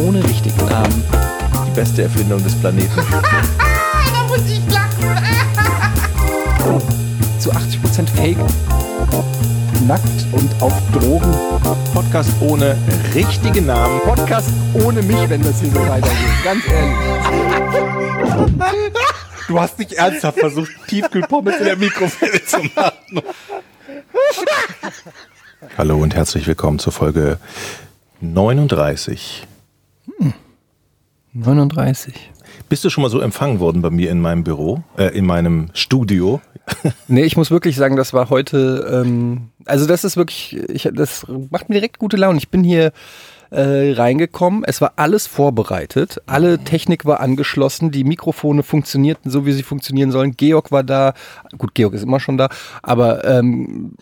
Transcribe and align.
ohne 0.00 0.24
richtigen 0.24 0.64
Namen. 0.66 1.04
Die 1.66 1.70
beste 1.72 2.02
Erfindung 2.02 2.42
des 2.42 2.54
Planeten. 2.54 2.90
da 3.20 4.24
muss 4.28 4.40
ich 4.48 4.60
lachen. 4.72 5.00
Zu 7.38 7.50
80% 7.50 8.08
Fake. 8.16 8.38
Nackt 9.86 10.26
und 10.32 10.50
auf 10.62 10.72
Drogen. 10.92 11.34
Podcast 11.92 12.30
ohne 12.40 12.76
richtigen 13.14 13.66
Namen. 13.66 14.00
Podcast 14.00 14.50
ohne 14.74 15.02
mich, 15.02 15.28
wenn 15.28 15.42
das 15.42 15.60
hier 15.60 15.70
so 15.70 15.80
weitergeht. 15.80 16.44
Ganz 16.44 16.64
ehrlich. 16.68 16.96
Du 19.48 19.60
hast 19.60 19.78
nicht 19.78 19.92
ernsthaft 19.94 20.38
versucht, 20.38 20.70
Tiefkühlpommes 20.86 21.56
in 21.58 21.64
der 21.64 21.76
Mikrowelle 21.76 22.44
zu 22.44 22.58
machen. 22.74 23.22
Hallo 25.76 25.98
und 25.98 26.14
herzlich 26.14 26.46
willkommen 26.46 26.78
zur 26.78 26.92
Folge 26.92 27.38
39. 28.20 29.48
39. 31.32 32.14
Bist 32.68 32.84
du 32.84 32.90
schon 32.90 33.02
mal 33.02 33.08
so 33.08 33.20
empfangen 33.20 33.60
worden 33.60 33.82
bei 33.82 33.90
mir 33.90 34.10
in 34.10 34.20
meinem 34.20 34.44
Büro, 34.44 34.82
äh, 34.96 35.16
in 35.16 35.26
meinem 35.26 35.68
Studio? 35.74 36.40
Nee, 37.08 37.24
ich 37.24 37.36
muss 37.36 37.50
wirklich 37.50 37.74
sagen, 37.74 37.96
das 37.96 38.12
war 38.12 38.30
heute, 38.30 39.02
ähm, 39.04 39.48
also 39.66 39.86
das 39.86 40.04
ist 40.04 40.16
wirklich, 40.16 40.56
ich, 40.68 40.88
das 40.92 41.26
macht 41.50 41.68
mir 41.68 41.74
direkt 41.74 41.98
gute 41.98 42.16
Laune. 42.16 42.38
Ich 42.38 42.48
bin 42.48 42.62
hier 42.62 42.92
äh, 43.50 43.92
reingekommen, 43.92 44.62
es 44.64 44.80
war 44.80 44.92
alles 44.94 45.26
vorbereitet, 45.26 46.22
alle 46.26 46.62
Technik 46.62 47.04
war 47.04 47.18
angeschlossen, 47.18 47.90
die 47.90 48.04
Mikrofone 48.04 48.62
funktionierten 48.62 49.32
so, 49.32 49.46
wie 49.46 49.52
sie 49.52 49.64
funktionieren 49.64 50.12
sollen. 50.12 50.36
Georg 50.36 50.70
war 50.70 50.84
da, 50.84 51.14
gut, 51.58 51.74
Georg 51.74 51.94
ist 51.94 52.04
immer 52.04 52.20
schon 52.20 52.38
da, 52.38 52.48
aber 52.82 53.24
ähm, 53.24 53.94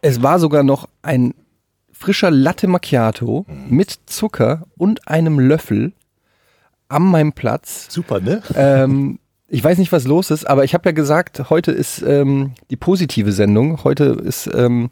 es 0.00 0.22
war 0.22 0.38
sogar 0.38 0.62
noch 0.62 0.88
ein 1.02 1.34
frischer 1.92 2.30
Latte 2.30 2.68
Macchiato 2.68 3.46
mit 3.68 3.98
Zucker 4.06 4.62
und 4.76 5.08
einem 5.08 5.40
Löffel 5.40 5.92
an 6.88 7.02
meinem 7.04 7.32
Platz. 7.32 7.86
Super, 7.90 8.20
ne? 8.20 8.42
Ähm, 8.54 9.18
ich 9.48 9.62
weiß 9.62 9.78
nicht, 9.78 9.92
was 9.92 10.06
los 10.06 10.30
ist, 10.30 10.44
aber 10.48 10.64
ich 10.64 10.74
habe 10.74 10.88
ja 10.88 10.92
gesagt, 10.92 11.50
heute 11.50 11.70
ist 11.72 12.02
ähm, 12.02 12.52
die 12.70 12.76
positive 12.76 13.32
Sendung. 13.32 13.84
Heute 13.84 14.04
ist, 14.04 14.50
ähm, 14.52 14.90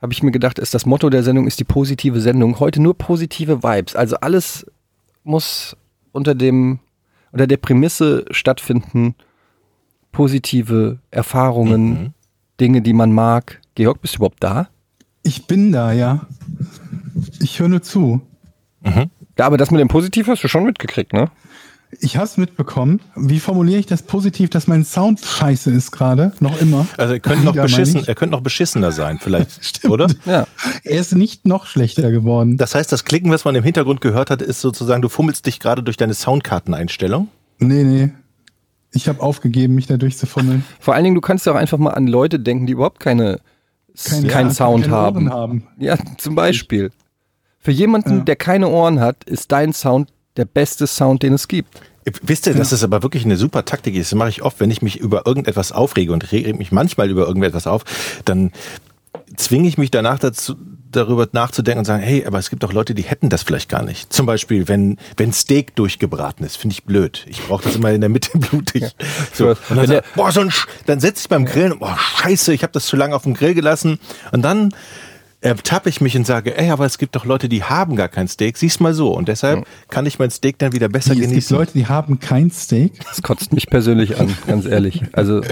habe 0.00 0.12
ich 0.12 0.22
mir 0.22 0.30
gedacht, 0.32 0.58
ist 0.58 0.74
das 0.74 0.84
Motto 0.86 1.08
der 1.10 1.22
Sendung 1.22 1.46
ist 1.46 1.60
die 1.60 1.64
positive 1.64 2.20
Sendung. 2.20 2.58
Heute 2.60 2.82
nur 2.82 2.96
positive 2.98 3.62
Vibes. 3.62 3.96
Also 3.96 4.16
alles 4.16 4.66
muss 5.24 5.76
unter 6.12 6.34
dem 6.34 6.80
unter 7.30 7.46
der 7.46 7.56
Prämisse 7.56 8.26
stattfinden. 8.30 9.14
Positive 10.10 10.98
Erfahrungen, 11.10 11.88
Mhm. 11.88 12.12
Dinge, 12.60 12.82
die 12.82 12.92
man 12.92 13.12
mag. 13.12 13.60
Georg, 13.74 14.02
bist 14.02 14.14
du 14.14 14.18
überhaupt 14.18 14.42
da? 14.44 14.68
Ich 15.22 15.46
bin 15.46 15.72
da, 15.72 15.92
ja. 15.92 16.26
Ich 17.40 17.58
höre 17.58 17.68
nur 17.68 17.82
zu. 17.82 18.20
Ja, 19.38 19.46
aber 19.46 19.56
das 19.56 19.70
mit 19.70 19.80
dem 19.80 19.88
Positiv 19.88 20.26
hast 20.28 20.44
du 20.44 20.48
schon 20.48 20.64
mitgekriegt, 20.64 21.12
ne? 21.12 21.30
Ich 22.00 22.16
habe 22.16 22.24
es 22.24 22.38
mitbekommen. 22.38 23.00
Wie 23.16 23.38
formuliere 23.38 23.78
ich 23.78 23.84
das 23.84 24.02
positiv, 24.02 24.48
dass 24.48 24.66
mein 24.66 24.82
Sound 24.82 25.20
scheiße 25.20 25.70
ist 25.70 25.90
gerade? 25.90 26.32
Noch 26.40 26.58
immer. 26.58 26.86
Also 26.96 27.12
er 27.12 27.20
könnte 27.20 27.44
noch 27.44 27.52
beschissen, 27.54 28.02
er 28.06 28.14
könnte 28.14 28.34
noch 28.34 28.40
beschissener 28.42 28.92
sein, 28.92 29.18
vielleicht, 29.20 29.62
Stimmt. 29.64 29.92
oder? 29.92 30.06
Ja. 30.24 30.46
Er 30.84 30.98
ist 31.00 31.14
nicht 31.14 31.46
noch 31.46 31.66
schlechter 31.66 32.10
geworden. 32.10 32.56
Das 32.56 32.74
heißt, 32.74 32.90
das 32.90 33.04
Klicken, 33.04 33.30
was 33.30 33.44
man 33.44 33.54
im 33.56 33.62
Hintergrund 33.62 34.00
gehört 34.00 34.30
hat, 34.30 34.40
ist 34.40 34.62
sozusagen, 34.62 35.02
du 35.02 35.10
fummelst 35.10 35.44
dich 35.44 35.60
gerade 35.60 35.82
durch 35.82 35.98
deine 35.98 36.14
Soundkarteneinstellung. 36.14 37.28
Nee, 37.58 37.84
nee. 37.84 38.10
Ich 38.94 39.06
habe 39.08 39.20
aufgegeben, 39.22 39.74
mich 39.74 39.86
da 39.86 39.98
durchzufummeln. 39.98 40.64
Vor 40.80 40.94
allen 40.94 41.04
Dingen, 41.04 41.14
du 41.14 41.20
kannst 41.20 41.44
ja 41.44 41.52
auch 41.52 41.56
einfach 41.56 41.78
mal 41.78 41.90
an 41.90 42.06
Leute 42.06 42.40
denken, 42.40 42.66
die 42.66 42.72
überhaupt 42.72 43.00
keine, 43.00 43.40
Keine- 44.02 44.28
keinen 44.28 44.48
ja, 44.48 44.54
Sound 44.54 44.84
keine 44.84 44.96
haben. 44.96 45.30
Haben. 45.30 45.66
Ja, 45.78 45.96
zum 46.16 46.34
Beispiel. 46.34 46.90
Für 47.62 47.70
jemanden, 47.70 48.18
Ja. 48.18 48.24
der 48.24 48.36
keine 48.36 48.68
Ohren 48.68 49.00
hat, 49.00 49.24
ist 49.24 49.52
dein 49.52 49.72
Sound 49.72 50.10
der 50.36 50.44
beste 50.44 50.86
Sound, 50.86 51.22
den 51.22 51.32
es 51.34 51.48
gibt. 51.48 51.80
Wisst 52.22 52.46
ihr, 52.48 52.54
das 52.54 52.72
ist 52.72 52.82
aber 52.82 53.04
wirklich 53.04 53.24
eine 53.24 53.36
super 53.36 53.64
Taktik. 53.64 53.96
Das 53.96 54.12
mache 54.14 54.28
ich 54.30 54.42
oft, 54.42 54.58
wenn 54.58 54.70
ich 54.72 54.82
mich 54.82 54.98
über 54.98 55.24
irgendetwas 55.26 55.70
aufrege 55.70 56.12
und 56.12 56.32
rege 56.32 56.52
mich 56.54 56.72
manchmal 56.72 57.08
über 57.08 57.26
irgendetwas 57.28 57.68
auf, 57.68 57.84
dann 58.24 58.50
zwinge 59.36 59.68
ich 59.68 59.78
mich 59.78 59.92
danach 59.92 60.18
dazu, 60.18 60.56
darüber 60.90 61.28
nachzudenken 61.32 61.78
und 61.80 61.84
sagen, 61.84 62.02
hey, 62.02 62.26
aber 62.26 62.38
es 62.38 62.50
gibt 62.50 62.62
doch 62.64 62.72
Leute, 62.72 62.94
die 62.94 63.02
hätten 63.02 63.28
das 63.28 63.44
vielleicht 63.44 63.68
gar 63.70 63.82
nicht. 63.82 64.12
Zum 64.12 64.26
Beispiel, 64.26 64.68
wenn, 64.68 64.98
wenn 65.16 65.32
Steak 65.32 65.74
durchgebraten 65.76 66.44
ist, 66.44 66.56
finde 66.56 66.74
ich 66.74 66.84
blöd. 66.84 67.24
Ich 67.28 67.40
brauche 67.46 67.62
das 67.64 67.76
immer 67.76 67.92
in 67.92 68.00
der 68.00 68.10
Mitte 68.10 68.30
blutig. 68.38 68.84
So. 69.32 69.50
Und 69.50 69.76
dann, 69.76 69.86
sag, 69.86 70.14
boah, 70.14 70.32
so 70.32 70.40
ein 70.40 70.50
Sch 70.50 70.66
dann 70.86 70.98
setze 71.00 71.22
ich 71.22 71.28
beim 71.28 71.44
Grillen, 71.44 71.78
boah, 71.78 71.96
scheiße, 71.98 72.52
ich 72.52 72.62
habe 72.62 72.72
das 72.72 72.86
zu 72.86 72.96
lange 72.96 73.14
auf 73.14 73.22
dem 73.22 73.34
Grill 73.34 73.54
gelassen. 73.54 74.00
Und 74.32 74.42
dann 74.42 74.74
ertappe 75.42 75.88
ich 75.88 76.00
mich 76.00 76.16
und 76.16 76.26
sage, 76.26 76.56
ey, 76.56 76.70
aber 76.70 76.86
es 76.86 76.98
gibt 76.98 77.16
doch 77.16 77.24
Leute, 77.24 77.48
die 77.48 77.64
haben 77.64 77.96
gar 77.96 78.08
kein 78.08 78.28
Steak. 78.28 78.56
Sieh's 78.56 78.80
mal 78.80 78.94
so. 78.94 79.12
Und 79.12 79.28
deshalb 79.28 79.66
kann 79.88 80.06
ich 80.06 80.18
mein 80.18 80.30
Steak 80.30 80.58
dann 80.58 80.72
wieder 80.72 80.88
besser 80.88 81.10
Wie, 81.10 81.14
es 81.14 81.20
gibt 81.20 81.30
genießen. 81.30 81.56
Leute, 81.56 81.72
die 81.74 81.86
haben 81.86 82.20
kein 82.20 82.50
Steak. 82.50 82.92
Das 83.04 83.22
kotzt 83.22 83.52
mich 83.52 83.68
persönlich 83.68 84.18
an, 84.18 84.34
ganz 84.46 84.66
ehrlich. 84.66 85.02
Also, 85.12 85.42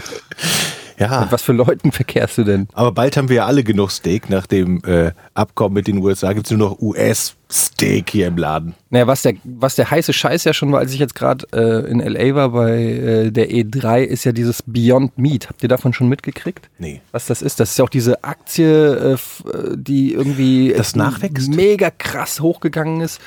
ja. 1.00 1.20
mit 1.22 1.32
was 1.32 1.42
für 1.42 1.52
Leuten 1.52 1.90
verkehrst 1.92 2.38
du 2.38 2.44
denn? 2.44 2.68
Aber 2.72 2.92
bald 2.92 3.16
haben 3.16 3.28
wir 3.28 3.36
ja 3.36 3.46
alle 3.46 3.64
genug 3.64 3.90
Steak. 3.90 4.30
Nach 4.30 4.46
dem 4.46 4.82
äh, 4.84 5.12
Abkommen 5.34 5.74
mit 5.74 5.86
den 5.86 5.98
USA 5.98 6.32
gibt's 6.32 6.50
nur 6.50 6.58
noch 6.58 6.78
US-Steak 6.80 8.10
hier 8.10 8.26
im 8.28 8.36
Laden. 8.36 8.74
Naja, 8.90 9.06
was 9.06 9.22
der, 9.22 9.34
was 9.44 9.74
der 9.74 9.90
heiße 9.90 10.12
Scheiß 10.12 10.44
ja 10.44 10.52
schon 10.52 10.70
war, 10.72 10.80
als 10.80 10.92
ich 10.92 10.98
jetzt 11.00 11.14
gerade 11.14 11.46
äh, 11.52 11.90
in 11.90 12.00
L.A. 12.00 12.34
war 12.34 12.50
bei 12.50 12.78
äh, 12.80 13.30
der 13.30 13.50
E3, 13.50 14.02
ist 14.02 14.24
ja 14.24 14.32
dieses 14.32 14.62
Beyond 14.62 15.18
Meat. 15.18 15.48
Habt 15.48 15.62
ihr 15.62 15.68
davon 15.68 15.92
schon 15.92 16.08
mitgekriegt? 16.08 16.70
Nee. 16.78 17.00
Was 17.12 17.26
das 17.26 17.42
ist? 17.42 17.60
Das 17.60 17.70
ist 17.70 17.78
ja 17.78 17.84
auch 17.84 17.90
diese 17.90 18.22
Aktie, 18.22 18.66
äh, 18.66 19.12
äh, 19.14 19.76
die 19.76 20.12
irgendwie 20.12 20.72
Das 20.76 20.94
nachwächst? 20.96 21.48
mega 21.48 21.90
krass 21.90 22.40
hochgegangen 22.40 23.00
ist. 23.00 23.20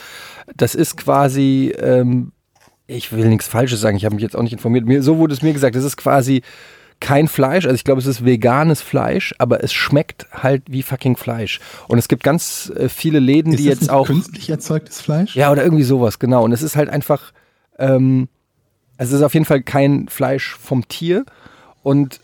Das 0.56 0.76
ist 0.76 0.98
quasi, 0.98 1.74
ähm, 1.80 2.32
ich 2.88 3.12
will 3.12 3.28
nichts 3.30 3.48
Falsches 3.48 3.82
sagen, 3.82 3.98
ich 3.98 4.06
habe 4.06 4.16
mich 4.16 4.24
jetzt 4.24 4.36
auch 4.36 4.44
nicht 4.44 4.54
informiert. 4.54 4.86
Mir, 4.86 5.02
so 5.02 5.18
wurde 5.18 5.34
es 5.34 5.42
mir 5.42 5.54
gesagt, 5.54 5.76
das 5.76 5.84
ist 5.84 5.98
quasi 5.98 6.44
kein 7.04 7.28
Fleisch, 7.28 7.66
also 7.66 7.76
ich 7.76 7.84
glaube, 7.84 8.00
es 8.00 8.08
ist 8.08 8.24
veganes 8.24 8.82
Fleisch, 8.82 9.36
aber 9.38 9.62
es 9.62 9.74
schmeckt 9.74 10.26
halt 10.32 10.64
wie 10.68 10.84
fucking 10.84 11.18
Fleisch. 11.18 11.60
Und 11.90 11.98
es 11.98 12.08
gibt 12.08 12.24
ganz 12.24 12.72
äh, 12.78 12.88
viele 12.88 13.20
Läden, 13.20 13.52
Ist 13.52 13.60
die 13.60 13.70
das 13.70 13.82
jetzt 13.82 13.90
auch. 13.90 14.08
künstlich 14.08 14.50
erzeugtes 14.50 15.02
Fleisch? 15.02 15.36
Ja, 15.36 15.52
oder 15.52 15.66
irgendwie 15.66 15.84
sowas, 15.84 16.18
genau. 16.18 16.46
Und 16.46 16.54
es 16.54 16.62
ist 16.62 16.78
halt 16.78 16.90
einfach, 16.90 17.34
ähm, 17.78 18.30
es 18.96 19.12
ist 19.12 19.22
auf 19.22 19.34
jeden 19.34 19.46
Fall 19.46 19.62
kein 19.64 20.08
Fleisch 20.08 20.56
vom 20.56 20.88
Tier. 20.88 21.26
Und 21.84 22.22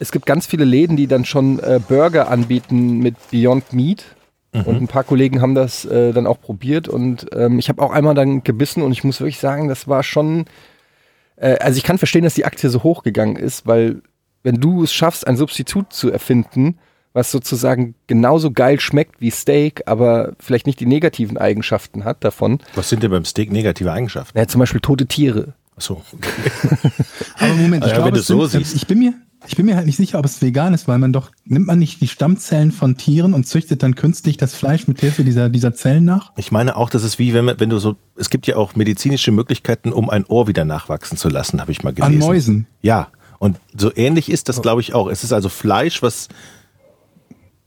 es 0.00 0.10
gibt 0.10 0.26
ganz 0.26 0.46
viele 0.46 0.64
Läden, 0.64 0.96
die 0.96 1.06
dann 1.06 1.24
schon 1.24 1.60
äh, 1.60 1.78
Burger 1.86 2.28
anbieten 2.28 2.98
mit 2.98 3.14
Beyond 3.30 3.72
Meat. 3.72 4.04
Und 4.50 4.82
ein 4.82 4.88
paar 4.88 5.04
Kollegen 5.04 5.40
haben 5.40 5.54
das 5.54 5.84
äh, 5.84 6.12
dann 6.12 6.26
auch 6.26 6.40
probiert. 6.40 6.88
Und 6.88 7.28
ähm, 7.34 7.60
ich 7.60 7.68
habe 7.68 7.80
auch 7.80 7.92
einmal 7.92 8.14
dann 8.14 8.42
gebissen 8.42 8.82
und 8.82 8.90
ich 8.90 9.04
muss 9.04 9.20
wirklich 9.20 9.38
sagen, 9.38 9.68
das 9.68 9.86
war 9.86 10.02
schon. 10.02 10.46
Äh, 11.36 11.56
also 11.58 11.76
ich 11.78 11.84
kann 11.84 11.98
verstehen, 11.98 12.24
dass 12.24 12.34
die 12.34 12.44
Aktie 12.44 12.68
so 12.70 12.82
hochgegangen 12.82 13.36
ist, 13.36 13.66
weil 13.66 14.02
wenn 14.42 14.56
du 14.60 14.82
es 14.82 14.92
schaffst, 14.92 15.26
ein 15.26 15.36
Substitut 15.36 15.92
zu 15.92 16.10
erfinden, 16.10 16.78
was 17.12 17.30
sozusagen 17.30 17.94
genauso 18.06 18.50
geil 18.50 18.80
schmeckt 18.80 19.20
wie 19.20 19.30
Steak, 19.30 19.82
aber 19.86 20.32
vielleicht 20.40 20.66
nicht 20.66 20.80
die 20.80 20.86
negativen 20.86 21.36
Eigenschaften 21.36 22.04
hat 22.04 22.24
davon. 22.24 22.58
Was 22.74 22.88
sind 22.88 23.02
denn 23.02 23.10
beim 23.10 23.24
Steak 23.26 23.52
negative 23.52 23.92
Eigenschaften? 23.92 24.36
Ja, 24.38 24.48
zum 24.48 24.60
Beispiel 24.60 24.80
tote 24.80 25.06
Tiere. 25.06 25.54
Achso. 25.76 26.02
Aber 27.38 27.54
Moment, 27.54 27.84
ich 27.84 27.90
Ja, 27.90 27.96
glaube, 27.96 28.08
wenn 28.08 28.14
du 28.14 28.20
es 28.20 28.26
so 28.26 28.46
sind, 28.46 28.64
siehst. 28.64 28.76
ich 28.76 28.86
bin 28.86 28.98
mir, 28.98 29.14
ich 29.46 29.56
bin 29.56 29.66
mir 29.66 29.76
halt 29.76 29.86
nicht 29.86 29.96
sicher, 29.96 30.18
ob 30.18 30.24
es 30.24 30.40
vegan 30.40 30.72
ist, 30.74 30.86
weil 30.88 30.98
man 30.98 31.12
doch, 31.12 31.30
nimmt 31.44 31.66
man 31.66 31.78
nicht 31.78 32.00
die 32.00 32.08
Stammzellen 32.08 32.70
von 32.72 32.96
Tieren 32.96 33.34
und 33.34 33.46
züchtet 33.46 33.82
dann 33.82 33.94
künstlich 33.94 34.36
das 34.36 34.54
Fleisch 34.54 34.86
mit 34.86 35.00
Hilfe 35.00 35.24
dieser, 35.24 35.48
dieser 35.48 35.74
Zellen 35.74 36.04
nach? 36.04 36.32
Ich 36.36 36.52
meine 36.52 36.76
auch, 36.76 36.90
das 36.90 37.02
ist 37.04 37.18
wie, 37.18 37.34
wenn, 37.34 37.44
man- 37.44 37.58
wenn 37.60 37.70
du 37.70 37.78
so, 37.78 37.96
es 38.16 38.30
gibt 38.30 38.46
ja 38.46 38.56
auch 38.56 38.74
medizinische 38.76 39.32
Möglichkeiten, 39.32 39.92
um 39.92 40.08
ein 40.10 40.24
Ohr 40.26 40.46
wieder 40.48 40.64
nachwachsen 40.64 41.16
zu 41.18 41.28
lassen, 41.28 41.60
habe 41.60 41.72
ich 41.72 41.82
mal 41.82 41.92
gelesen. 41.92 42.22
An 42.22 42.28
Mäusen. 42.28 42.66
Ja. 42.82 43.08
Und 43.38 43.58
so 43.76 43.90
ähnlich 43.94 44.30
ist 44.30 44.48
das, 44.48 44.62
glaube 44.62 44.80
ich, 44.80 44.94
auch. 44.94 45.08
Es 45.08 45.24
ist 45.24 45.32
also 45.32 45.48
Fleisch, 45.48 46.00
was, 46.02 46.28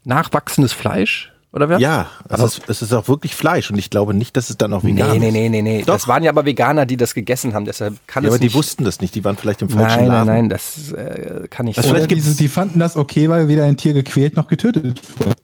Nachwachsendes 0.05 0.71
Fleisch? 0.73 1.31
Oder 1.55 1.69
wer? 1.69 1.79
ja, 1.79 2.07
es 2.29 2.41
ist, 2.41 2.61
es 2.69 2.81
ist 2.81 2.91
auch 2.93 3.07
wirklich 3.07 3.33
Fleisch. 3.35 3.71
Und 3.71 3.77
ich 3.77 3.89
glaube 3.89 4.13
nicht, 4.13 4.35
dass 4.37 4.49
es 4.49 4.57
dann 4.57 4.73
auch 4.73 4.83
vegan 4.83 5.11
Nee, 5.13 5.19
nee, 5.19 5.27
ist. 5.27 5.33
nee, 5.33 5.49
nee, 5.49 5.61
nee. 5.61 5.79
Doch. 5.83 5.93
Das 5.95 6.07
waren 6.07 6.21
ja 6.21 6.29
aber 6.31 6.45
Veganer, 6.45 6.85
die 6.85 6.97
das 6.97 7.13
gegessen 7.13 7.53
haben, 7.53 7.63
deshalb 7.65 7.95
kann 8.07 8.23
Ja, 8.23 8.27
es 8.29 8.33
aber 8.33 8.39
die 8.39 8.45
nicht. 8.47 8.55
wussten 8.55 8.83
das 8.83 8.99
nicht. 8.99 9.15
Die 9.15 9.23
waren 9.23 9.37
vielleicht 9.37 9.61
im 9.61 9.69
falschen 9.69 9.99
Nein, 9.99 10.07
nein, 10.07 10.13
Laden. 10.27 10.27
nein, 10.27 10.49
das 10.49 10.91
äh, 10.91 11.47
kann 11.49 11.65
nicht 11.65 11.77
Das 11.77 11.85
sein. 11.85 11.95
vielleicht 11.95 12.11
Oder 12.27 12.35
die 12.35 12.47
fanden 12.49 12.79
das 12.79 12.97
okay, 12.97 13.29
weil 13.29 13.47
weder 13.47 13.63
ein 13.63 13.77
Tier 13.77 13.93
gequält 13.93 14.35
noch 14.35 14.47
getötet 14.47 15.01
wurde. 15.17 15.35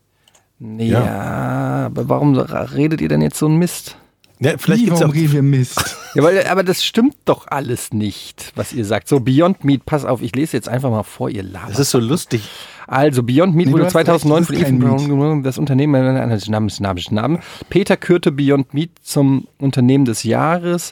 Ja, 0.60 1.86
aber 1.88 2.08
warum 2.10 2.38
redet 2.38 3.02
ihr 3.02 3.08
denn 3.10 3.22
jetzt 3.22 3.38
so 3.40 3.48
einen 3.48 3.58
Mist? 3.58 3.98
Ja, 4.40 4.58
vielleicht 4.58 4.82
Wie, 4.82 4.86
gibt's 4.86 5.00
warum 5.00 5.12
auch, 5.12 5.16
reden 5.16 5.34
wir 5.34 5.42
Mist? 5.44 5.98
Ja, 6.14 6.24
weil, 6.24 6.46
aber 6.48 6.64
das 6.64 6.84
stimmt 6.84 7.16
doch 7.24 7.48
alles 7.48 7.94
nicht, 7.94 8.52
was 8.56 8.74
ihr 8.74 8.84
sagt. 8.84 9.08
So, 9.08 9.22
Beyond 9.22 9.64
Meat, 9.64 9.86
pass 9.86 10.04
auf, 10.04 10.22
ich 10.22 10.36
lese 10.36 10.58
jetzt 10.58 10.68
einfach 10.68 10.90
mal 10.90 11.04
vor, 11.04 11.30
ihr 11.30 11.44
das 11.44 11.52
labert. 11.54 11.80
ist 11.80 11.92
so 11.92 12.00
lustig. 12.00 12.50
Also, 12.92 13.24
Beyond 13.24 13.56
Meat 13.56 13.68
Nee, 13.68 13.74
wurde 13.74 13.86
hast 13.86 13.94
2009 13.94 14.44
recht, 14.44 14.48
von 14.48 14.58
Ethan 14.58 14.80
Brown, 15.08 15.44
das 15.44 15.58
Unternehmen, 15.58 15.96
äh, 16.18 16.40
Namens, 16.50 16.80
Namens, 16.82 17.10
Namen. 17.12 17.40
Peter 17.70 17.96
kürte 17.96 18.32
Beyond 18.34 18.74
Meat 18.74 18.92
zum 19.02 19.48
Unternehmen 19.60 20.04
des 20.06 20.24
Jahres. 20.24 20.92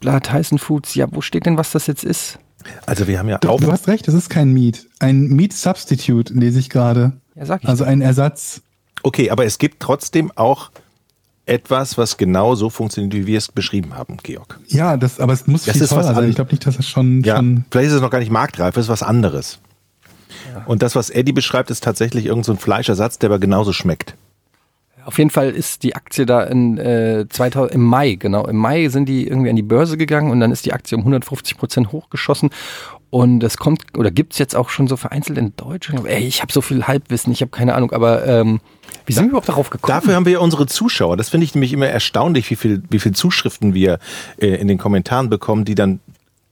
Bla, 0.00 0.18
Tyson 0.20 0.58
Foods, 0.58 0.94
ja, 0.96 1.06
wo 1.10 1.20
steht 1.20 1.46
denn, 1.46 1.56
was 1.56 1.70
das 1.70 1.86
jetzt 1.86 2.04
ist? 2.04 2.38
Also 2.86 3.06
wir 3.06 3.18
haben 3.18 3.28
ja 3.28 3.38
Du, 3.38 3.48
auch, 3.48 3.60
du 3.60 3.70
hast 3.70 3.86
recht, 3.86 4.08
das 4.08 4.14
ist 4.14 4.28
kein 4.28 4.52
Meat. 4.52 4.86
Ein 4.98 5.28
Meat 5.28 5.52
Substitute 5.52 6.34
lese 6.34 6.58
ich 6.58 6.68
gerade. 6.68 7.12
Ja, 7.36 7.46
sag 7.46 7.62
ich. 7.62 7.68
Also 7.68 7.84
ein 7.84 8.00
Ersatz. 8.02 8.62
okay, 9.02 9.30
aber 9.30 9.44
es 9.44 9.58
gibt 9.58 9.80
trotzdem 9.80 10.32
auch 10.34 10.70
etwas, 11.46 11.96
was 11.96 12.16
genau 12.16 12.54
so 12.56 12.70
funktioniert, 12.70 13.14
wie 13.14 13.26
wir 13.26 13.38
es 13.38 13.50
beschrieben 13.52 13.94
haben, 13.96 14.16
Georg. 14.22 14.58
Ja, 14.68 14.96
das, 14.96 15.20
aber 15.20 15.32
es 15.32 15.46
muss 15.46 15.64
Das 15.64 15.74
viel 15.74 15.82
ist 15.84 15.90
was 15.92 16.02
teurer 16.06 16.14
sein. 16.14 16.24
an- 16.24 16.30
Ich 16.30 16.36
glaube 16.36 16.50
nicht, 16.50 16.66
dass 16.66 16.76
das 16.76 16.88
schon, 16.88 17.22
Ja, 17.22 17.36
schon 17.36 17.64
vielleicht 17.70 17.88
ist 17.88 17.94
es 17.94 18.02
noch 18.02 18.10
gar 18.10 18.18
nicht 18.20 18.30
marktreif, 18.32 18.76
es 18.76 18.86
ist 18.86 18.88
was 18.90 19.02
anderes. 19.02 19.58
Und 20.66 20.82
das, 20.82 20.96
was 20.96 21.10
Eddie 21.10 21.32
beschreibt, 21.32 21.70
ist 21.70 21.84
tatsächlich 21.84 22.26
irgendein 22.26 22.44
so 22.44 22.52
ein 22.52 22.58
Fleischersatz, 22.58 23.18
der 23.18 23.30
aber 23.30 23.38
genauso 23.38 23.72
schmeckt. 23.72 24.14
Auf 25.04 25.18
jeden 25.18 25.30
Fall 25.30 25.50
ist 25.50 25.82
die 25.82 25.96
Aktie 25.96 26.26
da 26.26 26.42
in, 26.42 26.78
äh, 26.78 27.26
2000, 27.28 27.74
im 27.74 27.82
Mai, 27.82 28.16
genau. 28.16 28.46
Im 28.46 28.56
Mai 28.56 28.88
sind 28.88 29.08
die 29.08 29.26
irgendwie 29.26 29.50
an 29.50 29.56
die 29.56 29.62
Börse 29.62 29.96
gegangen 29.96 30.30
und 30.30 30.40
dann 30.40 30.52
ist 30.52 30.66
die 30.66 30.72
Aktie 30.72 30.96
um 30.96 31.02
150 31.02 31.56
Prozent 31.56 31.92
hochgeschossen. 31.92 32.50
Und 33.08 33.42
es 33.42 33.56
kommt, 33.56 33.82
oder 33.98 34.12
gibt's 34.12 34.38
jetzt 34.38 34.54
auch 34.54 34.68
schon 34.68 34.86
so 34.86 34.96
vereinzelt 34.96 35.36
in 35.36 35.52
Deutschland. 35.56 36.06
Ey, 36.06 36.24
ich 36.24 36.42
habe 36.42 36.52
so 36.52 36.60
viel 36.60 36.86
Halbwissen, 36.86 37.32
ich 37.32 37.40
habe 37.40 37.50
keine 37.50 37.74
Ahnung, 37.74 37.90
aber 37.90 38.24
ähm, 38.24 38.60
wie 39.04 39.12
sind 39.12 39.24
wir 39.24 39.30
überhaupt 39.30 39.48
darauf 39.48 39.70
gekommen? 39.70 39.92
Dafür 39.92 40.14
haben 40.14 40.26
wir 40.26 40.34
ja 40.34 40.38
unsere 40.38 40.66
Zuschauer. 40.66 41.16
Das 41.16 41.28
finde 41.28 41.44
ich 41.44 41.54
nämlich 41.54 41.72
immer 41.72 41.88
erstaunlich, 41.88 42.48
wie 42.50 42.56
viel, 42.56 42.82
wie 42.88 43.00
viel 43.00 43.12
Zuschriften 43.12 43.74
wir 43.74 43.98
äh, 44.40 44.46
in 44.48 44.68
den 44.68 44.78
Kommentaren 44.78 45.28
bekommen, 45.28 45.64
die 45.64 45.74
dann 45.74 45.98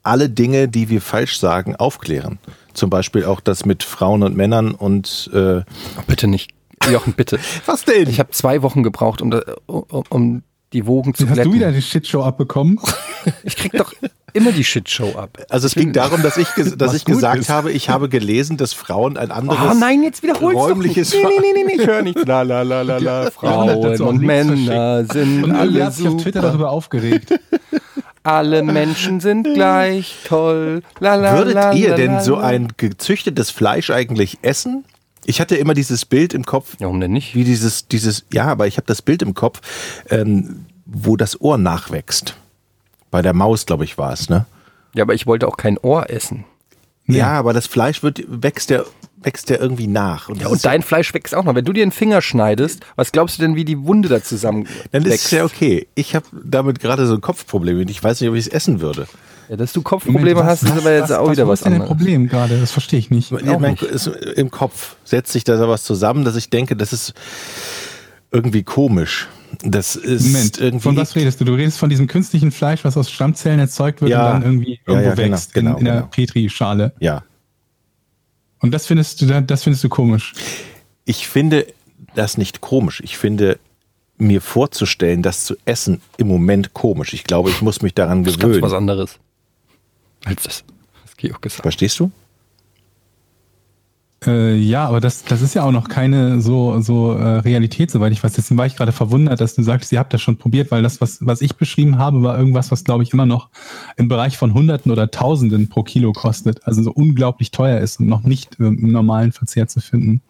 alle 0.03 0.29
Dinge, 0.29 0.67
die 0.67 0.89
wir 0.89 1.01
falsch 1.01 1.39
sagen, 1.39 1.77
aufklären. 1.77 2.39
Zum 2.79 2.91
Beispiel 2.91 3.25
auch 3.25 3.41
das 3.41 3.65
mit 3.65 3.83
Frauen 3.83 4.23
und 4.23 4.37
Männern 4.37 4.71
und 4.73 5.29
äh, 5.35 5.63
bitte 6.07 6.29
nicht. 6.29 6.53
Jochen, 6.89 7.13
bitte. 7.13 7.41
was 7.67 7.85
denn? 7.85 8.09
Ich 8.09 8.21
habe 8.21 8.31
zwei 8.31 8.63
Wochen 8.63 8.85
gebraucht, 8.85 9.21
um, 9.21 9.33
da, 9.33 9.43
um, 9.67 10.05
um 10.09 10.43
die 10.73 10.87
Wogen 10.87 11.13
zu 11.13 11.25
Hast 11.27 11.35
glätten. 11.35 11.51
du 11.51 11.57
wieder 11.57 11.73
die 11.73 11.83
Shitshow 11.83 12.23
abbekommen? 12.23 12.79
Ich 13.43 13.57
krieg 13.57 13.73
doch 13.73 13.93
immer 14.33 14.53
die 14.53 14.63
Shitshow 14.65 15.17
ab. 15.17 15.39
also 15.51 15.67
es 15.67 15.75
ging 15.75 15.93
darum, 15.93 16.23
dass 16.23 16.37
ich, 16.37 16.49
dass 16.57 16.79
Was 16.79 16.95
ich 16.95 17.05
gesagt 17.05 17.41
ist. 17.41 17.51
habe, 17.51 17.73
ich 17.73 17.91
habe 17.91 18.09
gelesen, 18.09 18.57
dass 18.57 18.73
Frauen 18.73 19.17
ein 19.17 19.31
anderes 19.33 19.59
Oh 19.61 19.75
nein, 19.75 20.03
jetzt 20.03 20.23
wiederholst 20.23 20.57
räumliches 20.57 21.11
doch 21.11 21.17
nicht. 21.19 21.41
Nee, 21.41 21.53
nee, 21.53 21.65
nee, 21.65 21.77
nee, 21.77 21.83
ich 21.83 21.87
höre 21.87 22.03
nicht. 22.03 22.27
La, 22.27 22.43
la, 22.43 22.63
la, 22.63 22.83
la, 22.83 22.99
la. 22.99 23.31
Frauen 23.33 24.01
und 24.01 24.23
Männer 24.23 25.05
sind 25.05 25.45
Und 25.45 25.53
alle 25.53 25.85
hat 25.85 25.95
sich 25.95 26.07
auf 26.07 26.23
Twitter 26.23 26.41
darüber 26.41 26.71
aufgeregt. 26.71 27.39
Alle 28.29 28.63
Menschen 28.79 29.21
sind 29.21 29.45
gleich 29.55 30.17
toll. 30.27 30.83
La, 31.01 31.15
la, 31.15 31.39
Würdet 31.39 31.55
la, 31.55 31.73
ihr 31.73 31.95
denn 31.95 32.21
so 32.21 32.37
ein 32.37 32.69
gezüchtetes 32.77 33.51
Fleisch 33.51 33.91
eigentlich 33.91 34.39
essen? 34.43 34.85
Ich 35.25 35.41
hatte 35.41 35.57
immer 35.57 35.75
dieses 35.75 36.05
Bild 36.05 36.35
im 36.35 36.45
Kopf, 36.45 36.75
Ja, 36.79 36.87
warum 36.87 37.01
denn 37.01 37.13
nicht? 37.13 37.35
wie 37.35 37.45
dieses, 37.45 37.89
dieses, 37.89 38.25
ja, 38.33 38.45
aber 38.47 38.67
ich 38.67 38.77
habe 38.77 38.87
das 38.87 39.03
Bild 39.03 39.23
im 39.23 39.35
Kopf, 39.35 39.61
ähm, 40.11 40.67
wo 40.87 41.17
das 41.17 41.41
Ohr 41.41 41.59
nachwächst. 41.59 42.37
Bei 43.11 43.23
der 43.23 43.33
Maus, 43.35 43.67
glaube 43.67 43.85
ich, 43.85 43.97
war 43.99 44.13
es, 44.13 44.29
ne? 44.29 44.47
Ja, 44.95 45.05
aber 45.05 45.15
ich 45.15 45.27
wollte 45.27 45.49
auch 45.49 45.57
kein 45.57 45.79
Ohr 45.79 46.11
essen. 46.11 46.45
Ja, 47.07 47.31
aber 47.33 47.55
das 47.55 47.67
Fleisch 47.67 48.03
wird, 48.03 48.23
wächst 48.29 48.69
ja, 48.71 48.83
wächst 49.23 49.51
ja 49.51 49.57
irgendwie 49.59 49.87
nach. 49.87 50.29
Und, 50.29 50.41
Ja, 50.41 50.49
und 50.49 50.65
dein 50.65 50.83
Fleisch 50.83 51.13
wächst 51.15 51.35
auch 51.35 51.45
noch. 51.45 51.55
Wenn 51.55 51.65
du 51.65 51.73
dir 51.73 51.85
den 51.85 51.93
Finger 51.93 52.23
schneidest, 52.23 52.81
was 52.97 53.13
glaubst 53.13 53.39
du 53.39 53.43
denn, 53.43 53.57
wie 53.57 53.65
die 53.65 53.85
Wunde 53.85 54.09
da 54.09 54.23
zusammen 54.23 54.67
dann 54.93 55.03
ist 55.03 55.07
es 55.09 55.13
wächst? 55.13 55.33
ja 55.33 55.45
okay. 55.45 55.89
Ich 55.95 56.15
habe 56.15 56.27
damit 56.45 56.79
gerade 56.81 57.07
so 57.07 57.15
ein 57.15 57.21
Kopfproblem 57.21 57.81
und 57.81 57.91
ich 57.91 58.03
weiß 58.03 58.21
nicht, 58.21 58.31
ob 58.31 58.37
ich 58.37 58.47
es 58.47 58.53
essen 58.53 58.81
würde. 58.81 59.07
Ja, 59.49 59.57
dass 59.57 59.73
du 59.73 59.81
Kopfprobleme 59.83 60.45
hast, 60.45 60.63
ist 60.63 60.73
aber 60.73 60.93
jetzt 60.93 61.11
auch 61.11 61.31
wieder 61.31 61.47
wo 61.47 61.51
was 61.51 61.61
ist 61.61 61.65
denn 61.65 61.73
dein 61.73 61.81
anderes. 61.83 61.97
Problem 61.99 62.29
gerade? 62.29 62.61
Das 62.61 62.71
verstehe 62.71 62.99
ich 62.99 63.11
nicht. 63.11 63.31
Ja, 63.33 63.59
mein, 63.59 63.77
ist, 63.77 64.07
Im 64.07 64.51
Kopf 64.51 64.97
setzt 65.05 65.33
sich 65.33 65.43
da 65.45 65.57
sowas 65.57 65.85
zusammen, 65.85 66.25
dass 66.25 66.37
ich 66.37 66.51
denke, 66.51 66.77
das 66.77 66.93
ist 66.93 67.15
irgendwie 68.31 68.63
komisch. 68.63 69.27
Das 69.65 69.97
ist 69.97 70.27
Moment, 70.27 70.61
irgendwie. 70.61 70.83
von 70.83 70.97
was 70.99 71.17
redest 71.17 71.41
du? 71.41 71.47
Du 71.47 71.55
redest 71.55 71.79
von 71.79 71.89
diesem 71.89 72.07
künstlichen 72.07 72.53
Fleisch, 72.53 72.85
was 72.85 72.99
aus 72.99 73.11
Stammzellen 73.11 73.59
erzeugt 73.59 74.03
wird 74.03 74.11
Ja. 74.11 74.27
und 74.27 74.33
dann 74.35 74.43
irgendwie 74.43 74.73
Ja, 74.87 74.93
irgendwo 74.93 75.09
ja, 75.09 75.15
genau, 75.15 75.33
wächst 75.35 75.55
genau, 75.55 75.71
in, 75.73 75.79
in 75.79 75.85
der 75.87 75.95
genau. 75.95 76.07
Petrischale. 76.09 76.93
Ja. 77.01 77.25
Und 78.61 78.73
das 78.73 78.87
findest 78.87 79.21
du, 79.23 79.43
das 79.43 79.63
findest 79.65 79.85
du 79.85 79.89
komisch. 79.89 80.33
Ich 81.05 81.29
finde 81.29 81.67
das 82.15 82.39
nicht 82.39 82.61
komisch. 82.61 83.01
Ich 83.05 83.17
finde 83.17 83.59
mir 84.17 84.41
vorzustellen, 84.41 85.23
das 85.23 85.45
zu 85.45 85.57
essen 85.65 86.01
im 86.17 86.27
Moment 86.29 86.75
komisch. 86.75 87.13
Ich 87.15 87.25
glaube, 87.25 87.51
ich 87.51 87.63
muss 87.63 87.83
mich 87.83 87.95
daran 87.95 88.25
Das 88.25 88.35
ist 88.35 88.41
ganz 88.41 88.55
was 88.55 88.57
gewöhnen. 88.63 88.75
anderes. 88.75 89.19
Als 90.25 90.43
das, 90.43 90.65
was 91.05 91.17
Georg 91.17 91.41
gesagt 91.41 91.59
hat. 91.61 91.63
Verstehst 91.63 92.01
du? 92.01 92.11
Äh, 94.27 94.57
ja, 94.57 94.85
aber 94.85 95.01
das, 95.01 95.23
das 95.23 95.43
ist 95.43 95.55
ja 95.55 95.63
auch 95.63 95.71
noch 95.71 95.89
keine 95.89 96.41
so, 96.41 96.81
so 96.81 97.13
äh, 97.13 97.39
Realität, 97.39 97.91
soweit 97.91 98.13
ich 98.13 98.23
weiß. 98.23 98.33
Deswegen 98.33 98.59
war 98.59 98.67
ich 98.67 98.75
gerade 98.75 98.91
verwundert, 98.91 99.41
dass 99.41 99.55
du 99.55 99.63
sagst, 99.63 99.93
ihr 99.93 100.01
habt 100.01 100.13
das 100.13 100.21
schon 100.21 100.37
probiert, 100.37 100.73
weil 100.73 100.83
das, 100.83 101.01
was, 101.01 101.19
was 101.25 101.41
ich 101.41 101.57
beschrieben 101.57 101.99
habe, 101.99 102.23
war 102.23 102.37
irgendwas, 102.37 102.73
was, 102.73 102.83
glaube 102.83 103.05
ich, 103.05 103.13
immer 103.13 103.27
noch 103.27 103.49
im 103.97 104.09
Bereich 104.09 104.37
von 104.37 104.55
Hunderten 104.55 104.91
oder 104.91 105.11
Tausenden 105.11 105.69
pro 105.69 105.85
Kilo 105.85 106.13
kostet. 106.13 106.67
Also 106.67 106.83
so 106.83 106.91
unglaublich 106.91 107.53
teuer 107.53 107.79
ist 107.79 108.01
und 108.01 108.09
noch 108.09 108.25
nicht 108.25 108.57
ähm, 108.59 108.79
im 108.81 108.91
normalen 108.91 109.31
Verzehr 109.31 109.69
zu 109.69 109.81
finden. 109.81 110.21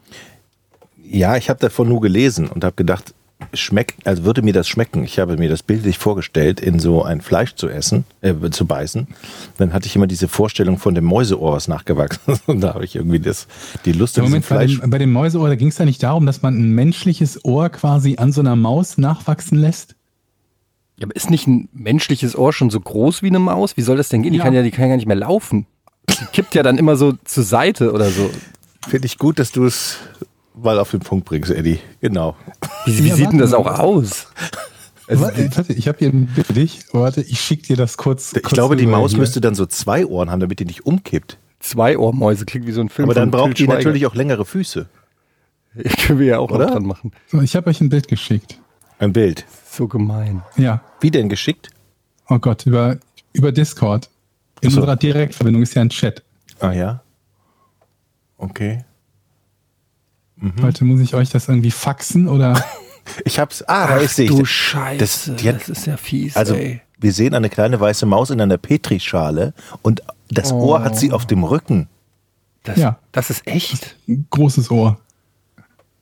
Ja, 1.02 1.36
ich 1.38 1.48
habe 1.48 1.58
davon 1.58 1.88
nur 1.88 2.02
gelesen 2.02 2.48
und 2.48 2.64
habe 2.64 2.76
gedacht, 2.76 3.14
schmeckt, 3.54 4.06
also 4.06 4.24
würde 4.24 4.42
mir 4.42 4.52
das 4.52 4.68
schmecken. 4.68 5.04
Ich 5.04 5.18
habe 5.18 5.36
mir 5.36 5.48
das 5.48 5.62
bildlich 5.62 5.96
vorgestellt, 5.98 6.60
in 6.60 6.78
so 6.80 7.02
ein 7.04 7.20
Fleisch 7.20 7.54
zu 7.54 7.68
essen, 7.68 8.04
äh, 8.20 8.34
zu 8.50 8.66
beißen. 8.66 9.06
Dann 9.58 9.72
hatte 9.72 9.86
ich 9.86 9.94
immer 9.96 10.06
diese 10.06 10.28
Vorstellung 10.28 10.78
von 10.78 10.94
dem 10.94 11.04
Mäuseohr, 11.04 11.52
was 11.52 11.68
nachgewachsen 11.68 12.20
ist. 12.32 12.42
Und 12.48 12.60
da 12.60 12.74
habe 12.74 12.84
ich 12.84 12.96
irgendwie 12.96 13.20
das, 13.20 13.46
die 13.84 13.92
Lust 13.92 14.18
an 14.18 14.24
Moment 14.24 14.48
bei 14.48 14.56
Fleisch. 14.56 14.80
dem, 14.80 14.90
bei 14.90 14.98
dem 14.98 15.12
Mäuseohr, 15.12 15.48
da 15.48 15.54
ging 15.54 15.68
es 15.68 15.78
ja 15.78 15.84
nicht 15.84 16.02
darum, 16.02 16.26
dass 16.26 16.42
man 16.42 16.54
ein 16.58 16.74
menschliches 16.74 17.44
Ohr 17.44 17.68
quasi 17.70 18.16
an 18.18 18.32
so 18.32 18.40
einer 18.40 18.56
Maus 18.56 18.98
nachwachsen 18.98 19.58
lässt. 19.58 19.94
Ja, 20.96 21.06
aber 21.06 21.14
ist 21.14 21.30
nicht 21.30 21.46
ein 21.46 21.68
menschliches 21.72 22.36
Ohr 22.36 22.52
schon 22.52 22.70
so 22.70 22.80
groß 22.80 23.22
wie 23.22 23.28
eine 23.28 23.38
Maus? 23.38 23.76
Wie 23.76 23.82
soll 23.82 23.96
das 23.96 24.08
denn 24.08 24.22
gehen? 24.22 24.32
Die 24.32 24.38
Ja. 24.38 24.44
kann 24.44 24.52
ja, 24.54 24.62
die 24.62 24.72
kann 24.72 24.88
ja 24.90 24.96
nicht 24.96 25.06
mehr 25.06 25.14
laufen. 25.16 25.66
Die 26.10 26.24
kippt 26.32 26.56
ja 26.56 26.64
dann 26.64 26.76
immer 26.76 26.96
so 26.96 27.12
zur 27.24 27.44
Seite 27.44 27.92
oder 27.92 28.10
so. 28.10 28.28
Finde 28.88 29.06
ich 29.06 29.16
gut, 29.18 29.38
dass 29.38 29.52
du 29.52 29.64
es 29.64 29.98
mal 30.62 30.78
auf 30.78 30.90
den 30.90 31.00
Punkt 31.00 31.24
bringst, 31.26 31.50
Eddie. 31.50 31.78
Genau. 32.00 32.36
Wie, 32.84 33.04
wie 33.04 33.08
Ja, 33.08 33.14
sieht 33.16 33.32
denn 33.32 33.38
das 33.38 33.52
auch 33.54 33.66
aus? 33.66 34.26
Also 35.06 35.24
warte, 35.24 35.56
warte, 35.56 35.72
ich 35.72 35.88
habe 35.88 35.98
hier 35.98 36.08
ein 36.10 36.26
Bild 36.26 36.46
für 36.46 36.52
dich. 36.52 36.80
Warte, 36.92 37.22
ich 37.22 37.40
schicke 37.40 37.62
dir 37.68 37.76
das 37.76 37.96
kurz. 37.96 38.34
Ich 38.34 38.42
kurz 38.42 38.54
glaube, 38.54 38.76
die 38.76 38.86
Maus 38.86 39.12
hier. 39.12 39.20
müsste 39.20 39.40
dann 39.40 39.54
so 39.54 39.64
zwei 39.66 40.04
Ohren 40.04 40.30
haben, 40.30 40.40
damit 40.40 40.60
die 40.60 40.66
nicht 40.66 40.84
umkippt. 40.84 41.38
Zwei 41.60 41.98
Ohrmäuse 41.98 42.44
klingt 42.44 42.66
wie 42.66 42.72
so 42.72 42.80
ein 42.80 42.88
Film. 42.88 43.08
Aber 43.08 43.14
dann 43.14 43.30
braucht 43.30 43.58
die 43.58 43.64
Schweiger. 43.64 43.78
natürlich 43.78 44.06
auch 44.06 44.14
längere 44.14 44.44
Füße. 44.44 44.86
Ja, 45.74 45.82
können 46.06 46.18
wir 46.18 46.26
ja 46.26 46.38
auch 46.38 46.50
Oder? 46.50 46.66
dran 46.66 46.84
machen. 46.84 47.12
So, 47.26 47.40
ich 47.40 47.56
habe 47.56 47.70
euch 47.70 47.80
ein 47.80 47.88
Bild 47.88 48.08
geschickt. 48.08 48.60
Ein 48.98 49.12
Bild. 49.12 49.44
So 49.70 49.88
gemein. 49.88 50.42
Ja. 50.56 50.82
Wie 51.00 51.10
denn 51.10 51.28
geschickt? 51.28 51.70
Oh 52.28 52.38
Gott, 52.38 52.66
über, 52.66 52.98
über 53.32 53.52
Discord. 53.52 54.10
In 54.60 54.70
so. 54.70 54.80
unserer 54.80 54.96
Direktverbindung 54.96 55.62
ist 55.62 55.74
ja 55.74 55.82
ein 55.82 55.90
Chat. 55.90 56.22
Ah 56.60 56.72
ja. 56.72 57.02
Okay. 58.36 58.84
Mhm. 60.40 60.52
Heute 60.62 60.84
muss 60.84 61.00
ich 61.00 61.14
euch 61.14 61.30
das 61.30 61.48
irgendwie 61.48 61.70
faxen 61.70 62.28
oder. 62.28 62.62
Ich 63.24 63.38
hab's. 63.38 63.62
Ah, 63.62 63.86
da 63.86 63.96
ist 63.96 64.16
sie. 64.16 64.26
du 64.26 64.44
Scheiße. 64.44 64.98
Das- 64.98 65.24
Das, 65.24 65.36
die 65.36 65.48
hat- 65.48 65.66
ist 65.66 65.86
ja 65.86 65.96
fies, 65.96 66.36
Also, 66.36 66.54
ey. 66.54 66.82
wir 66.98 67.10
sehen 67.14 67.32
eine 67.32 67.48
kleine 67.48 67.80
weiße 67.80 68.04
Maus 68.04 68.28
in 68.28 68.38
einer 68.38 68.58
Petrischale 68.58 69.54
und 69.80 70.02
das 70.30 70.52
Ohr 70.52 70.84
hat 70.84 70.94
sie 70.98 71.10
auf 71.12 71.24
dem 71.24 71.42
Rücken. 71.42 71.88
Das, 72.64 72.76
Ja. 72.76 72.98
das 73.12 73.30
ist 73.30 73.46
echt. 73.46 73.96
Ein 74.06 74.26
großes 74.28 74.70
Ohr. 74.70 74.98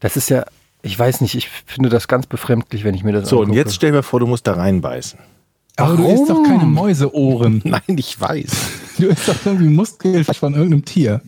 Das 0.01 0.17
ist 0.17 0.31
ja, 0.31 0.47
ich 0.83 0.99
weiß 0.99 1.21
nicht, 1.21 1.37
ich 1.37 1.49
finde 1.65 1.91
das 1.91 2.09
ganz 2.09 2.27
befremdlich, 2.27 2.83
wenn 2.83 2.97
ich 2.97 3.05
mir 3.05 3.13
das 3.13 3.29
So, 3.29 3.37
und 3.37 3.43
angucke. 3.45 3.59
jetzt 3.61 3.77
stell 3.77 3.93
dir 3.93 4.03
vor, 4.03 4.19
du 4.19 4.27
musst 4.27 4.45
da 4.49 4.55
reinbeißen. 4.55 5.21
Aber 5.77 5.97
du 5.97 6.09
isst 6.09 6.29
doch 6.29 6.43
keine 6.43 6.65
Mäuseohren. 6.65 7.61
Nein, 7.65 7.83
ich 7.97 8.21
weiß. 8.21 8.51
Du 8.99 9.07
isst 9.07 9.29
doch 9.29 9.37
irgendwie 9.47 9.69
Muskelfleisch 9.69 10.39
von 10.41 10.55
irgendeinem 10.55 10.85
Tier. 10.85 11.21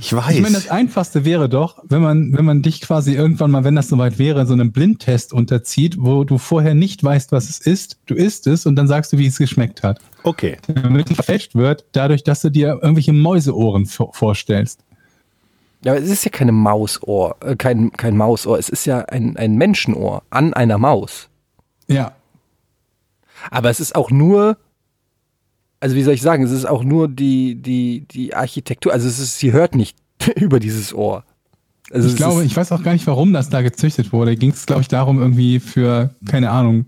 Ich 0.00 0.12
weiß. 0.12 0.34
Ich 0.36 0.40
meine, 0.42 0.54
das 0.54 0.70
Einfachste 0.70 1.24
wäre 1.24 1.48
doch, 1.48 1.82
wenn 1.88 2.00
man, 2.00 2.32
wenn 2.32 2.44
man 2.44 2.62
dich 2.62 2.80
quasi 2.80 3.14
irgendwann 3.14 3.50
mal, 3.50 3.64
wenn 3.64 3.74
das 3.74 3.88
soweit 3.88 4.18
wäre, 4.18 4.46
so 4.46 4.52
einem 4.52 4.70
Blindtest 4.70 5.32
unterzieht, 5.32 5.96
wo 5.98 6.22
du 6.22 6.38
vorher 6.38 6.74
nicht 6.74 7.02
weißt, 7.02 7.32
was 7.32 7.48
es 7.50 7.58
ist. 7.58 7.98
Du 8.06 8.14
isst 8.14 8.46
es 8.46 8.64
und 8.64 8.76
dann 8.76 8.86
sagst 8.86 9.12
du, 9.12 9.18
wie 9.18 9.26
es 9.26 9.38
geschmeckt 9.38 9.82
hat. 9.82 9.98
okay. 10.22 10.56
Damit 10.68 11.10
es 11.10 11.16
verfälscht 11.16 11.54
wird, 11.56 11.84
dadurch, 11.92 12.22
dass 12.22 12.42
du 12.42 12.50
dir 12.50 12.78
irgendwelche 12.80 13.12
Mäuseohren 13.12 13.86
vor- 13.86 14.14
vorstellst. 14.14 14.84
Ja, 15.84 15.92
aber 15.92 16.00
es 16.02 16.10
ist 16.10 16.24
ja 16.24 16.30
keine 16.30 16.52
Mausohr, 16.52 17.36
äh, 17.40 17.56
kein, 17.56 17.92
kein 17.92 18.16
Mausohr, 18.16 18.58
es 18.58 18.68
ist 18.68 18.84
ja 18.84 19.00
ein, 19.00 19.36
ein 19.36 19.56
Menschenohr 19.56 20.22
an 20.30 20.54
einer 20.54 20.78
Maus. 20.78 21.28
Ja. 21.88 22.12
Aber 23.50 23.70
es 23.70 23.80
ist 23.80 23.94
auch 23.96 24.10
nur, 24.10 24.58
also 25.80 25.94
wie 25.94 26.02
soll 26.02 26.14
ich 26.14 26.22
sagen, 26.22 26.42
es 26.42 26.50
ist 26.50 26.66
auch 26.66 26.82
nur 26.82 27.08
die, 27.08 27.56
die, 27.56 28.06
die 28.10 28.34
Architektur, 28.34 28.92
also 28.92 29.08
es 29.08 29.18
ist, 29.18 29.38
sie 29.38 29.52
hört 29.52 29.74
nicht 29.74 29.96
über 30.36 30.60
dieses 30.60 30.94
Ohr. 30.94 31.24
Also 31.90 32.08
ich 32.08 32.16
glaube, 32.16 32.44
ich 32.44 32.54
weiß 32.54 32.72
auch 32.72 32.82
gar 32.82 32.92
nicht, 32.92 33.06
warum 33.06 33.32
das 33.32 33.48
da 33.48 33.62
gezüchtet 33.62 34.12
wurde. 34.12 34.36
Ging 34.36 34.50
es, 34.50 34.66
glaube 34.66 34.82
ich, 34.82 34.88
darum, 34.88 35.20
irgendwie 35.20 35.58
für, 35.58 36.10
keine 36.26 36.50
Ahnung, 36.50 36.86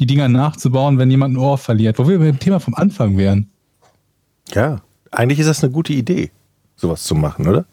die 0.00 0.06
Dinger 0.06 0.28
nachzubauen, 0.28 0.98
wenn 0.98 1.08
jemand 1.08 1.34
ein 1.34 1.36
Ohr 1.36 1.56
verliert. 1.56 2.00
Wo 2.00 2.08
wir 2.08 2.18
beim 2.18 2.40
Thema 2.40 2.58
vom 2.58 2.74
Anfang 2.74 3.16
wären. 3.16 3.48
Ja. 4.52 4.82
Eigentlich 5.12 5.38
ist 5.38 5.46
das 5.46 5.62
eine 5.62 5.72
gute 5.72 5.92
Idee, 5.92 6.30
sowas 6.74 7.04
zu 7.04 7.14
machen, 7.14 7.46
oder? 7.46 7.64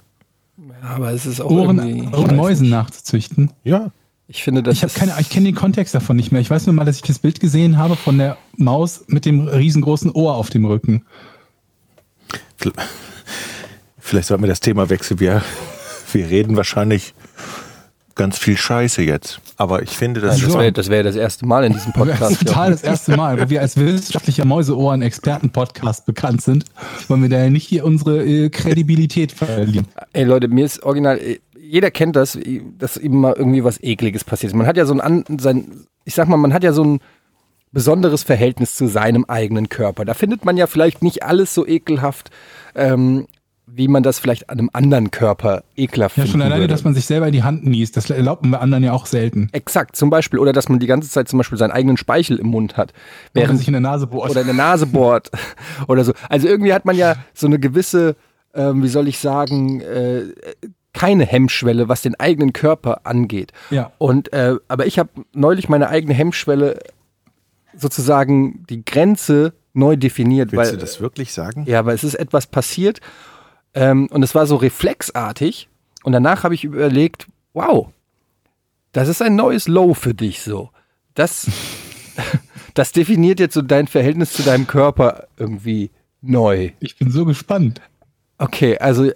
aber 0.82 1.12
es 1.12 1.26
ist 1.26 1.42
auch 1.42 1.50
Ohren, 1.50 2.14
Ohren 2.14 2.36
Mäusen 2.36 2.64
nicht. 2.64 2.72
nachzuzüchten. 2.72 3.52
Ja. 3.64 3.92
Ich 4.30 4.44
finde, 4.44 4.62
das 4.62 4.76
Ich 4.76 4.84
habe 4.84 4.94
keine, 4.94 5.16
ich 5.20 5.30
kenne 5.30 5.46
den 5.46 5.56
Kontext 5.56 5.96
davon 5.96 6.18
nicht 6.18 6.32
mehr. 6.32 6.42
Ich 6.42 6.50
weiß 6.50 6.66
nur 6.66 6.76
mal, 6.76 6.84
dass 6.84 6.98
ich 6.98 7.02
das 7.02 7.20
Bild 7.20 7.40
gesehen 7.40 7.78
habe 7.78 7.96
von 7.96 8.18
der 8.18 8.38
Maus 8.58 9.06
mit 9.08 9.26
dem 9.26 9.48
riesengroßen 9.48 10.12
Ohr 10.12 10.36
auf 10.36 10.50
dem 10.50 10.66
Rücken. 10.66 11.06
Vielleicht 14.00 14.28
sollten 14.28 14.44
wir 14.44 14.50
das 14.50 14.60
Thema 14.60 14.90
wechseln. 14.90 15.20
Wir, 15.20 15.42
wir 16.12 16.30
reden 16.30 16.58
wahrscheinlich 16.58 17.14
ganz 18.16 18.38
viel 18.38 18.58
Scheiße 18.58 19.02
jetzt. 19.04 19.40
Aber 19.56 19.82
ich 19.84 19.92
finde, 19.92 20.20
das 20.20 20.40
Das 20.40 20.50
ist 20.50 20.58
wäre 20.58 20.72
das, 20.72 20.90
wär 20.90 21.04
das 21.04 21.16
erste 21.16 21.46
Mal 21.46 21.64
in 21.64 21.74
diesem 21.74 21.92
Das 21.96 22.08
Podcast. 22.08 22.32
ist 22.32 22.48
total 22.48 22.72
das 22.72 22.84
erste 22.84 23.16
Mal, 23.16 23.40
wo 23.40 23.50
wir 23.50 23.62
als 23.62 23.78
wissenschaftlicher 23.78 24.44
Mäuseohren-Experten-Podcast 24.44 26.06
bekannt 26.06 26.42
sind, 26.42 26.66
wollen 27.08 27.22
wir 27.22 27.30
da 27.30 27.44
ja 27.44 27.50
nicht 27.50 27.68
hier 27.68 27.86
unsere 27.86 28.26
äh, 28.26 28.50
Kredibilität 28.50 29.32
verlieren. 29.32 29.88
Ey 30.14 30.26
Leute, 30.26 30.48
mir 30.48 30.66
ist 30.66 30.84
original, 30.84 31.18
äh, 31.20 31.40
jeder 31.70 31.92
kennt 31.92 32.16
das, 32.16 32.38
dass 32.78 32.98
eben 32.98 33.20
mal 33.20 33.34
irgendwie 33.38 33.64
was 33.64 33.82
Ekliges 33.84 34.24
passiert 34.24 34.52
ist. 34.54 34.58
Man 34.58 34.68
hat 34.68 34.78
ja 34.78 34.86
so 34.86 34.98
ein, 35.00 35.24
sein, 35.40 35.86
ich 36.06 36.16
sag 36.16 36.28
mal, 36.28 36.38
man 36.38 36.54
hat 36.54 36.64
ja 36.64 36.72
so 36.74 36.84
ein 36.84 37.00
besonderes 37.72 38.24
Verhältnis 38.24 38.76
zu 38.76 38.88
seinem 38.88 39.26
eigenen 39.26 39.70
Körper. 39.70 40.06
Da 40.06 40.14
findet 40.14 40.46
man 40.46 40.58
ja 40.58 40.68
vielleicht 40.68 41.04
nicht 41.04 41.24
alles 41.24 41.54
so 41.54 41.68
ekelhaft, 41.68 42.32
ähm, 42.76 43.28
wie 43.70 43.90
man 43.90 44.02
das 44.02 44.18
vielleicht 44.18 44.50
an 44.50 44.60
einem 44.60 44.70
anderen 44.72 45.12
Körper 45.12 45.64
ekelhaft 45.76 46.16
Ja, 46.16 46.24
finden 46.24 46.32
schon 46.32 46.42
alleine, 46.42 46.62
würde. 46.62 46.74
dass 46.74 46.86
man 46.86 46.94
sich 46.94 47.06
selber 47.06 47.28
in 47.28 47.34
die 47.34 47.44
Hand 47.44 47.66
niest, 47.66 47.98
das 47.98 48.10
erlaubt 48.10 48.46
man 48.46 48.60
anderen 48.62 48.84
ja 48.86 48.94
auch 48.94 49.06
selten. 49.06 49.50
Exakt, 49.52 49.98
zum 49.98 50.10
Beispiel, 50.10 50.40
oder 50.40 50.54
dass 50.54 50.70
man 50.70 50.80
die 50.80 50.88
ganze 50.88 51.10
Zeit 51.10 51.28
zum 51.28 51.38
Beispiel 51.38 51.58
seinen 51.58 51.72
eigenen 51.72 51.98
Speichel 51.98 52.38
im 52.40 52.48
Mund 52.48 52.78
hat, 52.78 52.94
Während 53.34 53.48
während 53.50 53.60
sich 53.60 53.68
in 53.68 53.74
der 53.74 53.82
Nase 53.82 54.08
bohrt. 54.08 54.32
oder 54.32 54.40
in 54.42 54.48
der 54.48 54.56
Nase 54.56 54.86
bohrt 54.88 55.30
oder 55.90 56.06
so. 56.06 56.14
Also 56.30 56.48
irgendwie 56.48 56.74
hat 56.74 56.86
man 56.86 56.96
ja 56.96 57.16
so 57.34 57.46
eine 57.48 57.60
gewisse, 57.60 58.16
ähm, 58.56 58.82
wie 58.84 58.88
soll 58.88 59.10
ich 59.10 59.20
sagen, 59.20 59.82
äh, 59.82 60.24
keine 60.98 61.26
Hemmschwelle, 61.26 61.88
was 61.88 62.02
den 62.02 62.20
eigenen 62.20 62.54
Körper 62.54 63.02
angeht. 63.04 63.52
Ja. 63.70 63.92
Und 64.00 64.34
äh, 64.34 64.56
aber 64.68 64.88
ich 64.88 64.98
habe 64.98 65.10
neulich 65.32 65.70
meine 65.70 65.90
eigene 65.90 66.16
Hemmschwelle 66.16 66.80
sozusagen 67.76 68.66
die 68.68 68.84
Grenze 68.84 69.54
neu 69.74 69.96
definiert, 69.96 70.52
Willst 70.52 70.72
weil 70.72 70.78
du 70.78 70.82
das 70.82 71.00
wirklich 71.00 71.34
sagen? 71.34 71.66
ja, 71.68 71.86
weil 71.86 71.94
es 71.94 72.04
ist 72.04 72.16
etwas 72.16 72.48
passiert 72.48 73.00
ähm, 73.76 74.08
und 74.08 74.24
es 74.24 74.34
war 74.34 74.48
so 74.48 74.56
reflexartig 74.56 75.70
und 76.02 76.14
danach 76.14 76.44
habe 76.44 76.56
ich 76.56 76.64
überlegt, 76.64 77.28
wow, 77.54 77.90
das 78.92 79.08
ist 79.08 79.22
ein 79.22 79.36
neues 79.36 79.68
Low 79.68 79.94
für 79.94 80.16
dich 80.16 80.42
so. 80.42 80.72
Das, 81.14 81.46
das 82.74 82.92
definiert 82.92 83.40
jetzt 83.40 83.54
so 83.54 83.62
dein 83.62 83.86
Verhältnis 83.86 84.34
zu 84.34 84.42
deinem 84.42 84.66
Körper 84.66 85.28
irgendwie 85.38 85.92
neu. 86.24 86.72
Ich 86.80 86.98
bin 86.98 87.12
so 87.12 87.24
gespannt. 87.26 87.82
Okay, 88.40 88.80
also 88.80 89.12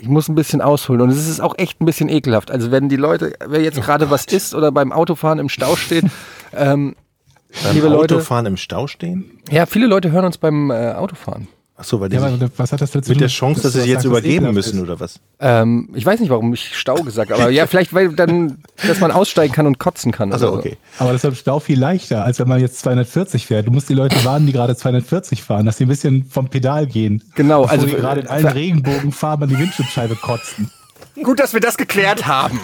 ich 0.00 0.08
muss 0.08 0.28
ein 0.28 0.34
bisschen 0.34 0.60
ausholen 0.60 1.02
und 1.02 1.10
es 1.10 1.28
ist 1.28 1.40
auch 1.40 1.54
echt 1.58 1.80
ein 1.80 1.84
bisschen 1.86 2.08
ekelhaft. 2.08 2.50
Also 2.50 2.70
wenn 2.70 2.88
die 2.88 2.96
Leute, 2.96 3.34
wer 3.46 3.60
jetzt 3.60 3.80
gerade 3.80 4.10
was 4.10 4.24
isst 4.26 4.54
oder 4.54 4.72
beim 4.72 4.92
Autofahren 4.92 5.38
im 5.38 5.48
Stau 5.48 5.76
steht, 5.76 6.04
ähm, 6.56 6.94
Beim 7.62 7.74
liebe 7.74 7.88
Leute, 7.88 8.14
Autofahren 8.16 8.46
im 8.46 8.56
Stau 8.56 8.86
stehen? 8.86 9.38
ja, 9.50 9.66
viele 9.66 9.86
Leute 9.86 10.10
hören 10.10 10.24
uns 10.24 10.38
beim 10.38 10.70
äh, 10.70 10.92
Autofahren. 10.92 11.48
Achso, 11.80 11.98
weil 11.98 12.10
die 12.10 12.16
Ja, 12.16 12.30
was 12.58 12.72
hat 12.72 12.82
das 12.82 12.90
dazu 12.90 13.10
mit 13.10 13.22
der 13.22 13.28
Chance, 13.28 13.62
dass 13.62 13.72
sie 13.72 13.78
du 13.78 13.84
sich 13.84 13.92
jetzt 13.92 14.04
übergeben 14.04 14.52
müssen 14.52 14.76
ist? 14.76 14.82
oder 14.82 15.00
was? 15.00 15.18
Ähm, 15.40 15.88
ich 15.94 16.04
weiß 16.04 16.20
nicht, 16.20 16.28
warum 16.28 16.52
ich 16.52 16.76
Stau 16.76 16.96
gesagt 16.96 17.30
habe, 17.30 17.42
aber 17.42 17.50
ja, 17.50 17.66
vielleicht, 17.66 17.94
weil 17.94 18.12
dann, 18.12 18.58
dass 18.86 19.00
man 19.00 19.10
aussteigen 19.10 19.54
kann 19.54 19.66
und 19.66 19.78
kotzen 19.78 20.12
kann. 20.12 20.30
Also 20.30 20.48
oder 20.48 20.56
so. 20.56 20.58
okay. 20.60 20.76
Aber 20.98 21.12
das 21.12 21.24
ist 21.24 21.30
im 21.30 21.34
Stau 21.36 21.58
viel 21.58 21.80
leichter, 21.80 22.22
als 22.22 22.38
wenn 22.38 22.48
man 22.48 22.60
jetzt 22.60 22.80
240 22.80 23.46
fährt. 23.46 23.66
Du 23.66 23.70
musst 23.70 23.88
die 23.88 23.94
Leute 23.94 24.22
warnen, 24.26 24.46
die 24.46 24.52
gerade 24.52 24.76
240 24.76 25.42
fahren, 25.42 25.64
dass 25.64 25.78
sie 25.78 25.86
ein 25.86 25.88
bisschen 25.88 26.26
vom 26.26 26.48
Pedal 26.48 26.86
gehen. 26.86 27.22
Genau, 27.34 27.64
also 27.64 27.86
die 27.86 27.94
gerade 27.94 28.20
in 28.20 28.26
allen 28.26 28.46
Regenbogenfarben 28.46 29.44
an 29.44 29.48
die 29.48 29.58
Windschutzscheibe 29.58 30.16
kotzen. 30.16 30.70
Gut, 31.22 31.40
dass 31.40 31.52
wir 31.52 31.60
das 31.60 31.76
geklärt 31.76 32.26
haben. 32.26 32.60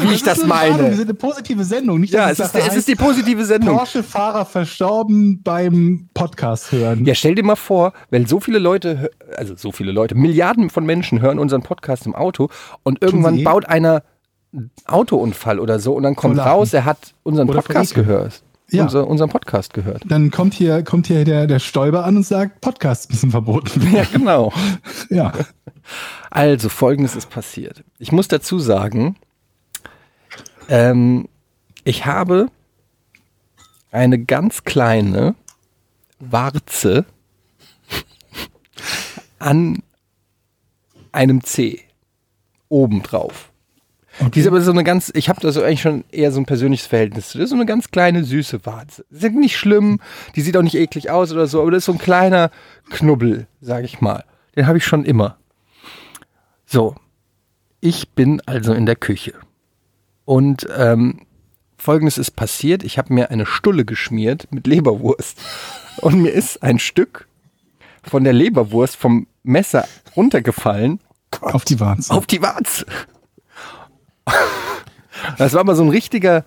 Wie 0.00 0.14
ich 0.14 0.22
das 0.22 0.38
ist 0.38 0.44
eine 0.44 0.50
Warnung, 0.52 0.76
Wir 0.76 0.82
meine. 0.82 0.96
sind 0.96 1.08
eine 1.08 1.14
positive 1.14 1.64
Sendung. 1.64 2.00
Nicht, 2.00 2.12
Ja, 2.12 2.30
es 2.30 2.38
ist, 2.38 2.54
es 2.54 2.76
ist 2.76 2.88
die 2.88 2.94
positive 2.94 3.44
Sendung. 3.44 3.76
Porsche-Fahrer 3.76 4.44
verstorben 4.44 5.42
beim 5.42 6.08
Podcast 6.14 6.72
hören. 6.72 7.04
Ja, 7.04 7.14
stell 7.14 7.34
dir 7.34 7.44
mal 7.44 7.56
vor, 7.56 7.92
wenn 8.10 8.26
so 8.26 8.40
viele 8.40 8.58
Leute, 8.58 9.10
also 9.36 9.54
so 9.56 9.72
viele 9.72 9.92
Leute, 9.92 10.14
Milliarden 10.14 10.70
von 10.70 10.84
Menschen 10.84 11.20
hören 11.20 11.38
unseren 11.38 11.62
Podcast 11.62 12.06
im 12.06 12.14
Auto 12.14 12.48
und 12.82 13.02
irgendwann 13.02 13.42
baut 13.44 13.66
einer 13.66 14.02
einen 14.52 14.70
Autounfall 14.86 15.60
oder 15.60 15.78
so 15.78 15.94
und 15.94 16.02
dann 16.02 16.16
kommt 16.16 16.38
raus, 16.38 16.72
er 16.72 16.84
hat 16.84 17.14
unseren 17.22 17.48
Oder 17.48 17.62
Podcast 17.62 17.94
gehört. 17.94 18.42
Ja. 18.72 18.84
Unser, 18.84 19.06
unseren 19.06 19.30
Podcast 19.30 19.74
gehört. 19.74 20.02
Dann 20.06 20.30
kommt 20.30 20.54
hier, 20.54 20.82
kommt 20.84 21.06
hier 21.08 21.24
der, 21.24 21.46
der 21.46 21.58
Stäuber 21.58 22.04
an 22.04 22.16
und 22.16 22.26
sagt, 22.26 22.60
Podcast 22.60 23.10
müssen 23.10 23.30
verboten 23.30 23.82
werden. 23.82 23.92
Ja, 23.96 24.04
genau. 24.04 24.52
Ja. 25.10 25.32
Also, 26.30 26.68
folgendes 26.68 27.16
ist 27.16 27.30
passiert. 27.30 27.82
Ich 27.98 28.12
muss 28.12 28.28
dazu 28.28 28.58
sagen, 28.58 29.16
ähm, 30.68 31.28
ich 31.82 32.06
habe 32.06 32.46
eine 33.90 34.18
ganz 34.18 34.62
kleine 34.62 35.34
Warze 36.20 37.06
an 39.38 39.82
einem 41.12 41.42
C 41.42 41.80
obendrauf. 44.20 44.32
Die 44.32 44.40
ist 44.40 44.46
aber 44.46 44.60
so 44.60 44.70
eine 44.70 44.84
ganz, 44.84 45.10
ich 45.14 45.28
habe 45.28 45.40
da 45.40 45.50
so 45.52 45.62
eigentlich 45.62 45.80
schon 45.82 46.04
eher 46.10 46.32
so 46.32 46.40
ein 46.40 46.46
persönliches 46.46 46.86
Verhältnis 46.86 47.30
zu. 47.30 47.38
Das 47.38 47.44
ist 47.44 47.50
so 47.50 47.56
eine 47.56 47.66
ganz 47.66 47.90
kleine, 47.90 48.24
süße 48.24 48.64
Warze. 48.66 49.04
Ist 49.10 49.22
ja 49.22 49.28
nicht 49.30 49.56
schlimm, 49.56 50.00
die 50.36 50.40
sieht 50.42 50.56
auch 50.56 50.62
nicht 50.62 50.76
eklig 50.76 51.10
aus 51.10 51.32
oder 51.32 51.46
so, 51.46 51.60
aber 51.62 51.70
das 51.70 51.78
ist 51.78 51.84
so 51.86 51.92
ein 51.92 51.98
kleiner 51.98 52.50
Knubbel, 52.90 53.46
sage 53.60 53.84
ich 53.84 54.00
mal. 54.00 54.24
Den 54.56 54.66
habe 54.66 54.78
ich 54.78 54.84
schon 54.84 55.04
immer. 55.04 55.36
So, 56.66 56.94
ich 57.80 58.10
bin 58.10 58.40
also 58.46 58.72
in 58.72 58.86
der 58.86 58.96
Küche. 58.96 59.32
Und 60.24 60.66
ähm, 60.76 61.20
folgendes 61.78 62.18
ist 62.18 62.32
passiert. 62.32 62.84
Ich 62.84 62.98
habe 62.98 63.12
mir 63.12 63.30
eine 63.30 63.46
Stulle 63.46 63.84
geschmiert 63.84 64.48
mit 64.52 64.66
Leberwurst. 64.66 65.40
Und 66.00 66.22
mir 66.22 66.30
ist 66.30 66.62
ein 66.62 66.78
Stück 66.78 67.26
von 68.02 68.22
der 68.24 68.32
Leberwurst 68.32 68.96
vom 68.96 69.26
Messer 69.42 69.86
runtergefallen 70.16 71.00
Auf 71.40 71.64
die 71.64 71.80
Warze. 71.80 72.12
auf 72.12 72.26
die 72.26 72.42
Warze. 72.42 72.86
Das 75.38 75.52
war 75.54 75.64
mal 75.64 75.76
so 75.76 75.82
ein 75.82 75.88
richtiger 75.90 76.44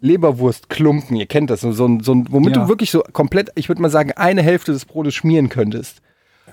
Leberwurstklumpen. 0.00 1.16
Ihr 1.16 1.26
kennt 1.26 1.50
das. 1.50 1.60
So, 1.60 1.72
so, 1.72 1.86
ein- 1.86 2.00
so, 2.00 2.14
ein- 2.14 2.26
womit 2.30 2.56
Ja. 2.56 2.62
du 2.62 2.68
wirklich 2.68 2.90
so 2.90 3.02
komplett, 3.12 3.50
ich 3.54 3.68
würde 3.68 3.80
mal 3.82 3.90
sagen, 3.90 4.12
eine 4.12 4.42
Hälfte 4.42 4.72
des 4.72 4.84
Brotes 4.84 5.14
schmieren 5.14 5.48
könntest. 5.48 6.02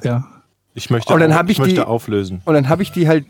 Ja. 0.04 0.26
Ich 0.74 0.90
möchte, 0.90 1.14
Und 1.14 1.20
dann 1.20 1.32
au- 1.32 1.36
hab 1.36 1.50
ich 1.50 1.60
möchte 1.60 1.76
die- 1.76 1.82
auflösen. 1.82 2.42
Und 2.46 2.54
dann 2.54 2.70
habe 2.70 2.84
ich 2.84 2.92
die 2.92 3.08
halt 3.08 3.26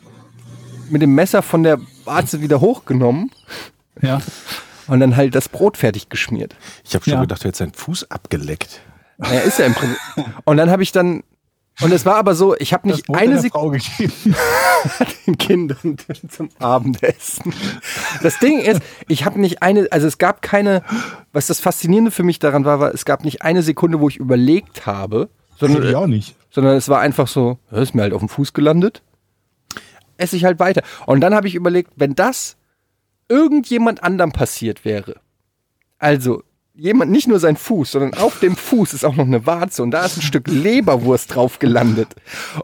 mit 0.90 1.02
dem 1.02 1.16
Messer 1.16 1.42
von 1.42 1.64
der 1.64 1.80
Warze 2.06 2.42
wieder 2.42 2.62
hochgenommen 2.62 3.32
Ja. 4.02 4.22
und 4.88 5.00
dann 5.00 5.16
halt 5.16 5.34
das 5.36 5.50
Brot 5.50 5.78
fertig 5.78 6.10
geschmiert. 6.10 6.56
Ich 6.84 6.94
habe 6.96 7.04
schon 7.04 7.14
Ja. 7.14 7.22
gedacht, 7.22 7.44
du 7.44 7.48
hättest 7.48 7.62
deinen 7.62 7.74
Fuß 7.74 8.12
abgeleckt. 8.12 8.82
Ja, 9.20 9.40
ist 9.40 9.60
ja 9.60 9.66
im 9.66 9.74
Prinzip. 9.74 9.98
Und 10.46 10.58
dann 10.58 10.70
habe 10.70 10.84
ich 10.84 10.92
dann, 10.92 11.24
und 11.82 11.92
es 11.92 12.06
war 12.06 12.16
aber 12.16 12.36
so, 12.36 12.56
ich 12.58 12.74
habe 12.74 12.88
nicht 12.88 13.10
eine 13.10 13.40
Sekunde 13.40 13.80
den 15.28 15.38
Kindern 15.38 15.98
zum 16.30 16.50
Abendessen. 16.60 17.54
Das 18.22 18.40
Ding 18.40 18.60
ist, 18.60 18.82
ich 19.08 19.26
habe 19.26 19.40
nicht 19.40 19.64
eine, 19.64 19.88
also 19.92 20.08
es 20.08 20.18
gab 20.18 20.42
keine, 20.42 20.84
was 21.32 21.48
das 21.48 21.60
Faszinierende 21.60 22.12
für 22.12 22.24
mich 22.24 22.40
daran 22.40 22.64
war, 22.66 22.80
war, 22.80 22.94
es 22.94 23.06
gab 23.06 23.24
nicht 23.24 23.42
eine 23.42 23.64
Sekunde, 23.64 24.00
wo 24.00 24.08
ich 24.10 24.18
überlegt 24.18 24.86
habe, 24.86 25.30
Ich 25.54 25.60
sondern, 25.60 25.96
auch 25.96 26.08
nicht. 26.08 26.36
sondern 26.52 26.76
es 26.76 26.90
war 26.90 27.00
einfach 27.00 27.28
so, 27.28 27.58
ist 27.72 27.96
mir 27.96 28.04
halt 28.04 28.14
auf 28.14 28.20
dem 28.22 28.30
Fuß 28.30 28.54
gelandet, 28.54 29.02
esse 30.18 30.36
ich 30.36 30.46
halt 30.46 30.60
weiter. 30.60 30.84
Und 31.08 31.22
dann 31.22 31.34
habe 31.34 31.48
ich 31.48 31.56
überlegt, 31.56 31.92
wenn 31.96 32.14
das 32.16 32.56
irgendjemand 33.30 34.04
anderem 34.04 34.32
passiert 34.32 34.86
wäre, 34.86 35.16
also 35.98 36.44
jemand, 36.76 37.12
nicht 37.12 37.28
nur 37.28 37.40
sein 37.40 37.56
Fuß, 37.56 37.92
sondern 37.92 38.14
auf 38.16 38.40
dem 38.40 38.56
Fuß 38.56 38.94
ist 38.94 39.06
auch 39.06 39.16
noch 39.16 39.26
eine 39.26 39.46
Warze 39.46 39.84
und 39.84 39.92
da 39.92 40.06
ist 40.06 40.18
ein 40.18 40.22
Stück 40.22 40.48
Leberwurst 40.48 41.36
drauf 41.36 41.60
gelandet. 41.60 42.08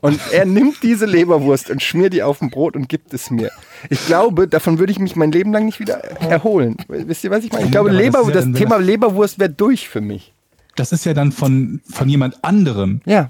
Und 0.02 0.20
er 0.32 0.46
nimmt 0.46 0.82
diese 0.84 1.06
Leberwurst 1.06 1.70
und 1.70 1.82
schmiert 1.84 2.14
die 2.14 2.24
auf 2.24 2.40
dem 2.40 2.50
Brot 2.50 2.76
und 2.76 2.90
gibt 2.90 3.14
es 3.14 3.30
mir. 3.30 3.52
Ich 3.90 4.06
glaube, 4.08 4.48
davon 4.48 4.80
würde 4.80 4.92
ich 4.92 5.00
mich 5.00 5.16
mein 5.16 5.32
Leben 5.32 5.52
lang 5.54 5.66
nicht 5.66 5.80
wieder 5.80 5.96
erholen. 6.22 6.78
Wisst 6.88 7.24
ihr, 7.24 7.32
was 7.32 7.44
ich 7.44 7.52
meine? 7.52 7.66
Ich 7.66 7.72
glaube, 7.72 7.90
das 7.92 8.00
Leber, 8.00 8.32
das 8.32 8.46
Thema 8.54 8.78
Leberwurst 8.78 9.38
wäre 9.40 9.50
durch 9.52 9.88
für 9.90 10.02
mich. 10.02 10.34
Das 10.76 10.92
ist 10.92 11.06
ja 11.06 11.14
dann 11.14 11.32
von, 11.32 11.82
von 11.90 12.10
jemand 12.10 12.44
anderem. 12.44 13.02
Ja, 13.06 13.30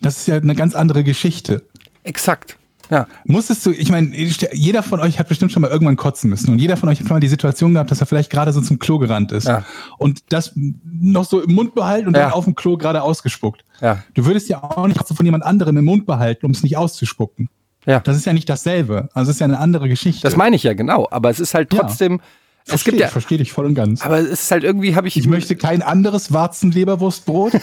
Das 0.00 0.18
ist 0.18 0.26
ja 0.26 0.36
eine 0.36 0.54
ganz 0.54 0.74
andere 0.74 1.04
Geschichte. 1.04 1.62
exakt. 2.02 2.56
Ja. 2.92 3.06
Musstest 3.24 3.64
du, 3.64 3.70
ich 3.70 3.90
meine, 3.90 4.14
jeder 4.52 4.82
von 4.82 5.00
euch 5.00 5.18
hat 5.18 5.26
bestimmt 5.26 5.50
schon 5.50 5.62
mal 5.62 5.70
irgendwann 5.70 5.96
kotzen 5.96 6.28
müssen 6.28 6.50
und 6.50 6.58
jeder 6.58 6.76
von 6.76 6.90
euch 6.90 7.00
hat 7.00 7.08
schon 7.08 7.14
mal 7.16 7.20
die 7.20 7.28
Situation 7.28 7.72
gehabt, 7.72 7.90
dass 7.90 8.00
er 8.00 8.06
vielleicht 8.06 8.28
gerade 8.30 8.52
so 8.52 8.60
zum 8.60 8.78
Klo 8.78 8.98
gerannt 8.98 9.32
ist 9.32 9.48
Ja. 9.48 9.64
und 9.96 10.20
das 10.28 10.52
noch 10.54 11.24
so 11.24 11.40
im 11.40 11.54
Mund 11.54 11.74
behalten 11.74 12.08
und 12.08 12.14
Ja. 12.16 12.24
dann 12.24 12.32
auf 12.32 12.44
dem 12.44 12.54
Klo 12.54 12.76
gerade 12.76 13.02
ausgespuckt. 13.02 13.64
Ja. 13.80 14.02
Du 14.12 14.26
würdest 14.26 14.50
ja 14.50 14.62
auch 14.62 14.86
nicht 14.86 15.00
von 15.08 15.24
jemand 15.24 15.42
anderem 15.42 15.78
im 15.78 15.86
Mund 15.86 16.04
behalten, 16.04 16.44
um 16.44 16.52
es 16.52 16.62
nicht 16.62 16.76
auszuspucken. 16.76 17.48
Ja. 17.86 18.00
Das 18.00 18.16
ist 18.16 18.26
ja 18.26 18.34
nicht 18.34 18.48
dasselbe. 18.50 19.08
Also 19.14 19.30
es 19.30 19.36
ist 19.36 19.40
ja 19.40 19.46
eine 19.46 19.58
andere 19.58 19.88
Geschichte. 19.88 20.20
Das 20.22 20.36
meine 20.36 20.54
ich 20.56 20.62
ja 20.62 20.74
genau, 20.74 21.08
aber 21.10 21.30
es 21.30 21.40
ist 21.40 21.54
halt 21.54 21.70
trotzdem, 21.70 22.20
es 22.64 22.68
Versteh 22.72 22.90
gibt 22.90 23.00
ja, 23.00 23.06
ich, 23.06 23.12
verstehe 23.12 23.38
dich 23.38 23.52
voll 23.52 23.64
und 23.64 23.74
ganz. 23.74 24.02
aber 24.02 24.18
es 24.18 24.42
ist 24.42 24.50
halt 24.50 24.64
irgendwie, 24.64 24.94
habe 24.94 25.08
ich, 25.08 25.16
Ich 25.16 25.26
möchte 25.26 25.56
kein 25.56 25.80
anderes 25.82 26.30
Warzenleberwurstbrot. 26.32 27.54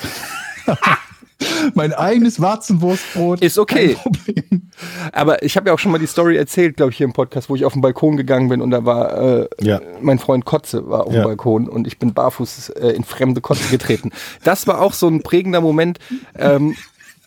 mein 1.75 1.93
eigenes 1.93 2.41
Warzenwurstbrot. 2.41 3.41
Ist 3.41 3.57
okay. 3.59 3.95
Aber 5.11 5.43
ich 5.43 5.55
habe 5.57 5.67
ja 5.69 5.73
auch 5.73 5.79
schon 5.79 5.91
mal 5.91 5.97
die 5.97 6.07
Story 6.07 6.37
erzählt, 6.37 6.77
glaube 6.77 6.91
ich, 6.91 6.97
hier 6.97 7.05
im 7.05 7.13
Podcast, 7.13 7.49
wo 7.49 7.55
ich 7.55 7.65
auf 7.65 7.73
den 7.73 7.81
Balkon 7.81 8.17
gegangen 8.17 8.49
bin 8.49 8.61
und 8.61 8.71
da 8.71 8.85
war 8.85 9.17
äh, 9.41 9.47
Ja. 9.61 9.81
mein 10.01 10.19
Freund 10.19 10.45
Kotze 10.45 10.89
war 10.89 11.07
auf 11.07 11.13
Ja. 11.13 11.21
dem 11.21 11.25
Balkon 11.25 11.67
und 11.69 11.87
ich 11.87 11.99
bin 11.99 12.13
barfuß 12.13 12.69
äh, 12.69 12.89
in 12.89 13.03
fremde 13.03 13.41
Kotze 13.41 13.69
getreten. 13.69 14.11
Das 14.43 14.67
war 14.67 14.81
auch 14.81 14.93
so 14.93 15.07
ein 15.07 15.21
prägender 15.23 15.61
Moment, 15.61 15.99
ähm, 16.35 16.75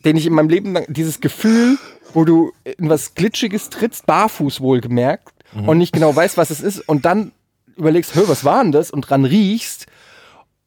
den 0.04 0.16
ich 0.16 0.26
in 0.26 0.32
meinem 0.34 0.48
Leben 0.48 0.72
lang, 0.72 0.84
dieses 0.88 1.20
Gefühl, 1.20 1.78
wo 2.14 2.24
du 2.24 2.52
in 2.78 2.88
was 2.88 3.14
Glitschiges 3.14 3.70
trittst, 3.70 4.06
barfuß 4.06 4.60
wohlgemerkt 4.60 5.28
und 5.66 5.78
nicht 5.78 5.92
genau 5.92 6.14
weißt, 6.16 6.36
was 6.38 6.50
es 6.50 6.60
ist 6.62 6.80
und 6.88 7.04
dann 7.04 7.32
überlegst, 7.76 8.14
hör, 8.14 8.28
was 8.28 8.44
war 8.44 8.62
denn 8.62 8.72
das? 8.72 8.90
Und 8.90 9.02
dran 9.02 9.24
riechst. 9.24 9.86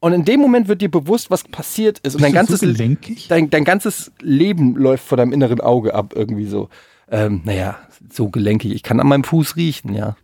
Und 0.06 0.14
in 0.14 0.24
dem 0.24 0.40
Moment 0.40 0.68
wird 0.68 0.84
dir 0.84 0.92
bewusst, 0.92 1.32
was 1.32 1.44
passiert 1.44 1.98
ist. 1.98 2.14
Und 2.14 2.22
dein 2.22 2.34
Bist 2.34 2.36
ganzes, 2.36 2.60
so 2.60 2.68
gelenkig? 2.68 3.28
dein, 3.28 3.50
dein 3.50 3.64
ganzes 3.64 4.12
Leben 4.22 4.76
läuft 4.76 5.04
vor 5.04 5.18
deinem 5.18 5.34
inneren 5.34 5.60
Auge 5.62 5.96
ab, 5.96 6.14
irgendwie 6.16 6.46
so. 6.46 6.70
Ähm, 7.10 7.42
naja, 7.44 7.80
so 8.14 8.30
gelenkig. 8.30 8.76
Ich 8.76 8.84
kann 8.84 9.00
an 9.00 9.08
meinem 9.08 9.24
Fuß 9.24 9.56
riechen, 9.56 9.96
ja. 9.96 10.16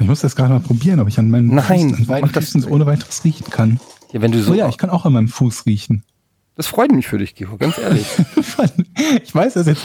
Ich 0.00 0.06
muss 0.06 0.22
das 0.22 0.34
gerade 0.34 0.54
mal 0.54 0.60
probieren, 0.60 0.98
ob 1.00 1.08
ich 1.08 1.18
an 1.18 1.28
meinem 1.28 1.48
Nein, 1.48 1.90
Fuß, 1.90 1.98
an 1.98 2.06
beiden 2.06 2.30
Füßen 2.30 2.64
ohne 2.64 2.86
weiteres 2.86 3.22
riechen 3.22 3.50
kann. 3.50 3.80
Ja, 4.12 4.22
wenn 4.22 4.32
du 4.32 4.38
so. 4.38 4.52
So, 4.52 4.54
ja, 4.54 4.66
ich 4.66 4.78
kann 4.78 4.88
auch 4.88 5.04
an 5.04 5.12
meinem 5.12 5.28
Fuß 5.28 5.66
riechen. 5.66 6.02
das 6.54 6.66
freut 6.66 6.90
mich 6.90 7.06
für 7.06 7.18
dich, 7.18 7.34
Giro, 7.34 7.58
ganz 7.58 7.76
ehrlich. 7.76 8.06
Ich 9.22 9.34
weiß, 9.34 9.54
dass 9.54 9.66
jetzt 9.66 9.84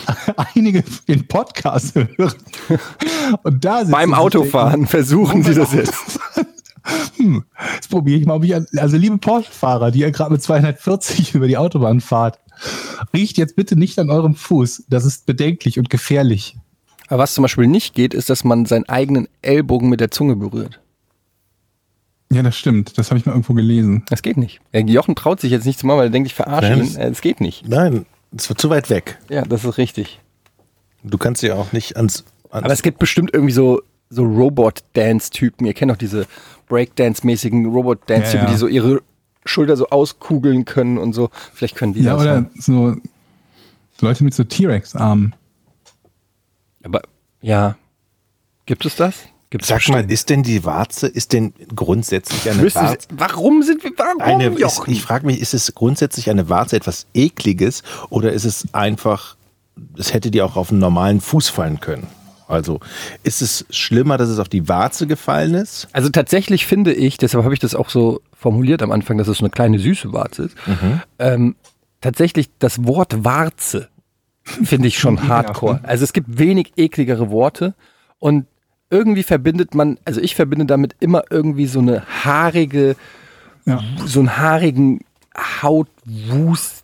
einige 0.56 0.86
den 1.10 1.28
Podcast 1.28 1.96
hören. 1.96 2.34
Und 3.44 3.66
da 3.66 3.84
Beim 3.84 4.14
Autofahren 4.14 4.88
versuchen 4.88 5.44
sie 5.44 5.54
das 5.54 5.74
jetzt. 5.74 6.18
Hm, 7.18 7.44
jetzt 7.76 7.90
probiere 7.90 8.20
ich 8.20 8.26
mal, 8.26 8.36
ob 8.36 8.44
ich 8.44 8.56
an, 8.56 8.66
also 8.78 8.98
liebe 8.98 9.18
Porsche-Fahrer, 9.18 9.92
die 9.92 10.00
ihr 10.00 10.12
gerade 10.12 10.32
mit 10.32 10.42
240 10.42 11.36
über 11.36 11.48
die 11.48 11.58
Autobahn 11.58 12.02
fahrt, 12.02 12.40
riecht 13.14 13.38
jetzt 13.38 13.56
bitte 13.56 13.76
nicht 13.78 14.00
an 14.00 14.10
eurem 14.10 14.36
Fuß. 14.36 14.86
Das 14.90 15.06
ist 15.06 15.26
bedenklich 15.26 15.78
und 15.80 15.90
gefährlich. 15.90 16.58
Aber 17.08 17.20
was 17.24 17.34
zum 17.34 17.42
Beispiel 17.44 17.68
nicht 17.68 17.94
geht, 17.94 18.14
ist, 18.14 18.30
dass 18.30 18.44
man 18.44 18.66
seinen 18.66 18.88
eigenen 18.88 19.28
Ellbogen 19.42 19.90
mit 19.90 20.00
der 20.00 20.12
Zunge 20.12 20.36
berührt. 20.36 20.80
Ja, 22.32 22.42
das 22.44 22.56
stimmt. 22.56 22.98
Das 22.98 23.10
habe 23.12 23.20
ich 23.20 23.26
mal 23.26 23.34
irgendwo 23.34 23.54
gelesen. 23.54 24.04
Das 24.10 24.22
geht 24.22 24.38
nicht. 24.38 24.62
Jochen 24.74 25.16
traut 25.16 25.42
sich 25.42 25.52
jetzt 25.52 25.66
nicht 25.66 25.78
zu 25.78 25.86
machen, 25.86 25.98
weil 25.98 26.08
er 26.08 26.12
denkt, 26.12 26.28
ich 26.28 26.34
verarsche 26.36 26.74
ihn. 26.74 26.80
das- 26.80 26.96
Äh, 26.96 27.12
geht 27.22 27.42
nicht. 27.42 27.68
Nein, 27.68 28.06
es 28.36 28.48
wird 28.48 28.62
zu 28.62 28.70
weit 28.70 28.90
weg. 28.90 29.20
Ja, 29.30 29.42
das 29.44 29.66
ist 29.66 29.78
richtig. 29.78 30.20
Du 31.04 31.18
kannst 31.18 31.44
ja 31.44 31.56
auch 31.56 31.74
nicht 31.74 31.98
ans. 31.98 32.24
ans 32.50 32.64
Aber 32.64 32.72
es 32.74 32.82
gibt 32.84 33.00
bestimmt 33.00 33.32
irgendwie 33.34 33.52
so, 33.54 33.82
so 34.12 34.24
Robot-Dance-Typen. 34.24 35.66
Ihr 35.66 35.74
kennt 35.74 35.90
doch 35.92 35.98
diese 35.98 36.28
Breakdance-mäßigen 36.70 37.66
Robot-Dance-Typen, 37.72 38.42
Ja, 38.42 38.46
ja. 38.48 38.52
die 38.52 38.58
so 38.58 38.68
ihre 38.68 39.02
Schulter 39.46 39.76
so 39.78 39.88
auskugeln 39.90 40.66
können 40.66 40.98
und 41.00 41.14
so. 41.14 41.30
Vielleicht 41.54 41.76
können 41.76 41.94
die 41.94 42.02
Ja, 42.02 42.14
das. 42.14 42.22
oder 42.22 42.46
so 42.56 42.96
Leute 44.02 44.24
mit 44.24 44.34
so 44.34 44.44
T-Rex-Armen. 44.44 45.34
Aber 46.84 47.02
ja, 47.42 47.76
gibt 48.66 48.86
es 48.86 48.96
das? 48.96 49.16
Gibt 49.50 49.64
es 49.64 49.68
Sag 49.70 49.88
mal, 49.90 50.10
ist 50.10 50.30
denn 50.30 50.44
die 50.44 50.64
Warze, 50.64 51.08
ist 51.08 51.34
denn 51.34 51.54
grundsätzlich 51.76 52.50
eine 52.50 52.62
Müssen 52.62 52.80
Sie, 52.80 52.86
Warze? 52.86 53.08
warum 53.12 53.64
sind 53.64 53.84
wir, 53.84 53.92
warum, 53.98 54.22
Eine, 54.22 54.48
ist, 54.48 54.82
ich 54.88 55.02
frage 55.02 55.26
mich, 55.26 55.42
ist 55.42 55.54
es 55.54 55.76
grundsätzlich 55.76 56.30
eine 56.30 56.48
Warze 56.50 56.78
etwas 56.78 57.06
Ekliges 57.14 57.84
oder 58.10 58.32
ist 58.32 58.46
es 58.46 58.74
einfach, 58.74 59.36
es 59.98 60.14
hätte 60.14 60.32
dir 60.32 60.46
auch 60.46 60.56
auf 60.56 60.72
einen 60.72 60.80
normalen 60.80 61.20
Fuß 61.20 61.50
fallen 61.50 61.80
können? 61.82 62.08
Also 62.52 62.80
ist 63.24 63.42
es 63.42 63.66
schlimmer, 63.70 64.18
dass 64.18 64.30
es 64.30 64.40
auf 64.40 64.50
die 64.50 64.68
Warze 64.68 65.08
gefallen 65.08 65.54
ist? 65.54 65.88
Also 65.94 66.10
tatsächlich 66.10 66.66
finde 66.66 66.94
ich, 66.94 67.18
deshalb 67.18 67.44
habe 67.44 67.54
ich 67.54 67.60
das 67.60 67.76
auch 67.76 67.90
so 67.90 68.22
formuliert 68.34 68.82
am 68.84 68.92
Anfang, 68.92 69.18
dass 69.18 69.28
es 69.28 69.38
so 69.40 69.46
eine 69.46 69.50
kleine 69.52 69.80
süße 69.80 70.12
Warze 70.14 70.44
ist. 70.44 70.56
Ähm, 71.20 71.56
tatsächlich 72.02 72.50
das 72.60 72.86
Wort 72.86 73.24
Warze 73.24 73.90
finde 74.44 74.88
ich 74.88 74.98
schon 75.00 75.28
hardcore. 75.28 75.80
Also 75.84 76.04
es 76.04 76.14
gibt 76.14 76.38
wenig 76.40 76.74
ekligere 76.78 77.30
Worte 77.32 77.74
und 78.20 78.46
irgendwie 78.90 79.24
verbindet 79.24 79.74
man, 79.74 79.98
also 80.04 80.20
ich 80.20 80.36
verbinde 80.36 80.66
damit 80.66 80.96
immer 81.00 81.24
irgendwie 81.30 81.68
so 81.68 81.80
eine 81.80 82.04
haarige, 82.24 82.96
Ja. 83.66 83.80
so 84.06 84.20
einen 84.20 84.38
haarigen 84.38 85.00
Hautwust, 85.62 86.84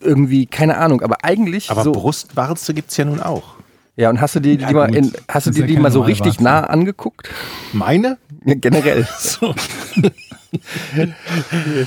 irgendwie, 0.00 0.46
keine 0.46 0.76
Ahnung, 0.78 1.02
aber 1.02 1.24
eigentlich 1.24 1.70
Aber 1.70 1.82
so. 1.82 1.92
Brustwarze 1.92 2.74
gibt 2.74 2.90
es 2.90 2.96
ja 2.96 3.04
nun 3.04 3.20
auch. 3.20 3.55
Ja, 3.96 4.10
und 4.10 4.20
hast 4.20 4.34
du 4.34 4.40
dir 4.40 4.58
die 4.58 4.62
Ja, 4.62 4.72
mal, 4.72 4.94
in, 4.94 5.12
hast 5.28 5.46
du 5.46 5.50
dir 5.50 5.60
ja 5.60 5.66
die 5.66 5.76
mal 5.78 5.90
so 5.90 6.02
richtig 6.02 6.38
nah 6.38 6.64
angeguckt? 6.64 7.30
Meine? 7.72 8.18
Ja, 8.44 8.54
generell. 8.54 9.08
So. 9.18 9.54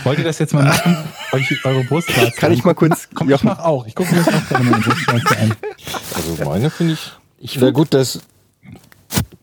Wollt 0.04 0.18
ihr 0.20 0.24
das 0.24 0.40
jetzt 0.40 0.54
mal 0.54 0.66
machen? 0.66 0.98
Euch 1.32 1.66
eure 1.66 1.84
Brustwarze 1.84 2.32
Kann 2.32 2.52
ich 2.52 2.64
mal 2.64 2.74
kurz, 2.76 3.08
Komm, 3.14 3.32
ich 3.32 3.44
mach 3.44 3.60
auch. 3.60 3.88
Ich 3.88 3.96
gucke 3.96 4.14
mir 4.14 4.24
das 4.24 4.34
auch 4.34 4.48
gerne 4.50 4.70
meine 4.70 4.84
Brustwarze 4.84 5.38
an. 5.38 5.54
Also 6.16 6.44
meine 6.44 6.70
finde 6.70 6.94
ich. 6.94 7.12
Ich 7.40 7.62
Wäre 7.62 7.74
gut, 7.74 7.94
dass 7.94 8.22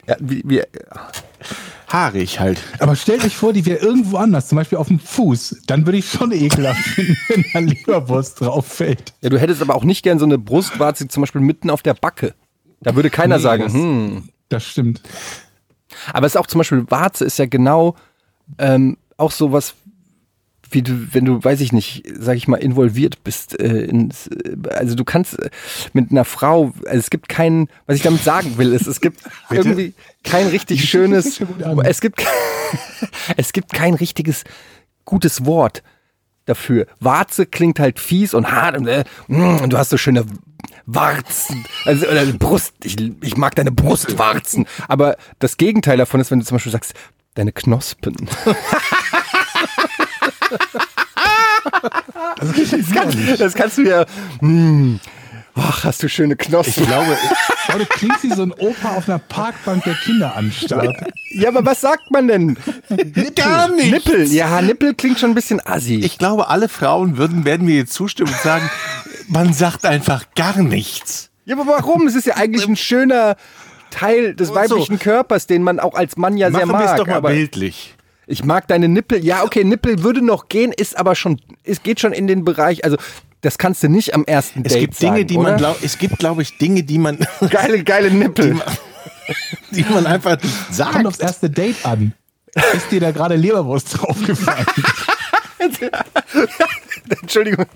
ja, 0.06 0.16
wie, 0.20 0.42
wie, 0.44 0.62
haarig 1.88 2.40
halt. 2.40 2.60
Aber 2.78 2.94
stellt 2.94 3.24
euch 3.24 3.36
vor, 3.36 3.52
die 3.52 3.64
wäre 3.66 3.78
irgendwo 3.78 4.18
anders, 4.18 4.48
zum 4.48 4.56
Beispiel 4.56 4.78
auf 4.78 4.88
dem 4.88 5.00
Fuß. 5.00 5.62
Dann 5.66 5.86
würde 5.86 5.98
ich 5.98 6.10
schon 6.10 6.32
ekelhaft 6.32 6.80
finden, 6.94 7.16
wenn 7.28 7.44
da 7.52 7.58
Leberwurst 7.60 8.40
drauf 8.40 8.66
fällt. 8.66 9.14
Ja, 9.22 9.30
du 9.30 9.38
hättest 9.38 9.62
aber 9.62 9.74
auch 9.74 9.84
nicht 9.84 10.02
gern 10.02 10.18
so 10.18 10.24
eine 10.24 10.38
Brustwarze 10.38 11.08
zum 11.08 11.22
Beispiel 11.22 11.40
mitten 11.40 11.70
auf 11.70 11.82
der 11.82 11.94
Backe. 11.94 12.34
Da 12.80 12.94
würde 12.94 13.10
keiner 13.10 13.36
Nee, 13.36 13.42
sagen, 13.42 13.62
das- 13.64 13.72
hm. 13.72 14.28
Das 14.48 14.64
stimmt. 14.64 15.00
Aber 16.12 16.26
es 16.26 16.34
ist 16.34 16.36
auch 16.40 16.46
zum 16.46 16.58
Beispiel, 16.58 16.84
Warze 16.88 17.24
ist 17.24 17.38
ja 17.38 17.46
genau 17.46 17.96
ähm, 18.58 18.96
auch 19.16 19.32
sowas, 19.32 19.74
wie 20.70 20.82
du, 20.82 21.12
wenn 21.14 21.24
du, 21.24 21.42
weiß 21.42 21.60
ich 21.60 21.72
nicht, 21.72 22.04
sag 22.18 22.36
ich 22.36 22.46
mal, 22.48 22.56
involviert 22.58 23.24
bist. 23.24 23.58
Äh, 23.58 23.84
ins, 23.86 24.28
also 24.70 24.94
du 24.94 25.04
kannst 25.04 25.38
äh, 25.38 25.50
mit 25.92 26.10
einer 26.10 26.24
Frau, 26.24 26.72
also 26.86 26.98
es 26.98 27.10
gibt 27.10 27.28
keinen, 27.28 27.68
was 27.86 27.96
ich 27.96 28.02
damit 28.02 28.22
sagen 28.22 28.56
will, 28.58 28.72
ist, 28.72 28.86
es 28.86 29.00
gibt 29.00 29.20
irgendwie 29.50 29.94
kein 30.22 30.46
richtig 30.48 30.88
schönes, 30.88 31.40
es 31.84 32.00
gibt, 32.00 32.24
es 33.36 33.52
gibt 33.52 33.72
kein 33.72 33.94
richtiges 33.94 34.44
gutes 35.04 35.44
Wort 35.44 35.82
dafür. 36.46 36.86
Warze 37.00 37.44
klingt 37.44 37.78
halt 37.78 38.00
fies 38.00 38.32
und 38.32 38.50
hart 38.50 38.76
und, 38.78 38.86
äh, 38.86 39.04
mm, 39.28 39.58
und 39.58 39.72
du 39.72 39.78
hast 39.78 39.90
so 39.90 39.98
schöne 39.98 40.24
Warzen. 40.86 41.66
Also, 41.84 42.06
oder 42.06 42.24
Brust. 42.26 42.74
Ich, 42.84 42.96
ich 43.20 43.36
mag 43.36 43.54
deine 43.54 43.72
Brustwarzen. 43.72 44.66
Aber 44.88 45.16
das 45.38 45.58
Gegenteil 45.58 45.98
davon 45.98 46.20
ist, 46.20 46.30
wenn 46.30 46.40
du 46.40 46.46
zum 46.46 46.54
Beispiel 46.56 46.72
sagst, 46.72 46.94
deine 47.34 47.52
Knospen. 47.52 48.16
das, 52.40 52.92
kannst, 52.94 53.40
das 53.40 53.54
kannst 53.54 53.78
du 53.78 53.82
ja. 53.82 54.06
mm, 54.40 55.00
Ach, 55.58 55.84
hast 55.84 56.02
du 56.02 56.08
schöne 56.08 56.36
Knospen. 56.36 56.82
Ich 56.82 56.88
glaube, 56.88 57.16
Oh, 57.74 57.78
du 57.78 57.86
klingst 57.86 58.22
wie 58.22 58.32
so 58.32 58.42
ein 58.42 58.52
Opa 58.52 58.90
auf 58.96 59.08
einer 59.08 59.18
Parkbank 59.18 59.82
der 59.84 59.94
Kinderanstalt. 59.94 60.94
Ja, 61.30 61.48
aber 61.48 61.64
was 61.64 61.80
sagt 61.80 62.10
man 62.12 62.28
denn? 62.28 62.56
gar 63.34 63.68
nicht. 63.70 63.90
Nippel. 63.90 64.24
Ja, 64.32 64.62
Nippel 64.62 64.94
klingt 64.94 65.18
schon 65.18 65.30
ein 65.30 65.34
bisschen 65.34 65.60
assi. 65.66 65.96
Ich 65.96 66.18
glaube, 66.18 66.48
alle 66.48 66.68
Frauen 66.68 67.16
würden, 67.16 67.44
werden 67.44 67.66
mir 67.66 67.74
jetzt 67.76 67.92
zustimmen 67.94 68.30
und 68.32 68.40
sagen, 68.40 68.70
man 69.28 69.52
sagt 69.52 69.84
einfach 69.84 70.26
gar 70.36 70.62
nichts. 70.62 71.30
Ja, 71.44 71.56
aber 71.58 71.66
warum? 71.66 72.06
Es 72.06 72.14
ist 72.14 72.26
ja 72.26 72.36
eigentlich 72.36 72.66
ein 72.68 72.76
schöner 72.76 73.36
Teil 73.90 74.34
des 74.34 74.48
so. 74.48 74.54
weiblichen 74.54 74.98
Körpers, 74.98 75.46
den 75.46 75.62
man 75.62 75.80
auch 75.80 75.94
als 75.94 76.16
Mann 76.16 76.36
ja 76.36 76.50
sehr 76.52 76.66
Machen 76.66 76.80
es 76.84 76.90
mag. 76.90 76.96
doch 76.98 77.06
mal 77.06 77.14
aber 77.16 77.30
bildlich. 77.30 77.94
ich 78.26 78.44
mag 78.44 78.68
deine 78.68 78.88
Nippel. 78.88 79.24
Ja, 79.24 79.42
okay, 79.42 79.64
Nippel 79.64 80.02
würde 80.02 80.22
noch 80.24 80.48
gehen, 80.48 80.72
ist 80.72 80.96
aber 80.98 81.14
schon, 81.16 81.40
es 81.64 81.82
geht 81.82 81.98
schon 82.00 82.12
in 82.12 82.26
den 82.26 82.44
Bereich. 82.44 82.84
Also 82.84 82.96
das 83.46 83.58
kannst 83.58 83.80
du 83.84 83.88
nicht 83.88 84.12
am 84.12 84.24
ersten 84.24 84.62
Es 84.64 84.72
Date 84.72 84.80
gibt 84.80 85.00
Dinge, 85.00 85.12
sagen, 85.18 85.26
die 85.28 85.36
oder? 85.36 85.48
man 85.50 85.56
glaubt, 85.58 85.84
es 85.84 85.98
gibt, 85.98 86.18
glaube 86.18 86.42
ich, 86.42 86.58
Dinge, 86.58 86.82
die 86.82 86.98
man, 86.98 87.16
Geile, 87.50 87.84
geile 87.84 88.10
Nippel. 88.10 88.60
die 89.70 89.84
man 89.88 90.04
einfach 90.04 90.42
nicht 90.42 90.52
Kommt 90.66 90.74
sagt. 90.74 91.06
aufs 91.06 91.18
erste 91.20 91.48
Date 91.48 91.76
an. 91.86 92.12
Ist 92.74 92.90
dir 92.90 92.98
da 93.00 93.12
gerade 93.12 93.36
Leberwurst 93.36 93.98
draufgefallen? 94.02 94.66
Entschuldigung. 97.22 97.66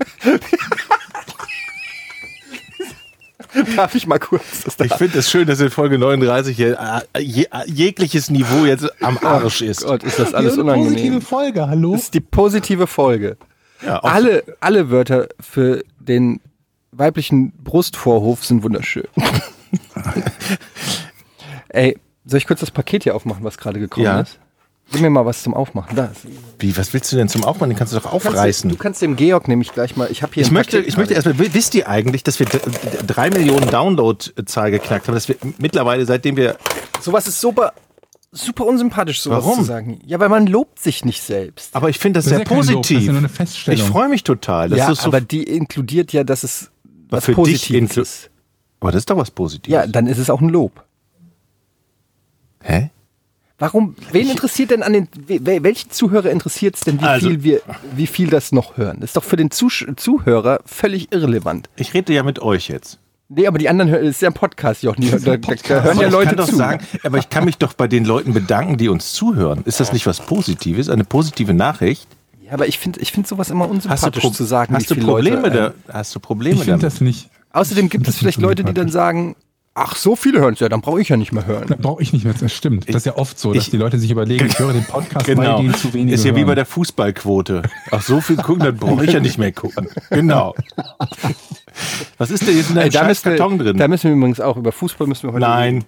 Darf 3.77 3.95
ich 3.95 4.07
mal 4.07 4.19
kurz? 4.19 4.63
Das 4.65 4.75
Ich 4.85 4.95
finde 4.95 5.19
es 5.19 5.31
schön, 5.31 5.47
dass 5.47 5.61
in 5.61 5.71
Folge 5.71 5.99
39 5.99 6.57
hier, 6.57 7.03
äh, 7.15 7.21
je, 7.21 7.45
äh, 7.45 7.49
jegliches 7.67 8.31
Niveau 8.31 8.65
jetzt 8.65 8.89
am 9.03 9.19
Arsch 9.19 9.61
ist. 9.63 9.85
Gott, 9.85 10.03
ist 10.03 10.19
das 10.19 10.35
alles 10.35 10.55
eine 10.55 10.63
unangenehm. 10.63 10.91
Positive 10.95 11.21
Folge, 11.21 11.69
hallo? 11.69 11.93
Das 11.93 12.03
ist 12.03 12.15
die 12.15 12.21
positive 12.21 12.87
Folge. 12.87 13.37
Ja, 13.85 13.99
Alle, 14.01 14.45
alle 14.61 14.91
Wörter 14.91 15.29
für 15.41 15.83
den 15.99 16.41
weiblichen 16.93 17.53
Brustvorhof 17.65 18.45
sind 18.45 18.63
wunderschön. 18.63 19.09
Ey, 21.69 21.99
soll 22.25 22.39
ich 22.39 22.47
kurz 22.47 22.61
das 22.61 22.71
Paket 22.71 23.05
hier 23.05 23.15
aufmachen, 23.15 23.45
was 23.45 23.59
gerade 23.59 23.79
gekommen 23.81 24.07
Ja. 24.07 24.21
ist? 24.21 24.39
Gib 24.93 25.03
mir 25.03 25.11
mal 25.11 25.25
was 25.25 25.45
zum 25.45 25.55
Aufmachen. 25.55 25.95
Da. 25.95 26.11
Wie, 26.59 26.77
was 26.77 26.93
willst 26.93 27.13
du 27.13 27.17
denn 27.17 27.29
zum 27.29 27.45
Aufmachen? 27.45 27.71
Den 27.71 27.79
kannst 27.79 27.93
du 27.93 27.99
doch 28.01 28.11
Kannst 28.11 28.25
du, 28.27 28.31
aufreißen. 28.31 28.71
du 28.71 28.77
kannst 28.77 29.01
dem 29.01 29.15
Georg 29.15 29.47
nämlich 29.47 29.73
gleich 29.73 29.97
mal. 29.97 30.09
Ich 30.11 30.25
habe 30.25 30.33
hier 30.35 30.43
Ich 30.43 30.51
möchte, 30.51 30.79
Paket 30.79 30.89
ich 30.89 30.97
möchte 30.97 31.15
erstmal, 31.15 31.39
wisst 31.39 31.77
ihr 31.77 31.89
eigentlich, 31.89 32.25
dass 32.25 32.41
wir 32.41 32.47
drei 33.07 33.31
Millionen 33.31 33.71
Download-Zahl 33.71 34.73
geknackt 34.73 35.07
haben, 35.07 35.15
dass 35.15 35.29
wir 35.29 35.37
mittlerweile, 35.59 36.05
seitdem 36.07 36.37
wir, 36.37 36.57
Sowas 37.01 37.29
ist 37.29 37.41
super, 37.41 37.73
super 38.33 38.65
unsympathisch, 38.67 39.21
sowas 39.21 39.45
Warum? 39.45 39.59
zu 39.59 39.65
sagen. 39.65 40.01
Ja, 40.07 40.21
weil 40.21 40.29
man 40.29 40.47
lobt 40.47 40.79
sich 40.79 41.05
nicht 41.05 41.23
selbst. 41.23 41.75
aber 41.75 41.89
ich 41.91 41.99
finde 41.99 42.19
das, 42.19 42.25
Das 42.27 42.33
ist 42.33 42.37
sehr 42.37 42.39
ja 42.41 42.45
kein 42.45 42.57
Lob, 42.57 42.67
das 42.67 42.71
ist 42.71 42.77
positiv. 42.77 43.07
ja 43.07 43.13
nur 43.13 43.31
eine 43.67 43.75
ich 43.75 43.83
freue 43.83 44.09
mich 44.09 44.25
total. 44.25 44.69
Das 44.69 44.79
ja, 44.79 44.93
ist 44.93 45.03
so, 45.03 45.09
aber 45.09 45.21
die 45.21 45.43
inkludiert 45.43 46.13
ja, 46.13 46.23
dass 46.25 46.43
es 46.45 46.71
was 47.09 47.25
für 47.25 47.33
dich 47.33 47.37
Positives 47.37 47.91
inklu- 47.97 48.03
ist. 48.03 48.31
aber 48.81 48.93
das 48.93 49.01
ist 49.01 49.11
doch 49.11 49.17
was 49.17 49.31
Positives. 49.31 49.73
Ja, 49.73 49.87
dann 49.87 50.07
ist 50.07 50.19
es 50.19 50.31
auch 50.31 50.41
ein 50.41 50.49
Lob. 50.49 50.85
Hä? 52.63 52.91
Warum? 53.59 53.95
Wen 54.13 54.31
interessiert 54.31 54.71
denn 54.71 54.83
an 54.83 54.93
den, 54.95 55.09
wel- 55.29 55.63
welchen 55.63 55.91
Zuhörer 55.91 56.31
interessiert 56.31 56.77
es 56.77 56.81
denn, 56.83 57.01
wie 57.01 57.05
Also- 57.05 57.29
viel 57.29 57.43
wir, 57.43 57.61
wie 57.95 58.07
viel 58.07 58.31
das 58.31 58.53
noch 58.53 58.77
hören? 58.79 58.99
Das 59.01 59.11
ist 59.11 59.17
doch 59.17 59.25
für 59.25 59.37
den 59.37 59.51
Zusch 59.51 59.87
Zuhörer 59.97 60.61
völlig 60.65 61.13
irrelevant. 61.13 61.69
Ich 61.77 61.93
rede 61.95 62.13
ja 62.15 62.23
mit 62.23 62.39
euch 62.39 62.69
jetzt. 62.69 62.99
Nee, 63.33 63.47
aber 63.47 63.59
die 63.59 63.69
anderen 63.69 63.91
hören, 63.91 64.03
das 64.05 64.17
ist 64.17 64.23
ja 64.23 64.29
ein 64.29 64.35
Podcast, 64.35 64.83
Jochen. 64.83 65.03
Die, 65.03 65.11
da, 65.11 65.19
da, 65.19 65.37
da 65.37 65.39
Podcast. 65.39 65.85
hören 65.85 66.01
ja 66.01 66.07
ich 66.09 66.13
Leute 66.13 66.37
zu. 66.45 66.57
sagen, 66.57 66.85
aber 67.05 67.19
ich 67.19 67.31
kann 67.31 67.45
mich 67.45 67.59
doch 67.59 67.75
bei 67.75 67.87
den 67.87 68.05
Leuten 68.05 68.33
bedanken, 68.35 68.77
die 68.77 68.89
uns 68.89 69.13
zuhören. 69.13 69.63
Ist 69.67 69.79
das 69.79 69.93
nicht 69.93 70.05
was 70.07 70.19
Positives? 70.21 70.89
Eine 70.89 71.05
positive 71.05 71.55
Nachricht? 71.55 72.09
Ja, 72.43 72.53
aber 72.55 72.67
ich 72.67 72.81
finde 72.81 72.99
ich 73.01 73.13
find 73.13 73.29
sowas 73.29 73.51
immer 73.51 73.65
Hast 73.67 73.71
du, 73.71 73.75
unsympathisch 73.91 74.31
zu 74.33 74.43
sagen, 74.45 74.75
hast 74.75 74.91
wie 74.91 74.95
du 74.99 75.07
Probleme 75.07 75.43
Leute. 75.43 75.75
da? 75.87 75.93
Hast 75.95 76.13
du 76.15 76.19
Probleme 76.19 76.57
Ich 76.57 76.65
finde 76.65 76.81
damit? 76.81 76.85
das 76.95 77.01
nicht. 77.01 77.29
Außerdem 77.53 77.89
gibt 77.89 78.09
es 78.09 78.17
vielleicht 78.17 78.41
Leute, 78.41 78.65
die 78.65 78.75
dann 78.75 78.89
sagen, 78.89 79.37
ach, 79.75 79.95
so 79.95 80.17
viele 80.17 80.41
hören 80.41 80.55
es 80.55 80.61
ja, 80.61 80.69
dann 80.69 80.81
brauche 80.81 81.01
ich 81.01 81.09
ja 81.09 81.17
nicht 81.17 81.31
mehr 81.33 81.47
hören. 81.47 81.67
Da 81.69 81.77
brauche 81.79 82.03
ich 82.03 82.13
nicht 82.13 82.25
mehr. 82.25 82.35
Das 82.39 82.53
stimmt. 82.53 82.89
Das 82.89 82.97
ist 82.97 83.07
ja 83.07 83.17
oft 83.17 83.39
so, 83.39 83.53
dass 83.55 83.63
ich- 83.65 83.71
die 83.71 83.77
Leute 83.77 84.01
sich 84.01 84.11
überlegen, 84.11 84.47
ich 84.47 84.59
höre 84.59 84.73
den 84.73 84.85
Podcast, 84.85 85.29
weil 85.29 85.37
Genau. 85.37 85.59
denen 85.61 85.75
zu 85.75 85.95
wenig 85.95 86.15
Ist 86.15 86.25
ja 86.25 86.35
wie 86.35 86.43
bei 86.45 86.57
der 86.57 86.67
Fußballquote. 86.67 87.63
Ach, 87.93 88.03
so 88.03 88.21
viel 88.21 88.37
gucken, 88.37 88.65
dann 88.65 88.77
brauche 88.77 89.05
ich 89.05 89.13
ja 89.13 89.21
nicht 89.21 89.39
mehr 89.39 89.53
gucken. 89.53 89.87
Genau. 90.11 90.55
Was 92.21 92.31
ist 92.31 92.47
denn 92.47 92.55
jetzt 92.55 92.69
in 92.69 92.77
deinem 92.77 92.91
da, 92.91 93.05
müssen 93.05 93.25
wir, 93.25 93.37
Karton 93.39 93.59
drin? 93.59 93.79
da 93.79 93.89
müssen 93.89 94.11
wir 94.11 94.15
übrigens 94.15 94.41
auch 94.41 94.59
über 94.59 94.73
Fußball 94.73 95.07
müssen 95.07 95.23
wir 95.23 95.33
heute 95.33 95.41
Nein. 95.41 95.75
reden. 95.77 95.85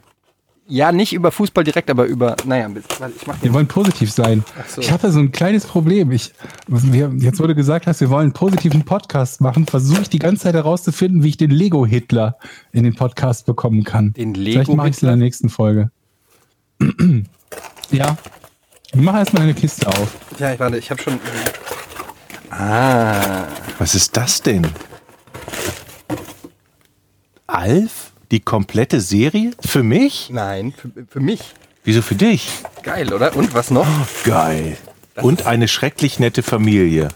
Ja, 0.66 0.90
nicht 0.90 1.12
über 1.12 1.30
Fußball 1.30 1.62
direkt, 1.62 1.90
aber 1.90 2.06
über, 2.06 2.36
naja, 2.46 2.70
ich 2.74 3.26
mach 3.26 3.42
Wir 3.42 3.52
wollen 3.52 3.66
positiv 3.66 4.10
sein. 4.10 4.42
so. 4.66 4.80
Ich 4.80 4.90
habe 4.90 5.02
da 5.02 5.10
so 5.12 5.18
ein 5.18 5.30
kleines 5.30 5.66
Problem. 5.66 6.10
Ich, 6.10 6.32
wir, 6.68 7.12
jetzt 7.18 7.38
wurde 7.38 7.54
gesagt, 7.54 7.86
dass 7.86 8.00
wir 8.00 8.08
wollen 8.08 8.22
einen 8.22 8.32
positiven 8.32 8.82
Podcast 8.82 9.42
machen, 9.42 9.66
versuche 9.66 10.00
ich 10.00 10.08
die 10.08 10.20
ganze 10.20 10.44
Zeit 10.44 10.54
herauszufinden, 10.54 11.22
wie 11.22 11.28
ich 11.28 11.36
den 11.36 11.50
Lego-Hitler 11.50 12.38
in 12.72 12.84
den 12.84 12.94
Podcast 12.94 13.44
bekommen 13.44 13.84
kann. 13.84 14.14
Den 14.14 14.34
Vielleicht 14.34 14.72
mache 14.72 14.88
ich 14.88 14.96
es 14.96 15.02
in 15.02 15.08
der 15.08 15.16
nächsten 15.16 15.50
Folge. 15.50 15.90
ja. 17.90 18.16
Mach 18.94 19.16
erstmal 19.16 19.42
eine 19.42 19.52
Kiste 19.52 19.86
auf. 19.86 20.16
Ja, 20.38 20.58
warte, 20.58 20.78
ich 20.78 20.90
habe 20.90 21.02
schon. 21.02 21.20
Ah. 22.48 23.48
Was 23.78 23.94
ist 23.94 24.16
das 24.16 24.40
denn? 24.40 24.66
Alf? 27.52 28.12
Die 28.30 28.40
komplette 28.40 29.00
Serie? 29.00 29.50
Für 29.60 29.82
mich? 29.82 30.30
Nein, 30.30 30.72
für, 30.72 30.90
für 31.06 31.20
mich. 31.20 31.54
Wieso 31.84 32.00
für 32.00 32.14
dich? 32.14 32.48
Geil, 32.82 33.12
oder? 33.12 33.36
Und 33.36 33.52
was 33.52 33.70
noch? 33.70 33.86
Geil. 34.24 34.78
Und 35.16 35.46
eine 35.46 35.68
schrecklich 35.68 36.18
nette 36.18 36.42
Familie. 36.42 37.08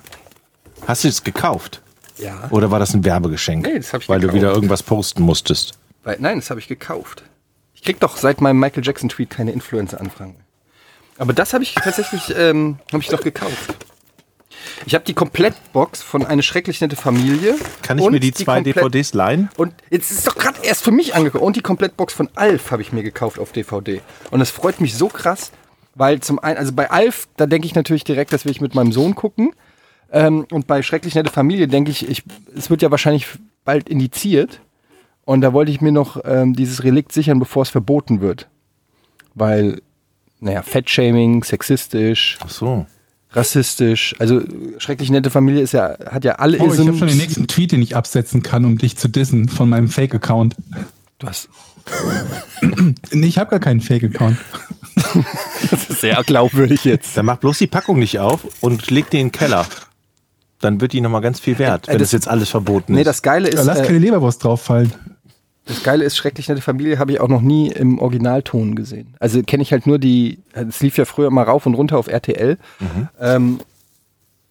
Hast 0.87 1.05
du 1.05 1.09
es 1.09 1.25
gekauft? 1.25 1.81
Ja. 2.19 2.49
Oder 2.51 2.71
war 2.71 2.79
das 2.79 2.93
ein 2.93 3.05
Werbegeschenk? 3.05 3.67
Nee, 3.67 3.79
das 3.79 3.93
hab 3.95 4.03
ich 4.03 4.09
Weil 4.09 4.21
du 4.21 4.27
gekauft. 4.27 4.43
wieder 4.43 4.53
irgendwas 4.53 4.83
posten 4.83 5.23
musstest. 5.23 5.79
Weil, 6.05 6.19
nein, 6.21 6.41
das 6.41 6.51
habe 6.51 6.61
ich 6.61 6.69
gekauft. 6.69 7.23
Ich 7.75 7.83
krieg 7.83 7.99
doch 8.01 8.19
seit 8.19 8.43
meinem 8.43 8.61
Michael 8.61 8.85
Jackson 8.85 9.09
Tweet 9.09 9.31
keine 9.31 9.53
Influencer-Anfragen. 9.53 10.37
Aber 11.17 11.33
das 11.33 11.55
habe 11.55 11.65
ich 11.65 11.75
tatsächlich 11.75 12.35
ähm, 12.37 12.79
habe 12.93 13.03
ich 13.03 13.09
doch 13.09 13.23
gekauft. 13.23 13.75
Ich 14.87 14.95
habe 14.95 15.05
die 15.05 15.15
Komplettbox 15.15 16.03
von 16.03 16.25
eine 16.25 16.43
schrecklich 16.43 16.81
nette 16.81 16.97
Familie. 16.97 17.57
Kann 17.83 17.99
ich 17.99 18.09
mir 18.09 18.21
die 18.21 18.33
zwei 18.33 18.63
Komplett- 18.63 18.77
DVDs 18.77 19.15
leihen? 19.15 19.49
Und 19.57 19.75
jetzt 19.91 20.11
ist 20.11 20.19
es 20.19 20.25
doch 20.25 20.37
gerade 20.37 20.59
erst 20.63 20.83
für 20.83 20.91
mich 20.91 21.15
angekommen. 21.15 21.45
Und 21.45 21.57
die 21.57 21.63
Komplettbox 21.63 22.15
von 22.15 22.29
Alf 22.35 22.71
habe 22.71 22.83
ich 22.83 22.93
mir 22.93 23.03
gekauft 23.03 23.39
auf 23.39 23.53
DVD. 23.53 24.01
Und 24.31 24.41
das 24.41 24.51
freut 24.51 24.81
mich 24.81 24.95
so 24.95 25.09
krass, 25.09 25.53
weil 25.95 26.21
zum 26.21 26.39
einen, 26.39 26.59
also 26.59 26.73
bei 26.73 26.91
Alf, 26.91 27.29
da 27.37 27.47
denke 27.47 27.67
ich 27.67 27.75
natürlich 27.75 28.05
direkt, 28.05 28.33
das 28.33 28.45
will 28.45 28.53
ich 28.53 28.61
mit 28.61 28.75
meinem 28.75 28.93
Sohn 28.93 29.15
gucken. 29.15 29.53
Ähm, 30.13 30.47
und 30.51 30.67
bei 30.67 30.83
Schrecklich 30.83 31.15
nette 31.15 31.33
Familie 31.33 31.69
denke 31.69 31.91
ich, 31.91 32.09
ich, 32.09 32.23
es 32.57 32.71
wird 32.71 32.83
ja 32.83 32.91
wahrscheinlich 32.91 33.27
bald 33.65 33.89
indiziert. 33.89 34.61
Und 35.25 35.41
da 35.41 35.53
wollte 35.53 35.73
ich 35.73 35.81
mir 35.81 35.91
noch 35.93 36.21
ähm, 36.25 36.55
dieses 36.55 36.85
Relikt 36.85 37.13
sichern, 37.13 37.39
bevor 37.41 37.63
es 37.63 37.69
verboten 37.69 38.21
wird. 38.21 38.49
Weil, 39.35 39.83
naja, 40.39 40.63
Fettshaming, 40.63 41.43
sexistisch, 41.43 42.39
Ach 42.41 42.49
so. 42.49 42.87
Rassistisch. 43.33 44.15
Also 44.19 44.41
Schrecklich 44.79 45.11
nette 45.11 45.31
Familie 45.31 45.63
ist 45.63 45.73
ja, 45.73 45.97
hat 46.11 46.25
ja 46.25 46.37
alle 46.37 46.59
Oh, 46.59 46.73
ich 46.73 46.79
habe 46.79 46.97
schon 46.97 47.09
den 47.09 47.17
nächsten 47.19 47.47
Tweet, 47.49 47.73
den 47.73 47.83
ich 47.83 47.97
absetzen 47.97 48.43
kann, 48.43 48.65
um 48.65 48.79
dich 48.79 48.97
zu 48.97 49.09
dissen 49.09 49.49
von 49.49 49.69
meinem 49.69 49.89
Fake-Account. 49.89 50.57
Du 51.19 51.27
hast, 51.27 51.49
Nee, 53.13 53.27
ich 53.27 53.39
habe 53.39 53.51
gar 53.51 53.61
keinen 53.61 53.81
Fake-Account. 53.81 54.37
das 55.71 55.91
ist 55.91 56.01
sehr 56.01 56.23
glaubwürdig 56.25 56.85
jetzt. 56.85 57.17
Dann 57.17 57.27
mach 57.27 57.37
bloß 57.39 57.59
die 57.59 57.67
Packung 57.67 57.99
nicht 57.99 58.19
auf 58.19 58.41
und 58.61 58.91
leg 58.91 59.11
die 59.11 59.21
in 59.21 59.27
den 59.29 59.33
Keller. 59.33 59.67
Dann 60.61 60.81
wird 60.81 60.93
die 60.95 61.01
nochmal 61.03 61.21
ganz 61.21 61.39
viel 61.39 61.59
wert, 61.59 61.87
Äh, 61.89 61.93
wenn 61.93 61.99
das- 61.99 62.09
das 62.09 62.13
jetzt 62.13 62.29
alles 62.29 62.49
verboten 62.49 62.95
Nee, 62.95 63.01
ist. 63.03 63.07
das 63.07 63.23
Geile 63.23 63.53
Ja, 63.53 63.61
ist, 63.61 63.67
lass 63.67 63.81
äh, 63.81 63.85
keine 63.87 63.99
Leberwurst 63.99 64.43
drauffallen. 64.43 64.93
Das 65.67 65.83
Geile 65.83 66.05
ist, 66.05 66.17
Schrecklich 66.17 66.49
nette 66.49 66.63
Familie 66.63 66.99
habe 66.99 67.13
ich 67.13 67.21
auch 67.21 67.29
noch 67.29 67.43
nie 67.43 67.71
im 67.71 67.99
Originalton 67.99 68.75
gesehen. 68.77 69.15
Also 69.19 69.43
kenne 69.43 69.63
ich 69.63 69.73
halt 69.73 69.87
nur 69.87 69.99
die, 69.99 70.39
es 70.53 70.81
lief 70.81 70.97
ja 70.97 71.05
früher 71.05 71.31
mal 71.31 71.43
rauf 71.43 71.67
und 71.67 71.75
runter 71.75 71.99
auf 71.99 72.07
RTL. 72.09 72.57
Ähm, 73.21 73.61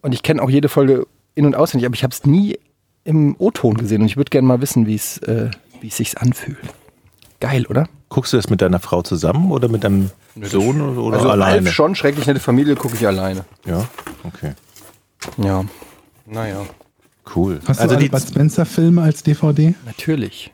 und 0.02 0.14
ich 0.14 0.24
kenne 0.24 0.42
auch 0.42 0.50
jede 0.50 0.70
Folge 0.70 1.08
in- 1.34 1.46
und 1.46 1.56
auswendig, 1.56 1.86
aber 1.86 1.96
ich 1.96 2.04
habe 2.04 2.14
es 2.14 2.26
nie 2.26 2.60
im 3.06 3.36
O-Ton 3.40 3.76
gesehen. 3.76 4.02
Und 4.02 4.08
ich 4.08 4.18
würde 4.18 4.30
gerne 4.30 4.48
mal 4.48 4.62
wissen, 4.62 4.88
wie 4.88 4.96
es 4.96 5.18
äh, 5.20 5.50
wie 5.82 5.88
es 5.88 5.98
sich 5.98 6.18
anfühlt. 6.18 6.58
Geil, 7.40 7.66
oder? 7.68 7.88
Guckst 8.10 8.34
du 8.34 8.38
das 8.38 8.50
mit 8.50 8.62
deiner 8.62 8.80
Frau 8.80 9.02
zusammen 9.02 9.52
oder 9.52 9.68
mit 9.68 9.84
deinem 9.84 10.10
Sohn 10.42 10.82
oder, 10.82 11.18
also 11.18 11.30
alleine? 11.30 11.68
Alf 11.68 11.72
schon, 11.72 11.96
Schrecklich 11.96 12.28
nette 12.28 12.40
Familie 12.40 12.76
gucke 12.76 12.96
ich 12.96 13.06
alleine. 13.08 13.46
Ja, 13.66 13.88
okay. 14.24 14.54
Ja. 15.38 15.64
Naja. 16.26 16.66
Cool. 17.36 17.60
Hast 17.68 17.80
also 17.80 17.96
du 17.96 18.10
Bud 18.10 18.22
Spencer-Filme 18.22 19.02
als 19.02 19.24
DVD? 19.24 19.76
Natürlich. 19.86 20.52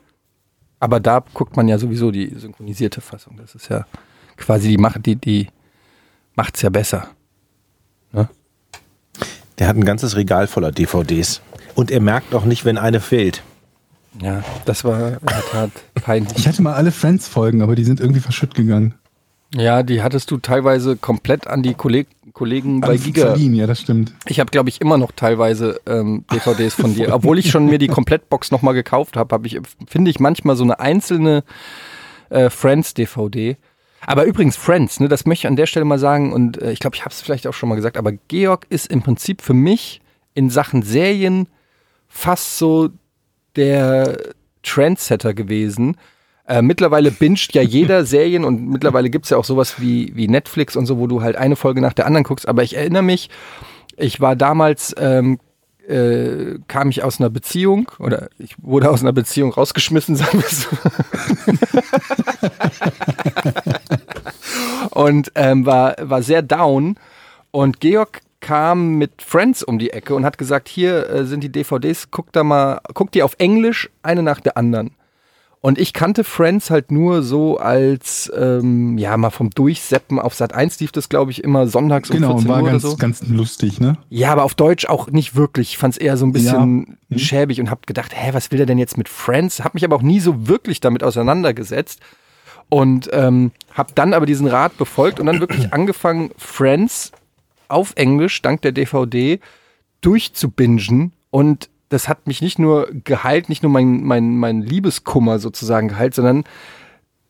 Aber 0.81 0.99
da 0.99 1.23
guckt 1.33 1.55
man 1.55 1.69
ja 1.69 1.77
sowieso 1.77 2.11
die 2.11 2.33
synchronisierte 2.35 2.99
Fassung. 2.99 3.37
Das 3.37 3.55
ist 3.55 3.69
ja 3.69 3.85
quasi 4.35 4.67
die 4.67 4.77
macht 4.77 5.05
die 5.05 5.15
die 5.15 5.47
macht's 6.35 6.61
ja 6.61 6.69
besser. 6.69 7.07
Ne? 8.11 8.27
der 9.61 9.67
hat 9.67 9.77
ein 9.77 9.85
ganzes 9.85 10.15
Regal 10.15 10.47
voller 10.47 10.71
DVDs. 10.71 11.39
Und 11.75 11.91
er 11.91 12.01
merkt 12.01 12.33
auch 12.33 12.45
nicht, 12.45 12.65
wenn 12.65 12.79
eine 12.79 12.99
fehlt. 12.99 13.43
Ja, 14.19 14.43
das 14.65 14.83
war 14.83 15.19
in 15.19 15.27
der 15.27 15.45
Tat 15.51 15.71
peinlich. 15.93 16.35
Ich 16.35 16.47
hatte 16.47 16.63
mal 16.63 16.73
alle 16.73 16.91
Friends-Folgen, 16.91 17.61
aber 17.61 17.75
die 17.75 17.83
sind 17.83 17.99
irgendwie 17.99 18.21
verschütt 18.21 18.55
gegangen. 18.55 18.95
Ja, 19.53 19.83
die 19.83 20.01
hattest 20.01 20.31
du 20.31 20.37
teilweise 20.37 20.95
komplett 20.97 21.45
an 21.45 21.61
die 21.61 21.75
Kolleg 21.75 22.07
Kollegen 22.33 22.81
bei 22.81 22.97
Giga. 22.97 23.27
verliehen, 23.27 23.55
ja, 23.55 23.67
das 23.67 23.81
stimmt. 23.81 24.13
Ich 24.27 24.39
habe, 24.39 24.51
glaube 24.51 24.69
ich, 24.69 24.81
immer 24.81 24.97
noch 24.97 25.11
teilweise 25.11 25.79
ähm, 25.85 26.25
DVDs 26.31 26.73
von 26.73 26.95
dir. 26.95 27.11
Obwohl 27.13 27.39
ich 27.39 27.49
schon 27.49 27.65
mir 27.65 27.77
die 27.77 27.87
Komplettbox 27.87 28.51
nochmal 28.51 28.73
gekauft 28.73 29.17
habe, 29.17 29.33
hab 29.33 29.45
ich, 29.45 29.59
finde 29.87 30.11
ich 30.11 30.19
manchmal 30.19 30.55
so 30.55 30.63
eine 30.63 30.79
einzelne 30.79 31.43
äh, 32.29 32.49
Friends-DVD. 32.49 33.57
Aber 34.05 34.25
übrigens, 34.25 34.57
Friends, 34.57 34.99
ne, 34.99 35.07
das 35.07 35.25
möchte 35.25 35.45
ich 35.45 35.47
an 35.47 35.55
der 35.55 35.67
Stelle 35.67 35.85
mal 35.85 35.99
sagen, 35.99 36.33
und 36.33 36.61
äh, 36.61 36.71
ich 36.71 36.79
glaube, 36.79 36.95
ich 36.95 37.05
habe 37.05 37.13
es 37.13 37.21
vielleicht 37.21 37.45
auch 37.47 37.53
schon 37.53 37.69
mal 37.69 37.75
gesagt, 37.75 37.97
aber 37.97 38.13
Georg 38.27 38.65
ist 38.69 38.87
im 38.87 39.01
Prinzip 39.01 39.41
für 39.41 39.53
mich 39.53 40.01
in 40.33 40.49
Sachen 40.49 40.81
Serien 40.81 41.47
fast 42.07 42.57
so 42.57 42.89
der 43.55 44.17
Trendsetter 44.63 45.33
gewesen. 45.33 45.97
Äh, 46.51 46.61
mittlerweile 46.61 47.11
binscht 47.11 47.55
ja 47.55 47.61
jeder 47.61 48.03
Serien 48.13 48.43
und 48.43 48.67
mittlerweile 48.67 49.09
gibt's 49.09 49.29
ja 49.29 49.37
auch 49.37 49.45
sowas 49.45 49.79
wie, 49.79 50.11
wie 50.17 50.27
Netflix 50.27 50.75
und 50.75 50.85
so, 50.85 50.99
wo 50.99 51.07
du 51.07 51.21
halt 51.21 51.37
eine 51.37 51.55
Folge 51.55 51.79
nach 51.79 51.93
der 51.93 52.05
anderen 52.05 52.25
guckst. 52.25 52.45
Aber 52.45 52.61
ich 52.61 52.75
erinnere 52.75 53.03
mich, 53.03 53.29
ich 53.95 54.19
war 54.19 54.35
damals, 54.35 54.93
ähm, 54.99 55.39
äh, 55.87 56.59
kam 56.67 56.89
ich 56.89 57.03
aus 57.03 57.21
einer 57.21 57.29
Beziehung 57.29 57.89
oder 57.99 58.27
ich 58.37 58.55
wurde 58.61 58.89
aus 58.89 58.99
einer 59.01 59.13
Beziehung 59.13 59.53
rausgeschmissen, 59.53 60.15
sagen 60.17 60.43
wir 60.43 60.49
so. 60.49 60.67
und 64.89 65.31
ähm, 65.35 65.65
war, 65.65 65.95
war 66.01 66.21
sehr 66.21 66.41
down. 66.41 66.97
Und 67.51 67.79
Georg 67.79 68.19
kam 68.41 68.95
mit 68.95 69.21
Friends 69.21 69.63
um 69.63 69.79
die 69.79 69.91
Ecke 69.91 70.15
und 70.15 70.25
hat 70.25 70.37
gesagt, 70.37 70.67
hier 70.67 71.09
äh, 71.09 71.25
sind 71.25 71.45
die 71.45 71.51
DVDs, 71.51 72.11
guck 72.11 72.33
da 72.33 72.43
mal, 72.43 72.81
guck 72.93 73.13
die 73.13 73.23
auf 73.23 73.35
Englisch, 73.37 73.89
eine 74.03 74.21
nach 74.21 74.41
der 74.41 74.57
anderen. 74.57 74.91
Und 75.63 75.77
ich 75.77 75.93
kannte 75.93 76.23
Friends 76.23 76.71
halt 76.71 76.91
nur 76.91 77.21
so 77.21 77.57
als, 77.57 78.31
ähm, 78.35 78.97
ja, 78.97 79.15
mal 79.15 79.29
vom 79.29 79.51
Durchseppen 79.51 80.17
auf 80.17 80.33
Sat 80.33 80.55
1 80.55 80.79
lief 80.79 80.91
das, 80.91 81.07
glaube 81.07 81.29
ich, 81.29 81.43
immer 81.43 81.67
sonntags 81.67 82.09
um 82.09 82.15
Genau, 82.15 82.29
14 82.33 82.49
war 82.49 82.55
Uhr 82.57 82.63
oder 82.63 82.71
ganz, 82.71 82.81
so. 82.81 82.97
ganz 82.97 83.21
lustig, 83.27 83.79
ne? 83.79 83.95
Ja, 84.09 84.31
aber 84.31 84.43
auf 84.43 84.55
Deutsch 84.55 84.85
auch 84.87 85.11
nicht 85.11 85.35
wirklich. 85.35 85.69
Ich 85.73 85.77
fand 85.77 85.93
es 85.93 85.97
eher 85.99 86.17
so 86.17 86.25
ein 86.25 86.31
bisschen 86.31 86.97
Ja. 87.09 87.17
schäbig 87.19 87.59
und 87.61 87.69
habe 87.69 87.81
gedacht, 87.85 88.11
hä, 88.15 88.31
was 88.33 88.49
will 88.49 88.57
der 88.57 88.65
denn 88.65 88.79
jetzt 88.79 88.97
mit 88.97 89.07
Friends? 89.07 89.63
Hab 89.63 89.75
mich 89.75 89.85
aber 89.85 89.95
auch 89.95 90.01
nie 90.01 90.19
so 90.19 90.47
wirklich 90.47 90.79
damit 90.79 91.03
auseinandergesetzt. 91.03 91.99
Und 92.69 93.09
ähm, 93.13 93.51
habe 93.73 93.91
dann 93.93 94.15
aber 94.15 94.25
diesen 94.25 94.47
Rat 94.47 94.75
befolgt 94.79 95.19
und 95.19 95.27
dann 95.27 95.39
wirklich 95.41 95.71
angefangen, 95.73 96.31
Friends 96.37 97.11
auf 97.67 97.93
Englisch, 97.97 98.41
dank 98.41 98.63
der 98.63 98.71
DVD, 98.71 99.39
durchzubingen. 100.01 101.11
Und 101.29 101.69
das 101.91 102.07
hat 102.07 102.25
mich 102.25 102.41
nicht 102.41 102.57
nur 102.57 102.87
geheilt, 103.03 103.49
nicht 103.49 103.63
nur 103.63 103.71
mein, 103.71 104.03
mein, 104.03 104.37
mein 104.37 104.61
Liebeskummer 104.61 105.39
sozusagen 105.39 105.89
geheilt, 105.89 106.15
sondern 106.15 106.45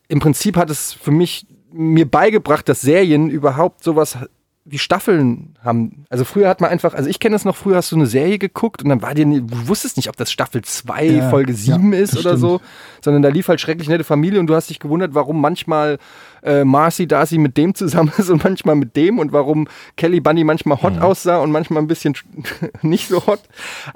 im 0.06 0.20
Prinzip 0.20 0.56
hat 0.56 0.70
es 0.70 0.92
für 0.92 1.10
mich 1.10 1.46
mir 1.72 2.08
beigebracht, 2.08 2.68
dass 2.68 2.80
Serien 2.80 3.28
überhaupt 3.28 3.82
sowas 3.82 4.18
die 4.64 4.78
Staffeln 4.78 5.56
haben, 5.64 6.04
also 6.08 6.24
früher 6.24 6.48
hat 6.48 6.60
man 6.60 6.70
einfach, 6.70 6.94
also 6.94 7.10
ich 7.10 7.18
kenne 7.18 7.34
das 7.34 7.44
noch, 7.44 7.56
früher 7.56 7.76
hast 7.76 7.90
du 7.90 7.96
eine 7.96 8.06
Serie 8.06 8.38
geguckt 8.38 8.84
und 8.84 8.90
dann 8.90 9.02
war 9.02 9.14
dir, 9.14 9.24
du 9.24 9.66
wusstest 9.66 9.96
nicht, 9.96 10.08
ob 10.08 10.16
das 10.16 10.30
Staffel 10.30 10.62
2, 10.62 11.04
Ja, 11.04 11.30
Folge 11.30 11.52
7 11.52 11.92
ja, 11.92 11.98
ist 11.98 12.12
oder 12.12 12.20
stimmt. 12.36 12.38
so, 12.38 12.60
sondern 13.00 13.22
da 13.22 13.30
lief 13.30 13.48
halt 13.48 13.60
schrecklich 13.60 13.88
nette 13.88 14.04
Familie 14.04 14.38
und 14.38 14.46
du 14.46 14.54
hast 14.54 14.70
dich 14.70 14.78
gewundert, 14.78 15.14
warum 15.14 15.40
manchmal 15.40 15.98
äh, 16.42 16.64
Marcy 16.64 17.06
Darcy 17.06 17.38
mit 17.38 17.56
dem 17.56 17.74
zusammen 17.74 18.12
ist 18.16 18.30
und 18.30 18.44
manchmal 18.44 18.76
mit 18.76 18.96
dem 18.96 19.18
und 19.18 19.32
warum 19.32 19.68
Kelly 19.96 20.20
Bunny 20.20 20.44
manchmal 20.44 20.82
hot 20.82 20.98
aussah 20.98 21.38
und 21.38 21.50
manchmal 21.50 21.82
ein 21.82 21.88
bisschen 21.88 22.14
nicht 22.82 23.08
so 23.08 23.26
hot. 23.26 23.40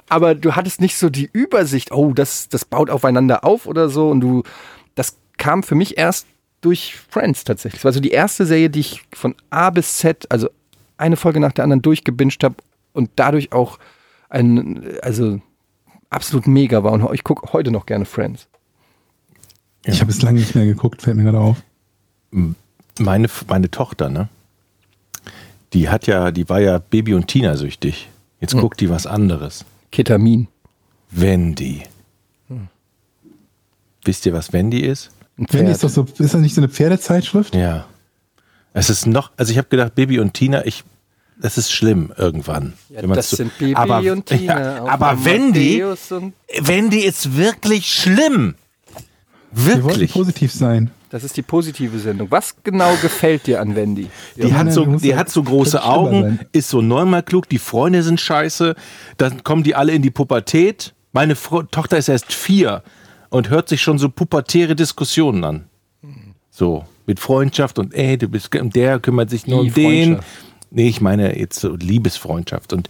Aber 0.09 0.35
du 0.35 0.55
hattest 0.55 0.81
nicht 0.81 0.97
so 0.97 1.09
die 1.09 1.29
Übersicht, 1.31 1.91
oh, 1.91 2.13
das, 2.13 2.49
das 2.49 2.65
baut 2.65 2.89
aufeinander 2.89 3.43
auf 3.43 3.65
oder 3.65 3.89
so 3.89 4.09
und 4.09 4.21
du, 4.21 4.43
das 4.95 5.17
kam 5.37 5.63
für 5.63 5.75
mich 5.75 5.97
erst 5.97 6.27
durch 6.61 6.95
Friends 7.09 7.43
tatsächlich. 7.43 7.81
Das 7.81 7.85
war 7.85 7.93
so 7.93 7.99
die 7.99 8.11
erste 8.11 8.45
Serie, 8.45 8.69
die 8.69 8.79
ich 8.79 9.03
von 9.13 9.35
A 9.49 9.69
bis 9.69 9.97
Z, 9.97 10.25
also 10.31 10.49
eine 10.97 11.15
Folge 11.15 11.39
nach 11.39 11.51
der 11.51 11.63
anderen 11.63 11.81
durchgebinged 11.81 12.43
habe 12.43 12.55
und 12.93 13.11
dadurch 13.15 13.51
auch 13.51 13.77
ein, 14.29 14.97
also 15.01 15.39
absolut 16.09 16.47
mega 16.47 16.83
war. 16.83 16.93
Und 16.93 17.13
ich 17.13 17.23
gucke 17.23 17.53
heute 17.53 17.71
noch 17.71 17.85
gerne 17.85 18.05
Friends. 18.05 18.47
Ich 19.83 20.01
habe 20.01 20.11
es 20.11 20.21
lange 20.21 20.39
nicht 20.39 20.55
mehr 20.55 20.65
geguckt, 20.65 21.01
fällt 21.01 21.15
mir 21.17 21.23
gerade 21.23 21.39
auf. 21.39 21.61
Meine, 22.99 23.27
meine 23.47 23.71
Tochter, 23.71 24.09
ne? 24.09 24.29
Die 25.73 25.89
hat 25.89 26.07
ja, 26.07 26.31
die 26.31 26.47
war 26.49 26.59
ja 26.59 26.77
Baby- 26.79 27.13
und 27.13 27.27
Tina-süchtig. 27.27 28.09
Jetzt 28.39 28.53
Hm. 28.53 28.61
guckt 28.61 28.79
die 28.79 28.89
was 28.89 29.05
anderes. 29.05 29.65
Ketamin. 29.91 30.47
Wendy. 31.11 31.83
Hm. 32.49 32.67
Wisst 34.03 34.25
ihr, 34.25 34.33
was 34.33 34.53
Wendy 34.53 34.79
ist? 34.81 35.09
Wendy 35.37 35.71
ist 35.71 35.83
doch 35.83 35.89
so, 35.89 36.03
ist 36.17 36.33
das 36.33 36.41
nicht 36.41 36.55
so 36.55 36.61
eine 36.61 36.69
Pferdezeitschrift? 36.69 37.53
Ja. 37.55 37.85
Es 38.73 38.89
ist 38.89 39.05
noch, 39.07 39.31
also 39.37 39.51
ich 39.51 39.57
habe 39.57 39.67
gedacht, 39.69 39.95
Baby 39.95 40.19
und 40.19 40.33
Tina, 40.33 40.65
ich, 40.65 40.83
das 41.39 41.57
ist 41.57 41.71
schlimm 41.71 42.11
irgendwann. 42.17 42.73
Ja, 42.89 43.01
das 43.03 43.29
so- 43.31 43.37
sind 43.37 43.57
Baby 43.57 43.75
aber, 43.75 44.11
und 44.11 44.25
Tina. 44.27 44.59
Ja, 44.77 44.85
aber 44.85 45.23
Wendy, 45.25 45.83
Wendy 46.61 46.99
ist 46.99 47.35
wirklich 47.37 47.91
schlimm. 47.93 48.55
Wir 49.51 49.75
wollten 49.75 49.87
Wirklich. 49.87 50.11
positiv 50.13 50.51
sein. 50.53 50.91
Das 51.09 51.23
ist 51.23 51.37
die 51.37 51.41
positive 51.41 51.99
Sendung. 51.99 52.29
Was 52.31 52.55
genau 52.63 52.93
gefällt 53.01 53.47
dir 53.47 53.61
an 53.61 53.75
Wendy? 53.75 54.09
Die, 54.35 54.41
Ja, 54.41 54.55
hat 54.55 54.73
so, 54.73 54.85
die 54.85 55.15
hat 55.15 55.29
so 55.29 55.41
große 55.41 55.83
Augen, 55.83 56.21
sein. 56.21 56.39
ist 56.51 56.69
so 56.69 56.81
neunmal 56.81 57.23
klug, 57.23 57.47
die 57.47 57.59
Freunde 57.59 58.03
sind 58.03 58.19
scheiße, 58.19 58.75
dann 59.17 59.43
kommen 59.43 59.63
die 59.63 59.73
alle 59.75 59.93
in 59.93 60.01
die 60.01 60.11
Pubertät. 60.11 60.93
Meine 61.13 61.35
Fro 61.35 61.63
Tochter 61.63 61.97
ist 61.97 62.09
erst 62.09 62.33
vier 62.33 62.83
und 63.29 63.49
hört 63.49 63.69
sich 63.69 63.81
schon 63.81 63.97
so 63.97 64.09
pubertäre 64.09 64.75
Diskussionen 64.75 65.43
an. 65.43 65.65
So, 66.49 66.85
mit 67.05 67.19
Freundschaft 67.19 67.79
und 67.79 67.93
ey, 67.93 68.17
du 68.17 68.27
bist, 68.27 68.53
und 68.55 68.75
der 68.75 68.99
kümmert 68.99 69.29
sich 69.29 69.47
nur 69.47 69.63
Wie 69.63 69.67
um 69.67 69.73
den. 69.73 70.19
Nee, 70.69 70.89
ich 70.89 70.99
meine 70.99 71.37
jetzt 71.39 71.59
so 71.59 71.75
Liebesfreundschaft. 71.75 72.73
Und 72.73 72.89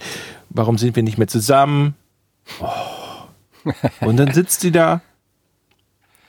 warum 0.50 0.78
sind 0.78 0.96
wir 0.96 1.02
nicht 1.04 1.18
mehr 1.18 1.28
zusammen? 1.28 1.94
Oh. 2.60 2.66
Und 4.00 4.16
dann 4.16 4.32
sitzt 4.32 4.60
sie 4.60 4.72
da. 4.72 5.02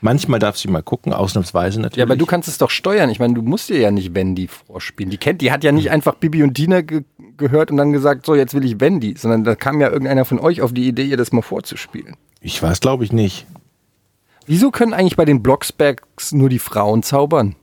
Manchmal 0.01 0.39
darf 0.39 0.57
sie 0.57 0.69
mal 0.69 0.81
gucken, 0.81 1.11
ausnahmsweise 1.11 1.81
natürlich. 1.81 1.97
Ja, 1.97 2.05
aber 2.05 2.15
du 2.15 2.25
kannst 2.25 2.47
es 2.47 2.57
doch 2.57 2.69
steuern. 2.69 3.09
Ich 3.09 3.19
meine, 3.19 3.33
du 3.33 3.41
musst 3.41 3.69
dir 3.69 3.79
ja 3.79 3.91
nicht 3.91 4.15
Wendy 4.15 4.47
vorspielen. 4.47 5.09
Die 5.09 5.17
kennt, 5.17 5.41
die 5.41 5.51
hat 5.51 5.63
ja 5.63 5.71
nicht 5.71 5.91
einfach 5.91 6.15
Bibi 6.15 6.43
und 6.43 6.57
Dina 6.57 6.81
ge 6.81 7.03
gehört 7.35 7.71
und 7.71 7.77
dann 7.77 7.93
gesagt, 7.93 8.25
so 8.25 8.35
jetzt 8.35 8.53
will 8.53 8.65
ich 8.65 8.81
Wendy, 8.81 9.15
sondern 9.17 9.45
da 9.45 9.55
kam 9.55 9.79
ja 9.79 9.89
irgendeiner 9.89 10.25
von 10.25 10.39
euch 10.39 10.61
auf 10.61 10.73
die 10.73 10.85
Idee, 10.85 11.05
ihr 11.05 11.15
das 11.15 11.31
mal 11.31 11.41
vorzuspielen. 11.41 12.17
ich 12.41 12.61
weiß, 12.61 12.81
glaube 12.81 13.05
ich 13.05 13.13
nicht. 13.13 13.47
Wieso 14.45 14.71
können 14.71 14.93
eigentlich 14.93 15.15
bei 15.15 15.23
den 15.23 15.41
Blocksbergs 15.41 16.33
nur 16.33 16.49
die 16.49 16.59
Frauen 16.59 17.01
zaubern? 17.01 17.55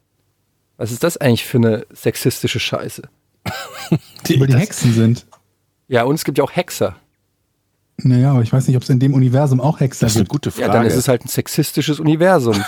Was 0.78 0.92
ist 0.92 1.04
das 1.04 1.18
eigentlich 1.18 1.44
für 1.44 1.58
eine 1.58 1.86
sexistische 1.90 2.60
Scheiße? 2.60 3.02
Weil 3.90 4.46
die 4.46 4.56
Hexen 4.56 4.92
sind. 4.94 5.26
Ja, 5.88 6.04
und 6.04 6.14
es 6.14 6.24
gibt 6.24 6.38
ja 6.38 6.44
auch 6.44 6.52
Hexer. 6.52 6.96
Naja, 7.98 8.32
aber 8.32 8.42
ich 8.42 8.52
weiß 8.52 8.66
nicht, 8.68 8.76
ob 8.76 8.82
es 8.82 8.90
in 8.90 8.98
dem 9.00 9.14
Universum 9.14 9.60
auch 9.60 9.80
Hexer 9.80 10.06
Das 10.06 10.12
ist 10.12 10.16
eine 10.16 10.24
gibt. 10.24 10.32
gute 10.32 10.50
Frage. 10.50 10.66
Ja, 10.66 10.72
dann 10.72 10.86
ist 10.86 10.96
es 10.96 11.08
halt 11.08 11.24
ein 11.24 11.28
sexistisches 11.28 11.98
Universum. 11.98 12.62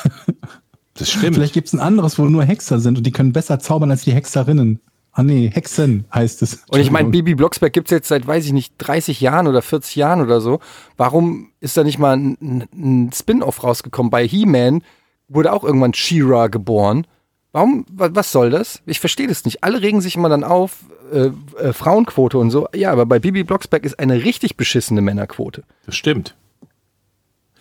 das 0.94 1.10
stimmt. 1.10 1.34
Vielleicht 1.34 1.52
gibt 1.52 1.68
es 1.68 1.74
ein 1.74 1.80
anderes, 1.80 2.18
wo 2.18 2.24
nur 2.24 2.44
Hexer 2.44 2.78
sind 2.78 2.98
und 2.98 3.04
die 3.04 3.12
können 3.12 3.32
besser 3.32 3.58
zaubern 3.58 3.90
als 3.90 4.02
die 4.02 4.12
Hexerinnen. 4.12 4.80
Ah 5.12 5.22
nee, 5.24 5.50
Hexen 5.52 6.04
heißt 6.14 6.42
es. 6.42 6.62
Und 6.68 6.78
ich 6.80 6.90
meine. 6.90 7.10
Bibi 7.10 7.34
Blocksberg 7.34 7.72
gibt's 7.72 7.90
jetzt 7.90 8.08
seit, 8.08 8.26
weiß 8.26 8.46
ich 8.46 8.52
nicht, 8.52 8.74
30 8.78 9.20
Jahren 9.20 9.48
oder 9.48 9.62
40 9.62 9.96
Jahren 9.96 10.20
oder 10.20 10.40
so. 10.40 10.60
Warum 10.96 11.50
ist 11.60 11.76
da 11.76 11.82
nicht 11.82 11.98
mal 11.98 12.16
ein, 12.16 12.68
ein 12.72 13.10
Spin-off 13.12 13.64
rausgekommen? 13.64 14.10
Bei 14.10 14.26
He-Man 14.26 14.82
wurde 15.28 15.52
auch 15.52 15.64
irgendwann 15.64 15.92
She-Ra 15.92 16.46
geboren. 16.46 17.06
Warum, 17.52 17.86
wa- 17.90 18.10
was 18.12 18.30
soll 18.32 18.50
das? 18.50 18.82
Ich 18.86 19.00
verstehe 19.00 19.26
das 19.26 19.44
nicht. 19.44 19.64
Alle 19.64 19.80
regen 19.80 20.00
sich 20.00 20.16
immer 20.16 20.28
dann 20.28 20.44
auf, 20.44 20.84
äh, 21.12 21.30
äh, 21.60 21.72
Frauenquote 21.72 22.36
und 22.38 22.50
so. 22.50 22.68
Ja, 22.74 22.92
aber 22.92 23.06
bei 23.06 23.18
Bibi 23.18 23.42
Blocksberg 23.44 23.84
ist 23.84 23.98
eine 23.98 24.22
richtig 24.24 24.56
beschissene 24.56 25.00
Männerquote. 25.00 25.62
Das 25.86 25.96
stimmt. 25.96 26.34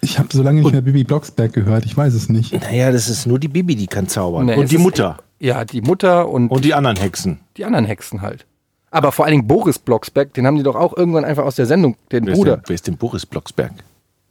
Ich 0.01 0.19
habe 0.19 0.29
so 0.31 0.43
lange 0.43 0.61
nicht 0.61 0.71
mehr 0.71 0.81
Bibi 0.81 1.03
Blocksberg 1.03 1.53
gehört, 1.53 1.85
ich 1.85 1.95
weiß 1.97 2.13
es 2.13 2.29
nicht. 2.29 2.53
Naja, 2.53 2.91
das 2.91 3.09
ist 3.09 3.25
nur 3.25 3.39
die 3.39 3.47
Bibi, 3.47 3.75
die 3.75 3.87
kann 3.87 4.07
zaubern. 4.07 4.45
Nee, 4.45 4.55
und 4.55 4.69
die 4.71 4.75
ist- 4.75 4.81
Mutter. 4.81 5.17
Ja, 5.39 5.65
die 5.65 5.81
Mutter 5.81 6.29
und, 6.29 6.49
Und 6.49 6.65
die 6.65 6.73
anderen 6.73 6.97
Hexen. 6.97 7.39
die 7.57 7.65
anderen 7.65 7.85
Hexen 7.85 8.21
halt. 8.21 8.45
Aber 8.91 9.11
vor 9.11 9.25
allen 9.25 9.33
Dingen 9.33 9.47
Boris 9.47 9.79
Blocksberg, 9.79 10.33
den 10.33 10.47
haben 10.47 10.55
die 10.55 10.63
doch 10.63 10.75
auch 10.75 10.95
irgendwann 10.97 11.25
einfach 11.25 11.43
aus 11.45 11.55
der 11.55 11.65
Sendung, 11.65 11.95
den 12.11 12.25
Wer 12.25 12.33
ist, 12.33 12.37
Bruder. 12.39 12.57
denn, 12.57 12.63
wer 12.67 12.73
ist 12.75 12.87
denn 12.87 12.97
Boris 12.97 13.25
Blocksberg? 13.25 13.71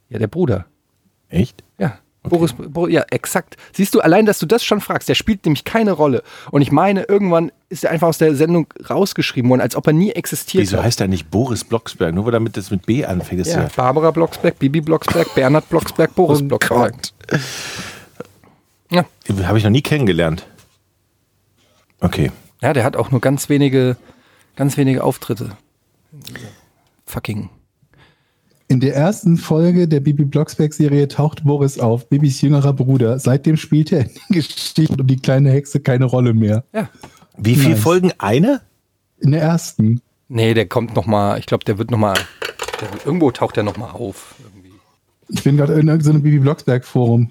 Ja, 0.09 0.19
der 0.19 0.27
Bruder. 0.27 0.65
Echt? 1.29 1.63
Ja. 1.77 1.97
Boris, 2.29 2.53
Bo, 2.53 2.87
ja, 2.87 3.03
exakt. 3.11 3.57
Siehst 3.73 3.93
du, 3.95 4.01
allein, 4.01 4.25
dass 4.25 4.39
du 4.39 4.45
das 4.45 4.63
schon 4.63 4.81
fragst, 4.81 5.09
der 5.09 5.15
spielt 5.15 5.45
nämlich 5.45 5.63
keine 5.63 5.91
Rolle. 5.91 6.23
Und 6.51 6.61
ich 6.61 6.71
meine, 6.71 7.03
irgendwann 7.03 7.51
ist 7.69 7.83
er 7.83 7.91
einfach 7.91 8.07
aus 8.07 8.17
der 8.17 8.35
Sendung 8.35 8.67
rausgeschrieben 8.89 9.49
worden, 9.49 9.61
als 9.61 9.75
ob 9.75 9.87
er 9.87 9.93
nie 9.93 10.11
existiert 10.11 10.61
Wieso 10.61 10.77
hat. 10.77 10.85
heißt 10.85 11.01
er 11.01 11.07
nicht 11.07 11.29
Boris 11.31 11.63
Blocksberg? 11.63 12.13
Nur 12.15 12.25
weil 12.25 12.31
damit 12.31 12.55
das 12.57 12.71
mit 12.71 12.85
B 12.85 13.05
anfängt. 13.05 13.41
Ist 13.41 13.53
ja, 13.53 13.63
ja. 13.63 13.69
Barbara 13.75 14.11
Blocksberg, 14.11 14.57
Bibi 14.59 14.81
Blocksberg, 14.81 15.33
Bernhard 15.35 15.67
Blocksberg, 15.69 16.13
Boris 16.15 16.41
Oh 16.41 16.45
Blocksberg. 16.45 16.93
Gott. 16.93 17.13
Ja. 18.91 19.05
Habe 19.47 19.57
ich 19.57 19.63
noch 19.63 19.71
nie 19.71 19.81
kennengelernt. 19.81 20.45
Okay. 21.99 22.31
ja, 22.61 22.73
der 22.73 22.83
hat 22.83 22.95
auch 22.95 23.11
nur 23.11 23.21
ganz 23.21 23.49
wenige, 23.49 23.97
ganz 24.55 24.77
wenige 24.77 25.03
Auftritte. 25.03 25.57
Fucking. 27.05 27.49
In 28.69 28.81
der 28.81 28.95
ersten 28.95 29.37
Folge 29.37 29.87
der 29.87 30.01
Bibi 30.01 30.25
Blocksberg-Serie 30.25 31.07
taucht 31.07 31.45
Boris 31.45 31.79
auf, 31.79 32.09
Bibis 32.09 32.41
jüngerer 32.41 32.73
Bruder. 32.73 33.17
Seitdem 33.17 33.55
spielt 33.55 33.93
er 33.93 34.01
in 34.01 34.07
den 34.09 34.35
Geschichten 34.35 34.99
um 34.99 35.07
die 35.07 35.15
kleine 35.17 35.51
Hexe 35.51 35.79
keine 35.79 36.05
Rolle 36.05 36.33
mehr. 36.33 36.65
Ja. 36.73 36.89
Wie 37.37 37.55
viele 37.55 37.75
Nice. 37.75 37.83
Folgen? 37.83 38.11
Eine? 38.17 38.61
In 39.19 39.31
der 39.31 39.41
ersten. 39.41 40.01
Nee, 40.27 40.53
der 40.53 40.65
kommt 40.67 40.95
noch 40.95 41.05
mal, 41.05 41.39
ich 41.39 41.45
glaube, 41.45 41.63
der 41.63 41.77
wird 41.77 41.91
noch 41.91 41.97
mal, 41.97 42.15
der, 42.81 42.89
irgendwo 43.05 43.31
taucht 43.31 43.55
der 43.55 43.63
noch 43.63 43.77
mal 43.77 43.91
auf. 43.91 44.35
Irgendwie. 44.43 44.71
Ich 45.29 45.43
bin 45.43 45.55
gerade 45.55 45.73
in 45.73 45.87
irgendeinem 45.87 46.21
Bibi 46.21 46.39
Blocksberg-Forum. 46.39 47.29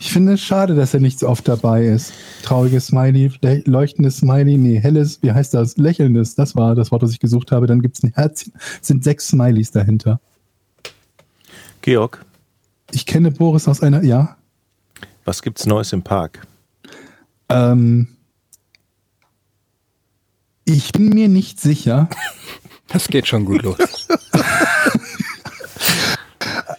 Ich 0.00 0.12
finde 0.12 0.32
es 0.32 0.40
schade, 0.40 0.74
dass 0.74 0.92
er 0.94 1.00
nicht 1.00 1.18
so 1.20 1.28
oft 1.28 1.46
dabei 1.46 1.84
ist. 1.84 2.12
Trauriges 2.42 2.86
Smiley, 2.88 3.32
le- 3.42 3.62
leuchtendes 3.64 4.18
Smiley, 4.18 4.56
nee, 4.56 4.80
helles, 4.80 5.22
wie 5.22 5.32
heißt 5.32 5.54
das? 5.54 5.76
Lächelndes, 5.76 6.34
das 6.34 6.56
war 6.56 6.74
das 6.74 6.90
Wort, 6.90 7.02
das 7.04 7.12
ich 7.12 7.20
gesucht 7.20 7.52
habe. 7.52 7.66
Dann 7.68 7.80
gibt 7.80 7.96
es 7.96 8.02
ein 8.02 8.12
Herzchen. 8.14 8.52
Es 8.80 8.88
sind 8.88 9.04
sechs 9.04 9.28
Smileys 9.28 9.70
dahinter. 9.70 10.20
Georg, 11.82 12.24
Ich 12.92 13.06
kenne 13.06 13.30
Boris 13.30 13.68
aus 13.68 13.82
einer, 13.82 14.02
ja. 14.02 14.36
was 15.24 15.42
gibt's 15.42 15.66
Neues 15.66 15.92
im 15.92 16.02
Park? 16.02 16.46
Ähm, 17.48 18.08
ich 20.64 20.92
bin 20.92 21.08
mir 21.10 21.28
nicht 21.28 21.60
sicher, 21.60 22.08
Das 22.88 23.08
geht 23.08 23.26
schon 23.26 23.44
gut 23.44 23.62
los. 23.62 23.78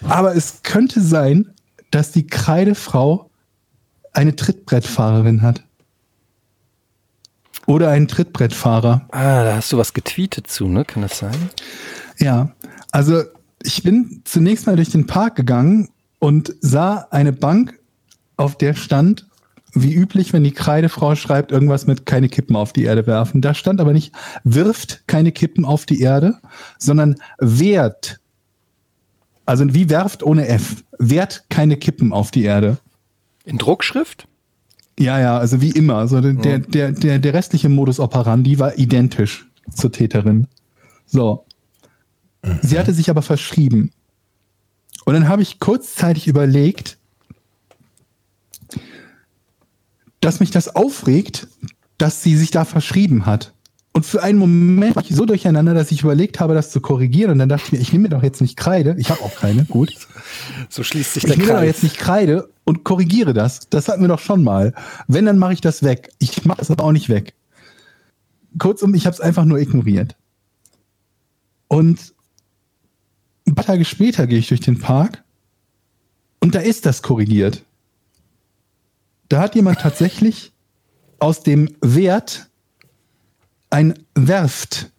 aber 0.07 0.35
es 0.35 0.61
könnte 0.63 1.01
sein, 1.01 1.53
dass 1.91 2.11
die 2.11 2.25
Kreidefrau 2.27 3.29
eine 4.13 4.35
Trittbrettfahrerin 4.35 5.41
hat. 5.43 5.63
Oder 7.67 7.89
einen 7.91 8.07
Trittbrettfahrer. 8.07 9.05
ah, 9.11 9.43
da 9.43 9.55
hast 9.57 9.71
du 9.71 9.77
was 9.77 9.93
getweetet 9.93 10.47
zu, 10.47 10.67
ne? 10.67 10.83
Kann 10.85 11.03
das 11.03 11.19
sein? 11.19 11.49
Ja, 12.17 12.51
also 12.91 13.23
ich 13.63 13.83
bin 13.83 14.21
zunächst 14.25 14.67
mal 14.67 14.75
durch 14.75 14.89
den 14.89 15.07
Park 15.07 15.35
gegangen 15.35 15.89
und 16.19 16.55
sah 16.61 17.07
eine 17.11 17.33
Bank, 17.33 17.79
auf 18.37 18.57
der 18.57 18.73
stand, 18.73 19.27
wie 19.73 19.93
üblich, 19.93 20.33
wenn 20.33 20.43
die 20.43 20.51
Kreidefrau 20.51 21.15
schreibt, 21.15 21.51
irgendwas 21.51 21.85
mit 21.85 22.05
keine 22.05 22.29
Kippen 22.29 22.55
auf 22.55 22.73
die 22.73 22.83
Erde 22.83 23.05
werfen. 23.05 23.41
Da 23.41 23.53
stand 23.53 23.81
aber 23.81 23.93
nicht, 23.93 24.13
wirft 24.43 25.07
keine 25.07 25.31
Kippen 25.31 25.65
auf 25.65 25.85
die 25.85 26.01
Erde, 26.01 26.37
sondern 26.77 27.15
wehrt. 27.37 28.19
Also 29.45 29.73
wie 29.73 29.89
werft 29.89 30.23
ohne 30.23 30.47
F. 30.47 30.83
Wehrt 30.97 31.45
keine 31.49 31.77
Kippen 31.77 32.13
auf 32.13 32.31
die 32.31 32.43
Erde. 32.43 32.77
In 33.45 33.57
Druckschrift? 33.57 34.27
Ja, 34.99 35.19
ja, 35.19 35.37
also 35.37 35.61
wie 35.61 35.71
immer. 35.71 35.95
Also 35.95 36.19
der, 36.21 36.59
der, 36.59 36.91
der, 36.91 37.19
der 37.19 37.33
restliche 37.33 37.69
Modus 37.69 37.99
operandi 37.99 38.59
war 38.59 38.77
identisch 38.77 39.49
zur 39.73 39.91
Täterin. 39.91 40.47
So. 41.05 41.45
Sie 42.61 42.79
hatte 42.79 42.93
sich 42.93 43.09
aber 43.09 43.21
verschrieben. 43.21 43.91
Und 45.05 45.13
dann 45.13 45.27
habe 45.27 45.41
ich 45.41 45.59
kurzzeitig 45.59 46.27
überlegt, 46.27 46.97
dass 50.21 50.39
mich 50.39 50.51
das 50.51 50.75
aufregt, 50.75 51.47
dass 51.97 52.23
sie 52.23 52.35
sich 52.37 52.51
da 52.51 52.65
verschrieben 52.65 53.25
hat. 53.25 53.53
Und 53.91 54.05
für 54.05 54.21
einen 54.21 54.37
Moment 54.37 54.95
war 54.95 55.03
ich 55.03 55.15
so 55.15 55.25
durcheinander, 55.25 55.73
dass 55.73 55.91
ich 55.91 56.03
überlegt 56.03 56.39
habe, 56.39 56.53
das 56.53 56.71
zu 56.71 56.79
korrigieren. 56.79 57.31
Und 57.31 57.39
dann 57.39 57.49
dachte 57.49 57.65
ich 57.65 57.71
mir, 57.71 57.79
ich 57.79 57.91
nehme 57.91 58.03
mir 58.03 58.09
doch 58.09 58.23
jetzt 58.23 58.39
nicht 58.39 58.55
Kreide. 58.55 58.95
Ich 58.97 59.09
habe 59.09 59.21
auch 59.21 59.35
keine, 59.35 59.65
gut. 59.65 59.93
So 60.69 60.83
schließt 60.83 61.15
sich 61.15 61.23
Ich 61.23 61.29
der 61.29 61.37
nehme 61.37 61.49
doch 61.49 61.55
Kreis. 61.59 61.67
jetzt 61.67 61.83
nicht 61.83 61.97
Kreide 61.97 62.49
und 62.65 62.83
korrigiere 62.83 63.33
das. 63.33 63.67
Das 63.69 63.87
hatten 63.87 64.01
wir 64.01 64.07
doch 64.07 64.19
schon 64.19 64.43
mal. 64.43 64.73
Wenn, 65.07 65.25
dann 65.25 65.39
mache 65.39 65.53
ich 65.53 65.61
das 65.61 65.83
weg. 65.83 66.11
Ich 66.19 66.45
mache 66.45 66.61
es 66.61 66.69
aber 66.69 66.83
auch 66.83 66.91
nicht 66.91 67.09
weg. 67.09 67.33
Kurzum, 68.57 68.93
ich 68.93 69.05
habe 69.05 69.13
es 69.13 69.21
einfach 69.21 69.45
nur 69.45 69.57
ignoriert. 69.59 70.15
Und 71.67 72.13
ein 73.49 73.55
paar 73.55 73.65
Tage 73.65 73.85
später 73.85 74.27
gehe 74.27 74.39
ich 74.39 74.47
durch 74.47 74.61
den 74.61 74.79
Park 74.79 75.23
und 76.39 76.55
da 76.55 76.59
ist 76.59 76.85
das 76.85 77.01
korrigiert. 77.01 77.63
Da 79.27 79.41
hat 79.41 79.55
jemand 79.55 79.79
tatsächlich 79.79 80.53
aus 81.19 81.43
dem 81.43 81.69
Wert 81.81 82.49
ein 83.69 83.93
Werft 84.15 84.91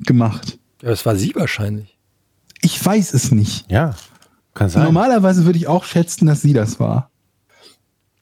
gemacht. 0.00 0.58
Ja, 0.82 0.88
das 0.88 1.04
war 1.06 1.16
sie 1.16 1.34
wahrscheinlich. 1.34 1.98
Ich 2.62 2.84
weiß 2.84 3.14
es 3.14 3.30
nicht. 3.30 3.70
Ja, 3.70 3.94
kann 4.54 4.68
sein. 4.68 4.84
Normalerweise 4.84 5.44
würde 5.44 5.58
ich 5.58 5.68
auch 5.68 5.84
schätzen, 5.84 6.26
dass 6.26 6.42
sie 6.42 6.52
das 6.52 6.80
war. 6.80 7.10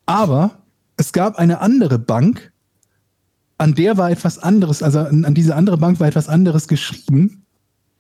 Aber 0.07 0.59
es 0.97 1.13
gab 1.13 1.37
eine 1.37 1.61
andere 1.61 1.99
Bank, 1.99 2.53
an 3.57 3.75
der 3.75 3.97
war 3.97 4.11
etwas 4.11 4.39
anderes, 4.39 4.83
also 4.83 5.01
an, 5.01 5.25
an 5.25 5.35
diese 5.35 5.55
andere 5.55 5.79
Bank 5.79 6.01
war 6.01 6.07
etwas 6.07 6.29
anderes 6.29 6.69
geschrieben. 6.69 7.45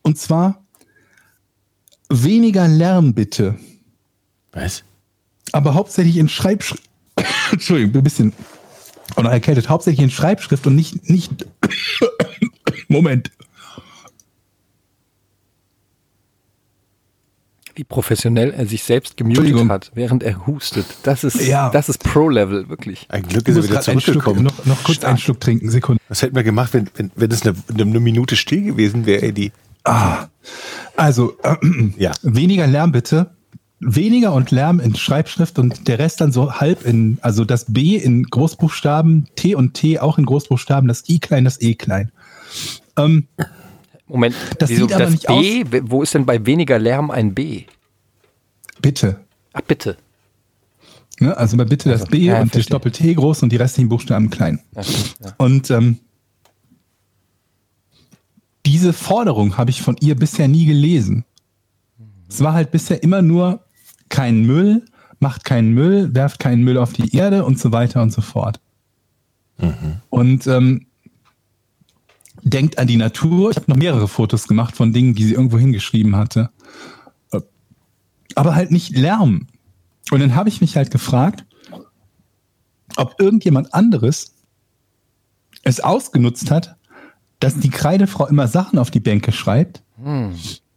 Und 0.02 0.18
zwar 0.18 0.64
weniger 2.09 2.66
Lärm 2.68 3.14
bitte. 3.14 3.57
Was? 4.53 4.85
Aber 5.53 5.75
hauptsächlich 5.75 6.16
in 6.16 6.29
Schreibschrift. 6.29 6.83
Entschuldigung, 7.53 7.94
ein 7.97 8.05
bisschen 8.05 8.33
oder 9.16 9.31
erkältet. 9.31 9.68
Hauptsächlich 9.68 10.05
in 10.05 10.11
Schreibschrift 10.11 10.66
und 10.66 10.77
nicht, 10.77 11.09
nicht. 11.09 11.47
Moment. 12.88 13.31
Wie 17.75 17.85
professionell 17.85 18.53
er 18.53 18.66
sich 18.66 18.83
selbst 18.83 19.16
gemutet 19.16 19.68
hat, 19.68 19.92
während 19.94 20.25
er 20.25 20.47
hustet. 20.49 20.85
Das 21.05 21.23
ist, 21.23 21.40
Ja. 21.47 21.71
das 21.71 21.88
ist 21.88 22.03
Pro-Level, 22.03 22.68
wirklich. 22.68 23.07
Ein 23.09 23.23
Glück 23.23 23.47
ist 23.47 23.57
er 23.57 23.62
wieder 23.62 23.81
zurückgekommen. 23.81 24.42
noch, 24.42 24.66
noch 24.66 24.83
kurz 24.83 25.05
einen 25.05 25.18
Schluck 25.18 25.38
trinken. 25.40 25.71
Sekunde. 25.71 26.03
Was 26.09 26.23
hätten 26.23 26.35
wir 26.35 26.42
gemacht, 26.42 26.75
wenn, 26.75 26.90
wenn, 26.97 27.12
wenn 27.14 27.31
es 27.31 27.42
eine, 27.42 27.55
eine 27.73 28.01
Minute 28.01 28.35
still 28.35 28.62
gewesen 28.62 29.07
wäre, 29.07 29.23
Eddie? 29.23 29.53
Also, 30.96 31.36
äh, 31.42 31.56
Ja. 31.96 32.12
weniger 32.22 32.66
Lärm 32.66 32.92
bitte. 32.92 33.30
Weniger 33.80 34.32
und 34.32 34.50
Lärm 34.50 34.80
in 34.80 34.96
Schreibschrift 34.96 35.58
und 35.60 35.86
der 35.86 36.00
Rest 36.00 36.20
dann 36.20 36.32
so 36.32 36.54
halb 36.54 36.84
in, 36.84 37.18
also 37.22 37.44
das 37.44 37.66
B 37.68 37.96
in 37.96 38.24
Großbuchstaben, 38.24 39.28
T 39.36 39.54
und 39.54 39.74
T 39.74 40.00
auch 40.00 40.18
in 40.18 40.26
Großbuchstaben, 40.26 40.88
das 40.88 41.08
I 41.08 41.20
klein, 41.20 41.44
das 41.44 41.60
E 41.60 41.76
klein. 41.76 42.10
Ähm, 42.96 43.28
Moment, 44.08 44.34
Das 44.58 44.70
wieso 44.70 44.86
sieht 44.88 44.94
aber 44.96 45.04
das 45.04 45.12
nicht 45.12 45.26
B? 45.28 45.64
Wo 45.84 46.02
ist 46.02 46.12
denn 46.14 46.26
bei 46.26 46.44
weniger 46.44 46.78
Lärm 46.78 47.10
ein 47.10 47.34
B? 47.34 47.64
bitte. 48.82 49.20
Ach, 49.52 49.60
bitte. 49.60 49.96
Ne? 51.20 51.36
Also 51.36 51.56
bei 51.56 51.64
bitte 51.64 51.88
das 51.90 52.06
B 52.06 52.18
ja, 52.18 52.40
und 52.40 52.54
das. 52.54 52.66
Doppel-T 52.66 53.14
groß 53.14 53.42
und 53.42 53.50
die 53.50 53.56
restlichen 53.56 53.88
Buchstaben 53.88 54.30
klein. 54.30 54.60
Ja, 54.74 54.82
ja. 54.82 55.34
Und 55.36 55.70
ähm, 55.70 55.98
diese 58.68 58.92
Forderung 58.92 59.57
habe 59.57 59.70
ich 59.70 59.83
von 59.83 59.96
ihr 60.00 60.14
bisher 60.14 60.46
nie 60.46 60.66
gelesen. 60.66 61.24
Es 62.28 62.42
war 62.42 62.52
halt 62.52 62.70
bisher 62.70 63.02
immer 63.02 63.22
nur 63.22 63.64
kein 64.11 64.44
Müll, 64.44 64.85
macht 65.20 65.44
keinen 65.44 65.72
Müll, 65.72 66.14
werft 66.14 66.38
keinen 66.38 66.62
Müll 66.62 66.76
auf 66.76 66.92
die 66.92 67.16
Erde 67.16 67.44
und 67.44 67.59
so 67.59 67.72
weiter 67.72 68.02
und 68.02 68.12
so 68.12 68.20
fort. 68.20 68.61
Und 70.11 70.46
ähm, 70.46 70.87
denkt 72.42 72.78
an 72.78 72.87
die 72.87 72.96
Natur. 72.96 73.50
Ich 73.50 73.57
habe 73.57 73.70
noch 73.70 73.76
mehrere 73.76 74.07
Fotos 74.07 74.46
gemacht 74.46 74.76
von 74.76 74.92
Dingen, 74.92 75.14
die 75.14 75.24
sie 75.24 75.35
irgendwo 75.35 75.59
hingeschrieben 75.59 76.16
hatte. 76.16 76.50
Aber 78.35 78.54
halt 78.54 78.70
nicht 78.70 78.96
Lärm. 78.96 79.46
Und 80.11 80.20
dann 80.20 80.35
habe 80.35 80.48
ich 80.48 80.61
mich 80.61 80.76
halt 80.76 80.90
gefragt, 80.90 81.44
ob 82.96 83.18
irgendjemand 83.18 83.74
anderes 83.74 84.35
es 85.64 85.81
ausgenutzt 85.81 86.50
hat, 86.50 86.77
dass 87.40 87.59
die 87.59 87.70
Kreidefrau 87.70 88.27
immer 88.27 88.48
Sachen 88.48 88.79
auf 88.79 88.90
die 88.90 89.01
Bänke 89.01 89.33
schreibt, 89.33 89.83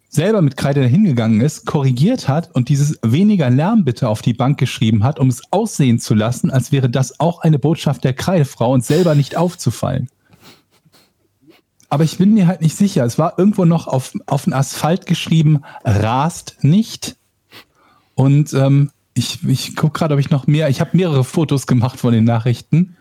selber 0.09 0.41
mit 0.41 0.57
Kreide 0.57 0.81
dahingegangen 0.81 1.41
ist, 1.41 1.65
korrigiert 1.65 2.27
hat 2.27 2.53
und 2.53 2.69
dieses 2.69 2.99
weniger 3.01 3.49
Lärm 3.49 3.85
bitte 3.85 4.09
auf 4.09 4.21
die 4.21 4.33
Bank 4.33 4.59
geschrieben 4.59 5.03
hat, 5.03 5.19
um 5.19 5.29
es 5.29 5.41
aussehen 5.51 5.99
zu 5.99 6.13
lassen, 6.13 6.51
als 6.51 6.71
wäre 6.71 6.89
das 6.89 7.19
auch 7.19 7.41
eine 7.41 7.59
Botschaft 7.59 8.03
der 8.03 8.13
Kreidefrau 8.13 8.73
und 8.73 8.83
selber 8.83 9.15
nicht 9.15 9.37
aufzufallen. 9.37 10.09
Aber 11.89 12.03
ich 12.03 12.17
bin 12.17 12.33
mir 12.33 12.47
halt 12.47 12.61
nicht 12.61 12.77
sicher. 12.77 13.03
Es 13.03 13.19
war 13.19 13.37
irgendwo 13.37 13.65
noch 13.65 13.87
auf, 13.87 14.13
auf 14.25 14.45
den 14.45 14.53
Asphalt 14.53 15.05
geschrieben, 15.05 15.61
rast 15.83 16.57
nicht. 16.61 17.17
Und 18.15 18.53
ähm, 18.53 18.91
ich, 19.13 19.43
ich 19.45 19.75
gucke 19.75 19.99
gerade, 19.99 20.13
ob 20.13 20.19
ich 20.19 20.29
noch 20.29 20.47
mehr. 20.47 20.69
Ich 20.69 20.79
habe 20.79 20.95
mehrere 20.95 21.25
Fotos 21.25 21.67
gemacht 21.67 21.99
von 21.99 22.13
den 22.13 22.23
Nachrichten. 22.23 22.95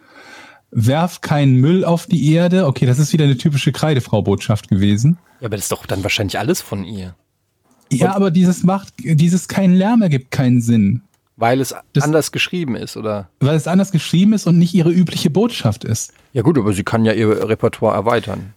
Werf 0.73 1.21
keinen 1.21 1.57
Müll 1.57 1.85
auf 1.85 2.07
die 2.07 2.33
Erde. 2.33 2.67
Okay, 2.67 2.87
das 2.87 2.99
ist 2.99 3.13
wieder 3.13 3.25
eine 3.25 3.37
typische 3.37 3.73
Kreidefrau-Botschaft 3.73 4.69
gewesen. 4.69 5.19
Ja, 5.41 5.47
aber 5.47 5.57
das 5.57 5.65
ist 5.67 5.73
doch 5.73 5.87
dann 5.87 6.03
wahrscheinlich 6.03 6.39
alles 6.39 6.61
von 6.61 6.85
ihr. 6.85 7.15
Ja, 7.93 8.15
aber 8.15 8.31
dieses 8.31 8.63
macht, 8.63 8.95
dieses 8.99 9.49
kein 9.49 9.75
Lärm 9.75 10.03
ergibt 10.03 10.31
keinen 10.31 10.61
Sinn, 10.61 11.03
Weil 11.37 11.61
es 11.61 11.75
Das- 11.95 12.05
anders 12.05 12.31
geschrieben 12.33 12.77
ist, 12.77 12.97
oder? 12.97 13.31
weil 13.41 13.57
es 13.57 13.67
anders 13.67 13.91
geschrieben 13.93 14.33
ist 14.35 14.47
und 14.47 14.59
nicht 14.59 14.75
ihre 14.75 14.91
übliche 14.93 15.31
Botschaft 15.31 15.83
ist. 15.85 16.13
Ja 16.35 16.43
gut, 16.43 16.57
aber 16.59 16.73
sie 16.73 16.85
kann 16.85 17.05
ja 17.05 17.13
ihr 17.15 17.49
Repertoire 17.49 17.95
erweitern. 17.97 18.53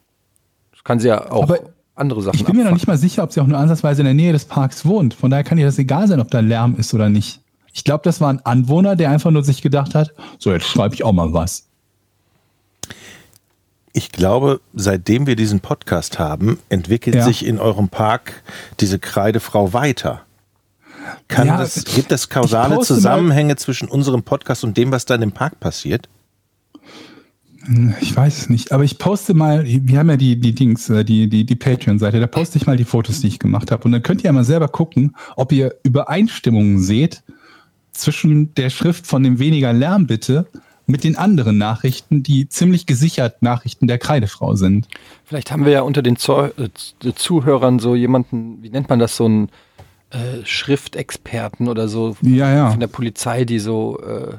Das 0.71 0.83
kann 0.83 0.99
sie 0.99 1.07
ja 1.07 1.31
auch 1.31 1.43
Aber 1.43 1.59
andere 1.95 2.21
Sachen 2.21 2.35
Ich 2.35 2.43
bin 2.45 2.55
mir 2.57 2.63
noch 2.63 2.65
abfangen. 2.71 2.75
nicht 2.75 2.87
mal 2.87 2.97
sicher, 2.97 3.23
ob 3.23 3.31
sie 3.31 3.39
auch 3.39 3.47
nur 3.47 3.57
ansatzweise 3.57 4.01
in 4.01 4.05
der 4.05 4.13
Nähe 4.13 4.33
des 4.33 4.45
Parks 4.45 4.85
wohnt. 4.85 5.13
Von 5.15 5.31
daher 5.31 5.43
kann 5.45 5.57
ihr 5.57 5.65
das 5.65 5.79
egal 5.79 6.07
sein, 6.07 6.19
ob 6.19 6.29
da 6.29 6.41
Lärm 6.41 6.75
ist 6.75 6.93
oder 6.93 7.09
nicht. 7.09 7.39
Ich 7.73 7.83
glaube, 7.85 8.01
das 8.03 8.19
war 8.21 8.29
ein 8.29 8.45
Anwohner, 8.45 8.95
der 8.95 9.09
einfach 9.09 9.31
nur 9.31 9.43
sich 9.43 9.61
gedacht 9.63 9.95
hat, 9.95 10.13
so 10.37 10.51
jetzt 10.51 10.67
schreibe 10.67 10.93
ich 10.93 11.03
auch 11.03 11.13
mal 11.13 11.33
was. 11.33 11.69
Ich 13.95 14.11
glaube, 14.11 14.59
seitdem 14.73 15.27
wir 15.27 15.35
diesen 15.35 15.59
Podcast 15.59 16.17
haben, 16.17 16.57
entwickelt 16.69 17.15
Ja. 17.15 17.23
sich 17.23 17.45
in 17.45 17.59
eurem 17.59 17.89
Park 17.89 18.43
diese 18.79 18.97
Kreidefrau 18.97 19.71
weiter. 19.73 20.23
Kann 21.27 21.47
Ja, 21.47 21.57
das, 21.57 21.83
gibt 21.85 22.11
es 22.11 22.29
kausale 22.29 22.79
Zusammenhänge 22.79 23.55
zwischen 23.55 23.87
unserem 23.87 24.23
Podcast 24.23 24.63
und 24.63 24.77
dem, 24.77 24.91
was 24.91 25.05
dann 25.05 25.21
im 25.21 25.31
Park 25.31 25.59
passiert? 25.59 26.09
Ich 28.01 28.15
weiß 28.15 28.39
es 28.39 28.49
nicht, 28.49 28.71
aber 28.73 28.83
ich 28.83 28.97
poste 28.97 29.33
mal, 29.33 29.63
wir 29.65 29.99
haben 29.99 30.09
ja 30.09 30.17
die, 30.17 30.37
die 30.37 30.53
Dings, 30.53 30.89
äh, 30.89 31.05
die, 31.05 31.29
die, 31.29 31.45
die 31.45 31.55
Patreon-Seite, 31.55 32.19
da 32.19 32.27
poste 32.27 32.57
ich 32.57 32.65
mal 32.65 32.75
die 32.75 32.83
Fotos, 32.83 33.21
die 33.21 33.27
ich 33.27 33.39
gemacht 33.39 33.71
habe. 33.71 33.83
Und 33.85 33.93
dann 33.93 34.03
könnt 34.03 34.21
ihr 34.21 34.25
ja 34.25 34.31
mal 34.33 34.43
selber 34.43 34.67
gucken, 34.67 35.15
ob 35.37 35.51
ihr 35.53 35.75
Übereinstimmungen 35.83 36.79
seht 36.79 37.23
zwischen 37.93 38.53
der 38.55 38.69
Schrift 38.69 39.07
von 39.07 39.23
dem 39.23 39.39
weniger 39.39 39.71
Lärm 39.71 40.07
bitte 40.07 40.47
mit 40.85 41.03
den 41.03 41.15
anderen 41.17 41.57
Nachrichten, 41.57 42.23
die 42.23 42.49
ziemlich 42.49 42.85
gesichert 42.85 43.41
Nachrichten 43.41 43.87
der 43.87 43.97
Kreidefrau 43.97 44.55
sind. 44.55 44.87
Vielleicht 45.23 45.51
haben 45.51 45.65
wir 45.65 45.71
ja 45.71 45.81
unter 45.81 46.01
den 46.01 46.17
Zeu 46.17 46.47
äh, 46.57 46.69
Z- 46.73 47.17
Zuhörern 47.17 47.79
so 47.79 47.95
jemanden, 47.95 48.61
wie 48.61 48.69
nennt 48.69 48.89
man 48.89 48.99
das, 48.99 49.15
so 49.15 49.25
einen 49.25 49.49
äh, 50.09 50.43
Schriftexperten 50.45 51.67
oder 51.69 51.87
so 51.87 52.15
Ja, 52.21 52.53
ja. 52.53 52.69
von 52.71 52.79
der 52.79 52.87
Polizei, 52.87 53.45
die 53.45 53.59
so, 53.59 53.99
äh, 54.01 54.37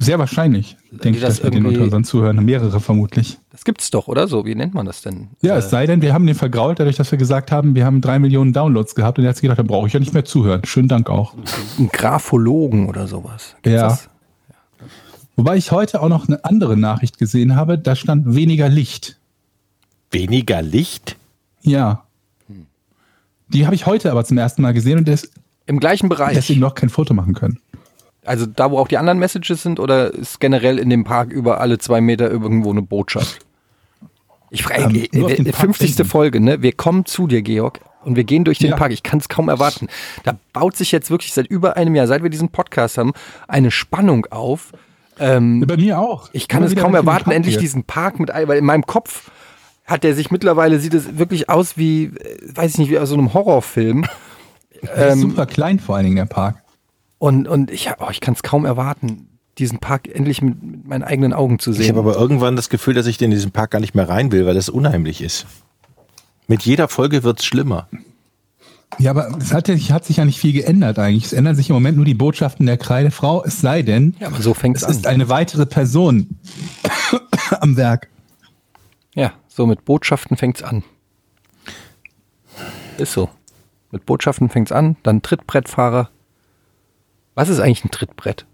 Sehr 0.00 0.18
wahrscheinlich, 0.18 0.76
denke 0.90 1.18
ich, 1.18 1.20
das 1.24 1.36
dass 1.36 1.44
wir 1.44 1.50
den 1.52 1.64
unter 1.64 1.82
unseren 1.82 2.02
Zuhörern, 2.04 2.44
mehrere 2.44 2.80
vermutlich. 2.80 3.38
das 3.52 3.64
gibt's 3.64 3.90
doch, 3.90 4.08
oder 4.08 4.26
so? 4.26 4.44
Wie 4.44 4.54
nennt 4.56 4.74
man 4.74 4.84
das 4.84 5.00
denn? 5.00 5.28
Ja, 5.42 5.54
äh, 5.54 5.58
es 5.58 5.70
sei 5.70 5.86
denn, 5.86 6.02
wir 6.02 6.12
haben 6.12 6.26
den 6.26 6.34
vergrault, 6.34 6.80
dadurch, 6.80 6.96
dass 6.96 7.10
wir 7.12 7.18
gesagt 7.18 7.52
haben, 7.52 7.74
wir 7.76 7.86
haben 7.86 8.00
drei 8.00 8.18
Millionen 8.18 8.52
Downloads 8.52 8.96
gehabt 8.96 9.18
und 9.18 9.24
er 9.24 9.28
hat 9.30 9.36
sich 9.36 9.42
gedacht, 9.42 9.60
da 9.60 9.62
brauche 9.62 9.86
ich 9.86 9.92
ja 9.92 10.00
nicht 10.00 10.12
mehr 10.12 10.24
zuhören. 10.24 10.62
Schönen 10.64 10.88
Dank 10.88 11.08
auch. 11.08 11.34
ein 11.78 11.88
Graphologen 11.92 12.88
oder 12.88 13.06
sowas. 13.06 13.54
Gibt's 13.62 13.76
Ja. 13.80 13.88
Das? 13.88 14.08
Wobei 15.36 15.56
ich 15.56 15.72
heute 15.72 16.00
auch 16.00 16.08
noch 16.08 16.28
eine 16.28 16.44
andere 16.44 16.76
Nachricht 16.76 17.18
gesehen 17.18 17.56
habe, 17.56 17.78
da 17.78 17.96
stand 17.96 18.34
weniger 18.34 18.68
Licht. 18.68 19.18
Weniger 20.10 20.62
Licht? 20.62 21.16
Ja. 21.62 22.04
Die 23.48 23.66
habe 23.66 23.74
ich 23.74 23.86
heute 23.86 24.10
aber 24.10 24.24
zum 24.24 24.38
ersten 24.38 24.62
Mal 24.62 24.72
gesehen 24.72 24.98
und 24.98 25.08
des, 25.08 25.30
Im 25.66 25.80
gleichen 25.80 26.08
Bereich. 26.08 26.34
deswegen 26.34 26.60
noch 26.60 26.74
kein 26.74 26.88
Foto 26.88 27.14
machen 27.14 27.34
können. 27.34 27.58
Also 28.24 28.46
da, 28.46 28.70
wo 28.70 28.78
auch 28.78 28.88
die 28.88 28.96
anderen 28.96 29.18
Messages 29.18 29.62
sind, 29.62 29.78
oder 29.80 30.12
ist 30.14 30.40
generell 30.40 30.78
in 30.78 30.88
dem 30.88 31.04
Park 31.04 31.30
über 31.30 31.60
alle 31.60 31.78
zwei 31.78 32.00
Meter 32.00 32.30
irgendwo 32.30 32.70
eine 32.70 32.80
Botschaft? 32.82 33.40
Ich 34.50 34.62
frage, 34.62 34.82
Ähm, 34.84 35.06
nur 35.12 35.26
auf 35.26 35.32
äh, 35.32 35.36
den 35.36 35.46
äh, 35.46 35.52
50. 35.52 36.06
Folge, 36.06 36.40
ne? 36.40 36.62
Wir 36.62 36.72
kommen 36.72 37.04
zu 37.04 37.26
dir, 37.26 37.42
Georg, 37.42 37.80
und 38.04 38.16
wir 38.16 38.24
gehen 38.24 38.44
durch 38.44 38.58
den 38.58 38.70
Ja. 38.70 38.76
Park. 38.76 38.92
Ich 38.92 39.02
kann 39.02 39.18
es 39.18 39.28
kaum 39.28 39.48
erwarten. 39.48 39.88
Da 40.22 40.38
baut 40.52 40.76
sich 40.76 40.90
jetzt 40.92 41.10
wirklich 41.10 41.34
seit 41.34 41.46
über 41.48 41.76
einem 41.76 41.94
Jahr, 41.94 42.06
seit 42.06 42.22
wir 42.22 42.30
diesen 42.30 42.48
Podcast 42.50 42.96
haben, 42.98 43.12
eine 43.48 43.70
Spannung 43.70 44.26
auf. 44.26 44.72
Ähm, 45.18 45.64
Bei 45.66 45.76
mir 45.76 45.98
auch. 46.00 46.28
ich 46.32 46.48
kann 46.48 46.62
Immer 46.62 46.72
es 46.72 46.76
kaum 46.76 46.92
ich 46.92 46.98
erwarten, 46.98 47.30
endlich 47.30 47.56
diesen 47.58 47.84
Park 47.84 48.18
mit, 48.18 48.30
weil 48.30 48.58
in 48.58 48.64
meinem 48.64 48.84
Kopf 48.86 49.30
hat 49.84 50.02
der 50.02 50.14
sich 50.14 50.30
mittlerweile, 50.30 50.80
sieht 50.80 50.94
es 50.94 51.18
wirklich 51.18 51.48
aus 51.50 51.76
wie, 51.76 52.04
äh, 52.06 52.38
weiß 52.54 52.72
ich 52.72 52.78
nicht, 52.78 52.90
wie 52.90 52.98
aus 52.98 53.08
so 53.10 53.14
einem 53.14 53.34
Horrorfilm. 53.34 54.06
Ähm, 54.94 55.18
super 55.18 55.46
klein 55.46 55.78
vor 55.78 55.96
allen 55.96 56.04
Dingen, 56.04 56.16
der 56.16 56.26
Park. 56.26 56.62
Und, 57.16 57.48
und 57.48 57.70
ich, 57.70 57.90
oh, 58.00 58.08
ich 58.10 58.20
kann 58.20 58.34
es 58.34 58.42
kaum 58.42 58.66
erwarten, 58.66 59.38
diesen 59.56 59.78
Park 59.78 60.08
endlich 60.08 60.42
mit, 60.42 60.62
mit 60.62 60.86
meinen 60.86 61.02
eigenen 61.02 61.32
Augen 61.32 61.58
zu 61.58 61.70
Ich 61.70 61.78
sehen. 61.78 61.96
habe 61.96 62.00
aber 62.00 62.18
irgendwann 62.20 62.54
das 62.54 62.68
Gefühl, 62.68 62.92
dass 62.92 63.06
ich 63.06 63.18
in 63.22 63.30
diesen 63.30 63.50
Park 63.50 63.70
gar 63.70 63.80
nicht 63.80 63.94
mehr 63.94 64.10
rein 64.10 64.30
will, 64.30 64.44
weil 64.44 64.52
das 64.54 64.68
unheimlich 64.68 65.22
ist. 65.22 65.46
Mit 66.48 66.64
jeder 66.64 66.88
Folge 66.88 67.22
wird's 67.22 67.46
schlimmer. 67.46 67.88
Ja, 68.98 69.10
aber 69.10 69.36
es 69.38 69.52
hat, 69.52 69.68
hat 69.68 70.04
sich 70.04 70.16
ja 70.18 70.24
nicht 70.24 70.38
viel 70.38 70.52
geändert 70.52 70.98
eigentlich. 70.98 71.24
Es 71.24 71.32
ändern 71.32 71.56
sich 71.56 71.68
im 71.68 71.74
Moment 71.74 71.96
nur 71.96 72.06
die 72.06 72.14
Botschaften 72.14 72.66
der 72.66 72.76
Kreidefrau, 72.76 73.44
es 73.44 73.60
sei 73.60 73.82
denn, 73.82 74.14
ja, 74.20 74.28
aber 74.28 74.40
so 74.40 74.54
fängt 74.54 74.76
es 74.76 74.82
es 74.82 74.88
an. 74.88 74.94
ist 74.94 75.06
eine 75.06 75.28
weitere 75.28 75.66
Person 75.66 76.38
am 77.60 77.76
Werk. 77.76 78.08
Ja, 79.14 79.32
so 79.48 79.66
mit 79.66 79.84
Botschaften 79.84 80.36
fängt's 80.36 80.62
an. 80.62 80.84
Ist 82.98 83.12
so. 83.12 83.28
Mit 83.90 84.06
Botschaften 84.06 84.48
fängt's 84.48 84.72
an, 84.72 84.96
dann 85.02 85.22
Trittbrettfahrer. 85.22 86.10
Was 87.34 87.48
ist 87.48 87.60
eigentlich 87.60 87.84
ein 87.84 87.90
Trittbrett? 87.90 88.46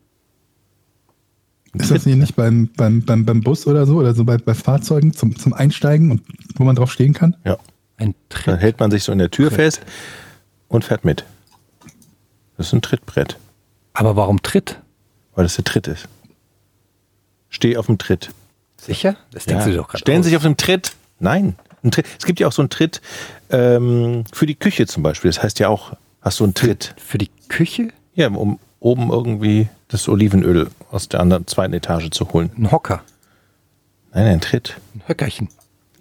Ist 1.74 1.90
das 1.90 2.04
hier 2.04 2.16
nicht 2.16 2.34
beim, 2.34 2.68
beim, 2.76 3.02
beim, 3.04 3.24
beim 3.24 3.40
Bus 3.42 3.66
oder 3.66 3.86
so 3.86 3.98
oder 3.98 4.14
so 4.14 4.24
bei, 4.24 4.38
bei 4.38 4.54
Fahrzeugen 4.54 5.12
zum, 5.12 5.36
zum 5.36 5.52
Einsteigen 5.52 6.10
und 6.10 6.22
wo 6.56 6.64
man 6.64 6.74
drauf 6.74 6.90
stehen 6.90 7.12
kann? 7.12 7.36
Ja. 7.44 7.58
Ein 8.00 8.14
Dann 8.28 8.38
Tritt. 8.42 8.60
hält 8.60 8.80
man 8.80 8.90
sich 8.90 9.04
so 9.04 9.12
in 9.12 9.18
der 9.18 9.30
Tür 9.30 9.50
fest 9.50 9.80
und 10.68 10.84
fährt 10.84 11.04
mit. 11.04 11.24
Das 12.56 12.66
ist 12.68 12.72
ein 12.72 12.82
Trittbrett, 12.82 13.36
Aber 13.94 14.16
warum 14.16 14.42
Tritt? 14.42 14.78
weil 15.34 15.44
das 15.44 15.54
der 15.56 15.64
Tritt 15.64 15.86
ist. 15.86 16.08
Steh 17.48 17.76
auf 17.76 17.86
dem 17.86 17.98
Tritt. 17.98 18.30
Sicher? 18.76 19.16
Das 19.32 19.44
denkst 19.44 19.64
du 19.66 19.74
doch 19.76 19.88
gerade. 19.88 19.98
Stellen 20.00 20.18
aus. 20.20 20.24
Sie 20.24 20.30
sich 20.30 20.36
auf 20.36 20.42
dem 20.42 20.56
Tritt? 20.56 20.92
Nein. 21.18 21.54
Ein 21.82 21.90
Tritt. 21.92 22.06
Es 22.18 22.26
gibt 22.26 22.40
ja 22.40 22.48
auch 22.48 22.52
so 22.52 22.62
einen 22.62 22.68
Tritt 22.70 23.00
ähm, 23.50 24.24
für 24.32 24.46
die 24.46 24.54
Küche 24.54 24.86
zum 24.86 25.02
Beispiel. 25.02 25.30
Das 25.30 25.42
heißt 25.42 25.58
ja 25.60 25.68
auch, 25.68 25.92
hast 26.20 26.40
du 26.40 26.44
einen 26.44 26.54
Tritt. 26.54 26.94
Für 26.98 27.18
die 27.18 27.30
Küche 27.48 27.88
Ja, 28.14 28.28
um 28.28 28.58
oben 28.80 29.10
irgendwie 29.10 29.68
das 29.88 30.08
Olivenöl 30.08 30.70
aus 30.90 31.08
der 31.08 31.20
anderen 31.20 31.46
zweiten 31.46 31.74
Etage 31.74 32.10
zu 32.10 32.32
holen. 32.32 32.50
ein 32.56 32.70
Hocker, 32.70 33.02
Nein, 34.12 34.26
ein 34.26 34.40
Tritt. 34.40 34.76
ein 34.94 35.02
Höckerchen. 35.06 35.48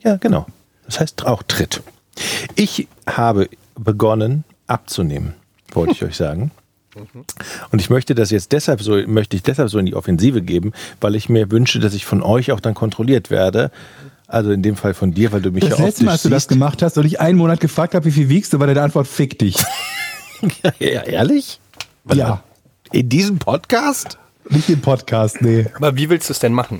Ja, 0.03 0.15
genau. 0.17 0.45
Das 0.89 0.99
heißt 0.99 1.27
auch 1.27 1.43
Tritt. 1.43 1.83
Ich 2.55 2.87
habe 3.07 3.47
begonnen 3.75 4.43
abzunehmen, 4.65 5.35
wollte 5.71 5.91
ich 5.93 6.03
euch 6.03 6.17
sagen. 6.17 6.49
Und 7.71 7.79
ich 7.79 7.91
möchte 7.91 8.15
das 8.15 8.31
jetzt 8.31 8.51
deshalb 8.51 8.81
so, 8.81 8.95
möchte 9.05 9.35
ich 9.35 9.43
deshalb 9.43 9.69
so 9.69 9.77
in 9.77 9.85
die 9.85 9.93
Offensive 9.95 10.41
geben, 10.41 10.73
weil 10.99 11.13
ich 11.15 11.29
mir 11.29 11.51
wünsche, 11.51 11.79
dass 11.79 11.93
ich 11.93 12.05
von 12.05 12.23
euch 12.23 12.51
auch 12.51 12.59
dann 12.59 12.73
kontrolliert 12.73 13.29
werde. 13.29 13.69
Also 14.27 14.51
in 14.51 14.63
dem 14.63 14.75
Fall 14.75 14.95
von 14.95 15.13
dir, 15.13 15.31
weil 15.31 15.41
du 15.41 15.51
mich 15.51 15.63
Das 15.63 15.77
ja 15.77 15.85
letzte 15.85 16.03
Mal, 16.05 16.13
als 16.13 16.23
du 16.23 16.29
das 16.29 16.47
gemacht 16.47 16.81
hast 16.81 16.97
und 16.97 17.05
ich 17.05 17.19
einen 17.19 17.37
Monat 17.37 17.59
gefragt 17.59 17.93
habe, 17.93 18.05
wie 18.05 18.11
viel 18.11 18.29
wiegst 18.29 18.51
du, 18.53 18.59
war 18.59 18.65
deine 18.67 18.81
Antwort, 18.81 19.07
fick 19.07 19.37
dich. 19.39 19.57
Ja, 20.79 21.01
ehrlich? 21.03 21.59
ja, 22.13 22.41
In 22.93 23.09
diesem 23.09 23.39
Podcast? 23.39 24.17
nicht 24.49 24.69
im 24.69 24.79
Podcast, 24.81 25.41
nee. 25.41 25.67
Aber 25.75 25.97
wie 25.97 26.09
willst 26.09 26.29
du 26.29 26.33
es 26.33 26.39
denn 26.39 26.53
machen? 26.53 26.79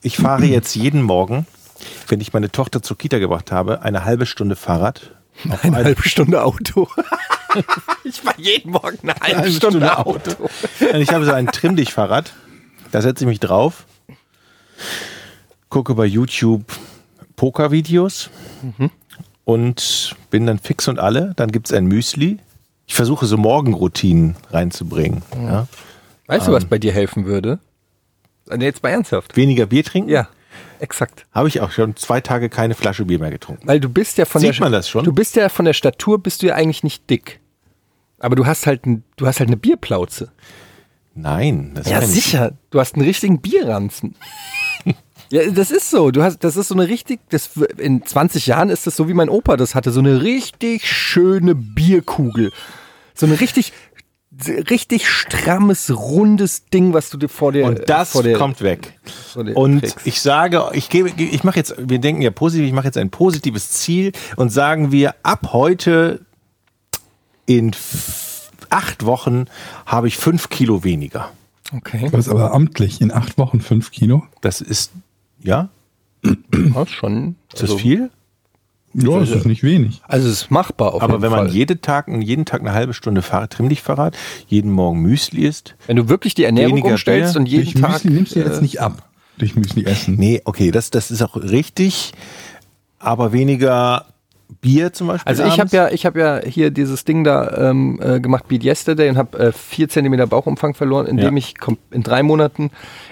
Ich 0.00 0.16
fahre 0.16 0.44
jetzt 0.46 0.76
jeden 0.76 1.02
Morgen, 1.02 1.44
wenn 2.08 2.20
ich 2.20 2.32
meine 2.32 2.50
Tochter 2.50 2.82
zur 2.82 2.98
Kita 2.98 3.18
gebracht 3.18 3.52
habe, 3.52 3.82
eine 3.82 4.04
halbe 4.04 4.26
Stunde 4.26 4.56
Fahrrad. 4.56 5.12
Eine 5.62 5.76
halbe 5.76 6.08
Stunde 6.08 6.42
Auto. 6.42 6.88
ich 8.04 8.24
war 8.24 8.34
jeden 8.38 8.72
Morgen 8.72 8.98
eine 9.02 9.14
halbe, 9.20 9.36
halbe 9.36 9.52
Stunde, 9.52 9.86
Stunde 9.86 9.98
Auto. 9.98 10.48
Und 10.92 11.00
ich 11.00 11.12
habe 11.12 11.24
so 11.24 11.32
ein 11.32 11.46
Trimm-Dich-Fahrrad. 11.46 12.32
Da 12.90 13.02
setze 13.02 13.24
ich 13.24 13.28
mich 13.28 13.40
drauf, 13.40 13.84
gucke 15.68 15.94
bei 15.94 16.06
YouTube 16.06 16.64
Poker-Videos 17.36 18.30
und 19.44 20.16
bin 20.30 20.46
dann 20.46 20.58
fix 20.58 20.88
und 20.88 20.98
alle. 20.98 21.34
Dann 21.36 21.52
gibt 21.52 21.68
es 21.68 21.72
ein 21.72 21.86
Müsli. 21.86 22.38
Ich 22.86 22.94
versuche 22.94 23.26
so 23.26 23.36
Morgenroutinen 23.36 24.36
reinzubringen. 24.50 25.22
Ja. 25.36 25.66
Weißt 26.26 26.48
du, 26.48 26.52
was 26.52 26.64
bei 26.64 26.78
dir 26.78 26.92
helfen 26.92 27.26
würde? 27.26 27.58
Nee, 28.50 28.64
jetzt 28.64 28.82
mal 28.82 28.90
ernsthaft. 28.90 29.36
Weniger 29.36 29.66
Bier 29.66 29.84
trinken? 29.84 30.10
Ja, 30.10 30.28
exakt. 30.80 31.26
Habe 31.32 31.48
ich 31.48 31.60
auch 31.60 31.70
schon 31.70 31.96
zwei 31.96 32.20
Tage 32.20 32.48
keine 32.48 32.74
Flasche 32.74 33.04
Bier 33.04 33.18
mehr 33.18 33.30
getrunken. 33.30 33.66
Weil 33.66 33.80
du 33.80 33.88
bist 33.88 34.18
ja 34.18 34.24
von 34.24 34.40
Sieht 34.40 34.54
der 34.54 34.60
man 34.60 34.72
das 34.72 34.88
schon? 34.88 35.04
Du 35.04 35.12
bist 35.12 35.36
ja 35.36 35.48
von 35.48 35.64
der 35.64 35.72
Statur 35.72 36.22
bist 36.22 36.42
du 36.42 36.46
ja 36.46 36.54
eigentlich 36.54 36.82
nicht 36.82 37.08
dick. 37.10 37.40
Aber 38.18 38.36
du 38.36 38.46
hast 38.46 38.66
halt 38.66 38.86
ein, 38.86 39.04
du 39.16 39.26
hast 39.26 39.40
halt 39.40 39.48
eine 39.48 39.56
Bierplauze. 39.56 40.32
Nein, 41.14 41.72
das 41.74 41.88
Ja, 41.88 42.00
sicher. 42.02 42.52
Du 42.70 42.80
hast 42.80 42.94
einen 42.94 43.04
richtigen 43.04 43.40
Bierranzen. 43.40 44.14
ja, 45.30 45.50
das 45.50 45.70
ist 45.70 45.90
so. 45.90 46.10
Du 46.10 46.22
hast, 46.22 46.44
das 46.44 46.56
ist 46.56 46.68
so 46.68 46.74
eine 46.74 46.88
richtig, 46.88 47.20
das, 47.30 47.50
in 47.76 48.04
20 48.04 48.46
Jahren 48.46 48.70
ist 48.70 48.86
das 48.86 48.96
so, 48.96 49.08
wie 49.08 49.14
mein 49.14 49.28
Opa 49.28 49.56
das 49.56 49.74
hatte. 49.74 49.90
So 49.90 50.00
eine 50.00 50.22
richtig 50.22 50.88
schöne 50.88 51.54
Bierkugel. 51.54 52.52
So 53.14 53.26
eine 53.26 53.40
richtig, 53.40 53.72
richtig 54.46 55.08
strammes, 55.08 55.90
rundes 55.94 56.66
Ding, 56.66 56.92
was 56.92 57.10
du 57.10 57.16
dir 57.18 57.28
vor 57.28 57.52
dir, 57.52 57.64
Und 57.66 57.88
das 57.88 58.12
vor 58.12 58.22
dir, 58.22 58.36
kommt 58.38 58.62
weg. 58.62 58.98
Und 59.54 59.80
kriegst. 59.80 59.98
ich 60.04 60.20
sage, 60.20 60.62
ich 60.72 60.88
gebe, 60.88 61.10
ich 61.10 61.44
mache 61.44 61.56
jetzt, 61.58 61.74
wir 61.78 61.98
denken 61.98 62.22
ja 62.22 62.30
positiv, 62.30 62.66
ich 62.66 62.72
mache 62.72 62.86
jetzt 62.86 62.98
ein 62.98 63.10
positives 63.10 63.70
Ziel 63.70 64.12
und 64.36 64.50
sagen 64.50 64.92
wir, 64.92 65.14
ab 65.22 65.50
heute 65.52 66.20
in 67.46 67.72
acht 68.70 69.04
Wochen 69.04 69.46
habe 69.86 70.08
ich 70.08 70.16
fünf 70.16 70.48
Kilo 70.50 70.84
weniger. 70.84 71.30
Okay. 71.74 72.08
Das 72.10 72.26
ist 72.26 72.32
aber 72.32 72.52
amtlich, 72.52 73.00
in 73.00 73.12
acht 73.12 73.38
Wochen 73.38 73.60
fünf 73.60 73.90
Kilo. 73.90 74.24
Das 74.40 74.60
ist, 74.60 74.92
ja, 75.42 75.68
Das 76.22 76.88
ist 76.88 76.90
schon. 76.92 77.36
ist 77.52 77.62
das 77.62 77.74
viel? 77.74 78.10
Ja, 79.02 79.20
das 79.20 79.30
ist 79.30 79.46
nicht 79.46 79.62
wenig. 79.62 80.00
Also 80.08 80.28
es 80.28 80.42
ist 80.42 80.50
machbar 80.50 80.94
auf 80.94 81.02
Aber 81.02 81.14
jeden 81.14 81.22
wenn 81.22 81.30
man 81.30 81.48
jeden 81.48 81.80
Tag, 81.80 82.08
jeden 82.08 82.44
Tag 82.44 82.60
eine 82.60 82.72
halbe 82.72 82.94
Stunde 82.94 83.22
Fahrrad, 83.22 83.52
trimm 83.52 83.68
dich 83.68 83.82
Fahrrad, 83.82 84.16
jeden 84.46 84.70
Morgen 84.70 85.00
Müsli 85.00 85.46
isst. 85.46 85.74
wenn 85.86 85.96
du 85.96 86.08
wirklich 86.08 86.34
die 86.34 86.44
Ernährung 86.44 86.82
umstellst 86.82 87.36
und 87.36 87.46
jeden 87.46 87.64
Durch 87.64 87.80
Tag 87.80 87.92
Müsli 87.92 88.10
nimmst 88.10 88.34
du 88.34 88.40
äh, 88.40 88.44
jetzt 88.44 88.62
nicht 88.62 88.80
ab. 88.80 89.08
Durch 89.38 89.54
Müsli 89.54 89.84
essen. 89.84 90.16
Nee, 90.16 90.42
okay, 90.44 90.70
das, 90.70 90.90
das 90.90 91.10
ist 91.10 91.22
auch 91.22 91.36
richtig, 91.36 92.12
aber 92.98 93.32
weniger 93.32 94.06
Bier 94.60 94.92
zum 94.92 95.08
Beispiel. 95.08 95.28
Also 95.28 95.44
ich 95.44 95.60
habe 95.60 95.76
ja, 95.76 95.90
ich 95.90 96.06
habe 96.06 96.18
ja 96.18 96.40
hier 96.44 96.70
dieses 96.70 97.04
Ding 97.04 97.22
da 97.22 97.70
ähm, 97.70 98.00
äh, 98.02 98.18
gemacht, 98.18 98.48
Beat 98.48 98.64
Yesterday, 98.64 99.08
und 99.10 99.16
habe 99.18 99.38
äh, 99.38 99.52
vier 99.52 99.88
Zentimeter 99.88 100.26
Bauchumfang 100.26 100.74
verloren, 100.74 101.06
indem 101.06 101.36
Ja. 101.36 101.38
ich 101.38 101.54
in 101.90 102.02
drei 102.02 102.22
Monaten, 102.22 102.70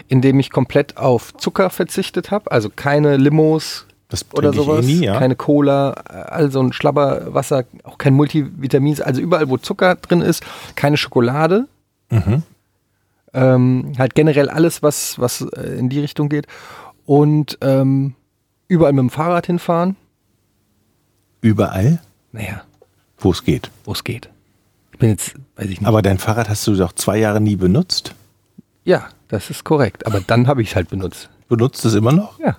indem 0.08 0.40
ich 0.40 0.50
komplett 0.50 0.96
auf 0.96 1.34
Zucker 1.36 1.70
verzichtet 1.70 2.30
habe, 2.30 2.50
also 2.50 2.70
keine 2.74 3.16
Limos 3.18 3.85
Das 4.08 4.24
oder 4.32 4.50
ich 4.50 4.56
sowas, 4.56 4.84
eh 4.84 4.88
nie, 4.88 5.04
ja. 5.04 5.18
keine 5.18 5.34
Cola, 5.36 5.94
äh, 6.08 6.12
also 6.12 6.60
ein 6.62 6.72
Schlabberwasser, 6.72 7.64
auch 7.82 7.98
kein 7.98 8.14
Multivitamin, 8.14 9.00
also 9.02 9.20
überall 9.20 9.48
wo 9.48 9.56
Zucker 9.56 9.96
drin 9.96 10.20
ist, 10.20 10.44
keine 10.76 10.96
Schokolade, 10.96 11.66
Mhm. 12.10 12.42
ähm, 13.34 13.92
halt 13.98 14.14
generell 14.14 14.48
alles, 14.48 14.82
was 14.82 15.18
was 15.18 15.40
äh, 15.40 15.76
in 15.78 15.88
die 15.88 15.98
Richtung 16.00 16.28
geht 16.28 16.46
und 17.04 17.58
ähm, 17.62 18.14
überall 18.68 18.92
mit 18.92 19.00
dem 19.02 19.10
Fahrrad 19.10 19.46
hinfahren. 19.46 19.96
Überall, 21.40 22.00
Naja, 22.32 22.62
wo 23.18 23.30
es 23.30 23.44
geht. 23.44 23.70
wo 23.84 23.92
es 23.92 24.04
geht. 24.04 24.28
Ich 24.92 24.98
bin 24.98 25.10
jetzt, 25.10 25.34
weiß 25.56 25.66
ich 25.66 25.80
nicht. 25.80 25.86
Aber 25.86 26.00
dein 26.02 26.18
Fahrrad 26.18 26.48
hast 26.48 26.66
du 26.66 26.74
doch 26.74 26.92
zwei 26.92 27.18
Jahre 27.18 27.40
nie 27.40 27.56
benutzt. 27.56 28.14
Ja, 28.84 29.08
das 29.28 29.50
ist 29.50 29.64
korrekt. 29.64 30.06
Aber 30.06 30.20
dann 30.20 30.46
habe 30.48 30.62
ich 30.62 30.70
es 30.70 30.76
halt 30.76 30.88
benutzt. 30.88 31.28
Benutzt 31.48 31.84
es 31.84 31.94
immer 31.94 32.12
noch? 32.12 32.38
Ja. 32.40 32.56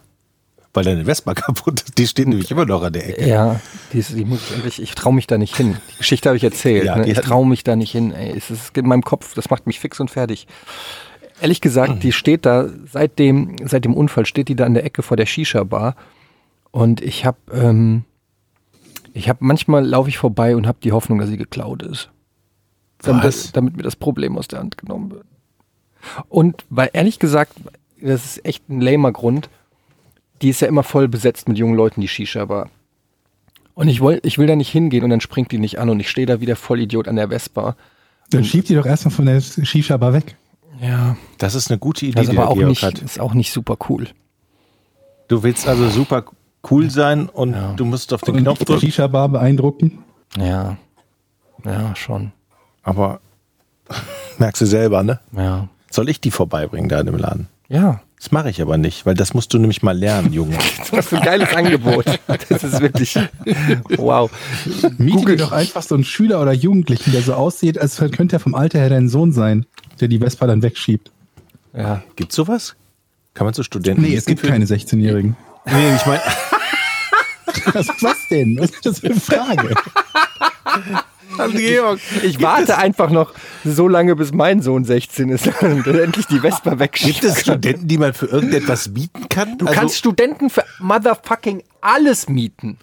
Weil 0.77 0.83
deine 0.83 1.05
Vespa 1.05 1.33
kaputt 1.33 1.81
ist. 1.81 1.97
Die 1.97 2.05
steht 2.05 2.27
nämlich 2.27 2.51
immer 2.51 2.65
noch 2.65 2.83
an 2.83 2.93
der 2.93 3.09
Ecke. 3.09 3.27
Ja, 3.27 3.59
die, 3.91 3.97
ist, 3.97 4.15
die 4.15 4.25
muss 4.25 4.41
ich 4.47 4.55
endlich, 4.57 4.79
ich 4.79 4.93
traue 4.93 5.11
mich 5.11 5.25
da 5.25 5.39
nicht 5.39 5.57
hin. 5.57 5.75
Die 5.91 5.97
Geschichte 5.97 6.29
habe 6.29 6.37
ich 6.37 6.43
erzählt. 6.43 6.83
Ja, 6.85 6.97
ne? 6.97 7.09
Ich 7.09 7.17
traue 7.17 7.47
mich 7.47 7.63
da 7.63 7.75
nicht 7.75 7.91
hin. 7.93 8.11
Ey. 8.11 8.37
Es, 8.37 8.51
ist, 8.51 8.77
in 8.77 8.87
meinem 8.87 9.01
Kopf, 9.01 9.33
das 9.33 9.49
macht 9.49 9.65
mich 9.65 9.79
fix 9.79 9.99
und 9.99 10.11
fertig. 10.11 10.45
Ehrlich 11.41 11.61
gesagt, 11.61 12.03
die 12.03 12.11
steht 12.11 12.45
da, 12.45 12.69
seit 12.91 13.17
dem, 13.17 13.55
seit 13.65 13.85
dem 13.85 13.95
Unfall 13.95 14.27
steht 14.27 14.49
die 14.49 14.55
da 14.55 14.65
an 14.65 14.75
der 14.75 14.85
Ecke 14.85 15.01
vor 15.01 15.17
der 15.17 15.25
Shisha-Bar. 15.25 15.95
Und 16.69 17.01
ich 17.01 17.25
habe, 17.25 17.39
ähm, 17.51 18.03
ich 19.13 19.29
habe, 19.29 19.39
manchmal 19.41 19.83
laufe 19.83 20.09
ich 20.09 20.19
vorbei 20.19 20.55
und 20.55 20.67
habe 20.67 20.77
die 20.83 20.91
Hoffnung, 20.91 21.17
dass 21.17 21.29
sie 21.29 21.37
geklaut 21.37 21.81
ist. 21.81 22.11
Damit, 23.01 23.57
damit 23.57 23.77
mir 23.77 23.83
das 23.83 23.95
Problem 23.95 24.37
aus 24.37 24.47
der 24.47 24.59
Hand 24.59 24.77
genommen 24.77 25.09
wird. 25.09 25.25
Und 26.29 26.65
weil 26.69 26.91
ehrlich 26.93 27.17
gesagt, 27.17 27.53
das 27.99 28.25
ist 28.25 28.45
echt 28.45 28.69
ein 28.69 28.79
lamer 28.79 29.11
Grund, 29.11 29.49
die 30.41 30.49
ist 30.49 30.61
ja 30.61 30.67
immer 30.67 30.83
voll 30.83 31.07
besetzt 31.07 31.47
mit 31.47 31.57
jungen 31.57 31.75
Leuten, 31.75 32.01
die 32.01 32.07
Shisha-Bar. 32.07 32.69
Und 33.73 33.87
ich, 33.89 34.01
woll, 34.01 34.19
ich 34.23 34.37
will 34.37 34.47
da 34.47 34.55
nicht 34.55 34.69
hingehen 34.71 35.03
und 35.03 35.09
dann 35.11 35.21
springt 35.21 35.51
die 35.51 35.59
nicht 35.59 35.79
an 35.79 35.89
und 35.89 35.99
ich 35.99 36.09
stehe 36.09 36.25
da 36.27 36.41
wieder 36.41 36.55
voll 36.55 36.79
Idiot 36.79 37.07
an 37.07 37.15
der 37.15 37.29
Vespa. 37.29 37.75
Dann 38.31 38.43
schieb 38.43 38.65
die 38.65 38.75
doch 38.75 38.85
erstmal 38.85 39.13
von 39.13 39.25
der 39.25 39.39
Shisha-Bar 39.39 40.13
weg. 40.13 40.35
Ja, 40.81 41.15
Das 41.37 41.55
ist 41.55 41.69
eine 41.71 41.79
gute 41.79 42.05
Idee, 42.05 42.15
das 42.15 42.23
ist 42.25 42.31
die 42.33 42.37
aber 42.37 42.49
auch 42.49 42.55
Georg 42.55 42.69
nicht, 42.69 42.83
hat. 42.83 42.99
ist 42.99 43.19
auch 43.19 43.33
nicht 43.33 43.51
super 43.51 43.77
cool. 43.89 44.07
Du 45.27 45.43
willst 45.43 45.67
also 45.67 45.89
super 45.89 46.23
cool 46.69 46.89
sein 46.89 47.29
und 47.29 47.53
Ja. 47.53 47.73
du 47.73 47.85
musst 47.85 48.13
auf 48.13 48.21
den 48.21 48.35
Und 48.35 48.43
Knopf 48.43 48.59
die 48.59 48.65
drücken. 48.65 48.81
Shisha-Bar 48.81 49.29
beeindrucken. 49.29 49.99
Ja, 50.37 50.77
ja, 51.65 51.95
schon. 51.95 52.31
Aber 52.83 53.19
merkst 54.37 54.61
du 54.61 54.65
selber, 54.65 55.03
ne? 55.03 55.19
Ja, 55.31 55.67
Soll 55.89 56.09
ich 56.09 56.19
die 56.21 56.31
vorbeibringen 56.31 56.89
da 56.89 56.99
in 56.99 57.05
dem 57.07 57.17
Laden? 57.17 57.47
ja. 57.69 58.01
Das 58.19 58.31
mache 58.31 58.49
ich 58.49 58.61
aber 58.61 58.77
nicht, 58.77 59.05
weil 59.05 59.13
das 59.13 59.33
musst 59.35 59.53
du 59.53 59.59
nämlich 59.59 59.83
mal 59.83 59.95
lernen, 59.97 60.33
Junge. 60.33 60.57
Was 60.91 61.07
für 61.07 61.17
ein 61.17 61.23
geiles 61.23 61.53
Angebot. 61.53 62.05
Das 62.49 62.63
ist 62.63 62.81
wirklich, 62.81 63.17
wow. 63.95 64.31
Miete 64.97 65.17
Google- 65.17 65.35
dir 65.37 65.43
doch 65.43 65.51
einfach 65.51 65.83
so 65.83 65.93
einen 65.95 66.03
Schüler 66.03 66.41
oder 66.41 66.51
Jugendlichen, 66.51 67.11
der 67.11 67.21
so 67.21 67.35
aussieht, 67.35 67.77
als 67.77 67.97
könnte 68.11 68.37
er 68.37 68.39
vom 68.39 68.55
Alter 68.55 68.79
her 68.79 68.89
dein 68.89 69.07
Sohn 69.07 69.31
sein, 69.33 69.65
der 69.99 70.07
die 70.07 70.17
Vespa 70.19 70.47
dann 70.47 70.63
wegschiebt. 70.63 71.11
Ja. 71.75 72.01
Gibt's 72.15 72.35
sowas? 72.35 72.75
Kann 73.35 73.45
man 73.45 73.53
zu 73.53 73.61
Studenten 73.61 74.01
Nee, 74.01 74.15
es 74.15 74.25
gibt 74.25 74.41
keine 74.41 74.65
16-Jährigen. 74.65 75.35
Nee, 75.65 75.95
ich 75.95 76.05
meine, 76.07 76.21
Was, 77.73 77.87
was 78.01 78.17
denn? 78.31 78.57
Was 78.59 78.71
ist 78.71 78.85
das 78.85 78.99
für 78.99 79.07
eine 79.07 79.19
Frage? 79.19 79.75
Georg, 81.55 81.99
Ich 82.23 82.41
warte 82.41 82.77
einfach 82.77 83.09
noch 83.09 83.33
so 83.63 83.87
lange, 83.87 84.15
bis 84.15 84.33
mein 84.33 84.61
Sohn 84.61 84.83
16 84.85 85.29
ist 85.29 85.47
und 85.61 85.85
endlich 85.87 86.25
die 86.27 86.39
Vespa 86.39 86.79
wegschiebt. 86.79 87.21
gibt 87.21 87.23
es 87.23 87.41
Studenten, 87.41 87.87
die 87.87 87.97
man 87.97 88.13
für 88.13 88.27
irgendetwas 88.27 88.93
bieten 88.93 89.29
kann? 89.29 89.49
Also, 89.53 89.57
Du 89.57 89.65
kannst 89.65 89.97
Studenten 89.97 90.49
für 90.49 90.63
motherfucking 90.79 91.63
alles 91.81 92.29
mieten. 92.29 92.77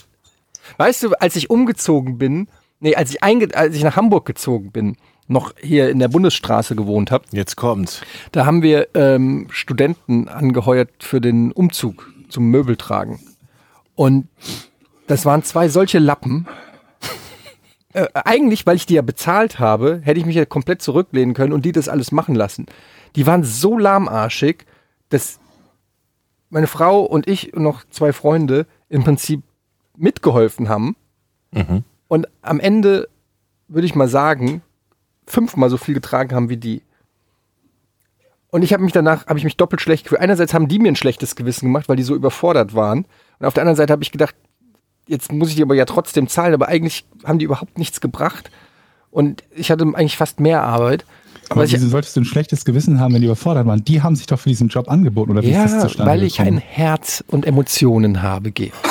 Weißt 0.78 1.02
du, 1.02 1.12
als 1.14 1.36
ich 1.36 1.50
umgezogen 1.50 2.18
bin, 2.18 2.48
nee, 2.80 2.94
als 2.94 3.10
ich, 3.10 3.22
einge 3.22 3.48
als 3.54 3.76
ich 3.76 3.82
nach 3.84 3.96
Hamburg 3.96 4.24
gezogen 4.26 4.70
bin, 4.72 4.96
noch 5.26 5.52
hier 5.60 5.88
in 5.90 5.98
der 5.98 6.08
Bundesstraße 6.08 6.76
gewohnt 6.76 7.10
habe, 7.10 7.24
Jetzt 7.32 7.56
kommt's. 7.56 8.02
da 8.32 8.44
haben 8.44 8.62
wir 8.62 8.88
ähm, 8.94 9.46
Studenten 9.50 10.28
angeheuert 10.28 10.90
für 10.98 11.20
den 11.20 11.50
Umzug 11.52 12.10
zum 12.28 12.50
Möbeltragen. 12.50 13.20
Und 13.94 14.28
das 15.06 15.24
waren 15.24 15.42
zwei 15.42 15.68
solche 15.68 15.98
Lappen. 15.98 16.46
Äh, 17.94 18.08
eigentlich, 18.12 18.66
weil 18.66 18.76
ich 18.76 18.86
die 18.86 18.94
ja 18.94 19.02
bezahlt 19.02 19.60
habe, 19.60 20.00
hätte 20.02 20.18
ich 20.20 20.26
mich 20.26 20.36
ja 20.36 20.44
komplett 20.44 20.82
zurücklehnen 20.82 21.32
können 21.32 21.52
und 21.52 21.64
die 21.64 21.72
das 21.72 21.88
alles 21.88 22.12
machen 22.12 22.34
lassen. 22.34 22.66
Die 23.16 23.26
waren 23.26 23.44
so 23.44 23.78
lahmarschig, 23.78 24.66
dass 25.08 25.38
meine 26.50 26.66
Frau 26.66 27.02
und 27.04 27.28
ich 27.28 27.54
und 27.54 27.62
noch 27.62 27.84
zwei 27.90 28.12
Freunde 28.12 28.66
im 28.88 29.04
Prinzip 29.04 29.42
mitgeholfen 29.96 30.68
haben. 30.68 30.96
Und 32.08 32.26
am 32.42 32.58
Ende, 32.58 33.08
würde 33.68 33.86
ich 33.86 33.94
mal 33.94 34.08
sagen, 34.08 34.62
fünfmal 35.26 35.70
so 35.70 35.76
viel 35.76 35.94
getragen 35.94 36.34
haben 36.34 36.48
wie 36.48 36.56
die. 36.56 36.82
Und 38.50 38.62
ich 38.62 38.72
habe 38.72 38.82
mich 38.82 38.92
danach, 38.92 39.26
habe 39.26 39.38
ich 39.38 39.44
mich 39.44 39.56
doppelt 39.56 39.80
schlecht 39.80 40.04
gefühlt. 40.04 40.20
Einerseits 40.20 40.52
haben 40.52 40.68
die 40.68 40.80
mir 40.80 40.90
ein 40.90 40.96
schlechtes 40.96 41.36
Gewissen 41.36 41.66
gemacht, 41.66 41.88
weil 41.88 41.96
die 41.96 42.02
so 42.02 42.14
überfordert 42.14 42.74
waren. 42.74 43.06
Und 43.38 43.46
auf 43.46 43.54
der 43.54 43.62
anderen 43.62 43.76
Seite 43.76 43.92
habe 43.92 44.02
ich 44.02 44.12
gedacht, 44.12 44.34
jetzt 45.06 45.32
muss 45.32 45.50
ich 45.50 45.56
die 45.56 45.62
aber 45.62 45.74
ja 45.74 45.84
trotzdem 45.84 46.28
zahlen, 46.28 46.54
aber 46.54 46.68
eigentlich 46.68 47.04
haben 47.24 47.38
die 47.38 47.44
überhaupt 47.44 47.78
nichts 47.78 48.00
gebracht. 48.00 48.50
Und 49.10 49.44
ich 49.54 49.70
hatte 49.70 49.84
eigentlich 49.84 50.16
fast 50.16 50.40
mehr 50.40 50.62
Arbeit. 50.62 51.04
Aber 51.50 51.70
wieso 51.70 51.88
solltest 51.88 52.16
du 52.16 52.22
ein 52.22 52.24
schlechtes 52.24 52.64
Gewissen 52.64 52.98
haben, 52.98 53.14
wenn 53.14 53.20
die 53.20 53.26
überfordert 53.26 53.66
waren? 53.66 53.84
Die 53.84 54.02
haben 54.02 54.16
sich 54.16 54.26
doch 54.26 54.40
für 54.40 54.48
diesen 54.48 54.68
Job 54.68 54.90
angeboten, 54.90 55.32
oder 55.32 55.42
wie 55.42 55.50
ist 55.50 55.62
das 55.62 55.72
ja, 55.72 55.80
zustande 55.80 56.10
weil 56.10 56.22
ich 56.22 56.40
ein 56.40 56.46
gekommen? 56.46 56.62
Herz 56.66 57.22
und 57.28 57.46
Emotionen 57.46 58.22
habe, 58.22 58.50
Georg. 58.50 58.72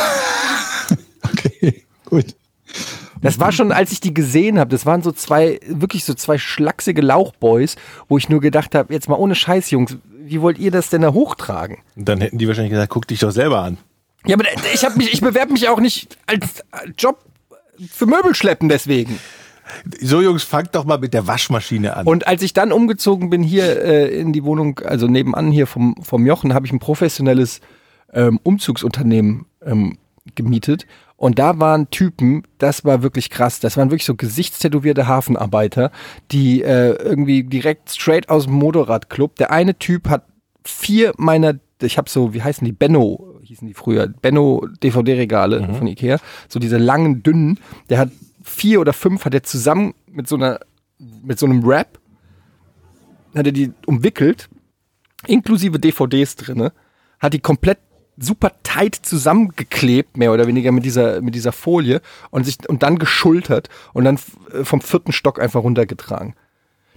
Okay, 1.25 1.83
gut. 2.05 2.35
Das 3.21 3.39
war 3.39 3.53
schon, 3.53 3.71
als 3.71 3.93
ich 3.93 4.01
die 4.01 4.13
gesehen 4.13 4.59
habe, 4.59 4.69
das 4.69 4.85
waren 4.85 5.01
so 5.01 5.13
zwei, 5.13 5.59
wirklich 5.67 6.03
so 6.03 6.13
zwei 6.13 6.37
schlachsige 6.37 7.01
Lauchboys, 7.01 7.77
wo 8.09 8.17
ich 8.17 8.27
nur 8.27 8.41
gedacht 8.41 8.75
habe, 8.75 8.93
jetzt 8.93 9.07
mal 9.07 9.15
ohne 9.15 9.33
Scheiß, 9.33 9.71
Jungs, 9.71 9.95
wie 10.25 10.41
wollt 10.41 10.59
ihr 10.59 10.71
das 10.71 10.89
denn 10.89 11.01
da 11.01 11.13
hochtragen? 11.13 11.77
Dann 11.95 12.19
hätten 12.19 12.37
die 12.37 12.47
wahrscheinlich 12.47 12.71
gesagt, 12.71 12.89
guck 12.89 13.07
dich 13.07 13.19
doch 13.19 13.31
selber 13.31 13.61
an. 13.61 13.77
Ja, 14.25 14.35
aber 14.35 14.45
ich 14.73 14.83
habe 14.85 14.97
mich, 14.97 15.13
ich 15.13 15.21
bewerbe 15.21 15.53
mich 15.53 15.67
auch 15.67 15.79
nicht 15.79 16.17
als 16.25 16.63
Job 16.97 17.23
für 17.91 18.05
Möbelschleppen 18.05 18.69
deswegen. 18.69 19.19
So 20.01 20.21
Jungs, 20.21 20.43
fangt 20.43 20.75
doch 20.75 20.85
mal 20.85 20.99
mit 20.99 21.13
der 21.13 21.27
Waschmaschine 21.27 21.95
an. 21.95 22.05
Und 22.05 22.27
als 22.27 22.41
ich 22.41 22.53
dann 22.53 22.71
umgezogen 22.71 23.29
bin 23.29 23.43
hier 23.43 23.81
äh, 23.83 24.19
in 24.19 24.33
die 24.33 24.43
Wohnung, 24.43 24.79
also 24.79 25.07
nebenan 25.07 25.51
hier 25.51 25.67
vom, 25.67 25.95
vom 26.01 26.25
Jochen, 26.25 26.53
habe 26.53 26.65
ich 26.65 26.71
ein 26.71 26.79
professionelles 26.79 27.59
ähm, 28.13 28.39
Umzugsunternehmen 28.43 29.45
ähm, 29.65 29.97
gemietet. 30.35 30.85
Und 31.15 31.39
da 31.39 31.59
waren 31.59 31.89
Typen, 31.89 32.43
das 32.57 32.83
war 32.83 33.01
wirklich 33.01 33.29
krass. 33.29 33.59
Das 33.59 33.77
waren 33.77 33.89
wirklich 33.89 34.05
so 34.05 34.15
gesichtstätowierte 34.15 35.07
Hafenarbeiter, 35.07 35.91
die 36.31 36.61
äh, 36.61 36.95
irgendwie 37.01 37.43
direkt 37.43 37.89
straight 37.89 38.29
aus 38.29 38.45
dem 38.45 38.53
Motorradclub. 38.55 39.37
Der 39.37 39.51
eine 39.51 39.77
Typ 39.77 40.09
hat 40.09 40.25
vier 40.65 41.13
meiner, 41.17 41.55
ich 41.81 41.97
habe 41.97 42.09
so, 42.09 42.33
wie 42.33 42.41
heißen 42.41 42.65
die, 42.65 42.73
Benno 42.73 43.32
hießen 43.53 43.67
die 43.67 43.73
früher, 43.73 44.07
Benno 44.07 44.67
DVD-Regale 44.81 45.73
von 45.73 45.87
Ikea, 45.87 46.17
so 46.49 46.59
diese 46.59 46.77
langen, 46.77 47.21
dünnen. 47.23 47.59
Der 47.89 47.99
hat 47.99 48.09
vier 48.41 48.81
oder 48.81 48.93
fünf, 48.93 49.25
hat 49.25 49.33
er 49.33 49.43
zusammen 49.43 49.93
mit 50.07 50.27
so 50.27 50.35
einer, 50.35 50.59
mit 50.97 51.39
so 51.39 51.45
einem 51.45 51.65
Wrap 51.65 51.99
hat 53.35 53.45
er 53.47 53.51
die 53.51 53.71
umwickelt, 53.85 54.49
inklusive 55.25 55.79
DVDs 55.79 56.35
drinne, 56.35 56.71
hat 57.19 57.33
die 57.33 57.39
komplett 57.39 57.79
super 58.17 58.51
tight 58.61 58.95
zusammengeklebt, 58.95 60.17
mehr 60.17 60.31
oder 60.31 60.45
weniger 60.45 60.71
mit 60.71 60.85
dieser, 60.85 61.21
mit 61.21 61.33
dieser 61.33 61.51
Folie 61.51 62.01
und 62.29 62.45
sich, 62.45 62.57
und 62.69 62.83
dann 62.83 62.99
geschultert 62.99 63.69
und 63.93 64.03
dann 64.03 64.19
äh, 64.51 64.63
vom 64.63 64.81
vierten 64.81 65.11
Stock 65.11 65.39
einfach 65.39 65.63
runtergetragen. 65.63 66.35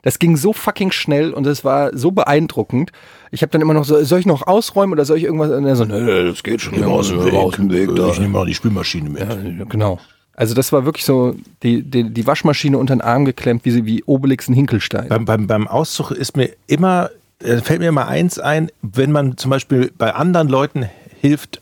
Das 0.06 0.20
ging 0.20 0.36
so 0.36 0.52
fucking 0.52 0.92
schnell 0.92 1.32
und 1.32 1.48
es 1.48 1.64
war 1.64 1.90
so 1.92 2.12
beeindruckend. 2.12 2.92
Ich 3.32 3.42
habe 3.42 3.50
dann 3.50 3.60
immer 3.60 3.74
noch 3.74 3.84
so, 3.84 4.00
soll 4.04 4.20
ich 4.20 4.26
noch 4.26 4.46
ausräumen 4.46 4.92
oder 4.92 5.04
soll 5.04 5.18
ich 5.18 5.24
irgendwas? 5.24 5.50
Und 5.50 5.66
er 5.66 5.74
so, 5.74 5.84
nee, 5.84 6.22
das 6.22 6.44
geht 6.44 6.60
schon. 6.60 6.78
Ja, 6.78 6.86
aus 6.86 7.08
dem 7.08 7.24
Weg, 7.24 7.34
aus 7.34 7.56
dem 7.56 7.72
Weg 7.72 7.92
da. 7.96 8.10
Ich 8.10 8.20
nehme 8.20 8.34
mal 8.34 8.46
die 8.46 8.54
Spülmaschine 8.54 9.10
mit. 9.10 9.22
Ja, 9.22 9.64
genau. 9.68 9.98
Also 10.34 10.54
das 10.54 10.70
war 10.70 10.84
wirklich 10.84 11.04
so 11.04 11.34
die, 11.64 11.82
die, 11.82 12.08
die 12.08 12.24
Waschmaschine 12.24 12.78
unter 12.78 12.94
den 12.94 13.00
Arm 13.00 13.24
geklemmt, 13.24 13.64
wie, 13.64 13.72
sie, 13.72 13.84
wie 13.84 14.04
Obelix 14.04 14.46
in 14.46 14.54
Hinkelstein. 14.54 15.08
Beim, 15.08 15.24
beim, 15.24 15.48
beim 15.48 15.66
Auszug 15.66 16.12
ist 16.12 16.36
mir 16.36 16.50
immer, 16.68 17.10
äh, 17.42 17.56
fällt 17.56 17.80
mir 17.80 17.88
immer 17.88 18.06
eins 18.06 18.38
ein, 18.38 18.70
wenn 18.82 19.10
man 19.10 19.36
zum 19.36 19.50
Beispiel 19.50 19.90
bei 19.98 20.14
anderen 20.14 20.46
Leuten 20.46 20.88
hilft, 21.20 21.60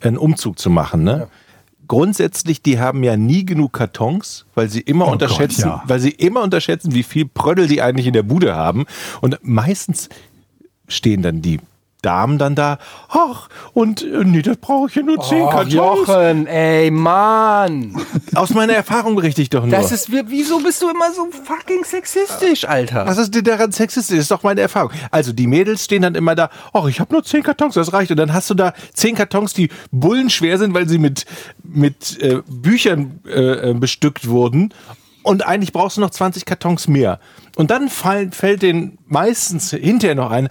einen 0.00 0.16
Umzug 0.16 0.60
zu 0.60 0.70
machen. 0.70 1.02
Ne? 1.02 1.26
Grundsätzlich, 1.90 2.62
die 2.62 2.78
haben 2.78 3.02
ja 3.02 3.16
nie 3.16 3.44
genug 3.44 3.72
Kartons, 3.72 4.46
weil 4.54 4.68
sie 4.68 4.80
immer 4.80 5.08
Oh 5.08 5.10
unterschätzen, 5.10 5.62
Gott, 5.62 5.80
ja. 5.82 5.82
weil 5.88 5.98
sie 5.98 6.10
immer 6.10 6.40
unterschätzen, 6.40 6.94
wie 6.94 7.02
viel 7.02 7.26
Prödel 7.26 7.66
die 7.66 7.82
eigentlich 7.82 8.06
in 8.06 8.12
der 8.12 8.22
Bude 8.22 8.54
haben. 8.54 8.86
Und 9.20 9.40
meistens 9.42 10.08
stehen 10.86 11.20
dann 11.20 11.42
die 11.42 11.58
Damen 12.02 12.38
dann 12.38 12.54
da, 12.54 12.78
ach, 13.08 13.48
und 13.74 14.02
äh, 14.02 14.24
nee, 14.24 14.42
das 14.42 14.56
brauche 14.56 14.88
ich 14.88 14.94
ja 14.94 15.02
nur 15.02 15.20
zehn 15.20 15.44
Ach, 15.46 15.50
Kartons. 15.52 15.72
Jochen, 15.74 16.46
ey, 16.46 16.90
Mann. 16.90 17.94
Aus 18.34 18.50
meiner 18.50 18.72
Erfahrung 18.74 19.16
berichte 19.16 19.42
ich 19.42 19.50
doch 19.50 19.62
nur. 19.64 19.70
Das 19.70 19.92
ist, 19.92 20.10
wie- 20.10 20.24
wieso 20.26 20.58
bist 20.60 20.80
du 20.82 20.88
immer 20.88 21.12
so 21.12 21.28
fucking 21.44 21.84
sexistisch, 21.84 22.66
Alter? 22.68 23.06
Was 23.06 23.18
ist 23.18 23.34
denn 23.34 23.44
daran 23.44 23.72
sexistisch? 23.72 24.16
Das 24.16 24.24
ist 24.24 24.30
doch 24.30 24.42
meine 24.42 24.60
Erfahrung. 24.60 24.90
Also 25.10 25.32
die 25.32 25.46
Mädels 25.46 25.84
stehen 25.84 26.02
dann 26.02 26.14
immer 26.14 26.34
da, 26.34 26.50
ach, 26.72 26.86
ich 26.86 27.00
habe 27.00 27.12
nur 27.12 27.22
zehn 27.24 27.42
Kartons, 27.42 27.74
das 27.74 27.92
reicht. 27.92 28.10
Und 28.10 28.16
dann 28.16 28.32
hast 28.32 28.48
du 28.50 28.54
da 28.54 28.72
zehn 28.94 29.14
Kartons, 29.14 29.52
die 29.54 29.68
bullenschwer 29.90 30.58
sind, 30.58 30.74
weil 30.74 30.88
sie 30.88 30.98
mit, 30.98 31.26
mit 31.62 32.20
äh, 32.22 32.42
Büchern 32.48 33.20
äh, 33.26 33.70
äh, 33.70 33.74
bestückt 33.74 34.28
wurden. 34.28 34.72
Und 35.22 35.46
eigentlich 35.46 35.72
brauchst 35.74 35.98
du 35.98 36.00
noch 36.00 36.10
20 36.10 36.46
Kartons 36.46 36.88
mehr. 36.88 37.20
Und 37.56 37.70
dann 37.70 37.90
fallen, 37.90 38.32
fällt 38.32 38.62
denen 38.62 38.96
meistens 39.06 39.70
hinterher 39.70 40.14
noch 40.14 40.30
ein, 40.30 40.48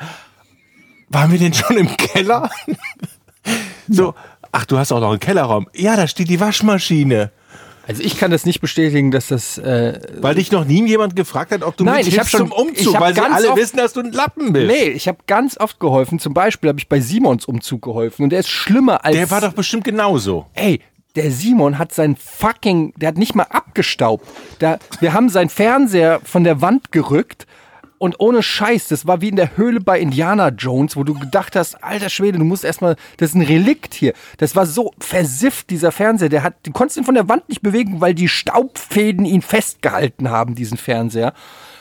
waren 1.09 1.31
wir 1.31 1.39
denn 1.39 1.53
schon 1.53 1.77
im 1.77 1.95
Keller? 1.97 2.49
so, 3.89 4.13
ach, 4.51 4.65
du 4.65 4.77
hast 4.77 4.91
auch 4.91 4.99
noch 4.99 5.11
einen 5.11 5.19
Kellerraum. 5.19 5.67
Ja, 5.73 5.95
da 5.95 6.07
steht 6.07 6.29
die 6.29 6.39
Waschmaschine. 6.39 7.31
Also 7.87 8.03
ich 8.03 8.19
kann 8.19 8.29
das 8.29 8.45
nicht 8.45 8.61
bestätigen, 8.61 9.09
dass 9.09 9.27
das, 9.29 9.57
äh, 9.57 9.99
Weil 10.21 10.35
dich 10.35 10.51
noch 10.51 10.63
nie 10.63 10.87
jemand 10.87 11.15
gefragt 11.15 11.51
hat, 11.51 11.63
ob 11.63 11.75
du 11.75 11.85
Nein, 11.85 12.05
ich 12.05 12.19
hab 12.19 12.27
schon- 12.29 12.41
zum 12.41 12.51
Umzug, 12.51 12.77
ich 12.77 12.93
hab 12.93 13.01
weil 13.01 13.15
sie 13.15 13.21
alle 13.21 13.49
oft- 13.49 13.57
wissen, 13.57 13.77
dass 13.77 13.93
du 13.93 14.01
ein 14.01 14.11
Lappen 14.11 14.53
bist. 14.53 14.67
nee, 14.67 14.89
ich 14.89 15.07
habe 15.07 15.17
ganz 15.25 15.57
oft 15.59 15.79
geholfen. 15.79 16.19
Zum 16.19 16.35
Beispiel 16.35 16.67
habe 16.69 16.77
ich 16.79 16.87
bei 16.87 16.99
Simons 16.99 17.45
Umzug 17.45 17.81
geholfen 17.81 18.23
und 18.23 18.29
der 18.29 18.41
ist 18.41 18.49
schlimmer 18.49 19.03
als... 19.03 19.15
Der 19.15 19.31
war 19.31 19.41
doch 19.41 19.53
bestimmt 19.53 19.85
genauso. 19.85 20.45
Ey, 20.53 20.81
der 21.15 21.31
Simon 21.31 21.79
hat 21.79 21.91
sein 21.91 22.15
fucking, 22.15 22.93
der 22.95 23.07
hat 23.07 23.17
nicht 23.17 23.33
mal 23.33 23.47
abgestaubt. 23.49 24.23
Da, 24.59 24.77
wir 24.99 25.13
haben 25.13 25.29
seinen 25.29 25.49
Fernseher 25.49 26.19
von 26.23 26.43
der 26.43 26.61
Wand 26.61 26.91
gerückt 26.91 27.47
und 27.99 28.19
ohne 28.19 28.41
Scheiß, 28.41 28.87
das 28.87 29.05
war 29.05 29.21
wie 29.21 29.27
in 29.27 29.35
der 29.35 29.57
Höhle 29.57 29.81
bei 29.81 29.99
Indiana 29.99 30.49
Jones, 30.49 30.95
wo 30.95 31.03
du 31.03 31.13
gedacht 31.13 31.55
hast, 31.55 31.83
alter 31.83 32.09
Schwede, 32.09 32.39
du 32.39 32.45
musst 32.45 32.63
erstmal, 32.63 32.95
das 33.17 33.31
ist 33.31 33.35
ein 33.35 33.41
Relikt 33.41 33.93
hier. 33.93 34.13
Das 34.37 34.55
war 34.55 34.65
so 34.65 34.93
versifft, 34.99 35.69
dieser 35.69 35.91
Fernseher. 35.91 36.29
Der 36.29 36.43
hat, 36.43 36.55
du 36.63 36.71
konntest 36.71 36.97
ihn 36.97 37.03
von 37.03 37.15
der 37.15 37.27
Wand 37.27 37.49
nicht 37.49 37.61
bewegen, 37.61 37.99
weil 37.99 38.13
die 38.13 38.29
Staubfäden 38.29 39.25
ihn 39.25 39.41
festgehalten 39.41 40.29
haben, 40.29 40.55
diesen 40.55 40.77
Fernseher. 40.77 41.33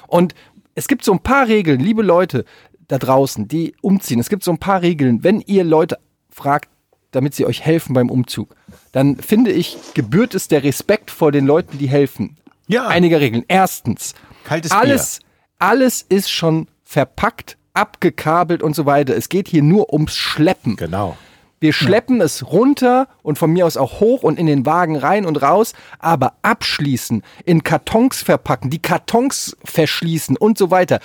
Und 0.08 0.34
es 0.74 0.88
gibt 0.88 1.04
so 1.04 1.12
ein 1.12 1.20
paar 1.20 1.46
Regeln, 1.46 1.80
liebe 1.80 2.02
Leute 2.02 2.44
da 2.88 2.98
draußen, 2.98 3.46
die 3.46 3.74
umziehen. 3.80 4.18
Es 4.18 4.28
gibt 4.28 4.42
so 4.42 4.50
ein 4.50 4.58
paar 4.58 4.82
Regeln. 4.82 5.22
Wenn 5.22 5.40
ihr 5.40 5.62
Leute 5.62 5.98
fragt, 6.30 6.68
damit 7.12 7.34
sie 7.34 7.46
euch 7.46 7.64
helfen 7.64 7.94
beim 7.94 8.10
Umzug, 8.10 8.56
dann 8.90 9.16
finde 9.16 9.52
ich, 9.52 9.78
gebührt 9.94 10.34
es 10.34 10.48
der 10.48 10.64
Respekt 10.64 11.10
vor 11.12 11.30
den 11.30 11.46
Leuten, 11.46 11.78
die 11.78 11.88
helfen. 11.88 12.36
Ja. 12.66 12.88
Einige 12.88 13.20
Regeln. 13.20 13.44
Erstens, 13.46 14.14
Kaltes 14.44 14.72
alles, 14.72 15.20
alles 15.58 16.02
ist 16.08 16.30
schon 16.30 16.68
verpackt, 16.84 17.56
abgekabelt 17.74 18.62
und 18.62 18.74
so 18.74 18.86
weiter. 18.86 19.16
Es 19.16 19.28
geht 19.28 19.48
hier 19.48 19.62
nur 19.62 19.92
ums 19.92 20.16
Schleppen. 20.16 20.76
Genau. 20.76 21.16
Wir 21.60 21.72
schleppen 21.72 22.20
es 22.20 22.52
runter 22.52 23.08
und 23.22 23.36
von 23.36 23.52
mir 23.52 23.66
aus 23.66 23.76
auch 23.76 23.98
hoch 23.98 24.22
und 24.22 24.38
in 24.38 24.46
den 24.46 24.64
Wagen 24.64 24.96
rein 24.96 25.26
und 25.26 25.42
raus, 25.42 25.72
aber 25.98 26.34
abschließen, 26.42 27.24
in 27.44 27.64
Kartons 27.64 28.22
verpacken, 28.22 28.70
die 28.70 28.78
Kartons 28.78 29.56
verschließen 29.64 30.36
und 30.36 30.56
so 30.56 30.70
weiter. 30.70 31.00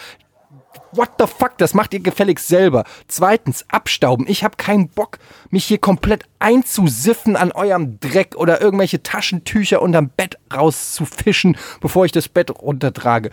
What 0.91 1.13
the 1.17 1.25
fuck, 1.25 1.57
das 1.57 1.73
macht 1.73 1.95
ihr 1.95 2.01
gefälligst 2.01 2.47
selber. 2.47 2.83
Zweitens, 3.07 3.65
abstauben. 3.69 4.27
Ich 4.27 4.43
habe 4.43 4.57
keinen 4.57 4.89
Bock, 4.89 5.17
mich 5.49 5.65
hier 5.65 5.79
komplett 5.79 6.25
einzusiffen 6.37 7.35
an 7.35 7.51
eurem 7.51 7.99
Dreck 7.99 8.35
oder 8.35 8.61
irgendwelche 8.61 9.01
Taschentücher 9.01 9.81
unterm 9.81 10.09
Bett 10.09 10.37
rauszufischen, 10.53 11.57
bevor 11.81 12.05
ich 12.05 12.11
das 12.11 12.29
Bett 12.29 12.51
runtertrage. 12.51 13.31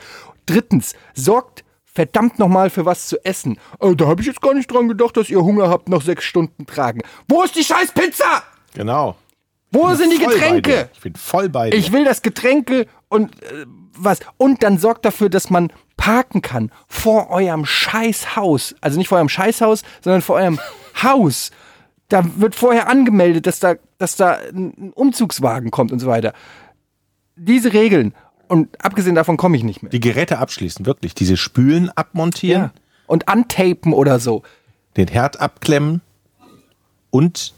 Drittens, 0.50 0.94
sorgt 1.14 1.64
verdammt 1.84 2.38
nochmal 2.38 2.70
für 2.70 2.84
was 2.84 3.06
zu 3.06 3.24
essen. 3.24 3.58
Äh, 3.80 3.94
da 3.94 4.06
habe 4.06 4.20
ich 4.20 4.26
jetzt 4.26 4.40
gar 4.40 4.54
nicht 4.54 4.70
dran 4.72 4.88
gedacht, 4.88 5.16
dass 5.16 5.30
ihr 5.30 5.42
Hunger 5.42 5.68
habt, 5.68 5.88
noch 5.88 6.02
sechs 6.02 6.24
Stunden 6.24 6.66
tragen. 6.66 7.02
Wo 7.28 7.42
ist 7.42 7.56
die 7.56 7.64
scheiß 7.64 7.92
Pizza? 7.92 8.42
Genau. 8.74 9.16
Wo 9.72 9.94
sind 9.94 10.12
die. 10.12 10.18
Getränke? 10.18 10.90
Ich 10.94 11.00
bin 11.00 11.14
voll 11.14 11.48
bei 11.48 11.70
dir. 11.70 11.76
Ich 11.76 11.92
will 11.92 12.04
das 12.04 12.22
Getränke 12.22 12.86
und 13.08 13.42
äh, 13.44 13.66
was. 13.96 14.20
Und 14.36 14.62
dann 14.62 14.78
sorgt 14.78 15.04
dafür, 15.04 15.28
dass 15.28 15.50
man 15.50 15.72
parken 15.96 16.42
kann 16.42 16.72
vor 16.88 17.30
eurem 17.30 17.64
Scheißhaus. 17.64 18.74
Also 18.80 18.98
nicht 18.98 19.08
vor 19.08 19.18
eurem 19.18 19.28
Scheißhaus, 19.28 19.82
sondern 20.02 20.22
vor 20.22 20.36
eurem 20.36 20.58
Haus. 21.02 21.50
Da 22.08 22.24
wird 22.36 22.56
vorher 22.56 22.88
angemeldet, 22.88 23.46
dass 23.46 23.60
da, 23.60 23.74
dass 23.98 24.16
da 24.16 24.38
ein 24.52 24.92
Umzugswagen 24.94 25.70
kommt 25.70 25.92
und 25.92 26.00
so 26.00 26.08
weiter. 26.08 26.32
Diese 27.36 27.72
Regeln. 27.72 28.14
Und 28.50 28.68
abgesehen 28.84 29.14
davon 29.14 29.36
komme 29.36 29.56
ich 29.56 29.62
nicht 29.62 29.82
mehr. 29.82 29.90
die 29.90 30.00
Geräte 30.00 30.38
abschließen, 30.38 30.84
wirklich. 30.84 31.14
Diese 31.14 31.36
Spülen 31.36 31.88
abmontieren, 31.90 32.62
Ja. 32.64 32.72
Und 33.06 33.28
antapen 33.28 33.92
oder 33.92 34.18
so. 34.20 34.42
den 34.96 35.06
Herd 35.08 35.40
abklemmen 35.40 36.00
und 37.10 37.54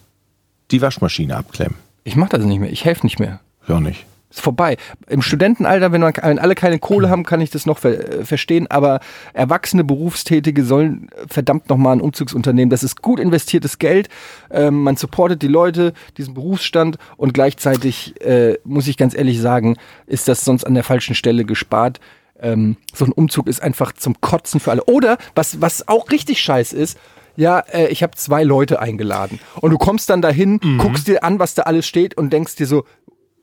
die 0.71 0.81
Waschmaschine 0.83 1.37
abklemmen. 1.37 1.77
Ich 2.05 2.15
mache 2.17 2.31
das 2.37 2.45
nicht 2.45 2.59
mehr. 2.59 2.71
Ich 2.71 2.85
helfe 2.85 3.07
nicht 3.07 3.19
mehr. 3.19 3.41
Ja, 3.69 3.81
nicht. 3.81 4.05
Ist 4.33 4.41
vorbei. 4.41 4.79
Im 5.09 5.21
Studentenalter, 5.21 5.93
wenn, 5.93 6.01
man, 6.01 6.15
wenn 6.23 6.39
alle 6.39 6.55
keine 6.55 6.79
Kohle 6.79 7.11
haben, 7.11 7.23
kann 7.23 7.43
ich 7.43 7.51
das 7.51 7.67
noch 7.67 7.79
ver 7.79 8.21
äh, 8.21 8.25
verstehen. 8.25 8.67
Aber 8.71 9.01
erwachsene 9.35 9.85
Berufstätige 9.85 10.65
sollen 10.65 11.11
verdammt 11.29 11.69
nochmal 11.69 11.97
ein 11.97 12.01
Umzugsunternehmen. 12.01 12.71
Das 12.71 12.83
ist 12.83 13.03
gut 13.03 13.21
investiertes 13.21 13.79
Geld. 13.79 14.09
Ähm, 14.51 14.83
man 14.83 14.97
supportet 14.97 15.43
die 15.43 15.49
Leute, 15.49 15.93
diesen 16.17 16.33
Berufsstand 16.33 16.97
und 17.19 17.35
gleichzeitig, 17.35 18.19
äh, 18.23 18.57
muss 18.65 18.89
ich 18.89 18.97
ganz 18.97 19.15
ehrlich 19.15 19.39
sagen, 19.39 19.77
ist 20.07 20.29
das 20.29 20.47
sonst 20.47 20.65
an 20.65 20.73
der 20.73 20.85
falschen 20.85 21.15
Stelle 21.15 21.45
gespart. 21.45 22.01
Ähm, 22.41 22.79
so 22.95 23.05
ein 23.05 23.13
Umzug 23.13 23.49
ist 23.49 23.63
einfach 23.63 23.93
zum 23.93 24.19
Kotzen 24.23 24.61
für 24.61 24.71
alle. 24.71 24.85
Oder, 24.85 25.19
was, 25.35 25.61
was 25.61 25.89
auch 25.89 26.11
richtig 26.11 26.41
scheiß 26.41 26.73
ist, 26.73 26.99
ja, 27.37 27.61
äh, 27.61 27.89
ich 27.89 28.03
habe 28.03 28.17
zwei 28.17 28.45
Leute 28.45 28.81
eingeladen. 28.81 29.41
Und 29.61 29.73
du 29.73 29.79
kommst 29.79 30.09
dann 30.09 30.23
dahin, 30.23 30.59
guckst 30.79 31.07
dir 31.07 31.23
an, 31.23 31.39
was 31.39 31.55
da 31.55 31.63
alles 31.63 31.87
steht 31.87 32.17
und 32.17 32.33
denkst 32.33 32.57
dir 32.57 32.67
so, 32.67 32.85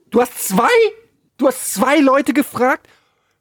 Du 0.10 0.22
hast 0.22 0.48
zwei? 0.48 0.70
Du 1.38 1.48
hast 1.48 1.74
zwei 1.74 2.00
Leute 2.00 2.34
gefragt? 2.34 2.88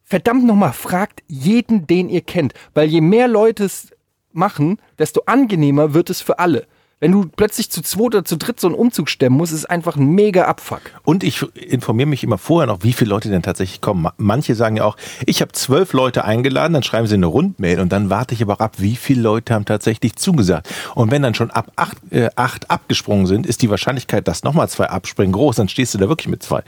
Verdammt 0.04 0.44
nochmal, 0.44 0.72
fragt 0.72 1.22
jeden, 1.26 1.86
den 1.86 2.08
ihr 2.08 2.20
kennt. 2.20 2.54
Weil 2.74 2.88
je 2.88 3.00
mehr 3.00 3.28
Leute 3.28 3.64
es 3.64 3.90
machen, 4.32 4.78
desto 4.98 5.22
angenehmer 5.26 5.94
wird 5.94 6.10
es 6.10 6.20
für 6.20 6.38
alle. 6.38 6.66
Wenn 7.00 7.12
du 7.12 7.26
plötzlich 7.28 7.70
zu 7.70 7.80
zweit 7.80 8.06
oder 8.06 8.24
zu 8.24 8.36
dritt 8.36 8.58
so 8.58 8.66
einen 8.66 8.74
Umzug 8.74 9.08
stemmen 9.08 9.36
musst, 9.36 9.52
ist 9.52 9.60
es 9.60 9.64
einfach 9.66 9.94
ein 9.94 10.06
mega 10.16 10.46
Abfuck. 10.46 10.80
Und 11.04 11.22
ich 11.22 11.42
informiere 11.54 12.08
mich 12.08 12.24
immer 12.24 12.38
vorher 12.38 12.66
noch, 12.66 12.82
wie 12.82 12.92
viele 12.92 13.10
Leute 13.10 13.28
denn 13.28 13.42
tatsächlich 13.42 13.80
kommen. 13.80 14.02
Ma- 14.02 14.14
Manche 14.16 14.56
sagen 14.56 14.76
ja 14.78 14.84
auch, 14.84 14.96
ich 15.24 15.40
habe 15.40 15.52
zwölf 15.52 15.92
Leute 15.92 16.24
eingeladen, 16.24 16.72
dann 16.74 16.82
schreiben 16.82 17.06
sie 17.06 17.14
eine 17.14 17.26
Rundmail 17.26 17.78
und 17.78 17.92
dann 17.92 18.10
warte 18.10 18.34
ich 18.34 18.42
aber 18.42 18.54
auch 18.54 18.60
ab, 18.60 18.74
wie 18.78 18.96
viele 18.96 19.20
Leute 19.22 19.54
haben 19.54 19.64
tatsächlich 19.64 20.16
zugesagt. 20.16 20.68
Und 20.96 21.12
wenn 21.12 21.22
dann 21.22 21.34
schon 21.34 21.52
ab 21.52 21.70
acht, 21.76 21.98
äh, 22.10 22.30
acht 22.34 22.68
abgesprungen 22.68 23.26
sind, 23.26 23.46
ist 23.46 23.62
die 23.62 23.70
Wahrscheinlichkeit, 23.70 24.26
dass 24.26 24.42
nochmal 24.42 24.68
zwei 24.68 24.86
abspringen, 24.90 25.32
groß. 25.32 25.54
Dann 25.54 25.68
stehst 25.68 25.94
du 25.94 25.98
da 25.98 26.08
wirklich 26.08 26.26
mit 26.28 26.42
zwei. 26.42 26.62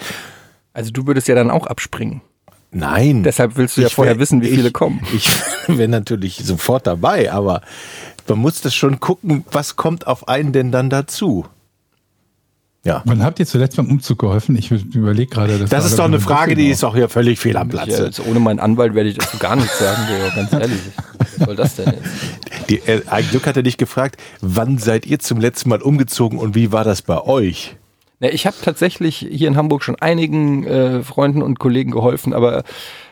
Also 0.72 0.92
du 0.92 1.08
würdest 1.08 1.26
ja 1.26 1.34
dann 1.34 1.50
auch 1.50 1.66
abspringen. 1.66 2.20
Nein. 2.70 3.24
Deshalb 3.24 3.56
willst 3.56 3.76
du 3.76 3.80
ja 3.80 3.88
vorher 3.88 4.14
wär- 4.14 4.20
wissen, 4.20 4.42
wie 4.42 4.48
viele 4.50 4.68
ich, 4.68 4.72
kommen. 4.72 5.00
Ich 5.12 5.28
wäre 5.66 5.88
natürlich 5.88 6.36
sofort 6.36 6.86
dabei, 6.86 7.32
aber 7.32 7.62
man 8.30 8.38
muss 8.40 8.60
das 8.60 8.74
schon 8.74 9.00
gucken, 9.00 9.44
was 9.52 9.76
kommt 9.76 10.06
auf 10.06 10.28
einen 10.28 10.52
denn 10.52 10.72
dann 10.72 10.90
dazu. 10.90 11.46
Ja. 12.84 13.02
Wann 13.04 13.22
habt 13.22 13.38
ihr 13.38 13.46
zuletzt 13.46 13.76
beim 13.76 13.90
Umzug 13.90 14.18
geholfen? 14.20 14.56
Ich 14.56 14.70
überlege 14.70 15.30
gerade. 15.30 15.58
Das 15.58 15.70
war, 15.70 15.84
ist 15.84 15.98
doch 15.98 16.04
eine 16.04 16.18
Frage, 16.18 16.54
die 16.54 16.68
Düsseldorf. 16.68 16.72
ist 16.72 16.82
doch 16.82 16.94
hier 16.96 17.08
völlig 17.10 17.38
fehl 17.38 17.56
am 17.58 17.68
Ja, 17.70 17.84
Platze. 17.84 18.06
jetzt 18.06 18.26
ohne 18.26 18.40
meinen 18.40 18.58
Anwalt 18.58 18.94
werde 18.94 19.10
ich 19.10 19.18
dazu 19.18 19.36
gar 19.36 19.54
nichts 19.56 19.78
sagen, 19.78 20.00
ganz 20.34 20.52
ehrlich. 20.52 20.80
Was 21.18 21.46
soll 21.46 21.56
das 21.56 21.76
denn 21.76 21.86
jetzt? 21.92 22.70
Die, 22.70 22.78
äh, 22.78 23.02
ein 23.06 23.28
Glück 23.28 23.46
hat 23.46 23.56
er 23.56 23.62
dich 23.62 23.76
gefragt, 23.76 24.16
wann 24.40 24.78
seid 24.78 25.04
ihr 25.04 25.18
zum 25.18 25.40
letzten 25.40 25.68
Mal 25.68 25.82
umgezogen 25.82 26.38
und 26.38 26.54
wie 26.54 26.72
war 26.72 26.84
das 26.84 27.02
bei 27.02 27.20
euch? 27.20 27.76
Na, 28.20 28.30
ich 28.30 28.46
habe 28.46 28.56
tatsächlich 28.62 29.26
hier 29.30 29.48
in 29.48 29.56
Hamburg 29.56 29.82
schon 29.82 29.96
einigen 29.96 30.64
äh, 30.66 31.02
Freunden 31.02 31.42
und 31.42 31.58
Kollegen 31.58 31.90
geholfen, 31.90 32.32
aber 32.32 32.64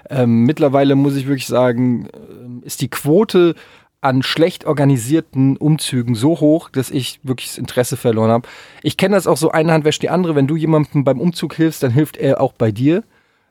ähm, 0.08 0.44
mittlerweile 0.44 0.94
muss 0.94 1.16
ich 1.16 1.26
wirklich 1.26 1.46
sagen, 1.46 2.08
ähm, 2.14 2.62
ist 2.64 2.80
die 2.80 2.88
Quote 2.88 3.54
an 4.01 4.22
schlecht 4.22 4.64
organisierten 4.64 5.57
Umzügen 5.57 6.14
so 6.14 6.40
hoch, 6.40 6.70
dass 6.70 6.90
ich 6.90 7.20
wirklich 7.24 7.49
das 7.49 7.59
Interesse 7.59 7.96
verloren 7.96 8.30
habe. 8.30 8.49
Ich 8.82 8.96
kenne 8.96 9.16
das 9.16 9.26
auch 9.26 9.36
so, 9.36 9.51
eine 9.51 9.72
Hand 9.72 9.84
wäscht 9.84 10.03
die 10.03 10.11
andere. 10.11 10.36
Wenn 10.36 10.46
du 10.46 10.57
jemandem 10.57 11.05
beim 11.05 11.20
Umzug 11.20 11.55
hilfst, 11.55 11.82
dann 11.82 11.90
hilft 11.90 12.16
er 12.16 12.40
auch 12.40 12.53
bei 12.53 12.70
dir. 12.70 13.03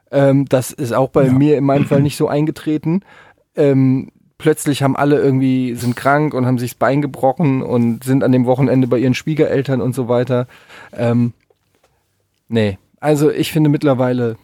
Ähm, 0.10 0.46
das 0.46 0.72
ist 0.72 0.94
auch 0.94 1.10
bei 1.10 1.30
mir 1.30 1.58
in 1.58 1.66
meinem 1.66 1.86
Fall 1.86 2.02
nicht 2.02 2.16
so 2.16 2.30
eingetreten. 2.30 3.02
Ähm, 3.56 4.12
plötzlich 4.38 4.84
haben 4.84 4.96
alle 4.96 5.20
irgendwie, 5.20 5.76
sind 5.76 5.98
krank 5.98 6.34
und 6.34 6.46
haben 6.46 6.60
sich 6.60 6.72
das 6.72 6.80
Bein 6.80 7.02
gebrochen 7.02 7.62
und 7.62 8.06
sind 8.06 8.24
an 8.24 8.32
dem 8.32 8.46
Wochenende 8.46 8.88
bei 8.88 9.00
ihren 9.00 9.16
Schwiegereltern 9.16 9.82
und 9.82 9.94
so 9.94 10.08
weiter. 10.08 10.48
Ähm, 10.94 11.34
nee, 12.48 12.78
also 13.02 13.30
ich 13.32 13.52
finde 13.52 13.70
mittlerweile, 13.70 14.38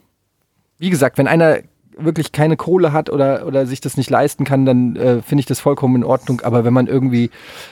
wie 0.79 0.89
gesagt, 0.89 1.17
wenn 1.17 1.27
einer 1.27 1.59
wirklich 1.97 2.31
keine 2.31 2.57
Kohle 2.57 2.93
hat 2.93 3.09
oder, 3.09 3.45
oder 3.45 3.65
sich 3.65 3.81
das 3.81 3.97
nicht 3.97 4.09
leisten 4.09 4.43
kann, 4.43 4.65
dann 4.65 4.95
äh, 4.95 5.21
finde 5.21 5.41
ich 5.41 5.45
das 5.45 5.59
vollkommen 5.59 5.97
in 5.97 6.03
Ordnung. 6.03 6.41
Aber 6.41 6.63
wenn 6.63 6.73
man 6.73 6.87
irgendwie 6.87 7.29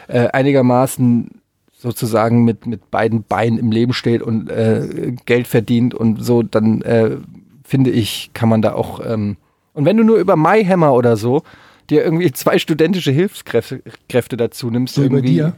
äh, 0.08 0.28
einigermaßen 0.28 1.30
sozusagen 1.78 2.44
mit, 2.44 2.66
mit 2.68 2.92
beiden 2.92 3.24
Beinen 3.24 3.58
im 3.58 3.72
Leben 3.72 3.94
steht 3.94 4.22
und 4.22 4.50
äh, 4.50 5.16
Geld 5.26 5.48
verdient 5.48 5.94
und 5.96 6.24
so, 6.24 6.44
dann 6.44 6.82
äh, 6.84 7.18
finde 7.64 7.90
ich, 7.90 8.32
kann 8.34 8.50
man 8.50 8.62
da 8.62 8.74
auch. 8.74 9.02
Ähm, 9.06 9.38
und 9.74 9.86
wenn 9.86 9.98
du 9.98 10.04
nur 10.04 10.18
über 10.18 10.36
MyHammer 10.36 10.94
oder 10.94 11.18
so 11.18 11.42
dir 11.90 12.04
irgendwie 12.04 12.32
zwei 12.34 12.60
studentische 12.60 13.12
Hilfskräfte 13.12 13.82
Kräfte 14.10 14.38
dazu 14.38 14.70
nimmst, 14.70 14.96
So 14.96 15.04
über 15.04 15.18
irgendwie. 15.18 15.34
dir? 15.34 15.54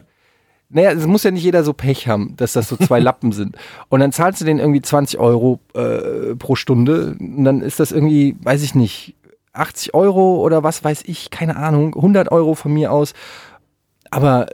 Naja, 0.69 0.91
es 0.91 1.05
muss 1.05 1.23
ja 1.23 1.31
nicht 1.31 1.43
jeder 1.43 1.63
so 1.63 1.73
Pech 1.73 2.07
haben, 2.07 2.35
dass 2.37 2.53
das 2.53 2.67
so 2.67 2.77
zwei 2.77 2.99
Lappen 3.01 3.31
sind. 3.31 3.55
Und 3.89 3.99
dann 3.99 4.11
zahlst 4.11 4.41
du 4.41 4.45
denen 4.45 4.59
irgendwie 4.59 4.81
20 4.81 5.19
Euro 5.19 5.59
äh, 5.75 6.35
pro 6.35 6.55
Stunde. 6.55 7.15
Und 7.19 7.43
dann 7.43 7.61
ist 7.61 7.79
das 7.79 7.91
irgendwie, 7.91 8.35
weiß 8.41 8.63
ich 8.63 8.73
nicht, 8.73 9.15
80 9.53 9.93
Euro 9.93 10.37
oder 10.41 10.63
was 10.63 10.83
weiß 10.83 11.03
ich, 11.05 11.29
keine 11.29 11.57
Ahnung, 11.57 11.95
100 11.95 12.31
Euro 12.31 12.55
von 12.55 12.73
mir 12.73 12.91
aus. 12.91 13.13
Aber 14.09 14.47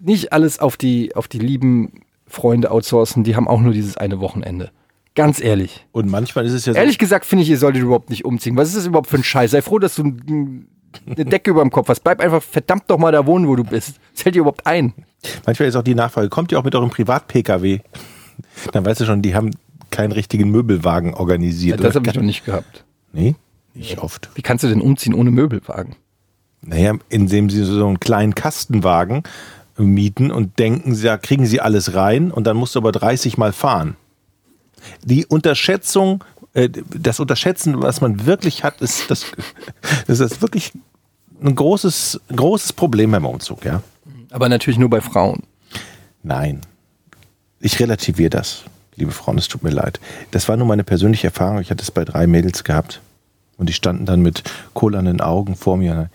nicht 0.00 0.32
alles 0.32 0.58
auf 0.58 0.76
die, 0.76 1.14
auf 1.14 1.28
die 1.28 1.38
lieben 1.38 2.00
Freunde 2.26 2.70
outsourcen, 2.70 3.24
die 3.24 3.36
haben 3.36 3.46
auch 3.46 3.60
nur 3.60 3.72
dieses 3.74 3.96
eine 3.98 4.20
Wochenende. 4.20 4.70
Ganz 5.14 5.42
ehrlich. 5.42 5.86
Und 5.92 6.08
manchmal 6.08 6.46
ist 6.46 6.54
es 6.54 6.64
ja 6.64 6.72
so, 6.72 6.78
Ehrlich 6.78 6.98
gesagt 6.98 7.26
finde 7.26 7.42
ich, 7.44 7.50
ihr 7.50 7.58
solltet 7.58 7.82
überhaupt 7.82 8.08
nicht 8.08 8.24
umziehen. 8.24 8.56
Was 8.56 8.68
ist 8.68 8.78
das 8.78 8.86
überhaupt 8.86 9.08
für 9.10 9.16
ein 9.18 9.24
Scheiß? 9.24 9.50
Sei 9.50 9.60
froh, 9.60 9.78
dass 9.78 9.96
du 9.96 10.04
ein- 10.04 10.66
eine 11.06 11.24
Decke 11.26 11.50
über 11.50 11.60
dem 11.60 11.70
Kopf 11.70 11.88
hast. 11.88 12.00
Bleib 12.00 12.20
einfach 12.20 12.42
verdammt 12.42 12.84
doch 12.88 12.96
mal 12.98 13.12
da 13.12 13.26
wohnen, 13.26 13.46
wo 13.48 13.54
du 13.56 13.64
bist. 13.64 13.96
Zählt 14.14 14.34
dir 14.34 14.40
überhaupt 14.40 14.66
ein? 14.66 14.94
Manchmal 15.46 15.68
ist 15.68 15.76
auch 15.76 15.82
die 15.82 15.94
Nachfrage, 15.94 16.28
kommt 16.28 16.52
ihr 16.52 16.58
auch 16.58 16.64
mit 16.64 16.74
eurem 16.74 16.90
Privat-Pkw? 16.90 17.80
Dann 18.72 18.84
weißt 18.84 19.00
du 19.00 19.04
schon, 19.04 19.22
die 19.22 19.34
haben 19.34 19.50
keinen 19.90 20.12
richtigen 20.12 20.50
Möbelwagen 20.50 21.14
organisiert. 21.14 21.82
das 21.82 21.94
habe 21.94 22.08
ich 22.08 22.14
noch 22.14 22.22
nicht 22.22 22.44
gehabt. 22.44 22.84
Nee, 23.12 23.34
nicht 23.74 23.98
oft. 23.98 24.30
Wie 24.34 24.42
kannst 24.42 24.64
du 24.64 24.68
denn 24.68 24.80
umziehen 24.80 25.14
ohne 25.14 25.30
Möbelwagen? 25.30 25.96
Naja, 26.62 26.94
indem 27.08 27.50
sie 27.50 27.64
so 27.64 27.86
einen 27.86 28.00
kleinen 28.00 28.34
Kastenwagen 28.34 29.24
mieten 29.76 30.30
und 30.30 30.58
denken, 30.58 31.00
da 31.02 31.16
kriegen 31.16 31.46
sie 31.46 31.60
alles 31.60 31.94
rein 31.94 32.30
und 32.30 32.46
dann 32.46 32.56
musst 32.56 32.74
du 32.74 32.78
aber 32.78 32.92
30 32.92 33.38
Mal 33.38 33.52
fahren. 33.52 33.96
Die 35.04 35.26
Unterschätzung, 35.26 36.24
äh, 36.54 36.68
das 36.68 37.20
Unterschätzen, 37.20 37.80
was 37.82 38.00
man 38.00 38.26
wirklich 38.26 38.64
hat, 38.64 38.80
ist 38.80 39.04
das, 39.10 39.26
das 40.06 40.20
ist 40.20 40.42
wirklich 40.42 40.72
ein 41.42 41.54
großes, 41.54 42.20
großes 42.34 42.72
Problem 42.72 43.10
beim 43.10 43.26
Umzug, 43.26 43.64
ja. 43.64 43.82
Aber 44.32 44.48
natürlich 44.48 44.78
nur 44.78 44.90
bei 44.90 45.00
Frauen. 45.00 45.42
Nein. 46.22 46.60
Ich 47.60 47.78
relativiere 47.78 48.30
das, 48.30 48.64
liebe 48.96 49.12
Frauen, 49.12 49.38
es 49.38 49.46
tut 49.46 49.62
mir 49.62 49.70
leid. 49.70 50.00
Das 50.32 50.48
war 50.48 50.56
nur 50.56 50.66
meine 50.66 50.84
persönliche 50.84 51.28
Erfahrung. 51.28 51.60
Ich 51.60 51.70
hatte 51.70 51.82
es 51.82 51.90
bei 51.90 52.04
drei 52.04 52.26
Mädels 52.26 52.64
gehabt. 52.64 53.00
Und 53.56 53.68
die 53.68 53.74
standen 53.74 54.06
dann 54.06 54.22
mit 54.22 54.42
kohlernden 54.74 55.20
Augen 55.20 55.54
vor 55.54 55.76
mir. 55.76 56.10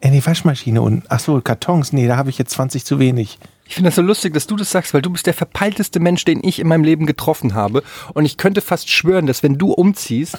Ey, 0.00 0.10
die 0.10 0.24
Waschmaschine 0.24 0.82
und, 0.82 1.04
ach 1.08 1.20
so, 1.20 1.40
Kartons. 1.40 1.92
Nee, 1.92 2.06
da 2.06 2.16
habe 2.16 2.30
ich 2.30 2.38
jetzt 2.38 2.52
20 2.52 2.84
zu 2.84 2.98
wenig. 2.98 3.38
Ich 3.66 3.74
finde 3.74 3.88
das 3.88 3.96
so 3.96 4.02
lustig, 4.02 4.34
dass 4.34 4.46
du 4.46 4.56
das 4.56 4.70
sagst, 4.70 4.92
weil 4.94 5.02
du 5.02 5.10
bist 5.10 5.26
der 5.26 5.34
verpeilteste 5.34 5.98
Mensch, 5.98 6.24
den 6.24 6.44
ich 6.44 6.58
in 6.58 6.68
meinem 6.68 6.84
Leben 6.84 7.06
getroffen 7.06 7.54
habe. 7.54 7.82
Und 8.12 8.24
ich 8.24 8.36
könnte 8.36 8.60
fast 8.60 8.90
schwören, 8.90 9.26
dass 9.26 9.42
wenn 9.42 9.58
du 9.58 9.72
umziehst, 9.72 10.38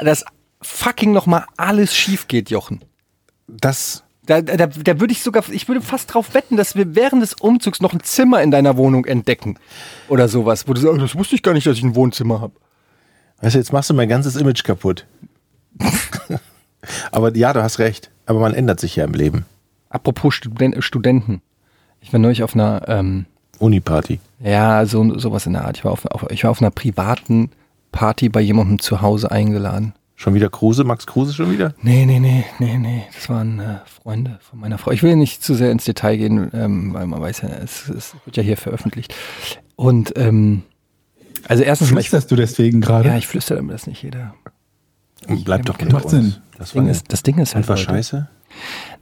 dass 0.00 0.24
fucking 0.60 1.12
nochmal 1.12 1.46
alles 1.56 1.96
schief 1.96 2.28
geht, 2.28 2.50
Jochen. 2.50 2.84
Das, 3.46 4.02
Da, 4.26 4.40
da, 4.40 4.66
da 4.66 5.00
würde 5.00 5.12
ich 5.12 5.22
sogar, 5.22 5.44
ich 5.50 5.68
würde 5.68 5.82
fast 5.82 6.14
drauf 6.14 6.32
wetten, 6.34 6.56
dass 6.56 6.76
wir 6.76 6.94
während 6.94 7.22
des 7.22 7.34
Umzugs 7.34 7.80
noch 7.80 7.92
ein 7.92 8.00
Zimmer 8.00 8.42
in 8.42 8.50
deiner 8.50 8.76
Wohnung 8.76 9.04
entdecken. 9.04 9.58
Oder 10.08 10.28
sowas, 10.28 10.66
wo 10.66 10.72
du 10.72 10.80
sagst, 10.80 11.00
das 11.00 11.14
wusste 11.14 11.34
ich 11.34 11.42
gar 11.42 11.52
nicht, 11.52 11.66
dass 11.66 11.76
ich 11.76 11.82
ein 11.82 11.94
Wohnzimmer 11.94 12.40
habe. 12.40 12.54
weißt 13.42 13.54
du, 13.54 13.58
jetzt 13.58 13.72
machst 13.72 13.90
du 13.90 13.94
mein 13.94 14.08
ganzes 14.08 14.36
Image 14.36 14.64
kaputt. 14.64 15.06
Aber 17.10 17.34
ja, 17.36 17.52
du 17.52 17.62
hast 17.62 17.78
recht. 17.78 18.10
Aber 18.26 18.40
man 18.40 18.54
ändert 18.54 18.80
sich 18.80 18.96
ja 18.96 19.04
im 19.04 19.12
Leben. 19.12 19.44
Apropos 19.90 20.34
Studen 20.34 20.80
Studenten. 20.80 21.42
Ich 22.00 22.12
war 22.12 22.20
neulich 22.20 22.42
auf 22.42 22.54
einer, 22.54 22.82
ähm, 22.88 23.26
Uniparty. 23.58 24.20
ja, 24.40 24.84
so, 24.86 25.18
sowas 25.18 25.46
in 25.46 25.52
der 25.52 25.64
Art. 25.64 25.78
Ich 25.78 25.84
war 25.84 25.92
auf, 25.92 26.04
auf, 26.06 26.30
ich 26.30 26.44
war 26.44 26.50
auf 26.50 26.60
einer 26.60 26.70
privaten 26.70 27.50
Party 27.92 28.28
bei 28.28 28.40
jemandem 28.40 28.78
zu 28.78 29.00
Hause 29.00 29.30
eingeladen. 29.30 29.94
Schon 30.16 30.34
wieder 30.34 30.48
Kruse, 30.48 30.84
Max 30.84 31.06
Kruse 31.06 31.34
schon 31.34 31.50
wieder? 31.50 31.74
Nee, 31.82 32.06
nee, 32.06 32.20
nee, 32.20 32.44
nee, 32.60 32.78
nee. 32.78 33.04
Das 33.14 33.28
waren 33.28 33.58
äh, 33.58 33.78
Freunde 33.84 34.38
von 34.48 34.60
meiner 34.60 34.78
Frau. 34.78 34.92
Ich 34.92 35.02
will 35.02 35.16
nicht 35.16 35.42
zu 35.42 35.54
sehr 35.54 35.72
ins 35.72 35.84
Detail 35.84 36.16
gehen, 36.16 36.50
ähm, 36.54 36.94
weil 36.94 37.06
man 37.06 37.20
weiß 37.20 37.42
ja, 37.42 37.48
es, 37.48 37.88
es 37.88 38.14
wird 38.24 38.36
ja 38.36 38.42
hier 38.42 38.56
veröffentlicht. 38.56 39.14
Und 39.74 40.12
ähm, 40.16 40.62
also 41.48 41.64
erstens 41.64 41.90
mal, 41.90 42.00
ich, 42.00 42.08
Flüsterst 42.10 42.30
du 42.30 42.36
deswegen 42.36 42.80
gerade? 42.80 43.08
ja, 43.08 43.16
ich 43.16 43.26
flüstere 43.26 43.58
damit 43.58 43.74
das 43.74 43.86
nicht 43.86 44.02
jeder. 44.02 44.34
Bleibt 45.26 45.68
doch 45.68 45.74
Macht 45.74 45.82
unter 45.82 46.02
uns. 46.04 46.10
Sinn. 46.10 46.36
Das 46.58 46.72
Ding 46.72 46.86
ist, 46.86 47.12
das 47.12 47.22
Ding 47.22 47.38
ist 47.38 47.54
halt, 47.56 47.68
war 47.68 47.76
Leute, 47.76 47.90
scheiße. 47.90 48.28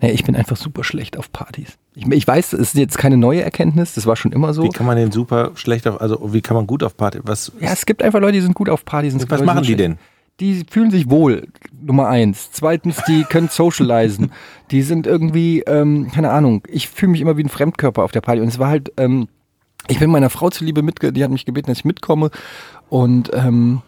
nee, 0.01 0.11
ich 0.13 0.25
bin 0.25 0.35
einfach 0.35 0.57
super 0.57 0.83
schlecht 0.83 1.19
auf 1.19 1.31
Partys. 1.31 1.77
Ich, 1.95 2.07
ich 2.07 2.27
weiß, 2.27 2.55
es 2.55 2.61
ist 2.61 2.75
jetzt 2.77 2.97
keine 2.97 3.19
neue 3.19 3.43
Erkenntnis, 3.43 3.95
das 3.95 4.07
war 4.07 4.17
schon 4.17 4.33
immer 4.33 4.55
so. 4.55 4.63
Wie 4.63 4.71
kann 4.71 4.87
man 4.87 4.97
denn 4.97 5.13
super 5.13 5.51
schlecht 5.57 5.87
auf, 5.87 6.01
also 6.01 6.33
wie 6.33 6.41
kann 6.41 6.57
man 6.57 6.67
gut 6.67 6.83
auf 6.83 6.97
Party, 6.97 7.21
was, 7.23 7.53
Ja, 7.61 7.73
es 7.73 7.85
gibt 7.85 8.03
einfach 8.03 8.21
Leute, 8.21 8.33
die 8.35 8.41
sind 8.41 8.55
gut 8.55 8.71
auf 8.71 8.85
Partys. 8.85 9.13
und 9.13 9.23
was 9.31 9.41
Leute, 9.41 9.45
machen 9.45 9.63
die 9.63 9.69
sind 9.71 9.79
denn? 9.79 9.99
Die 10.43 10.65
fühlen 10.69 10.91
sich 10.91 11.09
wohl, 11.09 11.47
Nummer 11.81 12.09
eins. 12.09 12.51
Zweitens, 12.53 13.01
die 13.07 13.25
können 13.29 13.49
socialisen. 13.49 14.33
Die 14.71 14.83
sind 14.83 15.07
irgendwie, 15.07 15.61
ähm, 15.61 16.11
keine 16.13 16.31
Ahnung, 16.31 16.65
ich 16.69 16.89
fühle 16.89 17.13
mich 17.13 17.21
immer 17.21 17.37
wie 17.37 17.45
ein 17.45 17.49
Fremdkörper 17.49 18.03
auf 18.03 18.13
der 18.13 18.21
Party. 18.21 18.41
Und 18.41 18.49
es 18.49 18.59
war 18.59 18.69
halt, 18.69 18.93
ähm, 18.97 19.29
ich 19.89 19.99
bin 19.99 20.11
meiner 20.11 20.31
Frau 20.31 20.51
zuliebe 20.51 20.83
mitge, 20.83 21.13
die 21.13 21.23
hat 21.23 21.31
mich 21.31 21.45
gebeten, 21.45 21.69
dass 21.69 21.79
ich 21.79 21.85
mitkomme. 21.85 22.31
Und 22.89 23.31
ähm, 23.33 23.83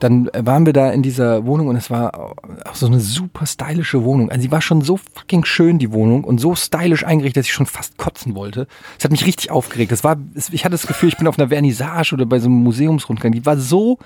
dann 0.00 0.30
waren 0.32 0.64
wir 0.64 0.72
da 0.72 0.90
in 0.90 1.02
dieser 1.02 1.44
Wohnung 1.44 1.66
und 1.66 1.76
es 1.76 1.90
war 1.90 2.14
auch 2.14 2.74
so 2.74 2.86
eine 2.86 3.00
super 3.00 3.46
stylische 3.46 4.04
Wohnung. 4.04 4.30
Also 4.30 4.42
sie 4.42 4.52
war 4.52 4.62
schon 4.62 4.82
so 4.82 4.96
fucking 4.96 5.44
schön, 5.44 5.78
die 5.78 5.90
Wohnung, 5.90 6.22
und 6.22 6.38
so 6.38 6.54
stylisch 6.54 7.04
eingerichtet, 7.04 7.42
dass 7.42 7.46
ich 7.46 7.52
schon 7.52 7.66
fast 7.66 7.98
kotzen 7.98 8.36
wollte. 8.36 8.68
Es 8.96 9.04
hat 9.04 9.10
mich 9.10 9.26
richtig 9.26 9.50
aufgeregt. 9.50 9.90
Das 9.90 10.04
war, 10.04 10.16
ich 10.52 10.64
hatte 10.64 10.72
das 10.72 10.86
Gefühl, 10.86 11.08
ich 11.08 11.16
bin 11.16 11.26
auf 11.26 11.38
einer 11.38 11.48
Vernissage 11.48 12.12
oder 12.14 12.26
bei 12.26 12.38
so 12.38 12.46
einem 12.46 12.62
Museumsrundgang. 12.62 13.32
Die 13.32 13.44
war 13.44 13.56
so 13.56 13.98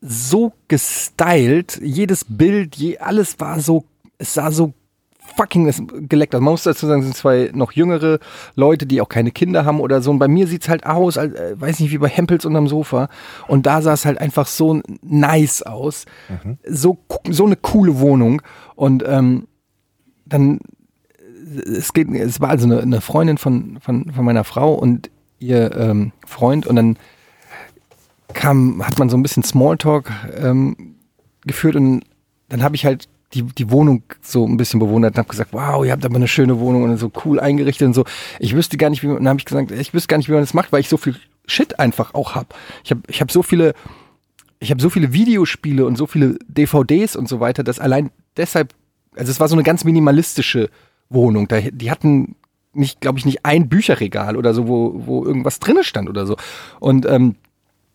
so 0.00 0.52
gestylt, 0.68 1.80
jedes 1.82 2.24
Bild, 2.28 2.76
je, 2.76 2.98
alles 2.98 3.38
war 3.40 3.60
so, 3.60 3.84
es 4.18 4.34
sah 4.34 4.50
so 4.50 4.72
fucking 5.36 5.68
es- 5.68 5.82
geleckt 6.08 6.34
aus. 6.34 6.40
Man 6.40 6.52
muss 6.52 6.62
dazu 6.62 6.86
sagen, 6.86 7.00
es 7.00 7.06
sind 7.06 7.16
zwei 7.16 7.50
noch 7.52 7.72
jüngere 7.72 8.18
Leute, 8.54 8.86
die 8.86 9.00
auch 9.00 9.08
keine 9.08 9.30
Kinder 9.30 9.64
haben 9.64 9.80
oder 9.80 10.00
so. 10.00 10.10
Und 10.10 10.18
bei 10.18 10.28
mir 10.28 10.46
sieht's 10.46 10.68
halt 10.68 10.86
aus, 10.86 11.18
als, 11.18 11.34
äh, 11.34 11.60
weiß 11.60 11.80
nicht, 11.80 11.90
wie 11.92 11.98
bei 11.98 12.08
Hempels 12.08 12.44
unterm 12.44 12.66
Sofa. 12.66 13.08
Und 13.46 13.66
da 13.66 13.82
sah 13.82 13.92
es 13.92 14.04
halt 14.06 14.18
einfach 14.20 14.46
so 14.46 14.80
nice 15.02 15.62
aus. 15.62 16.06
So, 16.66 16.98
so 17.28 17.44
eine 17.44 17.56
coole 17.56 17.98
Wohnung. 18.00 18.40
Und 18.74 19.04
ähm, 19.06 19.46
dann, 20.24 20.60
äh, 21.18 21.70
es 21.76 21.92
geht, 21.92 22.08
es 22.10 22.40
war 22.40 22.48
also 22.50 22.66
eine, 22.66 22.80
eine 22.80 23.00
Freundin 23.00 23.36
von, 23.38 23.78
von, 23.80 24.10
von 24.12 24.24
meiner 24.24 24.44
Frau 24.44 24.74
und 24.74 25.10
ihr 25.40 25.76
ähm, 25.76 26.12
Freund. 26.26 26.66
Und 26.66 26.76
dann 26.76 26.96
kam, 28.34 28.86
hat 28.86 28.98
man 28.98 29.08
so 29.08 29.16
ein 29.16 29.22
bisschen 29.22 29.42
Smalltalk 29.42 30.10
ähm, 30.36 30.96
geführt 31.46 31.76
und 31.76 32.02
dann 32.48 32.62
habe 32.62 32.76
ich 32.76 32.84
halt 32.84 33.08
die, 33.34 33.42
die 33.42 33.70
Wohnung 33.70 34.02
so 34.22 34.46
ein 34.46 34.56
bisschen 34.56 34.80
bewundert 34.80 35.14
und 35.14 35.18
habe 35.18 35.28
gesagt, 35.28 35.52
wow, 35.52 35.84
ihr 35.84 35.92
habt 35.92 36.04
aber 36.04 36.16
eine 36.16 36.28
schöne 36.28 36.58
Wohnung 36.60 36.84
und 36.84 36.96
so 36.96 37.12
cool 37.24 37.38
eingerichtet 37.40 37.86
und 37.86 37.94
so. 37.94 38.04
Ich 38.38 38.54
wüsste 38.54 38.76
gar 38.78 38.90
nicht, 38.90 39.02
wie 39.02 39.08
man, 39.08 39.16
dann 39.16 39.28
habe 39.28 39.38
ich 39.38 39.44
gesagt, 39.44 39.70
ich 39.70 39.92
wüsste 39.92 40.08
gar 40.08 40.16
nicht, 40.16 40.28
wie 40.28 40.32
man 40.32 40.40
das 40.40 40.54
macht, 40.54 40.72
weil 40.72 40.80
ich 40.80 40.88
so 40.88 40.96
viel 40.96 41.16
Shit 41.46 41.78
einfach 41.78 42.14
auch 42.14 42.34
hab. 42.34 42.54
Ich 42.84 42.90
habe 42.90 43.02
ich 43.06 43.20
hab 43.20 43.30
so 43.30 43.42
viele, 43.42 43.74
ich 44.60 44.70
habe 44.70 44.80
so 44.80 44.90
viele 44.90 45.12
Videospiele 45.12 45.84
und 45.84 45.96
so 45.96 46.06
viele 46.06 46.38
DVDs 46.48 47.16
und 47.16 47.28
so 47.28 47.40
weiter, 47.40 47.62
dass 47.64 47.78
allein 47.78 48.10
deshalb, 48.36 48.74
also 49.14 49.30
es 49.30 49.40
war 49.40 49.48
so 49.48 49.56
eine 49.56 49.62
ganz 49.62 49.84
minimalistische 49.84 50.70
Wohnung. 51.10 51.48
Da, 51.48 51.60
die 51.60 51.90
hatten 51.90 52.36
nicht, 52.72 53.00
glaube 53.00 53.18
ich, 53.18 53.26
nicht 53.26 53.44
ein 53.44 53.68
Bücherregal 53.68 54.36
oder 54.36 54.54
so, 54.54 54.68
wo, 54.68 54.92
wo 55.06 55.24
irgendwas 55.24 55.58
drinne 55.58 55.84
stand 55.84 56.08
oder 56.08 56.26
so. 56.26 56.36
Und 56.80 57.06
ähm, 57.06 57.36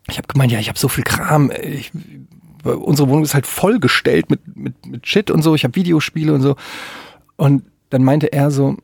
ich 0.08 0.18
habe 0.18 0.28
gemeint, 0.28 0.52
ja, 0.52 0.58
ich 0.58 0.68
habe 0.68 0.78
so 0.78 0.88
viel 0.88 1.04
Kram. 1.04 1.50
Ich, 1.50 1.92
unsere 2.62 3.08
Wohnung 3.08 3.24
ist 3.24 3.34
halt 3.34 3.46
vollgestellt 3.46 4.30
mit, 4.30 4.56
mit, 4.56 4.86
mit 4.86 5.06
Shit 5.06 5.30
und 5.30 5.42
so. 5.42 5.54
Ich 5.54 5.64
habe 5.64 5.74
Videospiele 5.74 6.32
und 6.32 6.42
so. 6.42 6.56
Und 7.36 7.64
dann 7.90 8.04
meinte 8.04 8.32
er 8.32 8.50
so, 8.50 8.76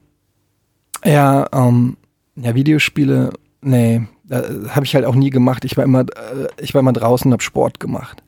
ja, 1.05 1.47
ähm, 1.53 1.97
ja, 2.37 2.55
Videospiele, 2.55 3.33
nee, 3.61 4.03
habe 4.31 4.85
ich 4.85 4.95
halt 4.95 5.05
auch 5.05 5.15
nie 5.15 5.31
gemacht. 5.31 5.65
Ich 5.65 5.77
war 5.77 5.85
immer, 5.85 6.01
äh, 6.01 6.49
ich 6.61 6.75
war 6.75 6.81
immer 6.81 6.93
draußen 6.93 7.29
und 7.29 7.33
habe 7.33 7.43
Sport 7.43 7.81
gemacht. 7.81 8.23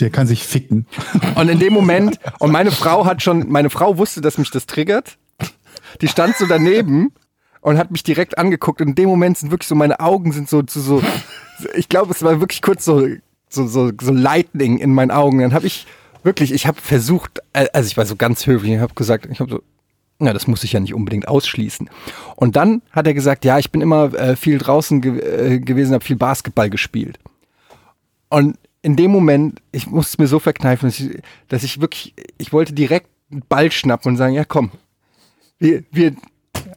Der 0.00 0.10
kann 0.10 0.26
sich 0.26 0.44
ficken. 0.44 0.86
Und 1.34 1.48
in 1.48 1.58
dem 1.58 1.72
Moment, 1.72 2.18
und 2.38 2.50
meine 2.50 2.70
Frau 2.70 3.04
hat 3.04 3.22
schon, 3.22 3.50
meine 3.50 3.70
Frau 3.70 3.98
wusste, 3.98 4.20
dass 4.20 4.38
mich 4.38 4.50
das 4.50 4.66
triggert. 4.66 5.18
Die 6.00 6.08
stand 6.08 6.36
so 6.36 6.46
daneben 6.46 7.12
und 7.60 7.78
hat 7.78 7.90
mich 7.90 8.02
direkt 8.02 8.38
angeguckt. 8.38 8.80
Und 8.80 8.88
in 8.88 8.94
dem 8.94 9.08
Moment 9.08 9.38
sind 9.38 9.50
wirklich 9.50 9.68
so, 9.68 9.74
meine 9.74 10.00
Augen 10.00 10.32
sind 10.32 10.48
so 10.48 10.62
zu 10.62 10.80
so, 10.80 11.02
ich 11.74 11.88
glaube, 11.88 12.12
es 12.12 12.22
war 12.22 12.40
wirklich 12.40 12.62
kurz 12.62 12.84
so, 12.84 13.06
so, 13.48 13.66
so, 13.66 13.90
so 14.00 14.12
Lightning 14.12 14.78
in 14.78 14.92
meinen 14.92 15.10
Augen. 15.10 15.38
Dann 15.38 15.54
habe 15.54 15.66
ich 15.66 15.86
wirklich, 16.22 16.52
ich 16.52 16.66
habe 16.66 16.80
versucht, 16.80 17.40
äh, 17.52 17.66
also 17.72 17.86
ich 17.86 17.96
war 17.96 18.06
so 18.06 18.16
ganz 18.16 18.46
höflich, 18.46 18.72
ich 18.72 18.80
habe 18.80 18.94
gesagt, 18.94 19.26
ich 19.30 19.40
habe 19.40 19.50
so, 19.50 19.62
na, 20.18 20.32
das 20.32 20.46
muss 20.46 20.64
ich 20.64 20.72
ja 20.72 20.80
nicht 20.80 20.94
unbedingt 20.94 21.28
ausschließen. 21.28 21.90
Und 22.36 22.56
dann 22.56 22.82
hat 22.90 23.06
er 23.06 23.14
gesagt, 23.14 23.44
ja, 23.44 23.58
ich 23.58 23.70
bin 23.70 23.80
immer 23.80 24.14
äh, 24.14 24.36
viel 24.36 24.58
draußen 24.58 25.00
ge 25.00 25.18
äh, 25.18 25.58
gewesen, 25.58 25.94
habe 25.94 26.04
viel 26.04 26.16
Basketball 26.16 26.70
gespielt. 26.70 27.18
Und 28.28 28.56
in 28.82 28.96
dem 28.96 29.10
Moment, 29.10 29.60
ich 29.72 29.86
musste 29.86 30.14
es 30.14 30.18
mir 30.18 30.26
so 30.26 30.38
verkneifen, 30.38 30.88
dass 30.88 31.00
ich, 31.00 31.22
dass 31.48 31.62
ich 31.62 31.80
wirklich, 31.80 32.14
ich 32.38 32.52
wollte 32.52 32.74
direkt 32.74 33.08
einen 33.30 33.42
Ball 33.48 33.70
schnappen 33.72 34.12
und 34.12 34.16
sagen, 34.16 34.34
ja 34.34 34.44
komm, 34.44 34.70
wir, 35.58 35.84
wir 35.90 36.14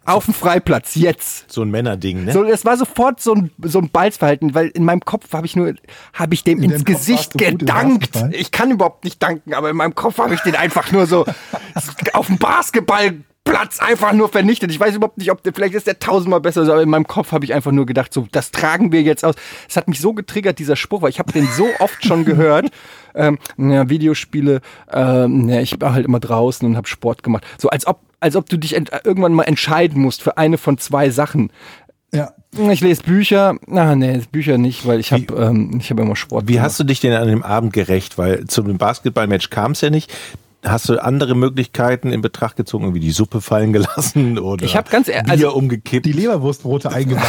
auf 0.05 0.25
dem 0.25 0.33
Freiplatz, 0.33 0.95
jetzt. 0.95 1.51
So 1.51 1.61
ein 1.61 1.69
Männerding, 1.69 2.25
ne? 2.25 2.33
So, 2.33 2.43
es 2.43 2.65
war 2.65 2.77
sofort 2.77 3.19
so 3.19 3.33
ein, 3.33 3.51
so 3.61 3.79
ein 3.79 3.89
Balzverhalten, 3.89 4.53
weil 4.53 4.67
in 4.67 4.85
meinem 4.85 5.01
Kopf 5.01 5.31
habe 5.33 5.45
ich 5.45 5.55
nur, 5.55 5.73
habe 6.13 6.33
ich 6.33 6.43
dem 6.43 6.61
In 6.61 6.71
ins 6.71 6.85
Gesicht 6.85 7.37
gedankt. 7.37 8.11
Basketball? 8.13 8.35
Ich 8.35 8.51
kann 8.51 8.71
überhaupt 8.71 9.03
nicht 9.03 9.21
danken, 9.21 9.53
aber 9.53 9.69
in 9.69 9.75
meinem 9.75 9.95
Kopf 9.95 10.17
habe 10.17 10.33
ich 10.33 10.41
den 10.41 10.55
einfach 10.55 10.91
nur 10.91 11.07
so 11.07 11.25
auf 12.13 12.27
dem 12.27 12.37
Basketballplatz 13.47 13.79
einfach 13.79 14.13
nur 14.13 14.29
vernichtet. 14.29 14.71
Ich 14.71 14.79
weiß 14.79 14.95
überhaupt 14.95 15.17
nicht, 15.17 15.31
ob 15.31 15.43
der, 15.43 15.53
vielleicht 15.53 15.73
ist 15.73 15.87
der 15.87 15.99
tausendmal 15.99 16.41
besser, 16.41 16.61
aber 16.61 16.81
in 16.81 16.89
meinem 16.89 17.07
Kopf 17.07 17.31
habe 17.31 17.45
ich 17.45 17.53
einfach 17.53 17.71
nur 17.71 17.85
gedacht, 17.85 18.13
so, 18.13 18.27
das 18.31 18.51
tragen 18.51 18.91
wir 18.91 19.01
jetzt 19.01 19.23
aus. 19.23 19.35
Es 19.67 19.75
hat 19.75 19.87
mich 19.87 19.99
so 19.99 20.13
getriggert, 20.13 20.59
dieser 20.59 20.75
Spruch, 20.75 21.01
weil 21.01 21.09
ich 21.09 21.19
habe 21.19 21.31
den 21.31 21.47
so 21.47 21.67
oft 21.79 22.05
schon 22.05 22.25
gehört. 22.25 22.69
Ähm, 23.15 23.39
ja, 23.57 23.89
Videospiele, 23.89 24.61
ähm, 24.91 25.49
ja, 25.49 25.59
ich 25.59 25.81
war 25.81 25.93
halt 25.93 26.05
immer 26.05 26.19
draußen 26.19 26.67
und 26.67 26.77
habe 26.77 26.87
Sport 26.87 27.23
gemacht. 27.23 27.43
So 27.57 27.67
als 27.69 27.87
ob, 27.87 28.01
als 28.19 28.35
ob 28.35 28.47
du 28.47 28.57
dich 28.57 28.75
irgendwann 28.75 29.33
mal 29.33 29.45
entscheiden 29.45 30.03
musst 30.03 30.21
für 30.21 30.37
eine 30.37 30.59
von 30.59 30.77
zwei 30.77 31.09
Sachen. 31.09 31.51
Ja. 32.13 32.33
Ich 32.69 32.81
lese 32.81 33.01
Bücher. 33.01 33.55
Na, 33.65 33.95
nee, 33.95 34.21
Bücher 34.31 34.59
nicht, 34.59 34.85
weil 34.85 34.99
ich 34.99 35.11
habe 35.11 35.33
ähm, 35.35 35.79
ich 35.79 35.89
habe 35.89 36.03
immer 36.03 36.15
Sport. 36.15 36.47
Wie 36.47 36.61
hast 36.61 36.79
du 36.79 36.83
dich 36.83 36.99
denn 36.99 37.11
an 37.13 37.27
dem 37.27 37.41
Abend 37.41 37.73
gerecht? 37.73 38.19
Weil 38.19 38.45
zu 38.45 38.61
dem 38.61 38.77
Basketballmatch 38.77 39.49
kam 39.49 39.71
es 39.71 39.81
ja 39.81 39.89
nicht. 39.89 40.13
Hast 40.65 40.89
du 40.89 41.01
andere 41.01 41.35
Möglichkeiten 41.35 42.11
in 42.11 42.21
Betracht 42.21 42.55
gezogen, 42.55 42.93
wie 42.95 42.99
die 42.99 43.11
Suppe 43.11 43.41
fallen 43.41 43.73
gelassen 43.73 44.39
oder 44.39 44.65
Ich 44.65 44.75
hab 44.75 44.89
ganz 44.89 45.07
ehr- 45.07 45.23
Bier 45.23 45.31
also- 45.31 45.53
umgekippt? 45.53 46.05
Die 46.05 46.11
Leberwurstbrote 46.13 46.91
eingebaut. 46.93 47.23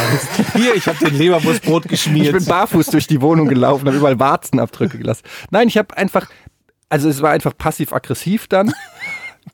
Hier, 0.53 0.75
ich 0.75 0.87
habe 0.87 0.97
den 0.97 1.15
Leberwurstbrot 1.15 1.85
Ich 1.85 1.91
geschmiert. 1.91 2.33
bin 2.33 2.45
barfuß 2.45 2.87
durch 2.87 3.07
die 3.07 3.21
Wohnung 3.21 3.47
gelaufen, 3.47 3.87
habe 3.87 3.97
überall 3.97 4.19
Warzenabdrücke 4.19 4.97
gelassen. 4.97 5.23
Nein, 5.51 5.67
ich 5.67 5.77
habe 5.77 5.95
einfach, 5.95 6.27
also 6.89 7.07
es 7.07 7.21
war 7.21 7.31
einfach 7.31 7.55
passiv-aggressiv 7.57 8.47
dann. 8.47 8.73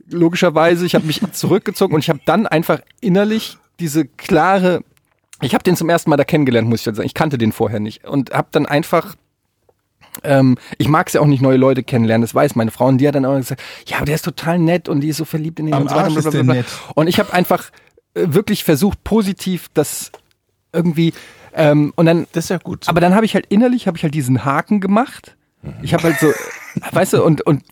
Logischerweise, 0.10 0.86
ich 0.86 0.96
habe 0.96 1.06
mich 1.06 1.22
zurückgezogen 1.34 1.94
und 1.94 2.00
ich 2.00 2.10
habe 2.10 2.20
dann 2.26 2.48
einfach 2.48 2.80
innerlich 3.02 3.58
diese 3.80 4.06
klare, 4.06 4.82
ich 5.42 5.54
habe 5.54 5.64
den 5.64 5.76
zum 5.76 5.90
ersten 5.90 6.10
Mal 6.10 6.18
da 6.18 6.24
kennengelernt, 6.24 6.68
muss 6.70 6.80
ich 6.80 6.86
sagen. 6.96 7.02
Ich 7.06 7.14
kannte 7.14 7.38
den 7.38 7.52
vorher 7.52 7.80
nicht 7.80 8.06
und 8.06 8.32
habe 8.32 8.48
dann 8.52 8.66
einfach 8.66 9.16
ähm, 10.24 10.58
ich 10.78 10.88
mag 10.88 11.08
es 11.08 11.14
ja 11.14 11.22
auch 11.22 11.26
nicht, 11.26 11.42
neue 11.42 11.58
Leute 11.58 11.84
kennenlernen, 11.84 12.22
das 12.22 12.36
weiß 12.36 12.56
meine 12.56 12.72
Frau. 12.72 12.88
Und 12.88 13.00
die 13.00 13.08
hat 13.08 13.16
dann 13.16 13.26
auch 13.26 13.36
gesagt, 13.36 13.62
ja, 13.88 13.98
aber 13.98 14.06
der 14.06 14.16
ist 14.16 14.26
total 14.26 14.60
nett 14.60 14.90
und 14.90 15.02
die 15.02 15.10
ist 15.10 15.18
so 15.18 15.26
verliebt 15.26 15.60
in 15.60 15.68
ihn 15.68 15.74
Am 15.74 15.84
und 15.84 15.90
so 15.90 15.96
weiter. 15.96 16.22
Blablabla. 16.22 16.64
Und 16.96 17.08
ich 17.08 17.20
habe 17.20 17.34
einfach 17.34 17.70
äh, 18.14 18.26
wirklich 18.28 18.64
versucht, 18.64 19.04
positiv 19.04 19.68
das 19.74 20.12
irgendwie 20.74 21.14
ähm, 21.54 21.94
und 21.96 22.06
dann 22.06 22.28
das 22.34 22.46
ist 22.46 22.50
ja 22.50 22.58
gut. 22.58 22.86
so. 22.86 22.90
aber 22.90 23.00
dann 23.00 23.16
habe 23.16 23.26
ich 23.26 23.34
halt 23.34 23.46
innerlich 23.48 23.88
habe 23.88 23.98
ich 23.98 24.04
halt 24.04 24.14
diesen 24.14 24.44
Haken 24.44 24.82
gemacht. 24.82 25.38
Ich 25.82 25.94
habe 25.94 26.04
halt 26.04 26.20
so, 26.20 26.32
weißt 26.92 27.14
du, 27.14 27.24
und 27.24 27.42
und 27.42 27.64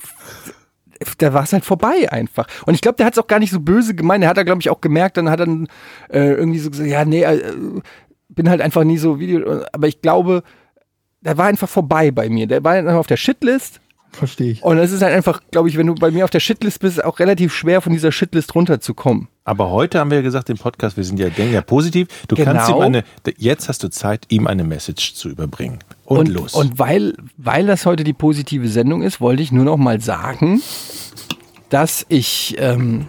da 1.17 1.33
war 1.33 1.43
es 1.43 1.53
halt 1.53 1.65
vorbei 1.65 2.11
einfach. 2.11 2.47
Und 2.65 2.75
ich 2.75 2.81
glaube, 2.81 2.95
der 2.95 3.05
hat 3.05 3.13
es 3.13 3.19
auch 3.19 3.27
gar 3.27 3.39
nicht 3.39 3.51
so 3.51 3.59
böse 3.59 3.93
gemeint. 3.93 4.23
Der 4.23 4.29
hat 4.29 4.37
er 4.37 4.45
glaube 4.45 4.61
ich 4.61 4.69
auch 4.69 4.81
gemerkt. 4.81 5.17
Dann 5.17 5.29
hat 5.29 5.41
er 5.41 5.45
dann 5.45 5.67
äh, 6.09 6.31
irgendwie 6.31 6.59
so 6.59 6.71
gesagt, 6.71 6.89
ja 6.89 7.03
nee, 7.03 7.23
äh, 7.23 7.41
bin 8.29 8.49
halt 8.49 8.61
einfach 8.61 8.83
nie 8.83 8.97
so 8.97 9.19
Video. 9.19 9.63
Aber 9.73 9.87
ich 9.87 10.01
glaube, 10.01 10.43
der 11.23 11.37
war 11.37 11.45
einfach 11.45 11.69
vorbei 11.69 12.11
bei 12.11 12.29
mir. 12.29 12.47
Der 12.47 12.63
war 12.63 12.73
einfach 12.73 12.95
auf 12.95 13.07
der 13.07 13.17
Shitlist. 13.17 13.79
Verstehe 14.11 14.51
ich. 14.51 14.63
Und 14.63 14.77
es 14.77 14.91
ist 14.91 15.01
halt 15.01 15.13
einfach, 15.13 15.41
glaube 15.49 15.69
ich, 15.69 15.77
wenn 15.77 15.87
du 15.87 15.95
bei 15.95 16.11
mir 16.11 16.23
auf 16.23 16.29
der 16.29 16.39
Shitlist 16.39 16.79
bist, 16.81 17.03
auch 17.03 17.17
relativ 17.19 17.51
schwer 17.53 17.81
von 17.81 17.91
dieser 17.93 18.11
Shitlist 18.11 18.53
runterzukommen. 18.53 19.27
Aber 19.43 19.71
heute 19.71 19.99
haben 19.99 20.11
wir 20.11 20.17
ja 20.17 20.21
gesagt 20.23 20.49
im 20.51 20.57
Podcast, 20.57 20.97
wir 20.97 21.03
sind 21.03 21.19
ja, 21.19 21.29
denken 21.29 21.53
ja 21.53 21.61
positiv. 21.61 22.07
Du 22.27 22.35
kannst 22.35 22.67
Genau. 22.67 22.77
ihm 22.77 22.83
eine, 22.83 23.03
jetzt 23.37 23.69
hast 23.69 23.81
du 23.83 23.89
Zeit, 23.89 24.25
ihm 24.29 24.45
eine 24.45 24.63
Message 24.63 25.15
zu 25.15 25.29
überbringen. 25.29 25.79
Und, 26.05 26.27
los. 26.27 26.53
Und 26.53 26.77
weil, 26.77 27.15
weil 27.37 27.65
das 27.65 27.87
heute 27.87 28.03
die 28.03 28.13
positive 28.13 28.67
Sendung 28.67 29.01
ist, 29.01 29.19
wollte 29.19 29.41
ich 29.41 29.51
nur 29.51 29.65
noch 29.65 29.77
mal 29.77 29.99
sagen, 29.99 30.61
dass 31.69 32.05
ich, 32.07 32.55
ähm, 32.59 33.07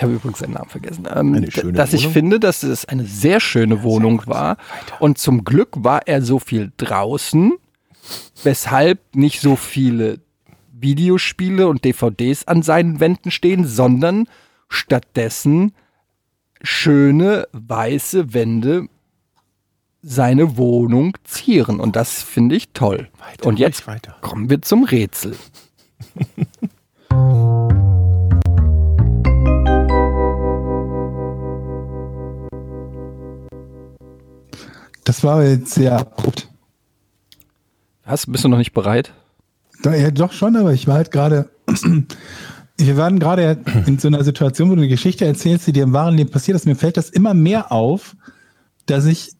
ich 0.00 0.04
habe 0.04 0.14
übrigens 0.14 0.38
seinen 0.38 0.54
Namen 0.54 0.70
vergessen, 0.70 1.06
ähm, 1.14 1.46
dass 1.74 1.92
ich 1.92 2.04
Wohnung? 2.04 2.12
finde, 2.14 2.40
dass 2.40 2.62
es 2.62 2.86
eine 2.86 3.04
sehr 3.04 3.38
schöne 3.38 3.82
Wohnung 3.82 4.22
war. 4.24 4.56
Und 4.98 5.18
zum 5.18 5.44
Glück 5.44 5.68
war 5.74 6.08
er 6.08 6.22
so 6.22 6.38
viel 6.38 6.72
draußen, 6.78 7.52
weshalb 8.42 8.98
nicht 9.14 9.42
so 9.42 9.56
viele 9.56 10.20
Videospiele 10.72 11.68
und 11.68 11.84
DVDs 11.84 12.48
an 12.48 12.62
seinen 12.62 12.98
Wänden 12.98 13.30
stehen, 13.30 13.66
sondern 13.66 14.26
stattdessen 14.70 15.74
schöne 16.62 17.46
weiße 17.52 18.32
Wände 18.32 18.86
seine 20.00 20.56
Wohnung 20.56 21.14
zieren. 21.24 21.78
Und 21.78 21.94
das 21.94 22.22
finde 22.22 22.56
ich 22.56 22.70
toll. 22.72 23.10
Weiter, 23.18 23.46
und 23.46 23.58
jetzt 23.58 23.86
weiter. 23.86 24.16
kommen 24.22 24.48
wir 24.48 24.62
zum 24.62 24.84
Rätsel. 24.84 25.36
Das 35.10 35.24
war 35.24 35.42
jetzt 35.42 35.74
sehr 35.74 35.98
abrupt. 35.98 36.46
Hast, 38.04 38.30
bist 38.30 38.44
du 38.44 38.48
noch 38.48 38.58
nicht 38.58 38.72
bereit? 38.72 39.12
Da, 39.82 39.92
ja, 39.92 40.12
doch 40.12 40.30
schon, 40.30 40.54
aber 40.54 40.72
ich 40.72 40.86
war 40.86 40.94
halt 40.94 41.10
gerade. 41.10 41.50
Wir 42.78 42.96
waren 42.96 43.18
gerade 43.18 43.58
in 43.86 43.98
so 43.98 44.06
einer 44.06 44.22
Situation, 44.22 44.70
wo 44.70 44.76
du 44.76 44.82
eine 44.82 44.88
Geschichte 44.88 45.24
erzählst, 45.24 45.66
die 45.66 45.72
dir 45.72 45.82
im 45.82 45.92
wahren 45.92 46.16
Leben 46.16 46.30
passiert 46.30 46.54
ist. 46.54 46.64
Mir 46.64 46.76
fällt 46.76 46.96
das 46.96 47.10
immer 47.10 47.34
mehr 47.34 47.72
auf, 47.72 48.14
dass 48.86 49.04
ich 49.04 49.32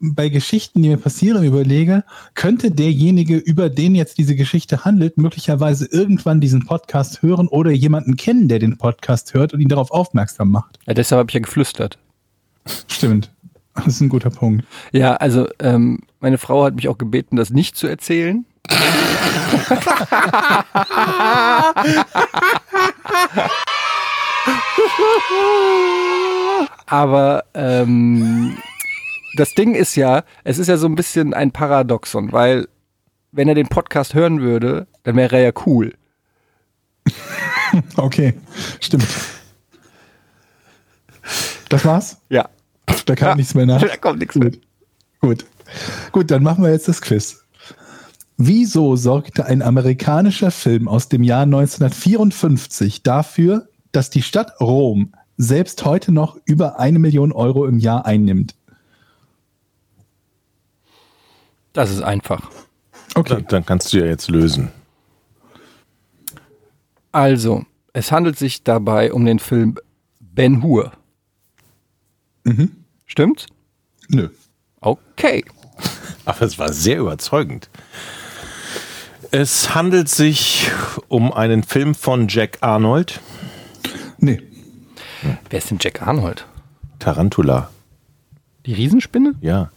bei 0.00 0.30
Geschichten, 0.30 0.80
die 0.82 0.88
mir 0.88 0.96
passieren, 0.96 1.44
überlege, 1.44 2.04
könnte 2.32 2.70
derjenige, 2.70 3.36
über 3.36 3.68
den 3.68 3.94
jetzt 3.94 4.16
diese 4.16 4.34
Geschichte 4.34 4.86
handelt, 4.86 5.18
möglicherweise 5.18 5.84
irgendwann 5.92 6.40
diesen 6.40 6.64
Podcast 6.64 7.20
hören 7.20 7.48
oder 7.48 7.70
jemanden 7.70 8.16
kennen, 8.16 8.48
der 8.48 8.60
den 8.60 8.78
Podcast 8.78 9.34
hört 9.34 9.52
und 9.52 9.60
ihn 9.60 9.68
darauf 9.68 9.90
aufmerksam 9.90 10.50
macht. 10.50 10.78
Ja, 10.86 10.94
deshalb 10.94 11.18
habe 11.18 11.30
ich 11.30 11.34
ja 11.34 11.40
geflüstert. 11.40 11.98
Stimmt. 12.86 13.30
Das 13.84 13.94
ist 13.94 14.00
ein 14.00 14.08
guter 14.08 14.30
Punkt. 14.30 14.64
Ja, 14.92 15.14
also 15.16 15.46
ähm, 15.60 16.00
meine 16.20 16.38
Frau 16.38 16.64
hat 16.64 16.74
mich 16.74 16.88
auch 16.88 16.98
gebeten, 16.98 17.36
das 17.36 17.50
nicht 17.50 17.76
zu 17.76 17.86
erzählen. 17.86 18.44
Aber 26.86 27.44
ähm, 27.54 28.56
das 29.36 29.54
Ding 29.54 29.74
ist 29.74 29.94
ja, 29.94 30.24
es 30.44 30.58
ist 30.58 30.68
ja 30.68 30.76
so 30.76 30.86
ein 30.86 30.94
bisschen 30.94 31.34
ein 31.34 31.52
Paradoxon, 31.52 32.32
weil 32.32 32.66
wenn 33.30 33.48
er 33.48 33.54
den 33.54 33.68
Podcast 33.68 34.14
hören 34.14 34.40
würde, 34.40 34.86
dann 35.02 35.16
wäre 35.16 35.36
er 35.36 35.42
ja 35.42 35.52
cool. 35.66 35.94
Okay, 37.96 38.32
stimmt. 38.80 39.06
Das 41.68 41.84
war's? 41.84 42.18
Ja. 42.30 42.48
Da 43.06 43.14
kam 43.14 43.28
Ja. 43.30 43.34
nichts 43.36 43.54
mehr 43.54 43.66
nach. 43.66 43.80
Da 43.86 43.96
kommt 43.96 44.18
nichts 44.20 44.34
mehr. 44.36 44.50
Gut. 44.50 44.60
Gut. 45.20 45.46
Gut, 46.12 46.30
dann 46.30 46.42
machen 46.42 46.62
wir 46.64 46.70
jetzt 46.70 46.88
das 46.88 47.00
Quiz. 47.00 47.42
Wieso 48.36 48.94
sorgte 48.96 49.46
ein 49.46 49.62
amerikanischer 49.62 50.50
Film 50.50 50.86
aus 50.88 51.08
dem 51.08 51.22
Jahr 51.22 51.42
1954 51.42 53.02
dafür, 53.02 53.68
dass 53.92 54.10
die 54.10 54.22
Stadt 54.22 54.60
Rom 54.60 55.12
selbst 55.36 55.84
heute 55.84 56.12
noch 56.12 56.36
über 56.44 56.78
eine 56.78 56.98
Million 57.00 57.32
Euro 57.32 57.66
im 57.66 57.78
Jahr 57.78 58.06
einnimmt? 58.06 58.54
Das 61.72 61.90
ist 61.90 62.02
einfach. 62.02 62.50
Okay. 63.14 63.34
Dann, 63.34 63.46
dann 63.48 63.66
kannst 63.66 63.92
du 63.92 63.98
ja 63.98 64.06
jetzt 64.06 64.28
lösen. 64.30 64.70
Also, 67.12 67.64
es 67.92 68.12
handelt 68.12 68.38
sich 68.38 68.62
dabei 68.64 69.12
um 69.12 69.24
den 69.24 69.38
Film 69.38 69.76
Ben 70.20 70.62
Hur. 70.62 70.92
Mhm. 72.48 72.72
Stimmt's? 73.06 73.46
Nö. 74.08 74.28
Okay. 74.80 75.44
Aber 76.24 76.42
es 76.42 76.58
war 76.58 76.72
sehr 76.72 76.98
überzeugend. 76.98 77.68
Es 79.30 79.74
handelt 79.74 80.08
sich 80.08 80.70
um 81.08 81.32
einen 81.32 81.62
Film 81.62 81.94
von 81.94 82.28
Jack 82.28 82.58
Arnold, 82.62 83.20
Nee. 84.20 84.42
Wer 85.50 85.58
ist 85.58 85.70
denn 85.70 85.78
Jack 85.80 86.02
Arnold? 86.02 86.46
Tarantula. 86.98 87.70
Die 88.66 88.72
Riesenspinne? 88.74 89.34
Ja. 89.40 89.70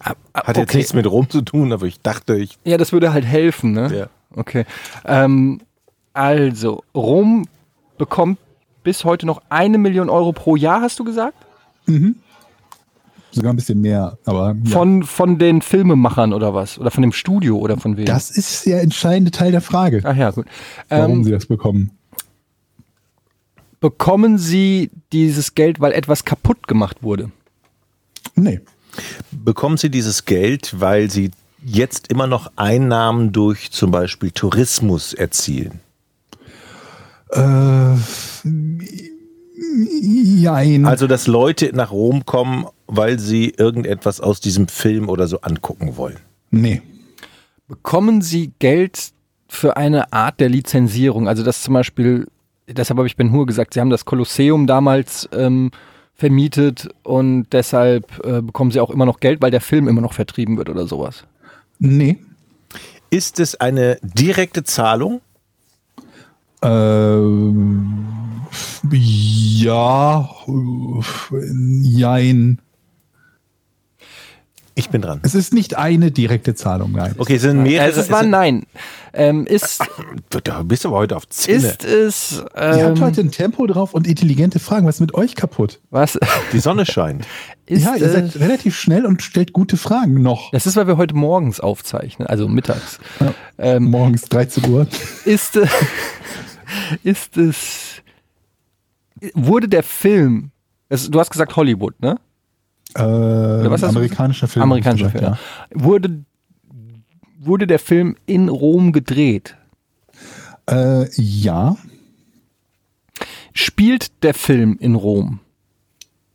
Ah, 0.00 0.14
Hat 0.34 0.56
jetzt 0.56 0.74
nichts 0.74 0.94
mit 0.94 1.06
Rom 1.06 1.30
zu 1.30 1.42
tun, 1.42 1.72
aber 1.72 1.86
ich 1.86 2.00
dachte, 2.00 2.36
ich. 2.36 2.58
Ja, 2.64 2.76
das 2.76 2.92
würde 2.92 3.12
halt 3.12 3.24
helfen, 3.24 3.72
ne? 3.72 3.94
Ja. 3.96 4.06
Okay. 4.34 4.66
Ähm, 5.04 5.60
also, 6.12 6.82
Rom 6.94 7.46
bekommt 7.98 8.38
bis 8.82 9.04
heute 9.04 9.26
noch 9.26 9.42
eine 9.48 9.78
Million 9.78 10.10
Euro 10.10 10.32
pro 10.32 10.56
Jahr, 10.56 10.80
hast 10.80 10.98
du 10.98 11.04
gesagt? 11.04 11.45
Sogar 13.32 13.52
ein 13.52 13.56
bisschen 13.56 13.80
mehr, 13.80 14.18
aber 14.24 14.56
ja. 14.64 14.70
Von, 14.70 15.02
von 15.02 15.38
den 15.38 15.60
Filmemachern 15.62 16.32
oder 16.32 16.54
was? 16.54 16.78
Oder 16.78 16.90
von 16.90 17.02
dem 17.02 17.12
Studio 17.12 17.58
oder 17.58 17.76
von 17.76 17.96
wem? 17.96 18.06
das 18.06 18.30
ist 18.30 18.64
der 18.66 18.80
entscheidende 18.82 19.30
Teil 19.30 19.52
der 19.52 19.60
Frage, 19.60 20.00
Ach 20.04 20.16
ja, 20.16 20.30
gut. 20.30 20.46
warum 20.88 21.18
Ähm, 21.18 21.24
sie 21.24 21.30
das 21.32 21.46
bekommen. 21.46 21.90
bekommen 23.80 24.38
sie 24.38 24.90
dieses 25.12 25.54
Geld, 25.54 25.80
weil 25.80 25.92
etwas 25.92 26.24
kaputt 26.24 26.66
gemacht 26.66 27.02
wurde? 27.02 27.30
Nee. 28.34 28.60
Bekommen 29.30 29.76
Sie 29.76 29.90
dieses 29.90 30.24
Geld, 30.24 30.80
weil 30.80 31.10
Sie 31.10 31.30
jetzt 31.62 32.08
immer 32.10 32.26
noch 32.26 32.50
Einnahmen 32.56 33.32
durch 33.32 33.70
zum 33.70 33.90
Beispiel 33.90 34.30
Tourismus 34.30 35.12
erzielen? 35.12 35.80
Äh, 37.30 37.96
jein. 39.56 40.84
Also, 40.84 41.06
dass 41.06 41.26
Leute 41.26 41.70
nach 41.74 41.90
Rom 41.90 42.26
kommen, 42.26 42.66
weil 42.86 43.18
sie 43.18 43.50
irgendetwas 43.50 44.20
aus 44.20 44.40
diesem 44.40 44.68
Film 44.68 45.08
oder 45.08 45.26
so 45.26 45.40
angucken 45.40 45.96
wollen. 45.96 46.18
nee. 46.50 46.82
Bekommen 47.68 48.22
sie 48.22 48.52
Geld 48.60 49.10
für 49.48 49.76
eine 49.76 50.12
Art 50.12 50.38
der 50.38 50.48
Lizenzierung? 50.48 51.26
Also, 51.26 51.42
dass 51.42 51.62
zum 51.62 51.74
Beispiel, 51.74 52.28
deshalb 52.68 52.98
habe 52.98 53.08
ich 53.08 53.16
Ben 53.16 53.32
Hur 53.32 53.44
gesagt, 53.44 53.74
sie 53.74 53.80
haben 53.80 53.90
das 53.90 54.04
Kolosseum 54.04 54.68
damals 54.68 55.28
ähm, 55.32 55.72
vermietet 56.14 56.88
und 57.02 57.48
deshalb 57.50 58.24
äh, 58.24 58.40
bekommen 58.40 58.70
sie 58.70 58.78
auch 58.78 58.90
immer 58.90 59.04
noch 59.04 59.18
Geld, 59.18 59.42
weil 59.42 59.50
der 59.50 59.60
Film 59.60 59.88
immer 59.88 60.00
noch 60.00 60.12
vertrieben 60.12 60.56
wird 60.58 60.68
oder 60.68 60.86
sowas. 60.86 61.24
Nee. 61.80 62.18
Ist 63.10 63.40
es 63.40 63.56
eine 63.56 63.98
direkte 64.02 64.62
Zahlung? 64.62 65.20
Ähm, 66.62 68.06
ja, 68.90 70.28
äh, 70.48 71.42
jein. 71.82 72.60
Ich 74.78 74.90
bin 74.90 75.00
dran. 75.00 75.20
Es 75.22 75.34
ist 75.34 75.54
nicht 75.54 75.78
eine 75.78 76.10
direkte 76.10 76.54
Zahlung, 76.54 76.92
nein. 76.92 77.14
Okay, 77.16 77.36
es 77.36 77.42
sind 77.42 77.62
mehrere. 77.62 77.98
Es 77.98 78.10
war 78.10 78.20
ein 78.20 78.28
Nein. 78.28 78.66
Ähm, 79.14 79.46
ist, 79.46 79.82
Da 80.44 80.62
bist 80.64 80.84
du 80.84 80.88
aber 80.88 80.98
heute 80.98 81.16
auf 81.16 81.26
Zinne. 81.30 81.56
ist 81.56 81.82
es, 81.82 82.44
Ihr 82.54 82.84
habt 82.84 82.98
ähm, 82.98 83.00
heute 83.00 83.22
ein 83.22 83.30
Tempo 83.30 83.66
drauf 83.66 83.94
und 83.94 84.06
intelligente 84.06 84.58
Fragen. 84.58 84.86
Was 84.86 84.96
ist 84.96 85.00
mit 85.00 85.14
euch 85.14 85.34
kaputt? 85.34 85.80
was, 85.88 86.18
Die 86.52 86.58
Sonne 86.58 86.84
scheint. 86.84 87.26
ist, 87.66 87.84
ja, 87.86 87.94
ihr 87.96 88.04
äh, 88.04 88.10
seid 88.10 88.36
relativ 88.38 88.76
schnell 88.78 89.06
und 89.06 89.22
stellt 89.22 89.54
gute 89.54 89.78
Fragen 89.78 90.20
noch. 90.20 90.50
das 90.50 90.66
ist, 90.66 90.76
weil 90.76 90.86
wir 90.86 90.98
heute 90.98 91.14
morgens 91.14 91.58
aufzeichnen, 91.58 92.28
also 92.28 92.46
mittags. 92.46 92.98
Ähm, 93.56 93.84
Morgens 93.84 94.22
13 94.28 94.68
Uhr. 94.70 94.86
ist, 95.24 95.56
äh, 95.56 95.66
ist 97.02 97.38
es, 97.38 98.02
wurde 99.34 99.68
der 99.68 99.82
Film, 99.82 100.50
es, 100.88 101.10
du 101.10 101.18
hast 101.18 101.30
gesagt 101.30 101.56
Hollywood, 101.56 102.00
ne? 102.00 102.18
Äh, 102.94 103.00
was 103.00 103.84
amerikanischer 103.84 104.48
Film. 104.48 104.62
Amerikanischer 104.62 105.10
Film. 105.10 105.24
gesagt, 105.24 105.40
Wurde, 105.74 106.24
wurde 107.38 107.66
der 107.66 107.78
Film 107.78 108.16
in 108.26 108.48
Rom 108.48 108.92
gedreht? 108.92 109.56
Ja. 110.68 111.02
Äh, 111.02 111.10
ja. 111.16 111.76
Spielt 113.52 114.22
der 114.22 114.34
Film 114.34 114.76
in 114.80 114.94
Rom? 114.94 115.40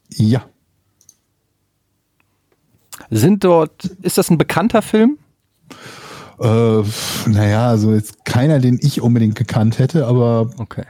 Ja. 0.10 0.44
Sind 3.10 3.44
dort, 3.44 3.86
ist 4.02 4.18
das 4.18 4.30
ein 4.30 4.38
bekannter 4.38 4.82
Film? 4.82 5.18
Äh, 6.40 6.84
naja, 7.28 7.68
also 7.68 7.94
jetzt 7.94 8.26
keiner, 8.26 8.60
den 8.60 8.80
ich 8.82 9.02
unbedingt 9.02 9.36
gekannt 9.36 9.80
hätte, 9.80 10.08
aber 10.08 10.50
Okay. 10.58 10.86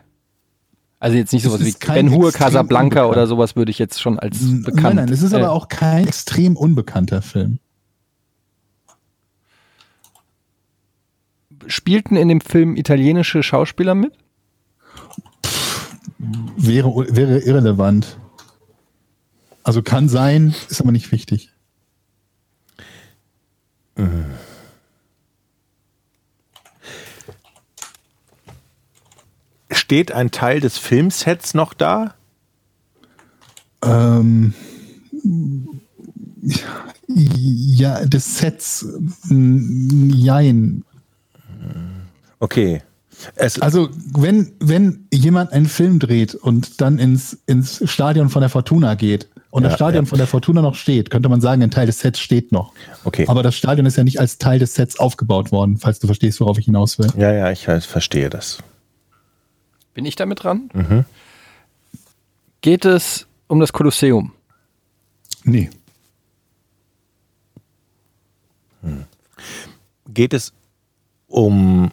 Also 1.02 1.18
jetzt 1.18 1.34
nicht 1.34 1.42
sowas 1.42 1.66
wie 1.66 1.74
Ben 1.88 2.12
Hur, 2.12 2.32
Casablanca 2.32 3.02
unbekannt. 3.02 3.12
oder 3.12 3.26
sowas 3.26 3.56
würde 3.56 3.72
ich 3.72 3.80
jetzt 3.80 4.00
schon 4.00 4.20
als 4.20 4.38
bekannt. 4.62 4.84
Nein, 4.84 4.96
nein, 4.98 5.10
es 5.10 5.24
ist 5.24 5.34
äh, 5.34 5.38
aber 5.38 5.52
auch 5.52 5.68
kein 5.68 6.08
extrem 6.08 6.56
unbekannter 6.56 7.24
Film. 7.24 7.58
Spielten 11.66 12.16
in 12.16 12.28
dem 12.28 12.40
Film 12.40 12.76
italienische 12.76 13.42
Schauspieler 13.42 13.96
mit? 13.96 14.14
Wäre, 16.56 16.94
wäre 17.16 17.40
irrelevant. 17.40 18.18
Also 19.64 19.82
kann 19.82 20.08
sein, 20.08 20.54
ist 20.70 20.82
aber 20.82 20.92
nicht 20.92 21.12
wichtig. 21.12 21.50
Steht 29.92 30.14
ein 30.14 30.32
Teil 30.32 30.62
des 30.62 30.78
Filmsets 30.78 31.54
noch 31.54 31.74
da? 31.74 32.14
Ähm, 33.84 34.54
Ja, 37.10 38.06
des 38.06 38.38
Sets. 38.38 38.86
mm, 39.26 40.12
Jein. 40.12 40.86
Okay. 42.40 42.82
Es, 43.36 43.62
Also, 43.62 43.90
wenn, 44.16 44.54
wenn 44.62 45.08
jemand 45.14 45.52
einen 45.52 45.66
Film 45.66 46.00
dreht 46.00 46.36
und 46.36 46.80
dann 46.80 46.98
ins, 46.98 47.40
ins 47.46 47.82
Stadion 47.84 48.30
von 48.30 48.40
der 48.40 48.50
Fortuna 48.50 48.96
geht 48.96 49.28
und 49.50 49.64
Ja, 49.64 49.68
das 49.72 49.76
Stadion 49.78 50.06
ja. 50.06 50.10
von 50.10 50.20
der 50.20 50.28
Fortuna 50.28 50.62
noch 50.62 50.76
steht, 50.76 51.10
könnte 51.10 51.28
man 51.28 51.42
sagen, 51.42 51.62
ein 51.64 51.70
Teil 51.72 51.88
des 51.88 52.00
Sets 52.00 52.22
steht 52.22 52.54
noch. 52.54 52.72
okay. 53.04 53.26
Aber 53.28 53.44
das 53.44 53.56
Stadion 53.58 53.86
ist 53.86 53.98
ja 53.98 54.06
nicht 54.06 54.22
als 54.22 54.38
Teil 54.38 54.58
des 54.58 54.74
Sets 54.74 54.98
aufgebaut 54.98 55.52
worden, 55.52 55.76
falls 55.80 56.00
du 56.00 56.08
verstehst, 56.08 56.40
worauf 56.40 56.58
ich 56.58 56.64
hinaus 56.64 56.98
will. 56.98 57.10
ja, 57.18 57.34
ja, 57.34 57.52
ich 57.52 57.68
äh, 57.68 57.82
verstehe 57.82 58.30
das. 58.30 58.60
Bin 59.94 60.06
ich 60.06 60.16
damit 60.16 60.44
dran? 60.44 60.70
Geht 62.62 62.86
es 62.86 63.28
um 63.48 63.60
das 63.60 63.74
Kolosseum? 63.74 64.32
Nee. 65.44 65.70
Geht 70.08 70.34
es 70.34 70.54
um 71.28 71.92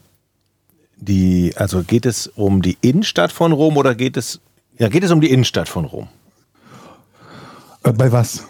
die, 0.97 1.53
also 1.57 1.83
geht 1.83 2.07
es 2.07 2.27
um 2.27 2.63
die 2.63 2.77
Innenstadt 2.81 3.33
von 3.33 3.53
Rom 3.53 3.77
oder 3.77 3.95
geht 3.95 4.17
es, 4.17 4.41
ja, 4.79 4.89
geht 4.89 5.05
es 5.05 5.11
um 5.11 5.21
die 5.21 5.31
Innenstadt 5.31 5.69
von 5.69 5.85
Rom? 5.85 6.09
Äh, 7.85 7.93
bei 7.93 8.11
was? 8.13 8.45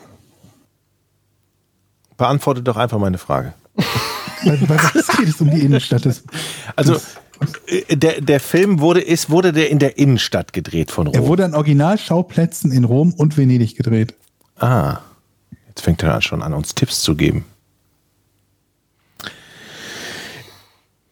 Beantworte 2.16 2.62
doch 2.62 2.76
einfach 2.76 2.98
meine 2.98 3.18
Frage. 3.18 3.54
Bei, 4.44 4.56
bei 4.56 4.76
was 4.94 5.16
geht 5.16 5.28
es 5.28 5.40
um 5.40 5.50
die 5.50 5.60
Innenstadt 5.60 6.04
des. 6.04 6.24
Also, 6.76 6.94
äh, 6.94 7.00
der, 7.90 8.20
der 8.20 8.40
Film 8.40 8.80
wurde, 8.80 9.00
ist, 9.00 9.30
wurde 9.30 9.52
der 9.52 9.70
in 9.70 9.78
der 9.78 9.98
Innenstadt 9.98 10.52
gedreht 10.52 10.90
von 10.90 11.06
Rom? 11.06 11.14
Er 11.14 11.26
wurde 11.26 11.44
an 11.44 11.54
Originalschauplätzen 11.54 12.72
in 12.72 12.84
Rom 12.84 13.12
und 13.14 13.36
Venedig 13.36 13.76
gedreht. 13.76 14.14
ah, 14.56 14.98
jetzt 15.68 15.82
fängt 15.82 16.02
er 16.02 16.20
schon 16.22 16.42
an, 16.42 16.54
uns 16.54 16.74
Tipps 16.74 17.02
zu 17.02 17.14
geben. 17.14 17.44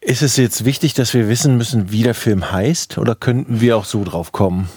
Ist 0.00 0.22
es 0.22 0.36
jetzt 0.36 0.64
wichtig, 0.64 0.94
dass 0.94 1.14
wir 1.14 1.28
wissen 1.28 1.56
müssen, 1.56 1.90
wie 1.90 2.04
der 2.04 2.14
Film 2.14 2.52
heißt, 2.52 2.98
oder 2.98 3.16
könnten 3.16 3.60
wir 3.60 3.76
auch 3.76 3.84
so 3.84 4.04
drauf 4.04 4.30
kommen? 4.30 4.68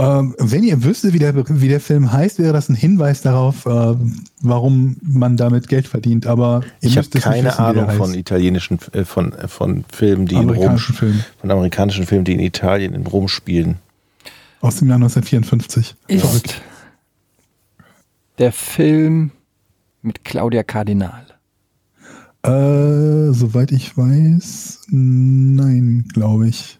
Ähm, 0.00 0.36
wenn 0.38 0.62
ihr 0.62 0.84
wüsstet, 0.84 1.12
wie 1.12 1.18
der, 1.18 1.34
wie 1.60 1.68
der 1.68 1.80
Film 1.80 2.12
heißt, 2.12 2.38
wäre 2.38 2.52
das 2.52 2.68
ein 2.68 2.76
Hinweis 2.76 3.20
darauf, 3.22 3.66
äh, 3.66 3.96
warum 4.40 4.96
man 5.02 5.36
damit 5.36 5.66
Geld 5.68 5.88
verdient. 5.88 6.24
Aber 6.26 6.62
ihr 6.80 6.90
Ich 6.90 6.96
habe 6.98 7.08
keine 7.18 7.48
wissen, 7.48 7.58
Ahnung 7.58 7.90
von 7.90 8.14
italienischen, 8.14 8.78
äh, 8.92 9.04
von, 9.04 9.32
äh, 9.32 9.48
von 9.48 9.84
Filmen, 9.92 10.26
die 10.26 10.36
in 10.36 10.42
Rom, 10.42 10.50
Amerikanischen 10.50 10.94
Filmen. 10.94 11.24
von 11.40 11.50
amerikanischen 11.50 12.06
Filmen, 12.06 12.24
die 12.24 12.34
in 12.34 12.40
Italien, 12.40 12.94
in 12.94 13.06
Rom 13.08 13.26
spielen. 13.26 13.78
Aus 14.60 14.76
dem 14.76 14.86
Jahr 14.88 14.98
1954. 14.98 15.96
Ist 16.06 16.20
Verrückt. 16.24 16.62
der 18.38 18.52
Film 18.52 19.32
mit 20.02 20.24
Claudia 20.24 20.62
Kardinal? 20.62 21.26
Äh, 22.44 23.32
soweit 23.32 23.72
ich 23.72 23.96
weiß, 23.96 24.82
nein, 24.90 26.04
glaube 26.12 26.48
ich. 26.48 26.78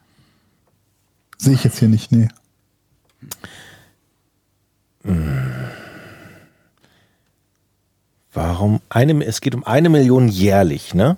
Sehe 1.37 1.55
ich 1.55 1.65
jetzt 1.65 1.79
hier 1.81 1.89
nicht, 1.89 2.13
nee. 2.13 2.29
Warum? 8.33 8.81
Eine, 8.89 9.25
es 9.25 9.41
geht 9.41 9.55
um 9.55 9.65
eine 9.65 9.89
Million 9.89 10.29
jährlich, 10.29 10.95
ne? 10.95 11.17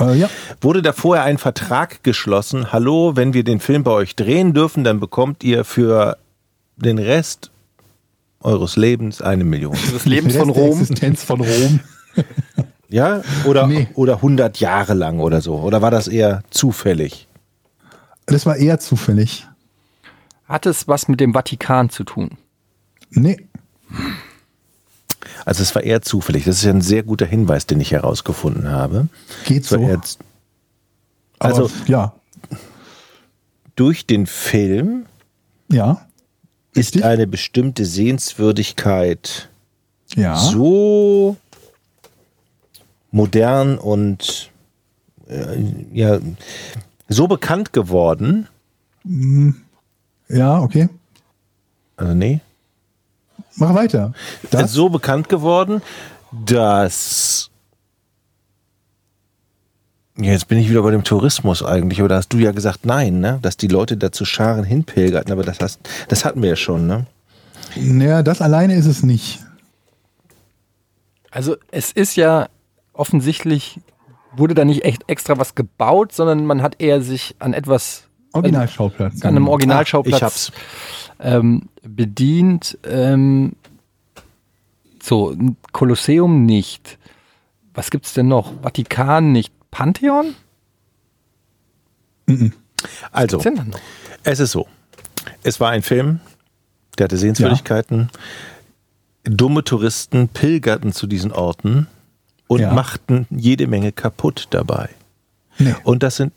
Äh, 0.00 0.14
ja, 0.18 0.28
Wurde 0.60 0.82
da 0.82 0.92
vorher 0.92 1.24
ein 1.24 1.38
Vertrag 1.38 2.02
geschlossen? 2.02 2.72
Hallo, 2.72 3.12
wenn 3.14 3.32
wir 3.34 3.44
den 3.44 3.60
Film 3.60 3.84
bei 3.84 3.92
euch 3.92 4.16
drehen 4.16 4.52
dürfen, 4.52 4.82
dann 4.82 4.98
bekommt 4.98 5.44
ihr 5.44 5.64
für 5.64 6.16
den 6.76 6.98
Rest 6.98 7.50
eures 8.40 8.76
Lebens 8.76 9.22
eine 9.22 9.44
Million. 9.44 9.76
Des 9.92 10.06
Lebens 10.06 10.34
von 10.36 10.50
Rom? 10.50 10.80
Existenz 10.80 11.22
von 11.24 11.40
Rom. 11.40 11.80
Ja? 12.90 13.22
Oder, 13.44 13.66
Nee. 13.66 13.88
oder 13.94 14.16
100 14.16 14.60
Jahre 14.60 14.94
lang 14.94 15.18
oder 15.18 15.40
so? 15.40 15.56
Oder 15.56 15.82
war 15.82 15.90
das 15.90 16.06
eher 16.06 16.44
zufällig? 16.50 17.26
Das 18.26 18.46
war 18.46 18.54
eher 18.56 18.78
zufällig. 18.78 19.48
Hat 20.54 20.66
es 20.66 20.86
was 20.86 21.08
mit 21.08 21.18
dem 21.18 21.32
Vatikan 21.34 21.90
zu 21.90 22.04
tun? 22.04 22.30
Nee. 23.10 23.48
Also 25.44 25.64
es 25.64 25.74
war 25.74 25.82
eher 25.82 26.00
zufällig. 26.00 26.44
Das 26.44 26.58
ist 26.58 26.62
ja 26.62 26.70
ein 26.70 26.80
sehr 26.80 27.02
guter 27.02 27.26
Hinweis, 27.26 27.66
den 27.66 27.80
ich 27.80 27.90
herausgefunden 27.90 28.70
habe. 28.70 29.08
Geht 29.46 29.64
so. 29.64 29.78
eher 29.78 30.00
z- 30.00 30.20
Aber, 31.40 31.54
also- 31.56 31.70
ja, 31.88 32.14
durch 33.74 34.06
den 34.06 34.28
Film 34.28 35.06
ja, 35.72 36.06
ist 36.72 37.02
eine 37.02 37.26
bestimmte 37.26 37.84
Sehenswürdigkeit 37.84 39.48
ja. 40.14 40.36
so 40.36 41.36
modern 43.10 43.76
und 43.76 44.52
äh, 45.26 45.64
ja 45.92 46.20
so 47.08 47.26
bekannt 47.26 47.72
geworden. 47.72 48.46
Ja, 50.28 50.60
okay. 50.60 50.88
Also 51.96 52.14
nee, 52.14 52.40
Mach 53.56 53.74
weiter. 53.74 54.12
Das, 54.50 54.72
so 54.72 54.88
bekannt 54.88 55.28
geworden, 55.28 55.80
dass 56.32 57.50
Ja, 60.16 60.32
Jetzt 60.32 60.48
bin 60.48 60.58
ich 60.58 60.68
wieder 60.68 60.82
bei 60.82 60.90
dem 60.90 61.04
Tourismus 61.04 61.62
eigentlich, 61.62 62.00
aber 62.00 62.08
da 62.08 62.16
hast 62.16 62.32
du 62.32 62.38
ja 62.38 62.52
gesagt, 62.52 62.84
nein, 62.84 63.20
ne? 63.20 63.38
dass 63.42 63.56
die 63.56 63.68
Leute 63.68 63.96
da 63.96 64.10
zu 64.12 64.24
Scharen 64.24 64.64
hinpilgerten, 64.64 65.32
aber 65.32 65.42
das, 65.42 65.58
hast, 65.60 65.80
das 66.08 66.24
hatten 66.24 66.42
wir 66.42 66.50
ja 66.50 66.56
schon. 66.56 66.86
Ne? 66.86 67.06
naja, 67.76 68.22
das 68.22 68.40
alleine 68.40 68.74
ist 68.74 68.86
es 68.86 69.02
nicht. 69.02 69.40
Also 71.30 71.56
es 71.72 71.90
ist 71.90 72.16
ja 72.16 72.48
offensichtlich, 72.92 73.80
wurde 74.36 74.54
da 74.54 74.64
nicht 74.64 74.84
echt 74.84 75.02
extra 75.08 75.38
was 75.38 75.56
gebaut, 75.56 76.12
sondern 76.12 76.46
man 76.46 76.62
hat 76.62 76.80
eher 76.80 77.02
sich 77.02 77.34
an 77.40 77.54
etwas, 77.54 78.04
Originalschauplatz. 78.34 79.22
an 79.22 79.28
einem 79.36 79.48
Originalschauplatz 79.48 80.16
Ich 80.16 80.22
hab's. 80.22 80.52
ähm, 81.20 81.68
bedient. 81.82 82.78
Ähm, 82.84 83.52
so, 85.02 85.30
ein 85.30 85.56
Kolosseum 85.72 86.44
nicht. 86.46 86.98
Was 87.74 87.90
gibt's 87.90 88.14
denn 88.14 88.28
noch? 88.28 88.52
Vatikan 88.62 89.32
nicht. 89.32 89.52
Pantheon? 89.70 90.34
Also, 93.12 93.38
dann 93.38 93.54
noch? 93.70 93.78
es 94.22 94.40
ist 94.40 94.52
so. 94.52 94.66
Es 95.42 95.60
war 95.60 95.70
ein 95.70 95.82
Film, 95.82 96.20
der 96.98 97.04
hatte 97.04 97.16
Sehenswürdigkeiten. 97.16 98.10
Dumme 99.24 99.64
Touristen 99.64 100.28
pilgerten 100.28 100.92
zu 100.92 101.06
diesen 101.06 101.32
Orten 101.32 101.86
und 102.46 102.60
Ja. 102.60 102.72
machten 102.72 103.26
jede 103.30 103.66
Menge 103.66 103.92
kaputt 103.92 104.48
dabei. 104.50 104.90
Nee. 105.58 105.74
Und 105.84 106.02
das 106.02 106.16
sind 106.16 106.32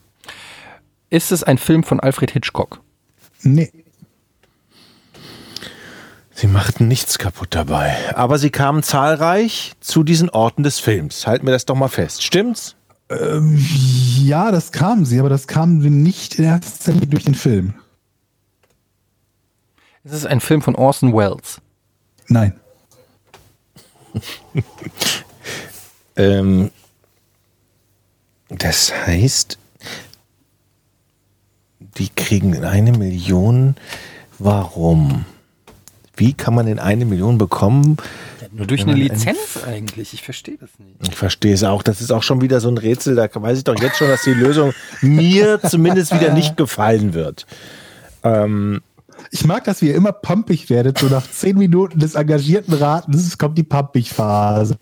Ist 1.09 1.31
es 1.31 1.43
ein 1.43 1.57
Film 1.57 1.83
von 1.83 1.99
Alfred 1.99 2.31
Hitchcock? 2.31 2.81
Nee. 3.41 3.71
Sie 6.33 6.47
machten 6.47 6.87
nichts 6.87 7.17
kaputt 7.17 7.49
dabei. 7.51 7.95
Aber 8.15 8.37
sie 8.37 8.49
kamen 8.49 8.83
zahlreich 8.83 9.73
zu 9.79 10.03
diesen 10.03 10.29
Orten 10.29 10.63
des 10.63 10.79
Films. 10.79 11.25
Halten 11.25 11.45
wir 11.47 11.53
das 11.53 11.65
doch 11.65 11.75
mal 11.75 11.87
fest. 11.87 12.23
Stimmt's? 12.23 12.75
Ja, 13.09 14.51
das 14.51 14.71
kamen 14.73 15.05
sie, 15.05 15.19
aber 15.19 15.29
das 15.29 15.47
kamen 15.47 15.81
sie 15.81 15.89
nicht 15.89 16.35
in 16.35 16.45
erster 16.45 16.91
Linie 16.91 17.07
durch 17.07 17.23
den 17.23 17.35
Film. 17.35 17.75
Es 20.03 20.11
ist 20.11 20.25
ein 20.25 20.41
Film 20.41 20.61
von 20.61 20.75
Orson 20.75 21.13
Welles. 21.13 21.61
Nein. 22.27 22.59
Ähm, 26.17 26.71
das 28.49 28.91
heißt, 28.91 29.59
die 31.97 32.09
kriegen 32.09 32.63
eine 32.63 32.91
Million. 32.91 33.75
Warum? 34.39 35.25
Wie 36.15 36.33
kann 36.33 36.55
man 36.55 36.65
denn 36.65 36.79
eine 36.79 37.05
Million 37.05 37.37
bekommen? 37.37 37.97
Nur 38.51 38.65
durch 38.65 38.83
eine 38.83 38.93
Lizenz 38.95 39.59
eigentlich. 39.67 40.13
Ich 40.13 40.23
verstehe 40.23 40.57
das 40.57 40.69
nicht. 40.79 41.09
Ich 41.09 41.15
verstehe 41.15 41.53
es 41.53 41.63
auch. 41.63 41.83
Das 41.83 42.01
ist 42.01 42.11
auch 42.11 42.23
schon 42.23 42.41
wieder 42.41 42.59
so 42.59 42.69
ein 42.69 42.77
Rätsel. 42.77 43.15
Da 43.15 43.29
weiß 43.33 43.57
ich 43.59 43.63
doch 43.63 43.79
jetzt 43.79 43.97
schon, 43.97 44.07
dass 44.07 44.23
die 44.23 44.33
Lösung 44.33 44.73
mir 45.01 45.59
zumindest 45.69 46.13
wieder 46.13 46.33
nicht 46.33 46.57
gefallen 46.57 47.13
wird. 47.13 47.45
Ähm, 48.23 48.81
Ich 49.31 49.45
mag, 49.45 49.63
dass 49.65 49.81
ihr 49.81 49.93
immer 49.93 50.11
pumpig 50.11 50.69
werdet. 50.71 50.97
So 50.97 51.07
nach 51.07 51.29
zehn 51.29 51.57
Minuten 51.57 51.99
des 51.99 52.15
engagierten 52.15 52.73
Ratens 52.73 53.37
kommt 53.37 53.57
die 53.57 53.63
Pumpig-Phase. 53.63 54.77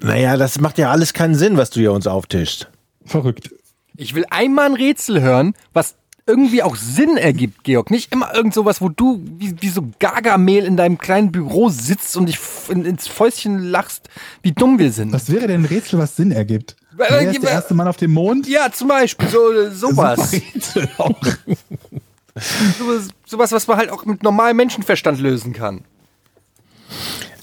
naja, 0.00 0.36
das 0.36 0.60
macht 0.60 0.78
ja 0.78 0.90
alles 0.90 1.12
keinen 1.12 1.34
Sinn, 1.34 1.56
was 1.56 1.70
du 1.70 1.80
hier 1.80 1.92
uns 1.92 2.06
auftischst. 2.06 2.68
Verrückt. 3.06 3.50
Ich 3.96 4.14
will 4.14 4.24
einmal 4.30 4.66
ein 4.66 4.74
Rätsel 4.74 5.20
hören, 5.20 5.54
was 5.72 5.94
irgendwie 6.26 6.62
auch 6.62 6.76
Sinn 6.76 7.16
ergibt, 7.16 7.64
Georg. 7.64 7.90
Nicht 7.90 8.12
immer 8.12 8.34
irgend 8.34 8.54
sowas, 8.54 8.80
wo 8.80 8.88
du 8.88 9.20
wie, 9.24 9.60
wie 9.60 9.68
so 9.68 9.88
Gargamel 9.98 10.64
in 10.64 10.76
deinem 10.76 10.98
kleinen 10.98 11.32
Büro 11.32 11.68
sitzt 11.68 12.16
und 12.16 12.26
dich 12.26 12.38
ins 12.68 13.08
Fäustchen 13.08 13.58
lachst, 13.58 14.08
wie 14.42 14.52
dumm 14.52 14.78
wir 14.78 14.92
sind. 14.92 15.12
Was 15.12 15.30
wäre 15.30 15.48
denn 15.48 15.62
ein 15.62 15.64
Rätsel, 15.64 15.98
was 15.98 16.16
Sinn 16.16 16.30
ergibt? 16.30 16.76
Wer 16.96 17.20
ist 17.22 17.42
der 17.42 17.50
erste 17.50 17.74
Mann 17.74 17.88
auf 17.88 17.96
dem 17.96 18.12
Mond? 18.12 18.46
ja, 18.46 18.70
zum 18.70 18.88
Beispiel 18.88 19.28
so, 19.28 19.70
sowas. 19.70 20.30
Super 20.30 20.44
Rätsel 20.54 20.88
auch. 20.98 21.20
sowas. 22.78 23.08
Sowas, 23.26 23.52
was 23.52 23.66
man 23.66 23.78
halt 23.78 23.90
auch 23.90 24.04
mit 24.04 24.22
normalem 24.22 24.58
Menschenverstand 24.58 25.18
lösen 25.20 25.52
kann. 25.52 25.84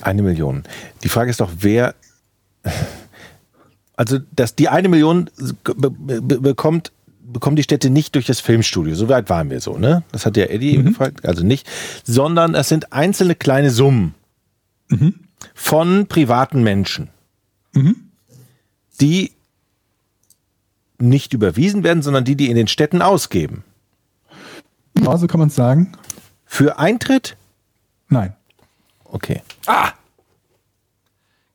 Eine 0.02 0.22
Million. 0.22 0.64
Die 1.04 1.10
Frage 1.10 1.32
ist 1.32 1.42
doch, 1.42 1.52
wer. 1.60 1.96
Also, 4.00 4.18
dass 4.34 4.56
die 4.56 4.70
eine 4.70 4.88
Million 4.88 5.30
be 5.76 5.92
be 5.92 6.22
bekommt, 6.40 6.94
bekommt 7.22 7.60
die 7.60 7.64
Städte 7.64 7.90
nicht 7.90 8.16
durch 8.16 8.26
das 8.26 8.40
Filmstudio. 8.40 8.96
So 8.96 9.10
weit 9.10 9.30
waren 9.30 9.50
wir 9.50 9.60
so, 9.60 9.78
ne? 9.78 10.04
Das 10.14 10.26
hat 10.26 10.38
ja 10.38 10.46
Eddie 10.46 10.78
Mhm. 10.78 10.86
gefragt. 10.86 11.26
Also 11.26 11.44
nicht. 11.44 11.68
Sondern 12.06 12.56
es 12.56 12.70
sind 12.70 12.94
einzelne 12.94 13.36
kleine 13.36 13.72
Summen 13.72 14.16
Mhm. 14.88 15.16
von 15.54 16.08
privaten 16.08 16.64
Menschen, 16.64 17.10
die 19.02 19.34
nicht 20.98 21.34
überwiesen 21.34 21.84
werden, 21.84 22.02
sondern 22.02 22.24
die, 22.24 22.38
die 22.38 22.50
in 22.50 22.56
den 22.56 22.68
Städten 22.70 23.02
ausgeben. 23.02 23.66
Ja, 24.98 25.18
so 25.18 25.28
kann 25.28 25.40
man 25.40 25.50
es 25.50 25.56
sagen. 25.56 25.92
Für 26.46 26.80
Eintritt? 26.80 27.36
Nein. 28.08 28.34
Okay. 29.04 29.42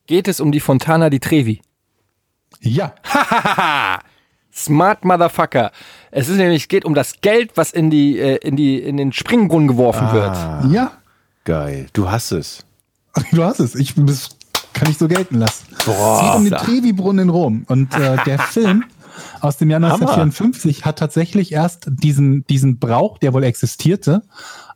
Geht 0.07 0.29
es 0.29 0.41
um 0.41 0.53
die 0.53 0.61
Fontana 0.61 1.09
di 1.09 1.21
Trevi? 1.21 1.63
Ja. 2.65 2.95
Smart 4.55 5.05
Motherfucker. 5.05 5.73
Es 6.11 6.29
ist 6.29 6.37
nämlich, 6.37 6.63
es 6.63 6.69
geht 6.69 6.85
um 6.85 6.95
das 6.95 7.21
Geld, 7.21 7.53
was 7.57 7.73
in 7.73 7.91
die, 7.91 8.19
äh, 8.19 8.37
in 8.37 8.57
die, 8.57 8.79
in 8.79 8.97
den 8.97 9.13
Springbrunnen 9.13 9.69
geworfen 9.69 10.13
wird. 10.13 10.37
Ja. 10.73 10.93
Geil. 11.45 11.87
Du 11.93 12.11
hast 12.11 12.33
es. 12.33 12.65
Du 13.33 13.45
hast 13.45 13.61
es. 13.61 13.75
Ich, 13.75 13.95
das 13.97 14.31
kann 14.73 14.91
ich 14.91 14.99
so 14.99 15.09
gelten 15.09 15.39
lassen. 15.39 15.67
Boah. 15.85 16.17
es 16.17 16.27
geht 16.27 16.35
um 16.37 16.45
den 16.45 16.55
Trevi-Brunnen 16.55 17.25
in 17.25 17.29
Rom. 17.31 17.65
Und 17.69 17.95
äh, 17.95 18.17
der 18.25 18.39
Film 18.51 18.85
aus 19.41 19.57
dem 19.57 19.71
Jahr 19.71 19.83
1954 19.83 20.85
hat 20.85 20.99
tatsächlich 20.99 21.53
erst 21.53 21.87
diesen, 21.89 22.47
diesen 22.47 22.79
Brauch, 22.79 23.19
der 23.19 23.33
wohl 23.33 23.45
existierte, 23.45 24.23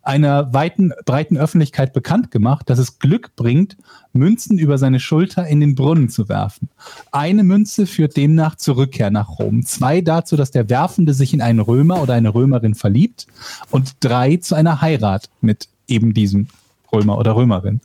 einer 0.08 0.54
weiten, 0.54 0.92
breiten 1.04 1.36
Öffentlichkeit 1.36 1.92
bekannt 1.92 2.30
gemacht, 2.30 2.70
dass 2.70 2.78
es 2.78 2.98
Glück 2.98 3.36
bringt, 3.36 3.76
Münzen 4.14 4.58
über 4.58 4.78
seine 4.78 5.00
Schulter 5.00 5.46
in 5.46 5.60
den 5.60 5.74
Brunnen 5.74 6.08
zu 6.08 6.30
werfen. 6.30 6.70
Eine 7.12 7.44
Münze 7.44 7.86
führt 7.86 8.16
demnach 8.16 8.56
zur 8.56 8.78
Rückkehr 8.78 9.10
nach 9.10 9.38
Rom. 9.38 9.66
Zwei 9.66 10.00
dazu, 10.00 10.36
dass 10.36 10.50
der 10.50 10.70
Werfende 10.70 11.12
sich 11.12 11.34
in 11.34 11.42
einen 11.42 11.60
Römer 11.60 12.02
oder 12.02 12.14
eine 12.14 12.34
Römerin 12.34 12.74
verliebt. 12.74 13.26
Und 13.70 13.96
drei 14.00 14.38
zu 14.38 14.54
einer 14.54 14.80
Heirat 14.80 15.28
mit 15.42 15.68
eben 15.86 16.14
diesem 16.14 16.48
Römer 16.90 17.18
oder 17.18 17.36
Römerin. 17.36 17.80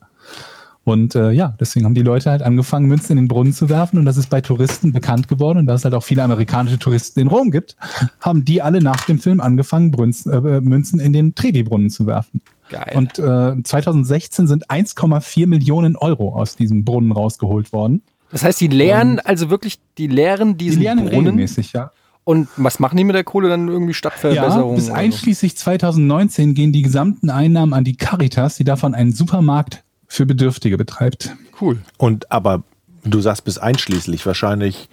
Und 0.86 1.16
äh, 1.16 1.32
ja, 1.32 1.56
deswegen 1.60 1.86
haben 1.86 1.94
die 1.96 2.02
Leute 2.02 2.30
halt 2.30 2.42
angefangen, 2.42 2.88
Münzen 2.88 3.14
in 3.14 3.24
den 3.24 3.28
Brunnen 3.30 3.54
zu 3.54 3.70
werfen. 3.70 3.98
Und 4.00 4.06
das 4.06 4.18
ist 4.18 4.30
bei 4.30 4.42
Touristen 4.42 4.92
bekannt 4.92 5.30
geworden. 5.30 5.60
Und 5.60 5.66
da 5.68 5.76
es 5.76 5.86
halt 5.86 5.94
auch 5.94 6.04
viele 6.04 6.24
amerikanische 6.24 6.78
Touristen 6.78 7.22
in 7.22 7.28
Rom 7.28 7.52
gibt, 7.52 7.78
haben 8.20 8.44
die 8.44 8.62
alle 8.62 8.82
nach 8.82 9.06
dem 9.06 9.20
Film 9.20 9.40
angefangen, 9.40 9.92
Brünzen, 9.92 10.34
äh, 10.34 10.60
Münzen 10.62 11.00
in 11.00 11.14
den 11.14 11.36
Trevi-Brunnen 11.36 11.90
zu 11.90 12.06
werfen. 12.06 12.42
Geil. 12.70 12.92
Und 12.96 13.18
äh, 13.18 13.64
2016 13.64 14.48
sind 14.48 14.70
1,4 14.70 15.48
Millionen 15.48 15.96
Euro 15.96 16.36
aus 16.36 16.56
diesem 16.58 16.84
Brunnen 16.84 17.12
rausgeholt 17.14 17.72
worden. 17.72 18.02
das 18.32 18.44
heißt, 18.44 18.60
die 18.60 18.68
leeren, 18.68 19.20
also 19.20 19.50
wirklich, 19.50 19.80
die 19.98 20.08
leeren 20.08 20.58
Die 20.58 20.66
diesen 20.66 20.82
lernen 20.84 21.06
Brunnen. 21.06 21.20
regelmäßig, 21.28 21.72
ja. 21.74 21.92
Und 22.26 22.48
was 22.58 22.80
machen 22.80 22.96
die 22.98 23.04
mit 23.04 23.16
der 23.16 23.24
Kohle 23.26 23.50
dann 23.50 23.68
irgendwie 23.68 23.92
Ja, 23.92 23.96
Stadtverbesserungen? 23.96 24.76
bis 24.76 24.88
so? 24.88 24.94
einschließlich 24.94 25.58
2019 25.58 26.54
gehen 26.56 26.72
die 26.74 26.82
gesamten 26.82 27.30
Einnahmen 27.30 27.74
an 27.74 27.84
die 27.84 27.96
Caritas, 27.98 28.56
die 28.58 28.64
davon 28.64 28.96
einen 28.96 29.12
Supermarkt 29.14 29.84
für 30.14 30.28
Bedürftige 30.28 30.78
betreibt. 30.78 31.36
Cool. 31.60 31.80
Und 31.98 32.32
aber 32.32 32.64
du 33.04 33.20
sagst 33.20 33.46
bis 33.46 33.58
einschließlich. 33.58 34.26
Wahrscheinlich 34.28 34.88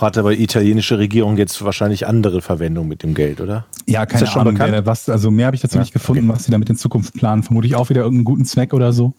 hat 0.00 0.16
aber 0.16 0.34
die 0.34 0.42
italienische 0.42 0.98
Regierung 0.98 1.36
jetzt 1.36 1.62
wahrscheinlich 1.64 2.06
andere 2.06 2.40
Verwendung 2.40 2.86
mit 2.86 3.02
dem 3.02 3.14
Geld, 3.14 3.40
oder? 3.40 3.66
Ja, 3.86 4.06
keine 4.06 4.30
Ahnung, 4.32 4.54
bekannt? 4.54 4.72
wer 4.72 4.86
was, 4.86 5.08
also 5.08 5.32
mehr 5.32 5.46
habe 5.46 5.56
ich 5.56 5.62
dazu 5.62 5.76
Ja, 5.76 5.82
nicht 5.82 5.92
gefunden, 5.92 6.28
was 6.28 6.44
sie 6.44 6.52
damit 6.52 6.70
in 6.70 6.76
Zukunft 6.76 7.14
planen. 7.14 7.42
Vermutlich 7.42 7.74
auch 7.74 7.90
wieder 7.90 8.02
irgendeinen 8.02 8.24
guten 8.24 8.44
Zweck 8.44 8.72
oder 8.72 8.92
so. 8.92 9.14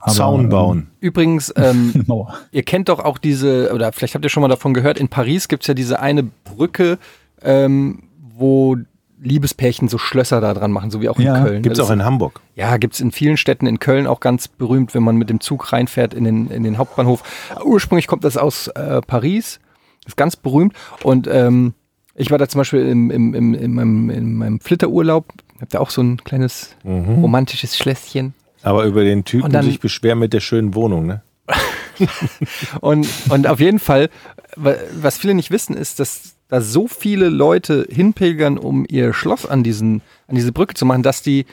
Aber, 0.00 0.12
Zaun 0.12 0.42
ähm, 0.42 0.48
bauen. 0.50 0.86
Übrigens, 1.00 1.52
ähm, 1.56 2.04
ihr 2.52 2.62
kennt 2.64 2.90
doch 2.90 2.98
auch 2.98 3.16
diese, 3.16 3.72
oder 3.72 3.92
vielleicht 3.92 4.14
habt 4.14 4.24
ihr 4.24 4.28
schon 4.28 4.42
mal 4.42 4.48
davon 4.48 4.74
gehört, 4.74 4.98
in 4.98 5.08
Paris 5.08 5.48
gibt's 5.48 5.68
ja 5.68 5.74
diese 5.74 6.00
eine 6.00 6.22
Brücke, 6.22 6.98
ähm, 7.42 8.02
wo 8.36 8.76
Liebespärchen 9.20 9.88
so 9.88 9.96
Schlösser 9.98 10.40
da 10.40 10.52
dran 10.54 10.70
machen, 10.72 10.90
so 10.90 11.00
wie 11.00 11.08
auch 11.08 11.18
in 11.18 11.24
Ja, 11.26 11.42
Köln. 11.42 11.62
Gibt's 11.62 11.78
Das 11.78 11.88
auch 11.88 11.92
in 11.92 12.04
Hamburg. 12.04 12.40
Ja, 12.54 12.76
gibt's 12.76 13.00
in 13.00 13.12
vielen 13.12 13.36
Städten, 13.36 13.66
in 13.66 13.78
Köln 13.80 14.06
auch 14.06 14.20
ganz 14.20 14.46
berühmt, 14.48 14.94
wenn 14.94 15.02
man 15.02 15.16
mit 15.16 15.30
dem 15.30 15.40
Zug 15.40 15.72
reinfährt 15.72 16.12
in 16.14 16.24
den, 16.24 16.48
in 16.50 16.62
den 16.64 16.76
Hauptbahnhof. 16.78 17.22
Ursprünglich 17.64 18.06
kommt 18.06 18.24
das 18.24 18.36
aus 18.36 18.68
äh, 18.68 19.00
Paris, 19.00 19.58
ist 20.06 20.16
ganz 20.16 20.36
berühmt. 20.36 20.74
Und 21.02 21.26
ähm, 21.30 21.72
ich 22.14 22.30
war 22.30 22.38
da 22.38 22.48
zum 22.48 22.58
Beispiel 22.60 22.86
im, 22.88 23.10
im, 23.10 23.34
im, 23.34 23.54
in, 23.54 23.74
meinem, 23.74 24.10
in 24.10 24.34
meinem 24.34 24.60
Flitterurlaub, 24.60 25.26
hab 25.60 25.70
da 25.70 25.80
auch 25.80 25.90
so 25.90 26.02
ein 26.02 26.18
kleines 26.22 26.76
romantisches 26.84 27.76
Schlösschen. 27.76 28.34
Aber 28.62 28.84
über 28.84 29.02
den 29.04 29.24
Typen 29.24 29.50
dann- 29.52 29.64
sich 29.64 29.80
beschweren 29.80 30.18
mit 30.18 30.32
der 30.32 30.40
schönen 30.40 30.74
Wohnung, 30.74 31.06
ne? 31.06 31.22
Und, 32.80 33.08
und 33.30 33.46
auf 33.46 33.60
jeden 33.60 33.78
Fall, 33.78 34.10
wa- 34.56 34.74
was 35.00 35.16
viele 35.16 35.34
nicht 35.34 35.50
wissen, 35.50 35.76
ist, 35.76 35.98
dass 36.00 36.35
da 36.48 36.60
so 36.60 36.86
viele 36.86 37.28
Leute 37.28 37.86
hinpilgern, 37.90 38.58
um 38.58 38.86
ihr 38.88 39.12
Schloss 39.12 39.46
an, 39.46 39.62
diesen, 39.62 40.02
an 40.28 40.36
diese 40.36 40.52
Brücke 40.52 40.74
zu 40.74 40.86
machen, 40.86 41.02
dass 41.02 41.22
die 41.22 41.46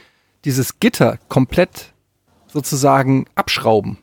dieses 0.46 0.80
Gitter 0.80 1.18
komplett 1.30 1.94
sozusagen 2.48 3.26
abschrauben 3.36 3.98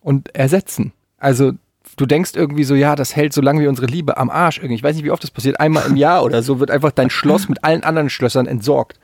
und 0.00 0.34
ersetzen. 0.34 0.92
Also 1.18 1.52
du 1.96 2.06
denkst 2.06 2.32
irgendwie 2.34 2.64
so, 2.64 2.74
ja, 2.74 2.96
das 2.96 3.16
hält 3.16 3.32
so 3.32 3.42
lange 3.42 3.60
wie 3.60 3.66
unsere 3.66 3.86
Liebe 3.86 4.16
am 4.16 4.30
Arsch 4.30 4.58
irgendwie. 4.58 4.76
Ich 4.76 4.82
weiß 4.82 4.96
nicht, 4.96 5.04
wie 5.04 5.10
oft 5.10 5.22
das 5.22 5.30
passiert. 5.30 5.60
Einmal 5.60 5.86
im 5.86 5.96
Jahr 5.96 6.24
oder 6.24 6.42
so 6.42 6.60
wird 6.60 6.70
einfach 6.70 6.92
dein 6.92 7.10
Schloss 7.10 7.48
mit 7.48 7.62
allen 7.64 7.84
anderen 7.84 8.08
Schlössern 8.08 8.46
entsorgt. 8.46 8.98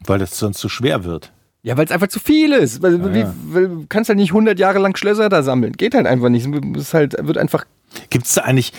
Weil 0.00 0.18
das 0.18 0.38
sonst 0.38 0.58
zu 0.58 0.68
schwer 0.68 1.04
wird. 1.04 1.32
Ja, 1.62 1.76
weil 1.76 1.84
es 1.84 1.92
einfach 1.92 2.08
zu 2.08 2.18
viel 2.18 2.52
ist. 2.52 2.82
Weil, 2.82 3.14
wie, 3.14 3.24
weil, 3.46 3.68
du 3.68 3.86
kannst 3.88 4.08
halt 4.08 4.18
nicht 4.18 4.30
100 4.30 4.58
Jahre 4.58 4.80
lang 4.80 4.96
Schlösser 4.96 5.28
da 5.28 5.42
sammeln. 5.42 5.74
Geht 5.74 5.94
halt 5.94 6.06
einfach 6.06 6.28
nicht. 6.28 6.48
Es 6.76 6.92
halt, 6.92 7.14
wird 7.20 7.38
einfach 7.38 7.66
Gibt 8.10 8.26
es 8.26 8.34
da 8.34 8.42
eigentlich 8.42 8.72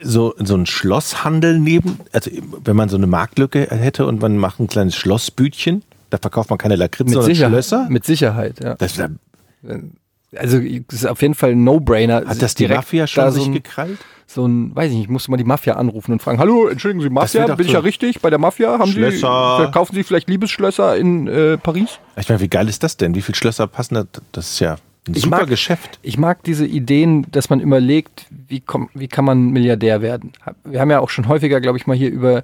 so, 0.00 0.34
so 0.38 0.54
einen 0.54 0.66
Schlosshandel 0.66 1.58
neben? 1.58 1.98
Also 2.12 2.30
wenn 2.64 2.76
man 2.76 2.88
so 2.88 2.96
eine 2.96 3.06
Marktlücke 3.06 3.68
hätte 3.70 4.06
und 4.06 4.20
man 4.20 4.36
macht 4.36 4.60
ein 4.60 4.66
kleines 4.66 4.96
Schlossbütchen, 4.96 5.82
da 6.10 6.18
verkauft 6.18 6.50
man 6.50 6.58
keine 6.58 6.76
Lakritz, 6.76 7.06
mit 7.06 7.14
sondern 7.14 7.30
Sicherheit. 7.34 7.52
Schlösser? 7.52 7.86
Mit 7.88 8.04
Sicherheit, 8.04 8.60
ja. 8.62 8.74
Das, 8.74 8.94
da 8.94 9.08
Also 10.36 10.58
das 10.60 11.00
ist 11.00 11.06
auf 11.06 11.22
jeden 11.22 11.34
Fall 11.34 11.52
ein 11.52 11.64
No-Brainer. 11.64 12.24
hat 12.26 12.42
das 12.42 12.54
die 12.54 12.66
Mafia 12.68 13.06
schon 13.06 13.24
da 13.24 13.30
sich 13.30 13.42
so 13.44 13.48
ein, 13.50 13.54
gekrallt? 13.54 13.98
so 14.26 14.46
ein, 14.46 14.74
weiß 14.76 14.90
ich 14.90 14.94
nicht, 14.96 15.04
ich 15.04 15.10
musste 15.10 15.30
mal 15.30 15.36
die 15.38 15.44
Mafia 15.44 15.74
anrufen 15.74 16.12
und 16.12 16.22
fragen, 16.22 16.38
hallo, 16.38 16.68
entschuldigen 16.68 17.02
Sie, 17.02 17.08
Mafia, 17.10 17.48
wär 17.48 17.56
bin 17.56 17.64
ich 17.66 17.72
so- 17.72 17.78
ja 17.78 17.82
richtig 17.82 18.20
bei 18.20 18.28
der 18.30 18.38
Mafia? 18.38 18.78
Haben 18.78 18.86
Sie, 18.90 18.92
Schlösser. 18.98 19.56
verkaufen 19.58 19.94
Sie 19.94 20.02
vielleicht 20.02 20.28
Liebesschlösser 20.28 20.96
in 20.96 21.28
äh, 21.28 21.56
Paris? 21.56 21.98
Ich 22.16 22.28
meine, 22.28 22.40
wie 22.40 22.48
geil 22.48 22.68
ist 22.68 22.82
das 22.82 22.96
denn? 22.96 23.14
Wie 23.14 23.22
viele 23.22 23.36
Schlösser 23.36 23.66
passen 23.66 23.94
da? 23.94 24.04
Das 24.32 24.50
ist 24.50 24.60
ja 24.60 24.76
ein 25.08 25.14
Ich 25.14 25.22
super 25.22 25.38
mag- 25.38 25.48
Geschäft. 25.48 25.98
Ich 26.02 26.18
mag 26.18 26.42
diese 26.44 26.66
Ideen, 26.66 27.26
dass 27.32 27.50
man 27.50 27.60
überlegt, 27.60 28.26
wie, 28.48 28.60
komm, 28.60 28.88
wie 28.94 29.08
kann 29.08 29.24
man 29.24 29.50
Milliardär 29.50 30.02
werden. 30.02 30.32
Wir 30.64 30.80
haben 30.80 30.90
ja 30.90 31.00
auch 31.00 31.10
schon 31.10 31.28
häufiger, 31.28 31.60
glaube 31.60 31.78
ich, 31.78 31.86
mal 31.86 31.96
hier 31.96 32.10
über 32.10 32.42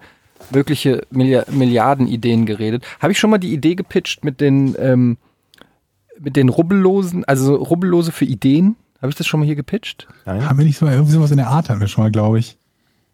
mögliche 0.51 1.07
Milliard 1.11 1.53
Milliardenideen 1.53 2.45
geredet. 2.47 2.85
Habe 3.01 3.13
ich 3.13 3.19
schon 3.19 3.31
mal 3.31 3.39
die 3.39 3.53
Idee 3.53 3.75
gepitcht 3.75 4.25
mit 4.25 4.41
den, 4.41 4.75
ähm, 4.79 5.17
mit 6.19 6.37
den 6.37 6.49
Rubbellosen, 6.49 7.25
also 7.25 7.45
so 7.45 7.55
Rubbellose 7.57 8.13
für 8.13 8.25
Ideen? 8.25 8.77
Habe 9.01 9.11
ich 9.11 9.17
das 9.17 9.27
schon 9.27 9.41
mal 9.41 9.47
hier 9.47 9.57
gepitcht? 9.57 10.07
Nein? 10.27 10.49
Haben 10.49 10.59
wir 10.59 10.65
nicht 10.65 10.79
so 10.79 10.87
irgendwie 10.87 11.13
sowas 11.13 11.31
in 11.31 11.37
der 11.37 11.49
Art 11.49 11.69
hatten 11.69 11.81
wir 11.81 11.89
schon 11.89 12.05
mal, 12.05 12.11
glaube 12.11 12.39
ich. 12.39 12.57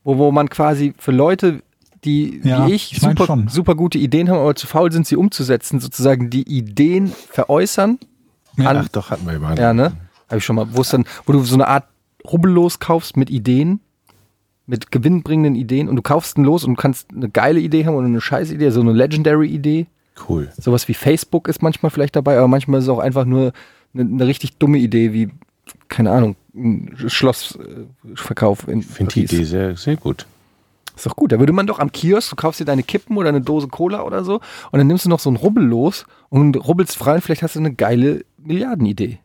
Wo, 0.05 0.19
wo 0.19 0.31
man 0.33 0.49
quasi 0.49 0.95
für 0.99 1.13
Leute, 1.13 1.63
die 2.05 2.41
Ja, 2.43 2.67
wie 2.67 2.73
ich, 2.73 2.93
ich 2.93 3.01
super, 3.01 3.45
super 3.49 3.75
gute 3.75 3.99
Ideen 3.99 4.29
haben, 4.31 4.39
aber 4.39 4.55
zu 4.55 4.67
faul 4.67 4.91
sind, 4.93 5.07
sie 5.07 5.17
umzusetzen, 5.17 5.81
sozusagen 5.81 6.31
die 6.31 6.43
Ideen 6.43 7.13
veräußern. 7.31 7.99
Ja, 8.57 8.73
Ach 8.75 8.89
doch, 8.89 9.11
hatten 9.11 9.27
wir 9.27 9.39
mal. 9.39 9.59
Ja, 9.59 9.73
ne? 9.73 9.93
Habe 10.29 10.39
ich 10.39 10.45
schon 10.45 10.57
mal. 10.57 10.67
Wo 10.73 10.83
dann, 10.83 11.05
wo 11.27 11.33
du 11.33 11.41
so 11.41 11.55
eine 11.55 11.69
Art 11.69 11.85
Rubbellos 12.25 12.79
kaufst 12.79 13.17
mit 13.17 13.31
Ideen, 13.31 13.81
mit 14.67 14.91
gewinnbringenden 14.91 15.55
Ideen 15.55 15.89
und 15.89 15.97
du 15.97 16.03
kaufst 16.03 16.39
ein 16.39 16.45
Los 16.45 16.65
und 16.65 16.77
kannst 16.77 17.11
eine 17.11 17.29
geile 17.29 17.61
Idee 17.61 17.87
haben 17.87 17.95
oder 17.95 18.07
eine 18.07 18.21
scheiß 18.21 18.51
Idee, 18.53 18.71
so 18.71 18.81
eine 18.81 18.93
Legendary 18.93 19.49
Idee. 19.49 19.87
Cool. 20.29 20.51
Sowas 20.59 20.87
wie 20.89 20.95
Facebook 20.95 21.49
ist 21.49 21.63
manchmal 21.63 21.91
vielleicht 21.91 22.15
dabei, 22.15 22.39
aber 22.39 22.49
manchmal 22.49 22.79
ist 22.79 22.85
es 22.85 22.91
auch 22.91 22.99
einfach 22.99 23.25
nur 23.25 23.53
eine, 23.95 24.03
eine 24.03 24.27
richtig 24.27 24.59
dumme 24.59 24.79
Idee, 24.79 25.13
wie, 25.13 25.31
keine 25.89 26.13
Ahnung, 26.13 26.37
ein 26.55 26.95
Schlossverkauf 27.07 28.69
in 28.69 28.81
Ich 28.81 28.87
finde 28.87 29.13
die. 29.15 29.25
Idee 29.25 29.45
sehr, 29.45 29.77
sehr 29.77 29.97
gut. 29.97 30.27
Ist 30.95 31.07
doch 31.07 31.17
gut. 31.17 31.33
Da 31.33 31.39
würde 31.39 31.53
man 31.53 31.67
doch 31.67 31.79
am 31.79 31.93
Kiosk, 31.93 32.31
du 32.31 32.37
kaufst 32.37 32.61
dir 32.61 32.67
deine 32.67 32.83
Kippen 32.83 33.17
oder 33.17 33.31
eine 33.31 33.41
Dose 33.41 33.69
Cola 33.69 34.03
oder 34.03 34.23
so 34.23 34.41
und 34.71 34.79
dann 34.79 34.87
nimmst 34.87 35.07
du 35.07 35.09
noch 35.09 35.21
so 35.21 35.31
ein 35.31 35.37
Rubbel 35.37 35.65
los 35.65 36.05
und 36.29 36.57
rubbelst 36.57 36.97
frei 36.97 37.15
und 37.15 37.23
vielleicht 37.23 37.43
hast 37.43 37.55
du 37.55 37.61
eine 37.61 37.73
geile 37.73 38.25
Milliardenidee. 38.43 39.19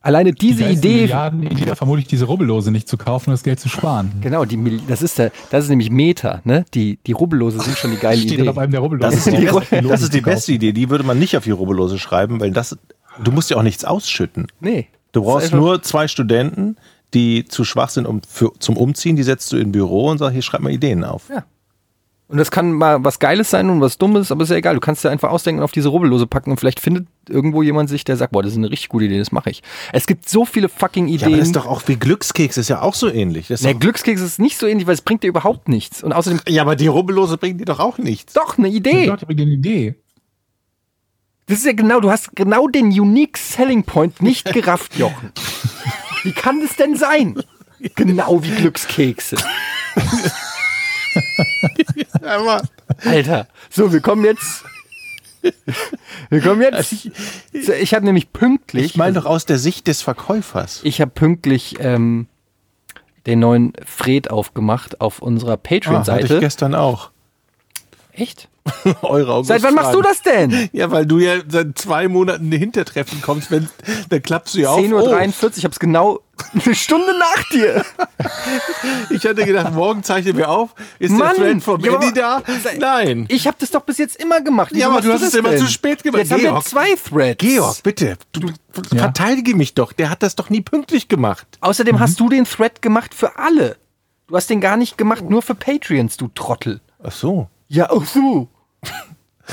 Alleine 0.00 0.32
diese 0.32 0.64
die 0.64 0.74
Idee. 0.74 1.00
Milliarden 1.02 1.42
Idee, 1.42 1.64
da 1.64 1.74
vermutlich 1.74 2.06
diese 2.06 2.26
Rubbellose 2.26 2.70
nicht 2.70 2.88
zu 2.88 2.96
kaufen 2.96 3.30
und 3.30 3.34
das 3.34 3.42
Geld 3.42 3.58
zu 3.58 3.68
sparen. 3.68 4.12
Genau, 4.20 4.44
die, 4.44 4.80
das 4.86 5.02
ist 5.02 5.18
der, 5.18 5.32
das 5.50 5.64
ist 5.64 5.70
nämlich 5.70 5.90
Meta, 5.90 6.40
ne? 6.44 6.64
Die, 6.72 6.98
die 7.04 7.12
Rubbellose 7.12 7.60
sind 7.60 7.76
schon 7.76 7.90
die 7.90 7.96
geile 7.96 8.20
Steht 8.20 8.38
Idee. 8.38 8.48
auf 8.48 8.58
einem 8.58 8.70
der 8.70 8.80
Rubbellose. 8.80 9.16
Das 9.16 9.26
ist 9.26 9.36
die, 9.36 9.46
Lose 9.46 9.88
das 9.88 10.02
ist 10.02 10.14
die 10.14 10.20
beste 10.20 10.52
Idee. 10.52 10.72
Die 10.72 10.88
würde 10.88 11.04
man 11.04 11.18
nicht 11.18 11.36
auf 11.36 11.44
die 11.44 11.50
Rubbellose 11.50 11.98
schreiben, 11.98 12.40
weil 12.40 12.52
das, 12.52 12.78
du 13.22 13.32
musst 13.32 13.50
ja 13.50 13.56
auch 13.56 13.62
nichts 13.62 13.84
ausschütten. 13.84 14.46
Nee. 14.60 14.86
Du 15.12 15.22
brauchst 15.22 15.52
nur 15.52 15.82
zwei 15.82 16.06
Studenten, 16.06 16.76
die 17.12 17.46
zu 17.46 17.64
schwach 17.64 17.88
sind 17.88 18.06
um, 18.06 18.22
für, 18.22 18.52
zum 18.60 18.76
Umziehen. 18.76 19.16
Die 19.16 19.24
setzt 19.24 19.50
du 19.52 19.56
in 19.56 19.68
ein 19.68 19.72
Büro 19.72 20.08
und 20.08 20.18
sagst, 20.18 20.32
hier 20.32 20.42
schreib 20.42 20.60
mal 20.60 20.72
Ideen 20.72 21.02
auf. 21.02 21.28
Ja. 21.28 21.44
Und 22.30 22.36
das 22.36 22.50
kann 22.50 22.72
mal 22.72 23.02
was 23.02 23.20
Geiles 23.20 23.48
sein 23.48 23.70
und 23.70 23.80
was 23.80 23.96
Dummes, 23.96 24.30
aber 24.30 24.42
ist 24.44 24.50
ja 24.50 24.56
egal. 24.56 24.74
Du 24.74 24.80
kannst 24.80 25.02
dir 25.02 25.08
einfach 25.08 25.30
ausdenken 25.30 25.60
und 25.60 25.64
auf 25.64 25.72
diese 25.72 25.88
Rubbellose 25.88 26.26
packen 26.26 26.50
und 26.50 26.58
vielleicht 26.58 26.78
findet 26.78 27.06
irgendwo 27.26 27.62
jemand 27.62 27.88
sich, 27.88 28.04
der 28.04 28.18
sagt, 28.18 28.32
boah, 28.32 28.42
das 28.42 28.52
ist 28.52 28.58
eine 28.58 28.70
richtig 28.70 28.90
gute 28.90 29.06
Idee, 29.06 29.18
das 29.18 29.32
mache 29.32 29.48
ich. 29.48 29.62
Es 29.94 30.06
gibt 30.06 30.28
so 30.28 30.44
viele 30.44 30.68
fucking 30.68 31.08
Ja, 31.08 31.14
Ideen. 31.14 31.28
aber 31.28 31.36
das 31.38 31.46
ist 31.46 31.56
doch 31.56 31.64
auch 31.66 31.80
wie 31.86 31.96
Glückskeks, 31.96 32.58
ist 32.58 32.68
ja 32.68 32.82
auch 32.82 32.92
so 32.94 33.08
ähnlich. 33.10 33.48
Das 33.48 33.60
ist 33.60 33.64
Der 33.64 33.72
doch, 33.72 33.80
Glückskeks 33.80 34.20
ist 34.20 34.38
nicht 34.38 34.58
so 34.58 34.66
ähnlich, 34.66 34.86
weil 34.86 34.92
es 34.92 35.00
bringt 35.00 35.22
dir 35.22 35.28
überhaupt 35.28 35.68
nichts. 35.68 36.02
Und 36.02 36.12
außerdem 36.12 36.40
ja, 36.48 36.60
aber 36.62 36.76
die 36.76 36.86
Rubbellose 36.88 37.38
bringen 37.38 37.56
dir 37.56 37.64
doch 37.64 37.80
auch 37.80 37.96
nichts. 37.96 38.34
doch 38.34 38.58
eine 38.58 38.68
Idee. 38.68 39.06
Gott, 39.06 39.22
ich 39.22 39.22
hab 39.22 39.30
eine 39.30 39.42
Idee. 39.44 39.94
Das 41.46 41.56
ist 41.60 41.64
ja 41.64 41.72
genau, 41.72 42.00
du 42.00 42.10
hast 42.10 42.36
genau 42.36 42.68
den 42.68 42.88
Unique 42.88 43.38
Selling 43.38 43.84
Point 43.84 44.20
nicht 44.20 44.52
gerafft, 44.52 44.96
Jochen. 44.98 45.32
Wie 46.24 46.32
kann 46.32 46.60
das 46.60 46.76
denn 46.76 46.94
sein? 46.94 47.36
Genau 47.94 48.42
wie 48.42 48.50
Glückskekse. 48.50 49.36
Aber 52.28 52.62
Alter. 53.04 53.48
So, 53.70 53.92
wir 53.92 54.00
kommen 54.00 54.24
jetzt. 54.24 54.64
Wir 56.30 56.40
kommen 56.40 56.60
jetzt. 56.62 57.08
Ich 57.52 57.94
habe 57.94 58.04
nämlich 58.04 58.32
pünktlich. 58.32 58.84
ich 58.84 58.96
meine 58.96 59.14
doch 59.14 59.24
aus 59.24 59.46
der 59.46 59.58
Sicht 59.58 59.86
des 59.86 60.02
Verkäufers. 60.02 60.80
ich 60.84 61.00
habe 61.00 61.10
pünktlich 61.12 61.76
ähm, 61.80 62.26
den 63.26 63.38
neuen 63.38 63.72
Fred 63.86 64.30
aufgemacht 64.30 65.00
auf 65.00 65.20
unserer 65.20 65.52
Ah, 65.52 65.54
hatte 65.54 65.74
ich 65.76 65.80
Patreon-Seite. 65.84 66.40
gestern 66.40 66.74
auch. 66.74 67.10
Echt? 68.12 68.48
Eure 69.02 69.32
August 69.34 69.48
Seit 69.48 69.62
wann 69.62 69.74
machst 69.74 69.94
du 69.94 70.02
das 70.02 70.22
denn? 70.22 70.68
Ja, 70.72 70.90
weil 70.90 71.06
du 71.06 71.18
ja 71.18 71.36
seit 71.48 71.78
zwei 71.78 72.08
Monaten 72.08 72.50
in 72.52 72.58
Hintertreffen 72.58 73.20
kommst, 73.22 73.50
wenn, 73.50 73.68
dann 74.08 74.22
klappst 74.22 74.54
du 74.54 74.60
ja 74.60 74.70
auf. 74.70 74.80
10.43 74.80 75.44
Uhr, 75.44 75.50
ich 75.56 75.64
habe 75.64 75.72
es 75.72 75.78
genau 75.78 76.20
eine 76.64 76.74
Stunde 76.74 77.18
nach 77.18 77.42
dir. 77.50 77.84
Oh, 78.18 78.24
ich 79.10 79.24
hatte 79.24 79.44
gedacht, 79.44 79.72
morgen 79.74 80.02
zeichnen 80.02 80.36
wir 80.36 80.48
auf. 80.48 80.70
Ist 80.98 81.10
Mann, 81.10 81.34
der 81.36 81.44
Friend 81.46 81.62
von 81.64 81.80
ja, 81.80 81.98
da? 82.12 82.42
Nein. 82.78 83.26
Ich 83.28 83.46
habe 83.46 83.56
das 83.58 83.70
doch 83.70 83.82
bis 83.82 83.98
jetzt 83.98 84.16
immer 84.22 84.40
gemacht. 84.40 84.70
Wieso 84.72 84.80
Ja, 84.82 84.88
aber 84.90 85.00
du 85.00 85.12
hast 85.12 85.22
es 85.22 85.34
immer 85.34 85.56
zu 85.56 85.66
spät 85.66 86.02
gemacht. 86.02 86.20
Jetzt 86.22 86.32
haben 86.32 86.42
wir 86.42 86.50
Georg. 86.50 86.64
zwei 86.64 86.94
Threads. 86.94 87.38
Georg, 87.38 87.82
bitte. 87.82 88.16
Du, 88.32 88.48
Ja. 88.92 88.98
verteidige 89.02 89.56
mich 89.56 89.74
doch. 89.74 89.92
Der 89.92 90.10
hat 90.10 90.22
das 90.22 90.36
doch 90.36 90.50
nie 90.50 90.60
pünktlich 90.60 91.08
gemacht. 91.08 91.46
Außerdem 91.60 91.96
Mhm. 91.96 92.00
hast 92.00 92.20
du 92.20 92.28
den 92.28 92.44
Thread 92.44 92.82
gemacht 92.82 93.14
für 93.14 93.36
alle. 93.38 93.76
Du 94.28 94.36
hast 94.36 94.48
den 94.50 94.60
gar 94.60 94.76
nicht 94.76 94.96
gemacht, 94.98 95.28
nur 95.28 95.42
für 95.42 95.54
Patreons, 95.54 96.16
du 96.16 96.28
Trottel. 96.34 96.80
Ach 97.02 97.12
so. 97.12 97.48
Ja, 97.68 97.90
auch 97.90 98.04
so. 98.04 98.48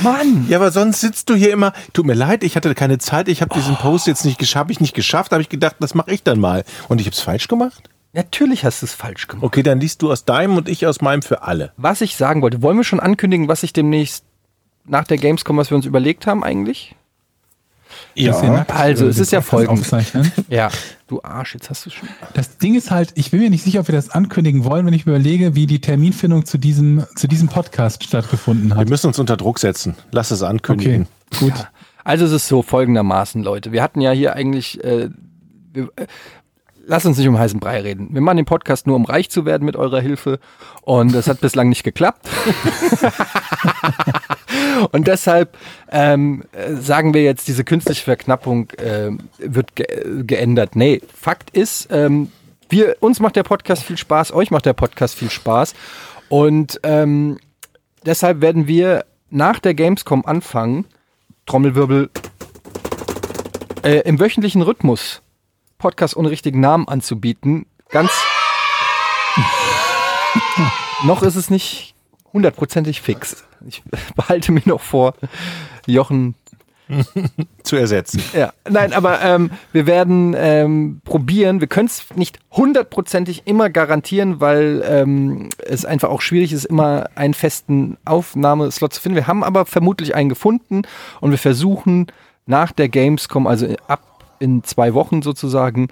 Mann. 0.02 0.46
Ja, 0.50 0.58
aber 0.58 0.72
sonst 0.72 1.02
sitzt 1.02 1.30
du 1.30 1.36
hier 1.36 1.52
immer. 1.52 1.74
Tut 1.94 2.06
mir 2.06 2.14
leid, 2.14 2.44
ich 2.44 2.56
hatte 2.56 2.74
keine 2.76 2.98
Zeit. 2.98 3.28
Ich 3.28 3.42
habe 3.42 3.54
diesen 3.54 3.76
Post 3.76 4.08
jetzt 4.08 4.26
nicht 4.26 4.40
geschafft. 4.40 4.56
Hab 4.66 4.72
ich 4.72 4.80
nicht 4.80 4.94
geschafft. 4.94 5.32
Habe 5.32 5.42
ich 5.42 5.50
gedacht, 5.50 5.76
das 5.80 5.96
mache 5.96 6.12
ich 6.12 6.24
dann 6.24 6.40
mal. 6.40 6.64
Und 6.88 7.02
ich 7.02 7.08
habe 7.08 7.16
es 7.16 7.22
falsch 7.22 7.48
gemacht. 7.48 7.90
Natürlich 8.14 8.64
hast 8.64 8.82
du 8.82 8.86
es 8.86 8.94
falsch 8.94 9.28
gemacht. 9.28 9.44
Okay, 9.44 9.62
dann 9.62 9.80
liest 9.80 10.02
du 10.02 10.12
aus 10.12 10.24
deinem 10.24 10.56
und 10.56 10.70
ich 10.70 10.88
aus 10.88 11.02
meinem 11.02 11.22
für 11.22 11.44
alle. 11.44 11.74
Was 11.76 12.00
ich 12.00 12.16
sagen 12.16 12.42
wollte, 12.42 12.62
wollen 12.62 12.78
wir 12.78 12.86
schon 12.86 13.02
ankündigen, 13.02 13.50
was 13.50 13.64
ich 13.64 13.74
demnächst 13.74 14.24
nach 14.86 15.04
der 15.04 15.18
Gamescom, 15.18 15.58
was 15.58 15.70
wir 15.70 15.76
uns 15.76 15.86
überlegt 15.86 16.26
haben 16.26 16.44
eigentlich? 16.44 16.96
Dass 18.16 18.42
wir 18.42 18.50
nackt, 18.50 18.72
Also, 18.74 19.08
es 19.08 19.20
ist 19.20 19.32
ja 19.32 19.42
folgendes. 19.42 19.92
Ja. 20.50 20.70
Du 21.08 21.22
Arsch, 21.22 21.54
jetzt 21.54 21.70
hast 21.70 21.86
du 21.86 21.90
schon. 21.92 22.08
Das 22.34 22.58
Ding 22.58 22.76
ist 22.76 22.90
halt, 22.92 23.12
ich 23.16 23.32
bin 23.32 23.40
mir 23.40 23.50
nicht 23.50 23.64
sicher, 23.64 23.82
ob 23.82 23.88
wir 23.88 23.96
das 23.96 24.10
ankündigen 24.10 24.64
wollen, 24.64 24.86
wenn 24.86 24.94
ich 24.94 25.06
mir 25.06 25.14
überlege, 25.14 25.54
wie 25.56 25.68
die 25.68 25.80
Terminfindung 25.82 26.46
zu 26.46 26.58
diesem, 26.58 27.06
zu 27.16 27.28
diesem 27.28 27.48
Podcast 27.48 28.04
stattgefunden 28.04 28.70
Wir 28.70 28.76
hat. 28.78 28.90
müssen 28.90 29.08
uns 29.08 29.20
unter 29.20 29.38
Druck 29.38 29.60
setzen. 29.60 29.96
Lass 30.12 30.32
es 30.32 30.42
Okay, 30.42 30.50
ankündigen. 30.52 31.08
gut. 31.40 31.54
Also 32.04 32.26
es 32.26 32.32
ist 32.32 32.48
so 32.48 32.62
folgendermaßen, 32.62 33.44
Leute. 33.44 33.72
Wir 33.72 33.82
hatten 33.84 34.02
ja 34.02 34.12
hier 34.12 34.36
eigentlich, 34.36 34.84
äh, 34.84 35.10
wir, 35.74 35.90
äh, 35.96 36.08
lass 36.88 37.06
uns 37.06 37.18
nicht 37.18 37.28
um 37.28 37.38
heißen 37.38 37.60
Brei 37.60 37.82
reden. 37.82 38.10
Wir 38.12 38.22
machen 38.22 38.38
den 38.38 38.46
Podcast 38.46 38.88
nur, 38.88 38.96
um 38.96 39.06
reich 39.06 39.30
zu 39.30 39.46
werden 39.46 39.66
mit 39.66 39.76
eurer 39.76 40.00
Hilfe. 40.00 40.40
Und 40.82 41.14
das 41.14 41.28
hat 41.28 41.42
bislang 41.42 41.70
nicht 41.70 41.84
geklappt. 41.84 42.30
Und 44.92 45.08
deshalb 45.08 45.58
ähm, 45.90 46.44
äh, 46.52 46.76
sagen 46.76 47.14
wir 47.14 47.24
jetzt, 47.24 47.48
diese 47.48 47.64
künstliche 47.64 48.04
Verknappung 48.04 48.70
äh, 48.72 49.12
wird 49.38 49.76
ge 49.76 49.86
geändert. 50.24 50.76
Nee, 50.76 51.02
Fakt 51.14 51.50
ist, 51.52 51.88
ähm, 51.92 52.32
wir, 52.70 52.98
uns 53.00 53.20
macht 53.20 53.36
der 53.36 53.44
Podcast 53.44 53.84
viel 53.84 53.98
Spaß, 53.98 54.34
euch 54.34 54.52
macht 54.52 54.66
der 54.66 54.74
Podcast 54.74 55.16
viel 55.16 55.30
Spaß. 55.30 55.74
Und 56.30 56.80
ähm, 56.84 57.40
deshalb 58.06 58.42
werden 58.42 58.68
wir 58.68 59.06
nach 59.30 59.60
der 59.60 59.74
Gamescom 59.74 60.26
anfangen, 60.26 60.86
Trommelwirbel, 61.46 62.10
äh, 63.84 64.00
im 64.00 64.20
wöchentlichen 64.20 64.62
Rhythmus 64.62 65.22
Podcast 65.78 66.16
ohne 66.18 66.30
richtigen 66.30 66.60
Namen 66.60 66.88
anzubieten. 66.88 67.66
Ganz. 67.90 68.12
noch 71.04 71.24
ist 71.24 71.36
es 71.36 71.50
nicht 71.50 71.96
hundertprozentig 72.34 73.02
fix. 73.02 73.44
Ich 73.68 73.84
behalte 74.16 74.52
mir 74.52 74.64
noch 74.66 74.82
vor, 74.82 75.14
Jochen 75.86 76.36
Zu 77.64 77.76
ersetzen. 77.78 78.22
ja, 78.34 78.54
nein, 78.70 78.94
aber 78.94 79.22
ähm, 79.22 79.52
wir 79.72 79.88
werden 79.88 80.36
ähm, 80.38 81.02
probieren. 81.04 81.60
Wir 81.60 81.68
können 81.68 81.88
es 81.88 82.06
nicht 82.16 82.40
hundertprozentig 82.52 83.44
immer 83.46 83.70
garantieren, 83.70 84.40
weil 84.40 84.84
ähm, 84.88 85.50
es 85.66 85.86
einfach 85.86 86.10
auch 86.10 86.22
schwierig 86.22 86.54
ist, 86.54 86.66
immer 86.66 87.10
einen 87.16 87.34
festen 87.34 87.98
Aufnahmeslot 88.06 88.94
zu 88.94 89.02
finden. 89.02 89.16
Wir 89.16 89.28
haben 89.28 89.44
aber 89.44 89.66
vermutlich 89.66 90.14
einen 90.14 90.30
gefunden 90.30 90.84
und 91.22 91.32
wir 91.32 91.40
versuchen 91.40 92.08
nach 92.46 92.72
der 92.72 92.90
Gamescom, 92.90 93.48
also 93.48 93.68
ab 93.88 94.02
in 94.40 94.64
zwei 94.64 94.94
Wochen 94.94 95.22
sozusagen, 95.22 95.88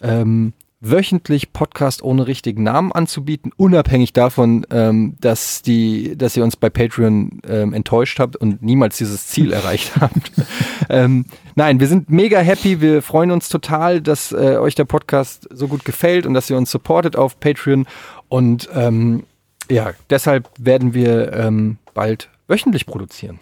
ähm, 0.00 0.52
wöchentlich 0.82 1.52
Podcast 1.52 2.02
ohne 2.02 2.26
richtigen 2.26 2.64
Namen 2.64 2.90
anzubieten, 2.90 3.52
unabhängig 3.56 4.12
davon, 4.12 4.66
ähm, 4.70 5.14
dass 5.20 5.62
die, 5.62 6.18
dass 6.18 6.36
ihr 6.36 6.42
uns 6.42 6.56
bei 6.56 6.70
Patreon 6.70 7.40
ähm, 7.46 7.72
enttäuscht 7.72 8.18
habt 8.18 8.36
und 8.36 8.62
niemals 8.62 8.98
dieses 8.98 9.28
Ziel 9.28 9.52
erreicht 9.52 9.92
habt. 10.00 10.32
ähm, 10.88 11.26
nein, 11.54 11.78
wir 11.78 11.86
sind 11.86 12.10
mega 12.10 12.40
happy, 12.40 12.80
wir 12.80 13.00
freuen 13.00 13.30
uns 13.30 13.48
total, 13.48 14.00
dass 14.00 14.32
äh, 14.32 14.56
euch 14.58 14.74
der 14.74 14.84
Podcast 14.84 15.48
so 15.52 15.68
gut 15.68 15.84
gefällt 15.84 16.26
und 16.26 16.34
dass 16.34 16.50
ihr 16.50 16.56
uns 16.56 16.70
supportet 16.70 17.14
auf 17.14 17.38
Patreon 17.38 17.86
und 18.28 18.68
ähm, 18.74 19.22
ja, 19.70 19.92
deshalb 20.10 20.50
werden 20.58 20.94
wir 20.94 21.32
ähm, 21.32 21.78
bald 21.94 22.28
wöchentlich 22.48 22.86
produzieren. 22.86 23.38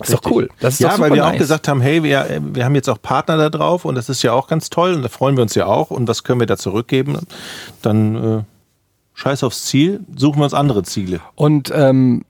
Ist 0.00 0.12
doch 0.12 0.30
cool. 0.30 0.50
Das 0.60 0.74
ist 0.74 0.80
ja, 0.80 0.98
weil 0.98 1.12
wir 1.12 1.24
auch 1.24 1.30
nice. 1.30 1.38
gesagt 1.38 1.68
haben, 1.68 1.80
hey, 1.80 2.02
wir, 2.02 2.40
wir 2.52 2.64
haben 2.64 2.74
jetzt 2.74 2.88
auch 2.88 3.00
Partner 3.00 3.36
da 3.38 3.48
drauf 3.48 3.84
und 3.84 3.94
das 3.94 4.08
ist 4.08 4.22
ja 4.22 4.32
auch 4.32 4.46
ganz 4.46 4.68
toll 4.68 4.94
und 4.94 5.02
da 5.02 5.08
freuen 5.08 5.36
wir 5.36 5.42
uns 5.42 5.54
ja 5.54 5.66
auch. 5.66 5.90
Und 5.90 6.06
was 6.06 6.22
können 6.22 6.40
wir 6.40 6.46
da 6.46 6.58
zurückgeben? 6.58 7.18
Dann 7.80 8.40
äh, 8.40 8.42
scheiß 9.14 9.42
aufs 9.42 9.64
Ziel, 9.64 10.00
suchen 10.14 10.38
wir 10.40 10.44
uns 10.44 10.54
andere 10.54 10.82
Ziele. 10.82 11.20
Und 11.34 11.72
ähm, 11.74 12.24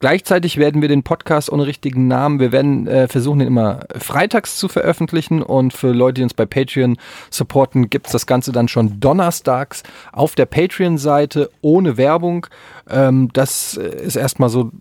gleichzeitig 0.00 0.56
werden 0.56 0.80
wir 0.80 0.88
den 0.88 1.02
Podcast 1.02 1.52
ohne 1.52 1.66
richtigen 1.66 2.08
Namen, 2.08 2.40
wir 2.40 2.50
werden 2.50 2.86
äh, 2.86 3.08
versuchen, 3.08 3.40
den 3.40 3.48
immer 3.48 3.80
freitags 3.94 4.56
zu 4.56 4.68
veröffentlichen. 4.68 5.42
Und 5.42 5.74
für 5.74 5.92
Leute, 5.92 6.14
die 6.14 6.22
uns 6.22 6.34
bei 6.34 6.46
Patreon 6.46 6.96
supporten, 7.30 7.90
gibt's 7.90 8.12
das 8.12 8.26
Ganze 8.26 8.52
dann 8.52 8.68
schon 8.68 9.00
donnerstags 9.00 9.82
auf 10.12 10.34
der 10.34 10.46
Patreon-Seite 10.46 11.50
ohne 11.60 11.98
Werbung. 11.98 12.46
Ähm, 12.88 13.28
das 13.34 13.76
äh, 13.76 14.02
ist 14.02 14.16
erstmal 14.16 14.48
so 14.48 14.72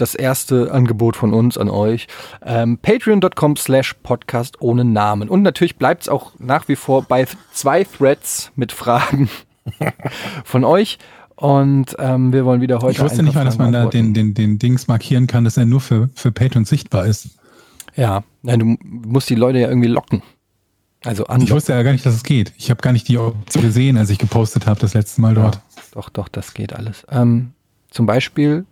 das 0.00 0.14
erste 0.14 0.72
Angebot 0.72 1.16
von 1.16 1.34
uns 1.34 1.58
an 1.58 1.68
euch. 1.68 2.06
Ähm, 2.44 2.78
Patreon.com 2.78 3.56
slash 3.56 3.94
Podcast 4.02 4.60
ohne 4.60 4.84
Namen. 4.84 5.28
Und 5.28 5.42
natürlich 5.42 5.76
bleibt 5.76 6.02
es 6.02 6.08
auch 6.08 6.32
nach 6.38 6.68
wie 6.68 6.76
vor 6.76 7.02
bei 7.02 7.26
zwei 7.52 7.84
Threads 7.84 8.50
mit 8.56 8.72
Fragen 8.72 9.28
von 10.44 10.64
euch. 10.64 10.98
Und 11.36 11.94
ähm, 11.98 12.32
wir 12.32 12.44
wollen 12.44 12.60
wieder 12.60 12.80
heute. 12.80 12.92
Ich 12.92 13.00
wusste 13.00 13.22
nicht 13.22 13.34
mal, 13.34 13.44
dass 13.44 13.58
man 13.58 13.72
da 13.72 13.86
den, 13.86 14.12
den, 14.14 14.34
den 14.34 14.58
Dings 14.58 14.88
markieren 14.88 15.26
kann, 15.28 15.44
dass 15.44 15.56
er 15.56 15.66
nur 15.66 15.80
für, 15.80 16.08
für 16.14 16.32
Patreon 16.32 16.64
sichtbar 16.64 17.06
ist. 17.06 17.28
Ja, 17.94 18.24
nein, 18.42 18.58
du 18.60 18.76
musst 19.08 19.30
die 19.30 19.34
Leute 19.36 19.58
ja 19.58 19.68
irgendwie 19.68 19.88
locken. 19.88 20.22
Also 21.04 21.24
Ich 21.24 21.30
anlocken. 21.30 21.54
wusste 21.54 21.72
ja 21.74 21.82
gar 21.84 21.92
nicht, 21.92 22.04
dass 22.04 22.14
es 22.14 22.24
geht. 22.24 22.52
Ich 22.56 22.70
habe 22.70 22.80
gar 22.80 22.92
nicht 22.92 23.06
die 23.06 23.18
Option 23.18 23.62
gesehen, 23.62 23.96
als 23.96 24.10
ich 24.10 24.18
gepostet 24.18 24.66
habe 24.66 24.80
das 24.80 24.94
letzte 24.94 25.20
Mal 25.20 25.34
dort. 25.34 25.60
Doch, 25.92 26.08
doch, 26.08 26.26
das 26.28 26.54
geht 26.54 26.72
alles. 26.72 27.06
Ähm, 27.08 27.52
zum 27.90 28.06
Beispiel 28.06 28.66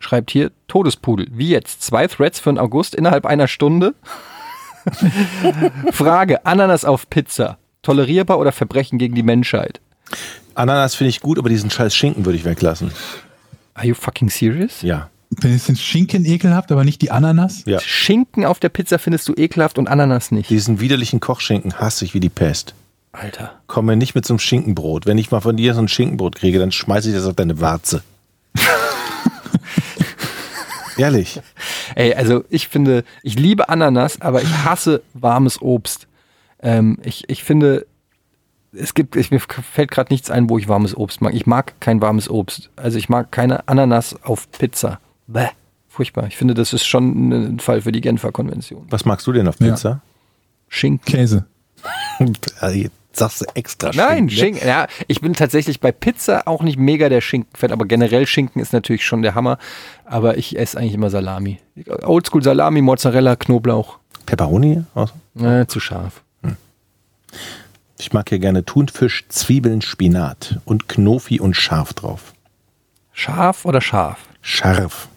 schreibt 0.00 0.30
hier 0.30 0.50
Todespudel. 0.66 1.28
Wie 1.30 1.48
jetzt? 1.48 1.82
Zwei 1.82 2.06
Threads 2.08 2.40
für 2.40 2.50
den 2.50 2.58
August 2.58 2.94
innerhalb 2.94 3.26
einer 3.26 3.46
Stunde? 3.46 3.94
Frage: 5.92 6.44
Ananas 6.44 6.84
auf 6.84 7.08
Pizza. 7.08 7.58
Tolerierbar 7.82 8.38
oder 8.38 8.52
Verbrechen 8.52 8.98
gegen 8.98 9.14
die 9.14 9.22
Menschheit? 9.22 9.80
Ananas 10.54 10.94
finde 10.94 11.10
ich 11.10 11.20
gut, 11.20 11.38
aber 11.38 11.48
diesen 11.48 11.70
scheiß 11.70 11.94
Schinken 11.94 12.24
würde 12.26 12.36
ich 12.36 12.44
weglassen. 12.44 12.92
Are 13.74 13.86
you 13.86 13.94
fucking 13.94 14.28
serious? 14.28 14.82
Ja. 14.82 15.08
Wenn 15.30 15.52
ihr 15.52 15.58
den 15.58 15.76
Schinken 15.76 16.26
ekelhabt, 16.26 16.72
aber 16.72 16.84
nicht 16.84 17.00
die 17.02 17.10
Ananas. 17.10 17.62
Ja. 17.64 17.80
Schinken 17.80 18.44
auf 18.44 18.58
der 18.58 18.68
Pizza 18.68 18.98
findest 18.98 19.28
du 19.28 19.34
ekelhaft 19.34 19.78
und 19.78 19.88
Ananas 19.88 20.32
nicht. 20.32 20.50
Diesen 20.50 20.80
widerlichen 20.80 21.20
Kochschinken 21.20 21.78
hasse 21.78 22.04
ich 22.04 22.14
wie 22.14 22.20
die 22.20 22.28
Pest. 22.28 22.74
Alter. 23.12 23.52
Komm 23.66 23.86
mir 23.86 23.96
nicht 23.96 24.14
mit 24.14 24.26
so 24.26 24.34
einem 24.34 24.38
Schinkenbrot. 24.38 25.06
Wenn 25.06 25.18
ich 25.18 25.30
mal 25.30 25.40
von 25.40 25.56
dir 25.56 25.74
so 25.74 25.80
ein 25.80 25.88
Schinkenbrot 25.88 26.36
kriege, 26.36 26.58
dann 26.58 26.72
schmeiße 26.72 27.08
ich 27.08 27.14
das 27.14 27.26
auf 27.26 27.34
deine 27.34 27.60
Warze. 27.60 28.02
Ehrlich. 31.00 31.40
Ey, 31.94 32.14
also 32.14 32.44
ich 32.50 32.68
finde, 32.68 33.04
ich 33.22 33.38
liebe 33.38 33.68
Ananas, 33.68 34.20
aber 34.20 34.42
ich 34.42 34.52
hasse 34.64 35.02
warmes 35.14 35.60
Obst. 35.62 36.06
Ähm, 36.62 36.98
ich, 37.02 37.28
ich 37.28 37.42
finde, 37.44 37.86
es 38.72 38.94
gibt, 38.94 39.16
ich, 39.16 39.30
mir 39.30 39.40
fällt 39.40 39.90
gerade 39.90 40.12
nichts 40.12 40.30
ein, 40.30 40.48
wo 40.48 40.58
ich 40.58 40.68
warmes 40.68 40.96
Obst 40.96 41.20
mag. 41.22 41.34
Ich 41.34 41.46
mag 41.46 41.74
kein 41.80 42.00
warmes 42.00 42.28
Obst. 42.28 42.70
Also 42.76 42.98
ich 42.98 43.08
mag 43.08 43.32
keine 43.32 43.66
Ananas 43.68 44.14
auf 44.22 44.50
Pizza. 44.52 45.00
Bäh, 45.26 45.48
furchtbar. 45.88 46.26
Ich 46.28 46.36
finde, 46.36 46.54
das 46.54 46.72
ist 46.72 46.84
schon 46.86 47.30
ein 47.30 47.58
Fall 47.60 47.82
für 47.82 47.92
die 47.92 48.00
Genfer 48.00 48.30
Konvention. 48.32 48.86
Was 48.90 49.04
magst 49.04 49.26
du 49.26 49.32
denn 49.32 49.48
auf 49.48 49.58
Ja. 49.60 49.70
Pizza? 49.70 50.00
Schinken. 50.68 51.04
Käse. 51.04 51.46
Also 53.12 53.24
sagst 53.24 53.40
du 53.40 53.44
extra 53.54 53.90
Nein, 53.94 54.26
ne? 54.26 54.30
Schinken. 54.30 54.66
Ja, 54.66 54.86
ich 55.08 55.20
bin 55.20 55.32
tatsächlich 55.34 55.80
bei 55.80 55.92
Pizza 55.92 56.46
auch 56.46 56.62
nicht 56.62 56.78
mega 56.78 57.08
der 57.08 57.20
Schinkenfan, 57.20 57.72
aber 57.72 57.84
generell 57.86 58.26
Schinken 58.26 58.60
ist 58.62 58.72
natürlich 58.72 59.04
schon 59.04 59.22
der 59.22 59.34
Hammer. 59.34 59.58
Aber 60.04 60.38
ich 60.38 60.56
esse 60.58 60.78
eigentlich 60.78 60.94
immer 60.94 61.10
Salami. 61.10 61.58
Oldschool 62.02 62.42
Salami, 62.42 62.80
Mozzarella, 62.82 63.36
Knoblauch. 63.36 63.98
Pepperoni? 64.26 64.84
Aus- 64.94 65.12
Äh, 65.40 65.66
zu 65.66 65.80
scharf. 65.80 66.22
Ich 67.98 68.12
mag 68.12 68.28
hier 68.28 68.38
gerne 68.38 68.64
Thunfisch, 68.64 69.26
Zwiebeln, 69.28 69.82
Spinat 69.82 70.58
und 70.64 70.88
Knofi 70.88 71.38
und 71.40 71.54
Schaf 71.54 71.92
drauf. 71.92 72.32
Scharf 73.12 73.64
oder 73.64 73.80
scharf? 73.80 74.20
Scharf. 74.40 75.08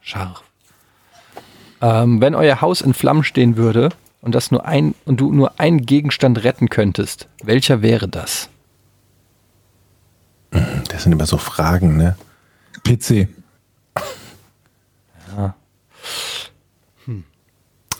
Scharf. 0.00 0.42
Ähm, 1.82 2.20
wenn 2.20 2.34
euer 2.34 2.60
Haus 2.60 2.80
in 2.80 2.94
Flammen 2.94 3.24
stehen 3.24 3.56
würde 3.56 3.90
und 4.20 4.34
das 4.34 4.50
nur 4.50 4.66
ein 4.66 4.94
und 5.04 5.20
du 5.20 5.32
nur 5.32 5.58
einen 5.60 5.86
Gegenstand 5.86 6.44
retten 6.44 6.68
könntest, 6.68 7.28
welcher 7.42 7.82
wäre 7.82 8.08
das? 8.08 8.48
Das 10.50 11.04
sind 11.04 11.12
immer 11.12 11.26
so 11.26 11.38
Fragen, 11.38 11.96
ne? 11.96 12.16
PC. 12.84 13.28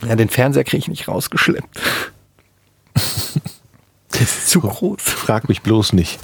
Ja, 0.06 0.16
den 0.16 0.28
Fernseher 0.28 0.64
kriege 0.64 0.78
ich 0.78 0.88
nicht 0.88 1.08
rausgeschleppt. 1.08 1.80
Der 4.14 4.20
ist 4.22 4.48
zu 4.48 4.60
groß. 4.60 5.02
Frag 5.02 5.48
mich 5.48 5.62
bloß 5.62 5.92
nicht. 5.92 6.18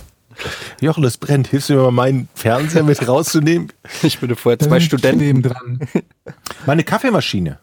Jochen, 0.80 1.04
es 1.04 1.16
brennt. 1.16 1.48
Hilfst 1.48 1.70
du 1.70 1.74
mir 1.74 1.82
mal 1.82 1.90
meinen 1.90 2.28
Fernseher 2.34 2.82
mit 2.82 3.06
rauszunehmen? 3.06 3.72
Ich 4.02 4.18
bin 4.18 4.34
vorher 4.34 4.58
zwei 4.58 4.80
Studenten. 4.80 5.18
Neben 5.18 5.42
dran. 5.42 5.80
Meine 6.66 6.84
Kaffeemaschine. 6.84 7.58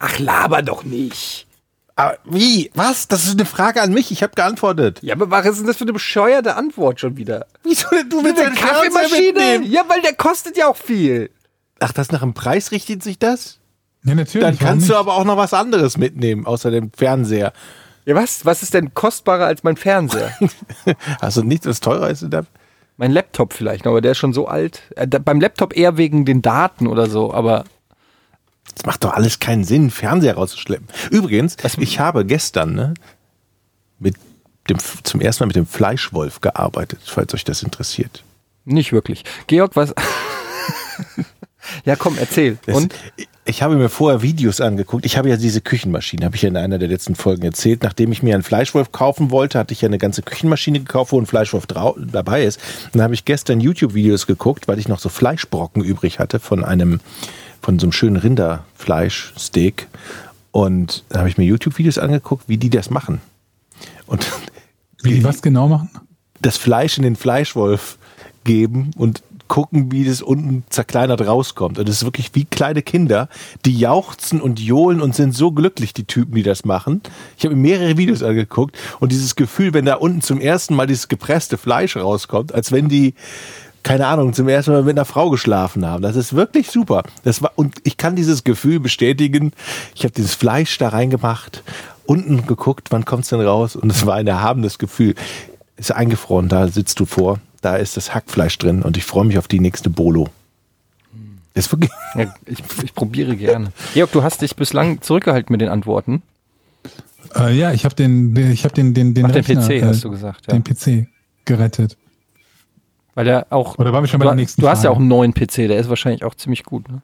Ach, 0.00 0.18
laber 0.18 0.62
doch 0.62 0.82
nicht. 0.82 1.46
Aber 1.94 2.16
wie? 2.24 2.70
Was? 2.74 3.06
Das 3.08 3.24
ist 3.26 3.32
eine 3.34 3.44
Frage 3.44 3.82
an 3.82 3.92
mich. 3.92 4.10
Ich 4.10 4.22
habe 4.22 4.34
geantwortet. 4.34 4.98
Ja, 5.02 5.14
aber 5.14 5.30
was 5.30 5.46
ist 5.46 5.58
denn 5.60 5.66
das 5.66 5.76
für 5.76 5.84
eine 5.84 5.92
bescheuerte 5.92 6.56
Antwort 6.56 6.98
schon 6.98 7.16
wieder? 7.16 7.46
Wieso 7.62 7.88
denn? 7.90 8.08
Du 8.08 8.24
willst 8.24 8.40
Eine 8.40 9.08
mitnehmen? 9.22 9.70
Ja, 9.70 9.82
weil 9.88 10.00
der 10.00 10.14
kostet 10.14 10.56
ja 10.56 10.66
auch 10.68 10.76
viel. 10.76 11.30
Ach, 11.78 11.92
das 11.92 12.10
nach 12.10 12.20
dem 12.20 12.34
Preis 12.34 12.72
richtet 12.72 13.02
sich 13.02 13.18
das? 13.18 13.58
Ja, 14.04 14.14
natürlich. 14.14 14.46
Dann 14.46 14.58
kannst 14.58 14.88
du 14.88 14.96
aber 14.96 15.14
auch 15.14 15.24
noch 15.24 15.36
was 15.36 15.52
anderes 15.52 15.98
mitnehmen, 15.98 16.46
außer 16.46 16.70
dem 16.70 16.90
Fernseher. 16.96 17.52
Ja, 18.06 18.14
was? 18.14 18.46
Was 18.46 18.62
ist 18.62 18.72
denn 18.72 18.94
kostbarer 18.94 19.44
als 19.44 19.62
mein 19.62 19.76
Fernseher? 19.76 20.32
Hast 21.20 21.36
du 21.36 21.42
nichts, 21.42 21.66
was 21.66 21.80
teurer 21.80 22.08
ist? 22.08 22.22
in 22.22 22.30
der- 22.30 22.46
mein 22.96 23.12
Laptop 23.12 23.52
vielleicht, 23.54 23.84
noch, 23.84 23.92
aber 23.92 24.00
der 24.02 24.12
ist 24.12 24.18
schon 24.18 24.32
so 24.34 24.46
alt. 24.48 24.82
Äh, 24.96 25.06
da, 25.08 25.18
beim 25.18 25.40
Laptop 25.40 25.74
eher 25.76 25.96
wegen 25.98 26.24
den 26.24 26.40
Daten 26.42 26.86
oder 26.86 27.08
so, 27.08 27.32
aber 27.32 27.64
Das 28.80 28.86
macht 28.86 29.04
doch 29.04 29.12
alles 29.12 29.40
keinen 29.40 29.62
Sinn, 29.62 29.90
Fernseher 29.90 30.36
rauszuschleppen. 30.36 30.88
Übrigens, 31.10 31.58
ich 31.76 32.00
habe 32.00 32.24
gestern 32.24 32.72
ne, 32.74 32.94
mit 33.98 34.16
dem, 34.70 34.78
zum 35.02 35.20
ersten 35.20 35.42
Mal 35.42 35.48
mit 35.48 35.56
dem 35.56 35.66
Fleischwolf 35.66 36.40
gearbeitet, 36.40 37.00
falls 37.04 37.34
euch 37.34 37.44
das 37.44 37.62
interessiert. 37.62 38.24
nicht 38.64 38.94
wirklich. 38.94 39.24
Georg, 39.48 39.76
was? 39.76 39.92
ja, 41.84 41.94
komm, 41.94 42.16
erzähl. 42.16 42.56
Das, 42.64 42.74
Und? 42.74 42.94
Ich 43.44 43.62
habe 43.62 43.76
mir 43.76 43.90
vorher 43.90 44.22
Videos 44.22 44.62
angeguckt. 44.62 45.04
Ich 45.04 45.18
habe 45.18 45.28
ja 45.28 45.36
diese 45.36 45.60
Küchenmaschine, 45.60 46.24
habe 46.24 46.36
ich 46.36 46.42
ja 46.42 46.48
in 46.48 46.56
einer 46.56 46.78
der 46.78 46.88
letzten 46.88 47.16
Folgen 47.16 47.42
erzählt. 47.42 47.82
Nachdem 47.82 48.12
ich 48.12 48.22
mir 48.22 48.32
einen 48.32 48.42
Fleischwolf 48.42 48.92
kaufen 48.92 49.30
wollte, 49.30 49.58
hatte 49.58 49.74
ich 49.74 49.82
ja 49.82 49.88
eine 49.88 49.98
ganze 49.98 50.22
Küchenmaschine 50.22 50.78
gekauft, 50.78 51.12
wo 51.12 51.20
ein 51.20 51.26
Fleischwolf 51.26 51.66
dabei 51.66 52.44
ist. 52.44 52.58
Dann 52.92 53.02
habe 53.02 53.12
ich 53.12 53.26
gestern 53.26 53.60
YouTube-Videos 53.60 54.26
geguckt, 54.26 54.68
weil 54.68 54.78
ich 54.78 54.88
noch 54.88 55.00
so 55.00 55.10
Fleischbrocken 55.10 55.84
übrig 55.84 56.18
hatte 56.18 56.40
von 56.40 56.64
einem, 56.64 57.00
von 57.62 57.78
so 57.78 57.86
einem 57.86 57.92
schönen 57.92 58.16
Rinderfleischsteak. 58.16 59.88
Und 60.52 61.04
dann 61.08 61.20
habe 61.20 61.28
ich 61.28 61.38
mir 61.38 61.44
YouTube-Videos 61.44 61.98
angeguckt, 61.98 62.44
wie 62.48 62.56
die 62.56 62.70
das 62.70 62.90
machen. 62.90 63.20
Und 64.06 64.26
Wie 65.02 65.14
die 65.14 65.24
was 65.24 65.42
genau 65.42 65.68
machen? 65.68 65.90
das 66.40 66.56
Fleisch 66.56 66.96
in 66.96 67.04
den 67.04 67.16
Fleischwolf 67.16 67.98
geben 68.44 68.92
und 68.96 69.22
gucken, 69.46 69.90
wie 69.92 70.04
das 70.04 70.22
unten 70.22 70.64
zerkleinert 70.70 71.20
rauskommt. 71.26 71.78
Und 71.78 71.88
es 71.88 71.96
ist 71.96 72.04
wirklich 72.04 72.30
wie 72.34 72.44
kleine 72.44 72.82
Kinder, 72.82 73.28
die 73.66 73.76
jauchzen 73.76 74.40
und 74.40 74.60
johlen 74.60 75.00
und 75.00 75.14
sind 75.14 75.34
so 75.34 75.50
glücklich, 75.50 75.92
die 75.92 76.04
Typen, 76.04 76.36
die 76.36 76.44
das 76.44 76.64
machen. 76.64 77.02
Ich 77.36 77.44
habe 77.44 77.56
mir 77.56 77.70
mehrere 77.70 77.96
Videos 77.96 78.22
angeguckt 78.22 78.78
und 79.00 79.10
dieses 79.12 79.34
Gefühl, 79.36 79.74
wenn 79.74 79.84
da 79.84 79.94
unten 79.94 80.22
zum 80.22 80.40
ersten 80.40 80.74
Mal 80.76 80.86
dieses 80.86 81.08
gepresste 81.08 81.58
Fleisch 81.58 81.96
rauskommt, 81.96 82.54
als 82.54 82.70
wenn 82.70 82.88
die 82.88 83.14
keine 83.82 84.06
Ahnung, 84.06 84.32
zum 84.32 84.48
ersten 84.48 84.72
Mal 84.72 84.82
mit 84.82 84.96
einer 84.96 85.04
Frau 85.04 85.30
geschlafen 85.30 85.86
haben. 85.86 86.02
Das 86.02 86.16
ist 86.16 86.34
wirklich 86.34 86.70
super. 86.70 87.02
Das 87.22 87.42
war, 87.42 87.52
und 87.56 87.76
ich 87.84 87.96
kann 87.96 88.16
dieses 88.16 88.44
Gefühl 88.44 88.80
bestätigen. 88.80 89.52
Ich 89.94 90.04
habe 90.04 90.12
dieses 90.12 90.34
Fleisch 90.34 90.76
da 90.78 90.90
reingemacht, 90.90 91.62
unten 92.06 92.46
geguckt, 92.46 92.88
wann 92.90 93.04
kommt's 93.04 93.28
denn 93.28 93.40
raus? 93.40 93.76
Und 93.76 93.90
es 93.90 94.06
war 94.06 94.16
ein 94.16 94.26
erhabenes 94.26 94.78
Gefühl. 94.78 95.14
Ist 95.76 95.92
eingefroren, 95.92 96.48
da 96.48 96.68
sitzt 96.68 97.00
du 97.00 97.06
vor, 97.06 97.40
da 97.62 97.76
ist 97.76 97.96
das 97.96 98.14
Hackfleisch 98.14 98.58
drin 98.58 98.82
und 98.82 98.96
ich 98.96 99.04
freue 99.04 99.24
mich 99.24 99.38
auf 99.38 99.48
die 99.48 99.60
nächste 99.60 99.88
Bolo. 99.88 100.28
Das 101.54 101.66
ist 101.66 101.72
wirklich. 101.72 101.90
Ja, 102.16 102.34
ich, 102.44 102.58
ich 102.82 102.92
probiere 102.92 103.36
gerne. 103.36 103.72
Georg, 103.94 104.10
du 104.10 104.24
hast 104.24 104.42
dich 104.42 104.56
bislang 104.56 105.00
zurückgehalten 105.00 105.52
mit 105.52 105.60
den 105.60 105.68
Antworten. 105.68 106.22
Äh, 107.36 107.56
ja, 107.56 107.72
ich 107.72 107.84
habe 107.84 107.94
den, 107.94 108.34
den, 108.34 108.50
ich 108.50 108.64
habe 108.64 108.74
den, 108.74 108.94
den, 108.94 109.14
den, 109.14 109.26
Ach, 109.26 109.30
den 109.30 109.44
Rechner, 109.44 109.64
PC 109.64 109.70
äh, 109.70 109.82
hast 109.84 110.02
du 110.02 110.10
gesagt, 110.10 110.48
ja. 110.48 110.58
Den 110.58 110.64
PC 110.64 111.06
gerettet. 111.44 111.96
Weil 113.14 113.26
er 113.26 113.46
auch. 113.50 113.78
Oder 113.78 113.92
waren 113.92 114.02
wir 114.02 114.08
schon 114.08 114.20
bei 114.20 114.24
du, 114.24 114.30
der 114.30 114.36
nächsten 114.36 114.60
du 114.60 114.68
hast 114.68 114.78
ja 114.78 114.90
Frage? 114.90 114.96
auch 114.96 114.98
einen 115.00 115.08
neuen 115.08 115.34
PC, 115.34 115.68
der 115.68 115.78
ist 115.78 115.88
wahrscheinlich 115.88 116.24
auch 116.24 116.34
ziemlich 116.34 116.64
gut. 116.64 116.88
Ne? 116.88 117.02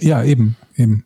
Ja, 0.00 0.22
eben, 0.22 0.56
eben. 0.76 1.04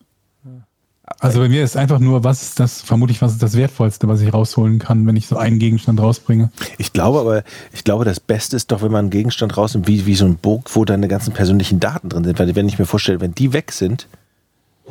Also 1.20 1.38
bei 1.38 1.48
mir 1.48 1.62
ist 1.62 1.76
einfach 1.76 1.98
nur, 1.98 2.24
was 2.24 2.42
ist 2.42 2.60
das, 2.60 2.80
vermutlich, 2.80 3.20
was 3.20 3.32
ist 3.32 3.42
das 3.42 3.56
Wertvollste, 3.56 4.08
was 4.08 4.20
ich 4.20 4.32
rausholen 4.32 4.78
kann, 4.78 5.06
wenn 5.06 5.16
ich 5.16 5.26
so 5.26 5.36
einen 5.36 5.58
Gegenstand 5.58 6.00
rausbringe. 6.00 6.50
Ich 6.78 6.92
glaube 6.92 7.20
aber, 7.20 7.44
ich 7.72 7.84
glaube, 7.84 8.04
das 8.04 8.20
Beste 8.20 8.56
ist 8.56 8.72
doch, 8.72 8.82
wenn 8.82 8.90
man 8.90 9.00
einen 9.06 9.10
Gegenstand 9.10 9.56
rausnimmt, 9.56 9.86
wie, 9.86 10.06
wie 10.06 10.14
so 10.14 10.24
ein 10.24 10.36
Burg, 10.36 10.74
wo 10.74 10.84
deine 10.84 11.06
ganzen 11.08 11.32
persönlichen 11.34 11.78
Daten 11.78 12.08
drin 12.08 12.24
sind. 12.24 12.38
Weil 12.38 12.54
wenn 12.56 12.68
ich 12.68 12.78
mir 12.78 12.86
vorstelle, 12.86 13.20
wenn 13.20 13.34
die 13.34 13.52
weg 13.52 13.72
sind, 13.72 14.08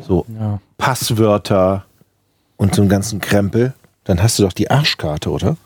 so 0.01 0.25
Ja. 0.39 0.59
Passwörter 0.77 1.85
und 2.57 2.75
so 2.75 2.81
einen 2.81 2.89
ganzen 2.89 3.19
Krempel, 3.19 3.73
dann 4.03 4.21
hast 4.21 4.37
du 4.37 4.43
doch 4.43 4.53
die 4.53 4.69
Arschkarte, 4.69 5.29
oder? 5.31 5.57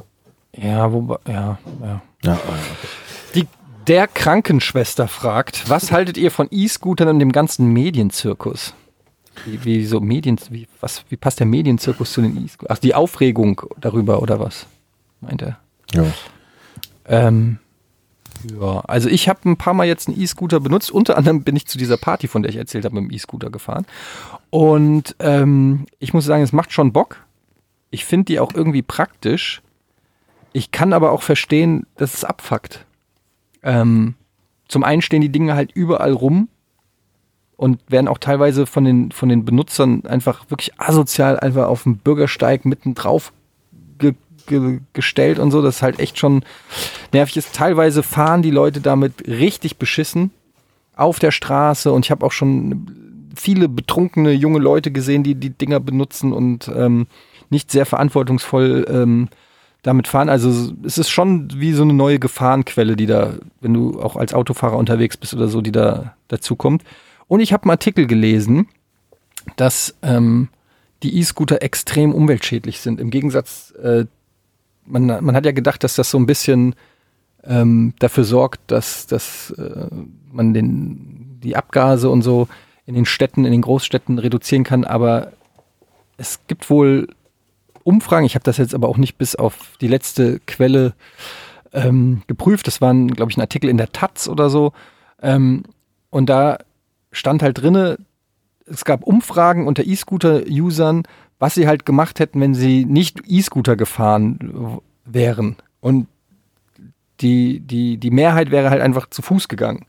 Ja, 0.56 0.92
wobei, 0.92 1.18
ja, 1.28 1.58
ja. 1.82 2.02
Ja. 2.24 2.34
Die, 2.36 3.07
der 3.88 4.08
Krankenschwester 4.08 5.08
fragt, 5.08 5.70
was 5.70 5.92
haltet 5.92 6.18
ihr 6.18 6.32
von 6.32 6.48
E-Scootern 6.52 7.08
und 7.08 7.20
dem 7.20 7.32
ganzen 7.32 7.68
Medienzirkus? 7.72 8.74
Wie, 9.46 9.64
wie 9.64 9.86
so 9.86 10.00
Medien, 10.00 10.40
wie, 10.50 10.68
was, 10.82 11.06
wie 11.10 11.18
passt 11.18 11.40
der 11.40 11.48
Medienzirkus 11.48 12.12
zu 12.12 12.22
den 12.22 12.44
E-Scootern? 12.44 12.76
Ach, 12.76 12.80
die 12.80 12.96
Aufregung 12.96 13.62
darüber 13.80 14.22
oder 14.22 14.40
was? 14.40 14.66
Meint 15.22 15.42
er? 15.42 15.60
ja. 15.94 16.06
Ähm, 17.06 17.60
ja, 18.60 18.82
also 18.82 19.10
ich 19.10 19.30
habe 19.30 19.50
ein 19.50 19.58
paar 19.58 19.74
Mal 19.74 19.88
jetzt 19.88 20.08
einen 20.08 20.20
E-Scooter 20.20 20.60
benutzt. 20.60 20.92
Unter 20.92 21.18
anderem 21.18 21.44
bin 21.44 21.56
ich 21.56 21.66
zu 21.68 21.78
dieser 21.78 21.98
Party, 21.98 22.28
von 22.28 22.44
der 22.44 22.50
ich 22.50 22.58
erzählt 22.58 22.86
habe, 22.86 22.96
mit 22.96 23.10
dem 23.10 23.16
E-Scooter 23.16 23.50
gefahren. 23.50 23.86
Und 24.50 25.16
ähm, 25.20 25.86
ich 26.00 26.14
muss 26.14 26.26
sagen, 26.26 26.44
es 26.44 26.54
macht 26.54 26.72
schon 26.72 26.94
Bock. 26.94 27.26
Ich 27.90 28.06
finde 28.06 28.26
die 28.26 28.40
auch 28.40 28.54
irgendwie 28.54 28.82
praktisch. 28.82 29.62
Ich 30.54 30.72
kann 30.72 30.94
aber 30.94 31.12
auch 31.12 31.24
verstehen, 31.24 31.88
dass 31.96 32.14
es 32.14 32.24
abfuckt. 32.24 32.86
Ähm, 33.68 34.16
zum 34.70 34.84
einen 34.84 35.02
stehen 35.02 35.22
die 35.22 35.30
Dinge 35.30 35.54
halt 35.54 35.74
überall 35.74 36.14
rum 36.14 36.48
und 37.58 37.80
werden 37.90 38.08
auch 38.08 38.18
teilweise 38.18 38.66
von 38.66 38.86
den, 38.86 39.12
von 39.12 39.28
den 39.28 39.44
Benutzern 39.44 40.06
einfach 40.06 40.50
wirklich 40.50 40.80
asozial 40.80 41.38
einfach 41.40 41.68
auf 41.68 41.84
dem 41.84 41.98
Bürgersteig 41.98 42.66
mitten 42.66 42.96
drauf 42.96 43.34
ge 44.00 44.14
ge 44.46 44.80
gestellt 44.94 45.38
und 45.38 45.52
so. 45.52 45.62
Das 45.62 45.78
ist 45.78 45.82
halt 45.82 46.00
echt 46.00 46.18
schon 46.18 46.46
nervig 47.12 47.36
ist. 47.36 47.54
Teilweise 47.54 48.04
fahren 48.04 48.42
die 48.42 48.52
Leute 48.52 48.80
damit 48.80 49.28
richtig 49.28 49.78
beschissen 49.78 50.32
auf 50.96 51.20
der 51.20 51.32
Straße 51.32 51.92
und 51.92 52.06
ich 52.06 52.12
habe 52.12 52.26
auch 52.26 52.32
schon 52.32 52.88
viele 53.36 53.68
betrunkene 53.68 54.32
junge 54.32 54.60
Leute 54.60 54.92
gesehen, 54.92 55.24
die 55.24 55.36
die 55.36 55.50
Dinger 55.50 55.82
benutzen 55.82 56.32
und 56.32 56.72
ähm, 56.74 57.08
nicht 57.50 57.70
sehr 57.70 57.86
verantwortungsvoll 57.86 58.86
ähm, 58.90 59.28
damit 59.88 60.08
fahren. 60.08 60.30
Also 60.30 60.74
es 60.84 60.98
ist 60.98 61.10
schon 61.10 61.50
wie 61.56 61.74
so 61.74 61.84
eine 61.84 61.94
neue 61.94 62.20
Gefahrenquelle, 62.20 62.96
die 62.96 63.06
da, 63.06 63.34
wenn 63.62 63.74
du 63.74 64.00
auch 64.02 64.16
als 64.16 64.34
Autofahrer 64.34 64.78
unterwegs 64.78 65.18
bist 65.18 65.34
oder 65.34 65.48
so, 65.48 65.62
die 65.62 65.72
da 65.72 66.16
dazu 66.28 66.56
kommt. 66.56 66.84
Und 67.28 67.40
ich 67.40 67.54
habe 67.54 67.64
einen 67.64 67.72
Artikel 67.72 68.06
gelesen, 68.06 68.68
dass 69.56 69.96
ähm, 70.02 70.50
die 71.04 71.18
E-Scooter 71.18 71.62
extrem 71.62 72.14
umweltschädlich 72.14 72.80
sind. 72.80 73.00
Im 73.00 73.10
Gegensatz, 73.10 73.72
äh, 73.82 74.06
man, 74.86 75.06
man 75.06 75.36
hat 75.36 75.46
ja 75.46 75.52
gedacht, 75.52 75.84
dass 75.84 75.96
das 75.96 76.10
so 76.10 76.18
ein 76.18 76.26
bisschen 76.26 76.76
ähm, 77.44 77.94
dafür 78.00 78.24
sorgt, 78.24 78.60
dass, 78.68 79.08
dass 79.08 79.52
äh, 79.52 79.88
man 80.32 80.54
den, 80.54 81.40
die 81.42 81.56
Abgase 81.56 82.10
und 82.10 82.22
so 82.22 82.48
in 82.86 82.96
den 82.96 83.06
Städten, 83.06 83.46
in 83.46 83.52
den 83.52 83.62
Großstädten 83.62 84.20
reduzieren 84.20 84.64
kann. 84.64 84.84
Aber 84.84 85.32
es 86.18 86.40
gibt 86.48 86.70
wohl 86.70 87.08
Umfragen, 87.88 88.26
ich 88.26 88.36
habe 88.36 88.44
das 88.44 88.58
jetzt 88.58 88.76
aber 88.76 88.90
auch 88.90 88.98
nicht 88.98 89.18
bis 89.18 89.36
auf 89.36 89.78
die 89.80 89.88
letzte 89.88 90.40
Quelle 90.42 90.94
ähm, 91.72 92.22
geprüft. 92.28 92.68
Das 92.68 92.82
war, 92.82 92.94
glaube 92.94 93.32
ich, 93.32 93.38
ein 93.38 93.42
Artikel 93.42 93.70
in 93.70 93.78
der 93.78 93.94
Taz 93.94 94.28
oder 94.28 94.50
so. 94.50 94.74
Ähm, 95.22 95.64
und 96.10 96.28
da 96.28 96.58
stand 97.14 97.42
halt 97.42 97.62
drinne, 97.62 97.98
es 98.66 98.84
gab 98.84 99.04
Umfragen 99.04 99.68
unter 99.68 99.86
E-Scooter-Usern, 99.86 101.04
was 101.40 101.56
sie 101.56 101.66
halt 101.66 101.86
gemacht 101.86 102.20
hätten, 102.20 102.42
wenn 102.42 102.54
sie 102.54 102.84
nicht 102.84 103.22
E-Scooter 103.26 103.78
gefahren 103.78 104.82
wären. 105.06 105.56
Und 105.80 106.08
die, 107.22 107.62
die, 107.62 107.98
die 107.98 108.12
Mehrheit 108.12 108.52
wäre 108.52 108.70
halt 108.70 108.82
einfach 108.82 109.10
zu 109.10 109.22
Fuß 109.22 109.48
gegangen. 109.48 109.86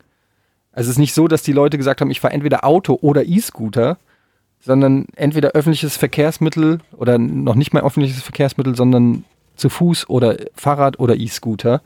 Also 0.71 0.89
es 0.89 0.95
ist 0.95 1.01
nicht 1.01 1.15
so, 1.15 1.27
dass 1.27 1.43
die 1.43 1.53
Leute 1.53 1.77
gesagt 1.77 2.01
haben, 2.01 2.13
ich 2.13 2.21
fahre 2.21 2.35
entweder 2.35 2.65
Auto 2.65 2.97
oder 3.01 3.25
E-Scooter, 3.25 3.99
sondern 4.61 5.07
entweder 5.17 5.51
öffentliches 5.51 5.97
Verkehrsmittel 5.97 6.81
oder 6.97 7.19
noch 7.19 7.55
nicht 7.55 7.73
mal 7.73 7.83
öffentliches 7.83 8.23
Verkehrsmittel, 8.23 8.75
sondern 8.75 9.25
zu 9.57 9.69
Fuß 9.69 10.09
oder 10.09 10.37
Fahrrad 10.55 10.99
oder 10.99 11.17
E-Scooter. 11.17 11.83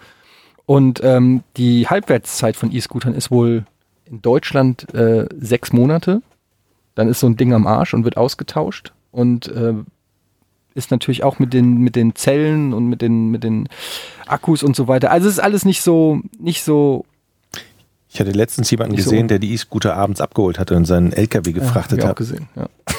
Und 0.66 1.00
ähm, 1.02 1.42
die 1.56 1.88
Halbwertszeit 1.88 2.56
von 2.56 2.72
E-Scootern 2.72 3.14
ist 3.14 3.30
wohl 3.30 3.64
in 4.04 4.22
Deutschland 4.22 4.92
äh, 4.94 5.26
sechs 5.38 5.72
Monate. 5.72 6.22
Dann 6.94 7.08
ist 7.08 7.20
so 7.20 7.26
ein 7.26 7.36
Ding 7.36 7.52
am 7.52 7.66
Arsch 7.66 7.94
und 7.94 8.04
wird 8.04 8.16
ausgetauscht. 8.16 8.92
Und 9.10 9.48
äh, 9.48 9.74
ist 10.74 10.90
natürlich 10.90 11.22
auch 11.22 11.38
mit 11.38 11.52
den, 11.52 11.78
mit 11.78 11.96
den 11.96 12.14
Zellen 12.14 12.72
und 12.72 12.86
mit 12.86 13.02
den, 13.02 13.30
mit 13.30 13.44
den 13.44 13.68
Akkus 14.26 14.62
und 14.62 14.76
so 14.76 14.88
weiter. 14.88 15.10
Also 15.10 15.28
es 15.28 15.34
ist 15.34 15.40
alles 15.40 15.64
nicht 15.64 15.82
so, 15.82 16.20
nicht 16.38 16.62
so 16.62 17.04
Ich 18.12 18.20
hatte 18.20 18.30
letztens 18.32 18.70
jemanden 18.70 18.94
Nicht 18.94 19.04
gesehen, 19.04 19.28
der 19.28 19.38
die 19.38 19.52
E-Scooter 19.54 19.96
abends 19.96 20.20
abgeholt 20.20 20.58
hatte 20.58 20.76
und 20.76 20.84
seinen 20.84 21.12
LKW 21.12 21.52
gefrachtet 21.52 21.98
ja, 21.98 21.98
ich 21.98 22.04
auch 22.04 22.08
hat. 22.10 22.16
gesehen. 22.16 22.48
Ja. 22.56 22.66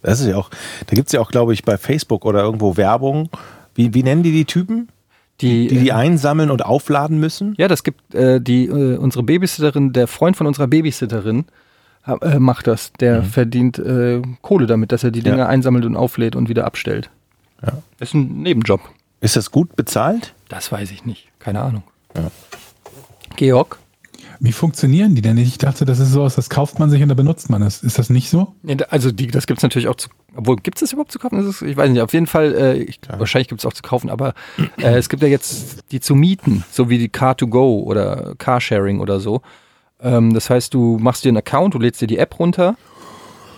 Das 0.00 0.20
ist 0.20 0.28
ja 0.28 0.36
auch, 0.36 0.48
da 0.86 0.94
gibt 0.94 1.08
es 1.08 1.12
ja 1.12 1.20
auch, 1.20 1.28
glaube 1.30 1.52
ich, 1.52 1.64
bei 1.64 1.76
Facebook 1.76 2.24
oder 2.24 2.40
irgendwo 2.40 2.76
Werbung. 2.76 3.30
Wie, 3.74 3.94
wie 3.94 4.04
nennen 4.04 4.22
die 4.22 4.30
die 4.30 4.44
Typen? 4.44 4.88
Die, 5.40 5.66
Die 5.66 5.78
die 5.80 5.88
äh, 5.88 5.92
einsammeln 5.92 6.52
und 6.52 6.64
aufladen 6.64 7.18
müssen? 7.18 7.54
Ja, 7.58 7.66
das 7.66 7.82
gibt 7.82 8.14
äh, 8.14 8.40
die 8.40 8.66
äh, 8.66 8.96
unsere 8.96 9.24
Babysitterin, 9.24 9.92
der 9.92 10.06
Freund 10.06 10.36
von 10.36 10.46
unserer 10.46 10.68
Babysitterin 10.68 11.46
äh, 12.06 12.38
macht 12.38 12.68
das. 12.68 12.92
Der 13.00 13.24
verdient 13.24 13.80
äh, 13.80 14.22
Kohle 14.40 14.68
damit, 14.68 14.92
dass 14.92 15.02
er 15.02 15.10
die 15.10 15.20
Mhm. 15.20 15.36
Ja. 15.38 15.46
Einsammelt 15.46 15.84
und 15.84 15.96
auflädt 15.96 16.36
und 16.36 16.48
wieder 16.48 16.64
abstellt. 16.64 17.10
Ja. 17.60 17.72
Das 17.98 18.10
ist 18.10 18.14
ein 18.14 18.42
Nebenjob. 18.42 18.80
Ist 19.20 19.34
das 19.34 19.50
gut 19.50 19.74
bezahlt? 19.74 20.32
Das 20.48 20.70
weiß 20.70 20.92
ich 20.92 21.04
nicht. 21.04 21.28
Keine 21.40 21.60
Ahnung. 21.60 21.82
Ja. 22.16 22.30
Georg? 23.34 23.78
Wie 24.40 24.52
funktionieren 24.52 25.14
die 25.14 25.22
denn? 25.22 25.36
Ich 25.36 25.58
dachte, 25.58 25.84
das 25.84 25.98
ist 25.98 26.12
so, 26.12 26.28
das 26.28 26.48
kauft 26.48 26.78
man 26.78 26.90
sich 26.90 27.02
und 27.02 27.08
da 27.08 27.14
benutzt 27.14 27.50
man 27.50 27.62
es. 27.62 27.82
Ist 27.82 27.98
das 27.98 28.10
nicht 28.10 28.30
so? 28.30 28.54
Nee, 28.62 28.76
Also 28.90 29.10
die, 29.10 29.26
das 29.26 29.46
gibt 29.46 29.58
es 29.58 29.62
natürlich 29.62 29.88
auch 29.88 29.96
zu. 29.96 30.08
Obwohl, 30.36 30.56
gibt 30.56 30.76
es 30.76 30.80
das 30.80 30.92
überhaupt 30.92 31.10
zu 31.10 31.18
kaufen? 31.18 31.38
Ist, 31.48 31.62
ich 31.62 31.76
weiß 31.76 31.90
nicht. 31.90 32.02
Auf 32.02 32.12
jeden 32.12 32.26
Fall, 32.26 32.54
äh, 32.54 32.74
ich, 32.74 33.00
wahrscheinlich 33.08 33.48
gibt 33.48 33.60
es 33.60 33.66
auch 33.66 33.72
zu 33.72 33.82
kaufen, 33.82 34.10
aber 34.10 34.34
äh, 34.78 34.96
es 34.96 35.08
gibt 35.08 35.22
ja 35.22 35.28
jetzt 35.28 35.90
die 35.90 36.00
zu 36.00 36.14
mieten, 36.14 36.64
so 36.70 36.88
wie 36.88 36.98
die 36.98 37.08
Car2Go 37.08 37.82
oder 37.82 38.34
Carsharing 38.38 39.00
oder 39.00 39.18
so. 39.18 39.42
Ähm, 40.00 40.34
das 40.34 40.50
heißt, 40.50 40.72
du 40.74 40.98
machst 41.00 41.24
dir 41.24 41.30
einen 41.30 41.38
Account, 41.38 41.74
du 41.74 41.78
lädst 41.78 42.00
dir 42.00 42.06
die 42.06 42.18
App 42.18 42.38
runter 42.38 42.76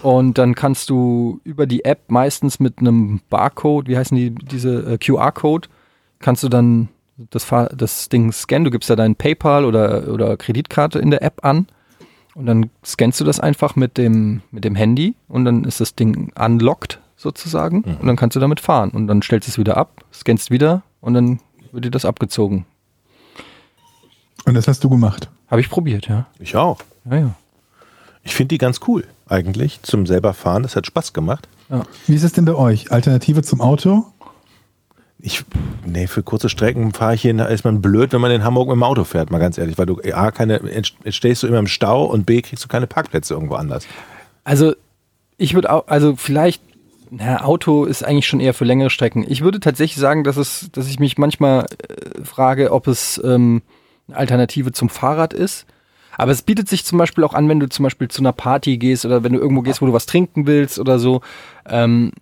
und 0.03 0.39
dann 0.39 0.55
kannst 0.55 0.89
du 0.89 1.41
über 1.45 1.67
die 1.67 1.85
App 1.85 2.11
meistens 2.11 2.61
mit 2.61 2.79
einem 2.79 3.21
Barcode, 3.29 3.89
wie 3.89 3.99
heißen 3.99 4.17
die, 4.17 4.35
diese 4.35 4.95
äh, 4.95 4.99
QR-Code, 4.99 5.69
kannst 6.21 6.43
du 6.43 6.49
dann 6.49 6.89
das, 7.31 7.47
das 7.75 8.09
Ding 8.09 8.33
scannen. 8.33 8.65
Du 8.65 8.71
gibst 8.71 8.89
da 8.91 8.97
deinen 8.97 9.17
PayPal 9.17 9.65
oder, 9.65 10.09
oder 10.09 10.37
Kreditkarte 10.37 10.99
in 10.99 11.11
der 11.11 11.23
App 11.23 11.45
an 11.45 11.67
und 12.35 12.47
dann 12.47 12.71
scannst 12.85 13.21
du 13.21 13.25
das 13.25 13.41
einfach 13.41 13.77
mit 13.77 13.99
dem, 13.99 14.43
mit 14.51 14.65
dem 14.65 14.75
Handy 14.75 15.15
und 15.29 15.45
dann 15.45 15.65
ist 15.65 15.81
das 15.81 15.95
Ding 15.95 16.33
unlocked 16.39 17.01
sozusagen 17.17 17.83
und 17.83 18.07
dann 18.07 18.17
kannst 18.17 18.37
du 18.37 18.41
damit 18.41 18.61
fahren 18.61 18.91
und 18.91 19.07
dann 19.07 19.21
stellst 19.23 19.49
du 19.49 19.51
es 19.51 19.59
wieder 19.59 19.77
ab, 19.77 20.05
scannst 20.13 20.51
wieder 20.51 20.83
und 21.01 21.15
dann 21.15 21.41
wird 21.73 21.85
dir 21.85 21.91
das 21.91 22.05
abgezogen. 22.05 22.65
Und 24.47 24.55
das 24.55 24.69
hast 24.69 24.83
du 24.83 24.89
gemacht. 24.89 25.29
Habe 25.49 25.61
ich 25.61 25.69
probiert, 25.69 26.09
ja. 26.09 26.27
Ich 26.39 26.57
auch. 26.57 26.81
Ja, 27.05 27.17
ja. 27.17 27.35
Ich 28.23 28.35
finde 28.35 28.49
die 28.49 28.59
ganz 28.59 28.81
cool 28.87 29.05
eigentlich 29.29 29.83
zum 29.83 30.07
selber 30.07 30.35
fahren. 30.35 30.63
Das 30.63 30.77
hat 30.77 30.87
Spaß 30.87 31.13
gemacht. 31.13 31.49
Wie 32.07 32.15
ist 32.15 32.25
es 32.25 32.33
denn 32.33 32.45
bei 32.45 32.55
euch? 32.55 32.91
Alternative 32.91 33.43
zum 33.43 33.61
Auto? 33.61 34.07
Ich, 35.23 35.45
nee, 35.85 36.07
für 36.07 36.23
kurze 36.23 36.49
Strecken 36.49 36.93
fahre 36.93 37.15
ich 37.15 37.23
hier, 37.23 37.47
ist 37.49 37.65
man 37.65 37.83
blöd, 37.83 38.13
wenn 38.13 38.21
man 38.21 38.31
in 38.31 38.45
Hamburg 38.45 38.69
mit 38.69 38.77
dem 38.77 38.83
Auto 38.83 39.05
fährt, 39.05 39.31
mal 39.31 39.39
ganz 39.39 39.59
ehrlich, 39.59 39.77
weil 39.77 39.87
du 39.87 40.01
A, 40.13 40.31
keine, 40.31 40.61
stehst 41.07 41.43
du 41.43 41.47
immer 41.47 41.59
im 41.59 41.67
Stau 41.67 42.05
und 42.05 42.27
B, 42.27 42.43
kriegst 42.43 42.65
du 42.65 42.69
keine 42.69 42.87
Parkplätze 42.87 43.35
irgendwo 43.35 43.55
anders. 43.55 43.87
Also 44.45 44.75
ich 45.37 45.55
würde 45.55 45.73
auch, 45.73 45.89
also 45.89 46.17
vielleicht, 46.17 46.63
na, 47.11 47.45
Auto 47.45 47.85
ist 47.85 48.05
eigentlich 48.05 48.27
schon 48.27 48.41
eher 48.41 48.55
für 48.55 48.65
längere 48.65 48.91
Strecken. 48.91 49.25
Ich 49.29 49.43
würde 49.43 49.61
tatsächlich 49.61 50.01
sagen, 50.01 50.25
dass 50.25 50.37
es, 50.37 50.71
dass 50.73 50.89
ich 50.89 50.99
mich 51.01 51.19
manchmal 51.19 51.65
äh, 51.65 52.25
frage, 52.25 52.73
ob 52.73 52.87
es 52.87 53.21
ähm, 53.25 53.63
eine 54.09 54.17
Alternative 54.17 54.73
zum 54.73 54.89
Fahrrad 54.89 55.33
ist. 55.33 55.67
Aber 56.17 56.33
es 56.33 56.43
bietet 56.43 56.69
sich 56.69 56.85
zum 56.85 56.99
Beispiel 56.99 57.25
auch 57.25 57.35
an, 57.35 57.49
wenn 57.49 57.61
du 57.61 57.69
zum 57.69 57.85
Beispiel 57.85 58.09
zu 58.09 58.21
einer 58.21 58.33
Party 58.33 58.77
gehst 58.77 59.07
oder 59.07 59.25
wenn 59.25 59.33
du 59.33 59.39
irgendwo 59.39 59.63
gehst, 59.63 59.81
wo 59.81 59.87
du 59.87 59.93
was 59.93 60.07
trinken 60.07 60.47
willst 60.47 60.79
oder 60.79 60.99
so. 60.99 61.23
Ähm, 61.67 62.13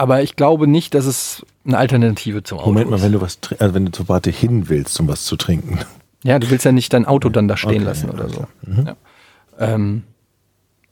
aber 0.00 0.22
ich 0.22 0.34
glaube 0.34 0.66
nicht, 0.66 0.94
dass 0.94 1.04
es 1.04 1.44
eine 1.66 1.76
Alternative 1.76 2.42
zum 2.42 2.58
Auto 2.58 2.68
Moment 2.68 2.88
mal, 2.88 2.96
ist. 2.96 3.02
wenn 3.02 3.12
du 3.12 3.20
was, 3.20 3.38
also 3.58 3.74
wenn 3.74 3.84
du 3.84 3.92
zur 3.92 4.06
Party 4.06 4.32
hin 4.32 4.70
willst, 4.70 4.98
um 4.98 5.08
was 5.08 5.26
zu 5.26 5.36
trinken. 5.36 5.78
Ja, 6.22 6.38
du 6.38 6.48
willst 6.48 6.64
ja 6.64 6.72
nicht 6.72 6.94
dein 6.94 7.04
Auto 7.04 7.28
dann 7.28 7.48
da 7.48 7.58
stehen 7.58 7.76
Okay, 7.76 7.84
lassen 7.84 8.06
ja, 8.06 8.14
oder 8.14 8.28
so. 8.30 8.46
Mhm. 8.66 8.86
Ja. 8.86 8.96
Ähm, 9.58 10.04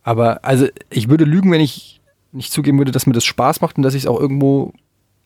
aber 0.03 0.45
also 0.45 0.67
ich 0.91 1.09
würde 1.09 1.25
lügen, 1.25 1.51
wenn 1.51 1.63
ich 1.63 2.03
nicht 2.33 2.53
zugeben 2.53 2.77
würde, 2.77 2.93
dass 2.93 3.07
mir 3.07 3.15
das 3.15 3.25
Spaß 3.25 3.63
macht 3.63 3.79
und 3.79 3.83
dass 3.83 3.95
ich 3.95 4.03
es 4.03 4.07
auch 4.07 4.21
irgendwo 4.21 4.75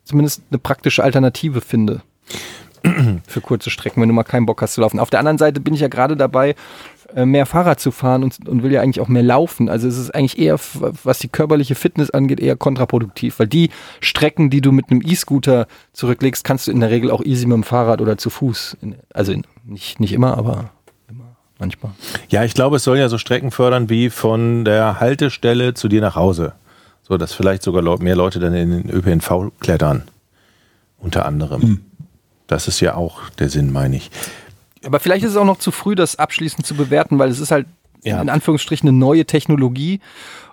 zumindest 0.05 0.43
eine 0.51 0.61
praktische 0.61 1.03
Alternative 1.03 1.61
finde. 1.61 2.03
Für 3.27 3.41
kurze 3.41 3.71
Strecken, 3.71 4.01
wenn 4.01 4.09
du 4.09 4.15
mal 4.15 4.25
keinen 4.25 4.47
Bock 4.47 4.61
hast 4.63 4.75
zu 4.75 4.81
laufen. 4.81 4.99
Auf 4.99 5.11
der 5.11 5.21
anderen 5.21 5.39
Seite 5.39 5.61
bin 5.61 5.75
ich 5.75 5.81
ja 5.81 5.89
gerade 5.89 6.17
dabei, 6.17 6.55
äh, 7.15 7.27
mehr 7.27 7.47
Fahrrad 7.47 7.81
zu 7.81 7.91
fahren 7.91 8.25
und, 8.25 8.49
und 8.49 8.63
will 8.63 8.73
ja 8.73 8.81
eigentlich 8.81 9.01
auch 9.01 9.09
mehr 9.09 9.23
laufen. 9.23 9.69
Also 9.69 9.87
es 9.87 9.99
ist 9.99 10.15
eigentlich 10.15 10.39
eher, 10.39 10.59
was 11.05 11.19
die 11.19 11.29
körperliche 11.29 11.75
Fitness 11.75 12.11
angeht, 12.11 12.41
eher 12.41 12.57
kontraproduktiv, 12.57 13.39
weil 13.39 13.49
die 13.49 13.71
Strecken, 14.01 14.51
die 14.51 14.61
du 14.61 14.73
mit 14.73 14.91
einem 14.91 15.03
E-Scooter 15.05 15.67
zurücklegst, 15.93 16.45
kannst 16.45 16.67
du 16.67 16.71
in 16.71 16.81
der 16.81 16.91
Regel 16.91 17.11
auch 17.11 17.23
easy 17.23 17.47
mit 17.47 17.55
dem 17.55 17.65
Fahrrad 17.65 18.01
oder 18.01 18.17
zu 18.17 18.31
Fuß. 18.31 18.79
Also 19.13 19.35
nicht, 19.65 20.01
nicht 20.01 20.13
immer, 20.13 20.39
aber 20.39 20.71
immer, 21.09 21.37
manchmal. 21.59 21.93
Ja, 22.31 22.45
ich 22.45 22.55
glaube, 22.55 22.77
es 22.77 22.85
soll 22.85 22.99
ja 22.99 23.09
so 23.09 23.19
Strecken 23.19 23.51
fördern 23.51 23.91
wie 23.91 24.09
von 24.11 24.65
der 24.65 25.01
Haltestelle 25.01 25.75
zu 25.75 25.89
dir 25.89 26.01
nach 26.01 26.17
Hause. 26.17 26.55
So, 27.03 27.19
dass 27.19 27.35
vielleicht 27.35 27.63
sogar 27.63 27.83
mehr 28.01 28.17
Leute 28.17 28.41
dann 28.41 28.55
in 28.55 28.71
den 28.71 28.91
ÖPNV 28.91 29.53
klettern. 29.61 30.05
Unter 30.99 31.27
anderem. 31.27 31.85
Das 32.53 32.69
ist 32.69 32.81
ja 32.81 32.95
auch 32.97 33.31
der 33.39 33.49
Sinn, 33.49 33.73
meine 33.73 33.97
ich. 33.97 34.11
Aber 34.85 35.01
vielleicht 35.01 35.25
ist 35.25 35.31
es 35.31 35.37
auch 35.39 35.45
noch 35.47 35.59
zu 35.59 35.71
früh, 35.71 35.95
das 35.95 36.17
abschließend 36.17 36.67
zu 36.67 36.75
bewerten, 36.75 37.19
weil 37.19 37.31
es 37.31 37.39
ist 37.41 37.51
halt 37.51 37.67
Ja. 38.05 38.21
in 38.21 38.29
Anführungsstrichen 38.29 38.87
eine 38.89 38.99
neue 38.99 39.25
Technologie 39.25 40.01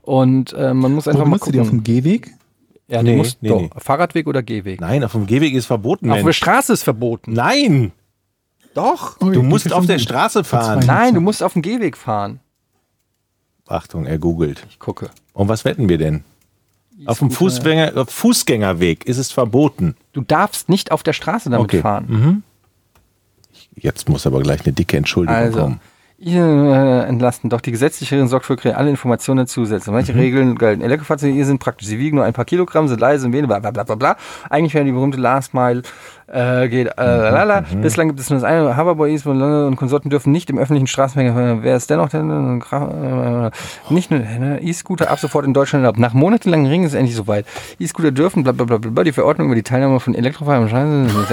und 0.04 0.54
äh, 0.54 0.74
man 0.74 0.94
muss 0.94 1.08
einfach 1.08 1.22
Wo 1.22 1.26
mal 1.26 1.32
benutzt 1.32 1.48
ihr 1.48 1.52
die 1.54 1.60
auf 1.60 1.68
dem 1.70 1.80
gucken. 1.80 1.84
Gehweg? 1.96 2.32
Ja, 2.88 3.04
Nee, 3.04 3.12
du 3.12 3.18
musst 3.18 3.44
nee, 3.44 3.50
doch, 3.50 3.60
nee. 3.62 3.70
Fahrradweg 3.78 4.28
oder 4.28 4.42
Gehweg? 4.44 4.80
Nein, 4.80 5.04
auf 5.04 5.12
dem 5.12 5.26
Gehweg 5.28 5.54
ist 5.54 5.66
verboten, 5.66 6.10
Auf 6.12 6.24
der. 6.24 6.32
Straße 6.34 6.72
ist 6.74 6.84
verboten. 6.84 7.34
Nein! 7.34 7.92
Doch. 8.76 9.18
Oh, 9.20 9.30
Du 9.30 9.42
musst 9.44 9.74
auf 9.74 9.86
der. 9.86 10.00
Straße 10.00 10.44
fahren. 10.44 10.84
Nein, 10.88 11.16
du 11.16 11.22
musst 11.22 11.44
auf 11.44 11.54
dem 11.54 11.62
Gehweg 11.64 11.98
fahren. 11.98 12.40
Achtung, 13.68 14.06
er 14.06 14.18
googelt. 14.20 14.66
Ich 14.70 14.80
gucke. 14.80 15.10
Und 15.34 15.50
was 15.50 15.66
wetten 15.66 15.90
wir 15.90 15.98
denn? 15.98 16.24
Auf 17.06 17.20
dem. 17.20 17.32
Fußgänger, 17.32 18.06
Fußgängerweg 18.08 19.06
ist 19.06 19.18
es 19.18 19.32
verboten. 19.32 19.96
Du 20.14 20.22
darfst 20.22 20.70
nicht 20.70 20.92
auf 20.92 21.02
der 21.04 21.14
Straße 21.14 21.50
damit 21.50 21.66
Okay. 21.66 21.82
fahren. 21.82 22.06
Mhm. 22.10 22.44
Jetzt 23.76 24.10
muss 24.10 24.28
aber 24.28 24.42
gleich 24.42 24.62
eine 24.66 24.74
dicke 24.74 24.98
Entschuldigung 24.98 25.36
Also, 25.42 25.60
kommen. 25.60 25.80
Ihr 26.22 26.44
äh, 26.44 27.08
entlasten 27.08 27.50
doch 27.50 27.62
die 27.62 27.72
gesetzliche 27.72 28.28
sorgt 28.28 28.46
für 28.46 28.76
alle 28.76 28.90
Informationen 28.90 29.48
zusätzlich. 29.48 29.94
Manche 29.94 30.12
Mhm. 30.14 30.20
Regeln 30.20 30.56
gelten. 30.58 30.82
Elektrofahrzeuge 30.82 31.46
sind 31.46 31.60
praktisch. 31.60 31.88
Sie 31.88 31.98
wiegen 31.98 32.18
nur 32.18 32.26
ein 32.26 32.34
paar 32.34 32.44
Kilogramm, 32.44 32.90
sind 32.90 33.00
leise 33.00 33.26
und 33.28 33.32
wenig, 33.32 33.48
bla 33.48 33.60
bla 33.60 33.72
bla 33.72 33.84
bla 33.84 33.96
bla. 33.96 34.18
Eigentlich 34.50 34.74
wäre 34.74 34.84
die 34.84 34.92
berühmte 34.92 35.18
Last 35.18 35.54
Mile 35.54 35.84
äh, 36.32 36.68
geht. 36.70 36.88
Äh, 36.88 36.92
lala. 37.06 37.62
Mhm. 37.62 37.82
Bislang 37.82 38.08
gibt 38.08 38.20
es 38.20 38.30
nur 38.30 38.40
das 38.40 38.44
eine. 38.44 38.78
Hoverboys 38.78 39.26
und 39.26 39.76
Konsorten 39.76 40.10
dürfen 40.10 40.32
nicht 40.32 40.50
im 40.50 40.58
öffentlichen 40.58 40.88
Straßenverkehr. 40.88 41.60
Wer 41.64 41.76
ist 41.76 41.90
dennoch 41.90 42.10
denn? 42.10 42.62
Äh, 42.62 43.52
nicht 43.90 44.12
nur 44.12 44.20
ne, 44.20 44.60
E-Scooter 44.62 45.10
ab 45.10 45.20
sofort 45.20 45.46
in 45.46 45.54
Deutschland 45.54 45.84
erlaubt. 45.84 46.00
Nach 46.00 46.14
monatelangen 46.14 46.68
Ringen 46.68 46.86
ist 46.86 46.92
es 46.94 46.98
endlich 46.98 47.16
soweit. 47.16 47.46
E-Scooter 47.80 48.12
dürfen 48.12 48.44
bla 48.44 48.52
bla 48.52 48.66
bla 48.66 48.78
bla. 48.78 49.04
Die 49.04 49.12
Verordnung 49.12 49.48
über 49.48 49.56
die 49.56 49.64
Teilnahme 49.64 50.00
von 50.00 50.16
Elektrofahrern 50.16 50.64
am 50.64 50.70
Straßen- 50.70 51.26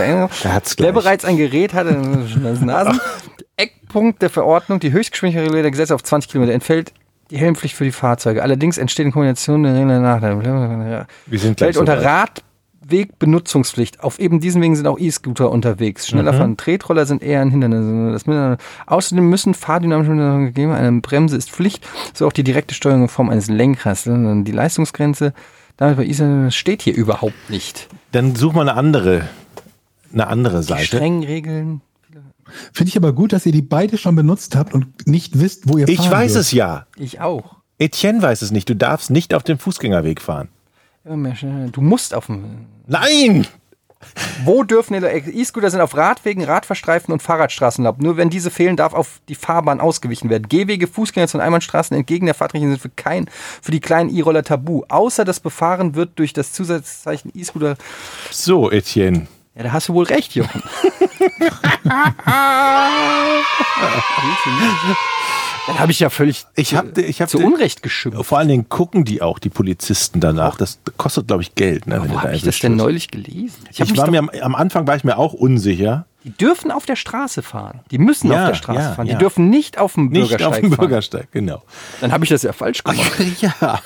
Da 0.43 0.53
hat's 0.53 0.77
Wer 0.79 0.93
bereits 0.93 1.25
ein 1.25 1.37
Gerät 1.37 1.75
hatte, 1.75 1.97
das 2.43 2.61
Nasen. 2.61 3.01
Eckpunkt 3.57 4.21
der 4.23 4.31
Verordnung, 4.31 4.81
die 4.81 4.93
Höchstgeschwindigkeit 4.93 5.45
regulierter 5.47 5.71
Gesetze 5.71 5.95
auf 5.95 6.03
20 6.03 6.31
Kilometer 6.31 6.53
entfällt 6.53 6.93
die 7.31 7.39
Helmpflicht 7.39 7.75
für 7.75 7.85
die 7.85 7.93
Fahrzeuge. 7.93 8.43
Allerdings 8.43 8.79
entsteht 8.79 9.07
in 9.07 9.13
Kombination 9.13 9.63
der 9.63 9.75
Regeln 9.75 10.03
Nachteile. 10.03 11.07
Wir 11.27 11.39
sind 11.39 11.57
gleich 11.57 11.69
Fällt 11.69 11.77
unter 11.79 11.97
soweit. 11.97 12.43
Radwegbenutzungspflicht. 12.87 14.03
Auf 14.03 14.19
eben 14.19 14.41
diesen 14.41 14.63
Wegen 14.63 14.77
sind 14.77 14.87
auch 14.87 14.99
E-Scooter 14.99 15.51
unterwegs. 15.51 16.07
Schneller 16.09 16.33
Mhm. 16.33 16.37
fahren. 16.37 16.57
Tretroller 16.57 17.07
sind 17.07 17.23
eher 17.23 17.41
ein 17.41 17.51
Hindernis. 17.51 18.25
Außerdem 18.87 19.29
müssen 19.29 19.55
fahrdynamische 19.55 20.11
Mittel 20.13 20.47
gegeben. 20.47 20.73
Eine 20.73 21.01
Bremse 21.01 21.37
ist 21.37 21.51
Pflicht, 21.51 21.87
so 22.15 22.27
auch 22.27 22.33
die 22.33 22.45
direkte 22.45 22.75
Steuerung 22.75 23.03
in 23.03 23.09
Form 23.09 23.31
eines 23.31 23.49
Lenkrades. 23.49 24.05
Die 24.05 24.53
Leistungsgrenze 24.53 25.33
Damit 25.79 25.99
bei 25.99 26.05
Island, 26.07 26.47
das 26.47 26.55
steht 26.55 26.81
hier 26.83 26.95
überhaupt 26.95 27.51
nicht. 27.51 27.89
Dann 28.13 28.35
such 28.35 28.55
mal 28.55 28.63
eine 28.63 28.79
andere, 28.79 29.29
eine 30.13 30.27
andere 30.29 30.59
Die 30.61 30.65
Seite. 30.65 30.85
strengen 30.87 31.23
Regeln. 31.23 31.83
Finde 32.73 32.89
ich 32.89 32.97
aber 32.97 33.13
gut, 33.13 33.33
dass 33.35 33.45
ihr 33.45 33.53
die 33.53 33.61
beide 33.61 33.99
schon 33.99 34.15
benutzt 34.17 34.57
habt 34.57 34.73
und 34.73 35.07
nicht 35.07 35.39
wisst, 35.39 35.69
wo 35.69 35.77
ihr 35.79 35.87
Ich 35.89 35.99
fahren 35.99 36.11
weiß 36.13 36.33
dürft. 36.35 36.47
es 36.47 36.53
ja. 36.53 36.87
Ich 36.97 37.21
auch. 37.21 37.57
Etienne 37.79 38.23
weiß 38.23 38.41
es 38.41 38.53
nicht. 38.53 38.69
Du 38.71 38.75
darfst 38.77 39.11
nicht 39.11 39.35
auf 39.35 39.43
dem 39.43 39.59
Fußgängerweg 39.59 40.23
fahren. 40.23 40.49
Du 41.73 41.81
musst 41.81 42.15
auf 42.15 42.27
dem. 42.27 42.67
Nein! 42.87 43.47
Wo 44.45 44.63
dürfen 44.63 45.03
E-Scooter 45.03 45.71
sind 45.71 45.81
auf 45.81 45.97
Radwegen, 45.97 46.45
Radverstreifen 46.45 47.13
und 47.13 47.23
Fahrradstraßen 47.23 47.85
erlaubt. 47.85 48.03
Nur 48.03 48.17
wenn 48.17 48.29
diese 48.29 48.51
fehlen, 48.51 48.77
darf 48.77 48.93
auf 48.93 49.21
die 49.29 49.35
Fahrbahn 49.35 49.81
ausgewichen 49.81 50.31
werden. 50.31 50.49
Gehwege, 50.49 50.87
Fußgänger 50.87 51.35
und 51.35 51.41
Einbahnstraßen 51.41 51.97
entgegen 51.97 52.27
der 52.27 52.35
Fahrtrichtung 52.35 52.71
sind 52.71 52.81
für 52.81 52.91
kein, 52.91 53.29
für 53.63 53.73
die 53.73 53.81
kleinen 53.81 54.15
E-Roller 54.15 54.43
tabu. 54.43 54.85
Außer 54.89 55.25
das 55.25 55.41
Befahren 55.41 55.95
wird 55.95 56.19
durch 56.19 56.33
das 56.33 56.53
Zusatzzeichen 56.53 57.33
E-Scooter. 57.35 57.77
So, 58.31 58.71
Etienne. 58.71 59.27
Ja, 59.55 59.65
da 59.65 59.73
hast 59.73 59.89
du 59.89 59.95
wohl 59.95 60.05
recht, 60.05 60.35
Jochen. 60.35 60.63
Dann 65.67 65.79
habe 65.81 65.93
ich 65.93 66.01
ja 66.01 66.11
völlig 66.11 66.47
Ich 66.55 66.75
hab, 66.75 66.97
ich 66.97 67.21
hab 67.21 67.29
zu 67.29 67.39
Unrecht 67.39 67.83
geschimpft. 67.83 68.25
Vor 68.25 68.39
allen 68.39 68.49
Dingen 68.49 68.69
gucken 68.69 69.05
die 69.05 69.21
auch, 69.23 69.39
die 69.39 69.49
Polizisten 69.49 70.21
danach. 70.21 70.57
Das 70.57 70.79
kostet, 70.97 71.27
glaube 71.27 71.43
ich, 71.43 71.55
Geld. 71.55 71.87
Ne, 71.87 72.05
Wo 72.09 72.23
habe 72.23 72.35
ich 72.37 72.43
das 72.43 72.59
denn 72.61 72.77
neulich 72.77 73.09
gelesen? 73.11 73.57
Ich, 73.71 73.81
mich 73.81 73.97
war 73.97 74.11
mir 74.11 74.21
am, 74.21 74.29
am 74.29 74.55
Anfang 74.55 74.87
war 74.87 74.97
ich 74.97 75.05
mir 75.05 75.19
auch 75.19 75.33
unsicher. 75.33 76.07
Die 76.25 76.31
dürfen 76.31 76.73
auf 76.73 76.87
der 76.87 76.97
Straße 76.97 77.43
fahren. 77.43 77.81
Die 77.91 77.99
müssen 77.99 78.31
Ja, 78.33 78.43
auf 78.43 78.49
der 78.49 78.55
Straße 78.57 78.81
ja, 78.81 78.93
fahren. 78.95 79.07
Die 79.07 79.13
ja. 79.13 79.19
dürfen 79.19 79.49
nicht 79.49 79.79
auf 79.79 79.95
dem 79.95 80.09
Nicht 80.09 80.29
Bürgersteig 80.29 80.49
auf 80.49 80.61
dem 80.61 80.71
fahren. 80.73 80.89
Bürgersteig, 80.89 81.29
genau. 81.31 81.63
Dann 82.01 82.11
habe 82.13 82.25
ich 82.25 82.31
das 82.31 82.43
ja 82.43 82.53
falsch 82.53 82.83
gemacht. 82.83 83.13
ja. 83.41 83.81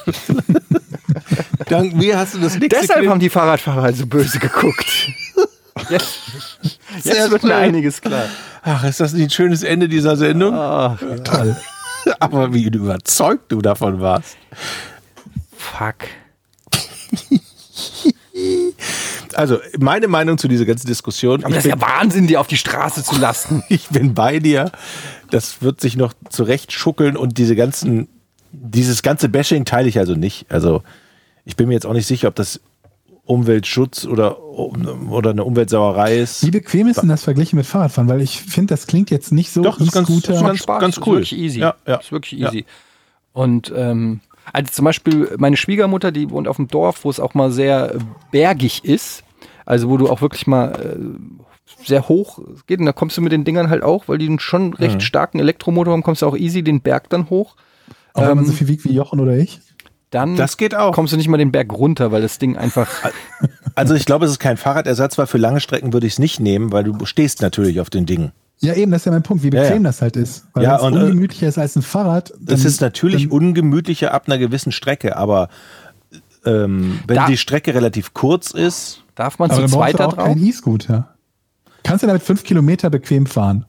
Dank 1.69 1.95
mir 1.95 2.19
hast 2.19 2.35
du 2.35 2.39
das 2.39 2.55
nächste 2.59 2.81
Deshalb 2.81 3.09
haben 3.09 3.21
die 3.21 3.29
Fahrradfahrer 3.31 3.83
halt 3.83 3.97
so 3.97 4.07
böse 4.07 4.39
geguckt. 4.39 4.87
Jetzt, 5.89 6.19
jetzt 7.05 7.31
wird 7.31 7.43
mir 7.45 7.57
einiges 7.57 8.01
klar. 8.01 8.25
Ach, 8.63 8.85
ist 8.85 9.01
das 9.01 9.13
nicht 9.13 9.25
ein 9.25 9.31
schönes 9.31 9.63
Ende 9.63 9.89
dieser 9.89 10.17
Sendung? 10.17 10.55
Ah, 10.55 10.99
Toll. 11.25 11.57
Aber 12.21 12.53
wie 12.53 12.65
überzeugt 12.65 13.53
du 13.53 13.61
davon 13.61 14.01
warst. 14.01 14.37
fuck. 15.57 15.97
Also, 19.35 19.59
meine 19.79 20.09
Meinung 20.09 20.39
zu 20.39 20.49
dieser 20.49 20.65
ganzen 20.65 20.87
Diskussion. 20.87 21.45
Aber 21.45 21.55
das 21.55 21.65
ist 21.65 21.71
ja 21.71 21.81
Wahnsinn, 21.81 22.27
die 22.27 22.37
auf 22.37 22.47
die 22.47 22.57
Straße 22.57 23.05
zu 23.05 23.19
lassen. 23.19 23.63
ich 23.69 23.89
bin 23.89 24.15
bei 24.15 24.39
dir. 24.39 24.73
Das 25.31 25.63
wird 25.63 25.81
sich 25.81 25.97
noch 25.97 26.13
zurecht 26.29 26.73
schuckeln 26.73 27.17
und 27.17 27.39
diese 27.39 27.55
ganzen, 27.55 28.09
dieses 28.51 29.03
ganze 29.03 29.29
Bashing 29.29 29.65
teile 29.65 29.89
ich 29.89 29.99
also 29.99 30.15
nicht. 30.15 30.47
Also, 30.51 30.83
ich 31.45 31.57
bin 31.57 31.69
mir 31.69 31.75
jetzt 31.75 31.87
auch 31.87 31.93
nicht 31.93 32.07
sicher, 32.07 32.29
ob 32.29 32.35
das 32.35 32.61
Umweltschutz 33.25 34.07
oder, 34.07 34.43
oder 34.43 35.31
eine 35.31 35.45
Umweltsauerei 35.45 36.19
ist. 36.19 36.45
Wie 36.45 36.51
bequem 36.51 36.89
ist 36.89 37.01
denn 37.01 37.09
das 37.09 37.23
verglichen 37.25 37.57
mit 37.57 37.67
Fahrradfahren? 37.67 38.09
Weil 38.09 38.21
ich 38.21 38.41
finde, 38.43 38.75
das 38.75 38.87
klingt 38.87 39.11
jetzt 39.11 39.33
nicht 39.33 39.53
so 39.53 39.63
Doch, 39.63 39.79
das 39.79 39.89
ist 39.89 39.93
ganz- 39.93 40.09
E-Scooter. 40.11 40.33
das 40.33 40.41
ist 40.41 40.47
ganz- 40.47 40.63
Spaß, 40.63 40.81
ganz 40.81 40.97
ist 40.97 41.07
cool. 41.07 41.13
wirklich 41.19 41.39
easy. 41.39 41.61
Ja, 41.61 41.75
ja. 41.87 41.97
Ist 41.97 42.13
wirklich 42.13 42.41
Ja. 42.41 42.49
easy. 42.49 42.65
Und 43.33 43.73
ähm, 43.77 44.21
also 44.53 44.73
zum 44.73 44.85
Beispiel 44.85 45.35
meine 45.39 45.57
Schwiegermutter, 45.57 46.11
die 46.11 46.31
wohnt 46.31 46.49
auf 46.49 46.57
dem 46.57 46.67
Dorf, 46.69 47.05
wo 47.05 47.11
es 47.11 47.21
auch 47.21 47.35
mal 47.35 47.53
sehr 47.53 47.95
bergig 48.33 48.85
ist. 48.85 49.23
Also 49.67 49.89
wo 49.89 49.97
du 49.97 50.09
auch 50.09 50.21
wirklich 50.23 50.49
mal 50.49 50.73
äh, 50.73 51.85
sehr 51.87 52.09
hoch 52.09 52.41
geht. 52.67 52.81
Und 52.81 52.87
da 52.87 52.93
kommst 52.93 53.17
du 53.17 53.21
mit 53.23 53.31
den 53.31 53.45
Dingern 53.45 53.71
halt 53.71 53.85
auch, 53.85 54.09
weil 54.09 54.19
die 54.19 54.27
einen 54.27 54.41
schon 54.41 54.75
recht 54.75 54.97
Mhm. 54.97 55.01
starken 55.01 55.39
Elektromotor 55.39 55.93
haben, 55.93 56.03
kommst 56.03 56.23
du 56.23 56.27
auch 56.27 56.37
easy 56.37 56.63
den 56.65 56.81
Berg 56.81 57.09
dann 57.11 57.31
hoch. 57.31 57.55
Auch 58.13 58.23
wenn 58.23 58.29
man 58.31 58.39
Ähm, 58.41 58.47
so 58.47 58.53
viel 58.53 58.67
wiegt 58.67 58.85
wie 58.85 58.93
Jochen 58.93 59.21
oder 59.21 59.37
ich. 59.39 59.61
Dann 60.11 60.37
Das 60.37 60.57
geht 60.57 60.75
auch. 60.75 60.93
kommst 60.93 61.13
du 61.13 61.17
nicht 61.17 61.29
mal 61.29 61.37
den 61.39 61.53
Berg 61.53 61.73
runter, 61.73 62.11
weil 62.13 62.23
das 62.23 62.39
Ding 62.39 62.57
einfach. 62.57 62.89
Also 63.77 63.95
ich 63.95 64.05
glaube, 64.05 64.25
es 64.27 64.33
ist 64.33 64.41
kein 64.41 64.57
Fahrradersatz, 64.57 65.17
weil 65.17 65.27
für 65.29 65.39
lange 65.39 65.61
Strecken 65.61 65.93
würde 65.93 66.07
ich 66.07 66.15
es 66.15 66.19
nicht 66.19 66.41
nehmen, 66.41 66.73
weil 66.73 66.83
du 66.85 67.07
stehst 67.07 67.41
natürlich 67.41 67.81
auf 67.81 67.89
den 67.89 68.05
Dingen. 68.05 68.33
Ja, 68.59 68.75
eben, 68.75 68.91
das 68.91 69.03
ist 69.03 69.07
ja 69.07 69.13
mein 69.13 69.23
Punkt, 69.23 69.43
wie 69.45 69.47
Ja, 69.51 69.63
bequem 69.63 69.85
ja. 69.85 69.89
das 69.89 70.03
halt 70.03 70.17
ist. 70.17 70.45
Weil 70.53 70.65
Ja, 70.65 70.71
ja, 70.71 70.77
es 70.77 70.83
und, 70.83 70.97
äh, 70.97 71.03
ungemütlicher 71.05 71.47
ist 71.49 71.57
als 71.57 71.77
ein 71.77 71.83
Fahrrad. 71.83 72.31
Das 72.41 72.61
dann- 72.61 72.67
ist 72.69 72.81
natürlich 72.81 73.31
ungemütlicher 73.31 74.13
ab 74.13 74.25
einer 74.27 74.37
gewissen 74.39 74.73
Strecke, 74.73 75.17
aber 75.17 75.49
ähm, 76.45 76.99
wenn 77.07 77.17
Da- 77.17 77.27
die 77.27 77.37
Strecke 77.37 77.75
relativ 77.75 78.13
kurz 78.13 78.51
ist, 78.51 79.05
Darf 79.15 79.39
man 79.39 79.51
zu 79.51 79.65
zweit 79.67 79.99
da 80.01 80.09
drauf? 80.09 80.17
keinen 80.17 80.45
E-Scooter. 80.45 81.15
Kannst 81.85 82.03
du 82.03 82.07
damit 82.09 82.23
fünf 82.23 82.43
Kilometer 82.45 82.91
bequem 82.91 83.27
fahren? 83.27 83.65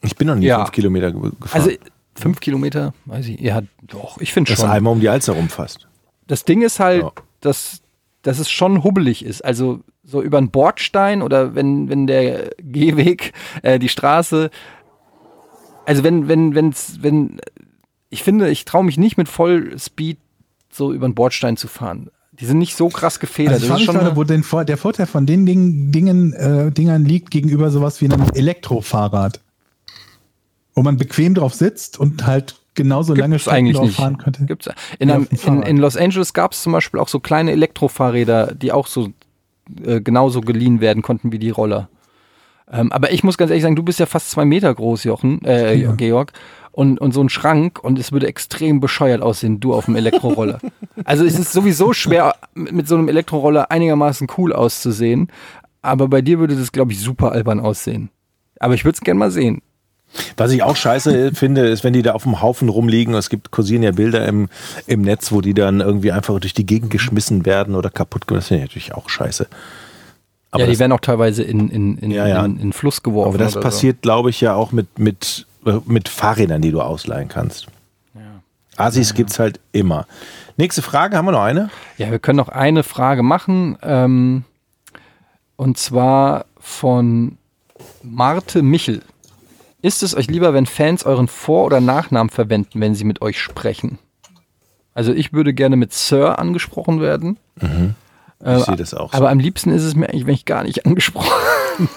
ich 0.00 0.16
bin 0.16 0.26
noch 0.28 0.34
nie 0.36 0.46
Ja. 0.46 0.58
fünf 0.58 0.72
Kilometer 0.72 1.12
ge- 1.12 1.30
gefahren. 1.40 1.62
Also 1.62 1.70
fünf 2.14 2.40
Kilometer, 2.40 2.94
weiß 3.06 3.26
ich. 3.28 3.40
Ja, 3.40 3.62
doch, 3.82 4.18
ich 4.20 4.32
finde 4.32 4.50
das 4.52 4.60
schon. 4.60 4.70
einmal 4.70 4.92
um 4.92 5.00
die 5.00 5.08
Alster 5.08 5.32
rumfasst. 5.34 5.88
Das 6.26 6.44
Ding 6.44 6.62
ist 6.62 6.80
halt, 6.80 7.02
Ja. 7.02 7.12
dass, 7.40 7.82
dass 8.22 8.38
es 8.38 8.50
schon 8.50 8.82
hubbelig 8.84 9.24
ist. 9.24 9.44
Also 9.44 9.80
so 10.02 10.22
über 10.22 10.38
einen 10.38 10.50
Bordstein 10.50 11.22
oder 11.22 11.54
wenn, 11.54 11.88
wenn 11.88 12.06
der 12.06 12.50
Gehweg, 12.58 13.32
äh, 13.62 13.78
die 13.78 13.88
Straße, 13.88 14.50
also 15.86 16.02
wenn, 16.04 16.28
wenn, 16.28 16.54
wenn's, 16.54 16.98
wenn, 17.02 17.40
ich 18.10 18.22
finde, 18.22 18.48
ich 18.50 18.64
traue 18.64 18.84
mich 18.84 18.96
nicht 18.98 19.16
mit 19.16 19.28
Vollspeed 19.28 20.18
so 20.70 20.92
über 20.92 21.06
einen 21.06 21.14
Bordstein 21.14 21.56
zu 21.56 21.68
fahren. 21.68 22.10
Die 22.32 22.46
sind 22.46 22.58
nicht 22.58 22.76
so 22.76 22.88
krass 22.88 23.20
gefedert. 23.20 23.54
Also 23.54 23.68
das 23.68 23.78
ist 23.80 23.84
schon 23.86 23.94
gerade, 23.94 24.16
wo 24.16 24.24
den, 24.24 24.44
der 24.66 24.76
Vorteil 24.76 25.06
von 25.06 25.24
den 25.24 25.46
Dingen, 25.46 25.92
Dingen, 25.92 26.32
äh, 26.32 26.72
Dingern 26.72 27.04
liegt 27.04 27.30
gegenüber 27.30 27.70
sowas 27.70 28.00
wie 28.00 28.06
einem 28.12 28.26
Elektrofahrrad. 28.34 29.40
Wo 30.74 30.82
man 30.82 30.96
bequem 30.96 31.34
drauf 31.34 31.54
sitzt 31.54 31.98
und 31.98 32.26
halt 32.26 32.56
genauso 32.74 33.14
lange 33.14 33.38
eigentlich 33.46 33.80
nicht. 33.80 33.96
fahren 33.96 34.18
könnte. 34.18 34.44
Gibt's. 34.44 34.68
In, 34.98 35.10
einem, 35.10 35.28
in, 35.46 35.62
in 35.62 35.76
Los 35.76 35.96
Angeles 35.96 36.32
gab 36.32 36.52
es 36.52 36.62
zum 36.62 36.72
Beispiel 36.72 37.00
auch 37.00 37.08
so 37.08 37.20
kleine 37.20 37.52
Elektrofahrräder, 37.52 38.54
die 38.54 38.72
auch 38.72 38.86
so 38.86 39.10
äh, 39.84 40.00
genauso 40.00 40.40
geliehen 40.40 40.80
werden 40.80 41.02
konnten 41.02 41.32
wie 41.32 41.38
die 41.38 41.50
Roller. 41.50 41.88
Ähm, 42.70 42.92
aber 42.92 43.12
ich 43.12 43.22
muss 43.22 43.38
ganz 43.38 43.50
ehrlich 43.50 43.62
sagen, 43.62 43.76
du 43.76 43.82
bist 43.82 44.00
ja 44.00 44.06
fast 44.06 44.30
zwei 44.30 44.44
Meter 44.44 44.74
groß, 44.74 45.04
Jochen, 45.04 45.44
äh, 45.44 45.74
Ja. 45.74 45.92
Georg. 45.92 46.32
Und, 46.72 47.00
und 47.00 47.14
so 47.14 47.22
ein 47.22 47.28
Schrank 47.28 47.78
und 47.84 48.00
es 48.00 48.10
würde 48.10 48.26
extrem 48.26 48.80
bescheuert 48.80 49.22
aussehen, 49.22 49.60
du 49.60 49.74
auf 49.74 49.84
dem 49.84 49.94
Elektroroller. 49.94 50.58
also 51.04 51.24
es 51.24 51.38
ist 51.38 51.52
sowieso 51.52 51.92
schwer, 51.92 52.34
mit 52.54 52.72
mit 52.72 52.88
so 52.88 52.96
einem 52.96 53.08
Elektroroller 53.08 53.70
einigermaßen 53.70 54.26
cool 54.36 54.52
auszusehen. 54.52 55.28
Aber 55.82 56.08
bei 56.08 56.20
dir 56.20 56.40
würde 56.40 56.56
das, 56.56 56.72
glaube 56.72 56.90
ich, 56.90 56.98
super 56.98 57.30
albern 57.30 57.60
aussehen. 57.60 58.10
Aber 58.58 58.74
ich 58.74 58.84
würde 58.84 58.96
es 58.96 59.02
gerne 59.02 59.18
mal 59.18 59.30
sehen. 59.30 59.62
Was 60.36 60.50
ich 60.52 60.62
auch 60.62 60.76
scheiße 60.76 61.34
finde, 61.34 61.66
ist, 61.66 61.84
wenn 61.84 61.92
die 61.92 62.02
da 62.02 62.12
auf 62.12 62.22
dem 62.22 62.40
Haufen 62.40 62.68
rumliegen. 62.68 63.14
Es 63.14 63.30
gibt 63.30 63.50
kursieren 63.50 63.82
ja 63.82 63.92
Bilder 63.92 64.26
im, 64.26 64.48
im 64.86 65.02
Netz, 65.02 65.32
wo 65.32 65.40
die 65.40 65.54
dann 65.54 65.80
irgendwie 65.80 66.12
einfach 66.12 66.38
durch 66.40 66.54
die 66.54 66.66
Gegend 66.66 66.90
geschmissen 66.90 67.46
werden 67.46 67.74
oder 67.74 67.90
kaputt 67.90 68.26
gemacht. 68.26 68.42
Das 68.42 68.48
finde 68.48 68.64
ich 68.64 68.70
natürlich 68.70 68.94
auch 68.94 69.08
scheiße. 69.08 69.46
Aber 70.50 70.60
ja, 70.60 70.66
die 70.66 70.72
das, 70.72 70.80
werden 70.80 70.92
auch 70.92 71.00
teilweise 71.00 71.42
in, 71.42 71.68
in, 71.68 71.98
in, 71.98 72.10
Ja, 72.10 72.28
ja. 72.28 72.44
in, 72.44 72.60
in 72.60 72.72
Fluss 72.72 73.02
geworfen. 73.02 73.34
aber 73.34 73.38
das 73.38 73.58
passiert, 73.58 74.02
glaube 74.02 74.30
ich, 74.30 74.40
ja 74.40 74.54
auch 74.54 74.70
mit, 74.70 74.98
mit, 74.98 75.46
mit 75.86 76.08
Fahrrädern, 76.08 76.62
die 76.62 76.70
du 76.70 76.80
ausleihen 76.80 77.28
kannst. 77.28 77.66
Asis 78.76 79.14
gibt's 79.14 79.38
halt 79.38 79.60
immer. 79.72 80.06
Nächste 80.56 80.82
Frage, 80.82 81.16
haben 81.16 81.26
wir 81.26 81.32
noch 81.32 81.42
eine? 81.42 81.70
So. 81.96 82.04
Ja, 82.04 82.10
wir 82.10 82.18
können 82.18 82.36
noch 82.36 82.48
eine 82.48 82.82
Frage 82.82 83.22
machen. 83.22 83.78
Ähm, 83.82 84.44
und 85.56 85.78
zwar 85.78 86.46
von 86.58 87.38
Marte 88.02 88.62
Michel. 88.62 89.02
Ist 89.84 90.02
es 90.02 90.16
euch 90.16 90.28
lieber, 90.28 90.54
wenn 90.54 90.64
Fans 90.64 91.04
euren 91.04 91.28
Vor- 91.28 91.66
oder 91.66 91.78
Nachnamen 91.82 92.30
verwenden, 92.30 92.80
wenn 92.80 92.94
sie 92.94 93.04
mit 93.04 93.20
euch 93.20 93.38
sprechen? 93.38 93.98
Also 94.94 95.12
ich 95.12 95.34
würde 95.34 95.52
gerne 95.52 95.76
mit 95.76 95.92
Sir 95.92 96.38
angesprochen 96.38 97.02
werden. 97.02 97.38
Äh, 98.42 98.56
Ich 98.60 98.64
sehe 98.64 98.76
das 98.76 98.94
auch 98.94 99.12
so. 99.12 99.18
Aber 99.18 99.28
am 99.28 99.38
liebsten 99.38 99.68
ist 99.70 99.82
es 99.82 99.94
mir 99.94 100.08
eigentlich, 100.08 100.24
wenn 100.24 100.32
ich 100.32 100.46
gar 100.46 100.62
nicht 100.62 100.86
angesprochen 100.86 101.28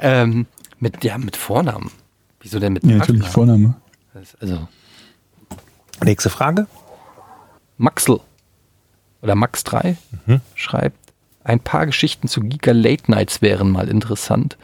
ähm, 0.00 0.46
mit, 0.78 1.02
ja, 1.02 1.18
mit 1.18 1.36
Vornamen. 1.36 1.90
Wieso 2.40 2.60
denn 2.60 2.74
mit 2.74 2.84
Ja, 2.84 2.98
natürlich, 2.98 3.22
Nachnamen? 3.22 3.32
Vorname. 3.32 3.74
Das- 4.14 4.36
Also 4.40 4.68
Nächste 6.04 6.30
Frage. 6.30 6.68
Maxl 7.78 8.20
oder 9.22 9.34
Max3 9.34 9.96
Mhm. 10.26 10.40
schreibt, 10.54 10.98
ein 11.42 11.58
paar 11.58 11.86
Geschichten 11.86 12.28
zu 12.28 12.42
Giga 12.42 12.70
Late 12.70 13.10
Nights 13.10 13.42
wären 13.42 13.70
mal 13.72 13.88
interessant. 13.88 14.56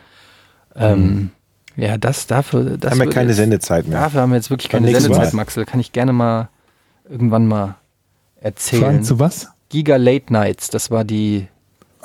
Ähm, 0.79 1.31
ja, 1.77 1.97
das 1.99 2.27
dafür. 2.27 2.77
Das 2.77 2.95
Mhm. 2.95 3.01
haben 3.01 3.07
wir 3.09 3.11
keine 3.15 3.29
jetzt, 3.29 3.37
Sendezeit 3.37 3.87
mehr. 3.87 4.01
Dafür 4.01 4.23
haben 4.23 4.31
wir 4.31 4.37
jetzt 4.37 4.51
wirklich 4.51 4.71
Beim 4.71 4.85
keine 4.85 5.01
Sendezeit, 5.01 5.33
Mal. 5.33 5.37
Maxl. 5.45 5.65
Kann 5.65 5.81
ich 5.81 5.93
gerne 5.93 6.13
mal 6.13 6.49
irgendwann 7.09 7.47
mal 7.47 7.77
erzählen. 8.41 8.83
Fragen 8.83 9.03
zu 9.05 9.19
was? 9.19 9.49
Giga 9.69 9.97
Late 9.97 10.33
Nights, 10.33 10.71
das 10.71 10.91
war 10.91 11.05
die 11.05 11.47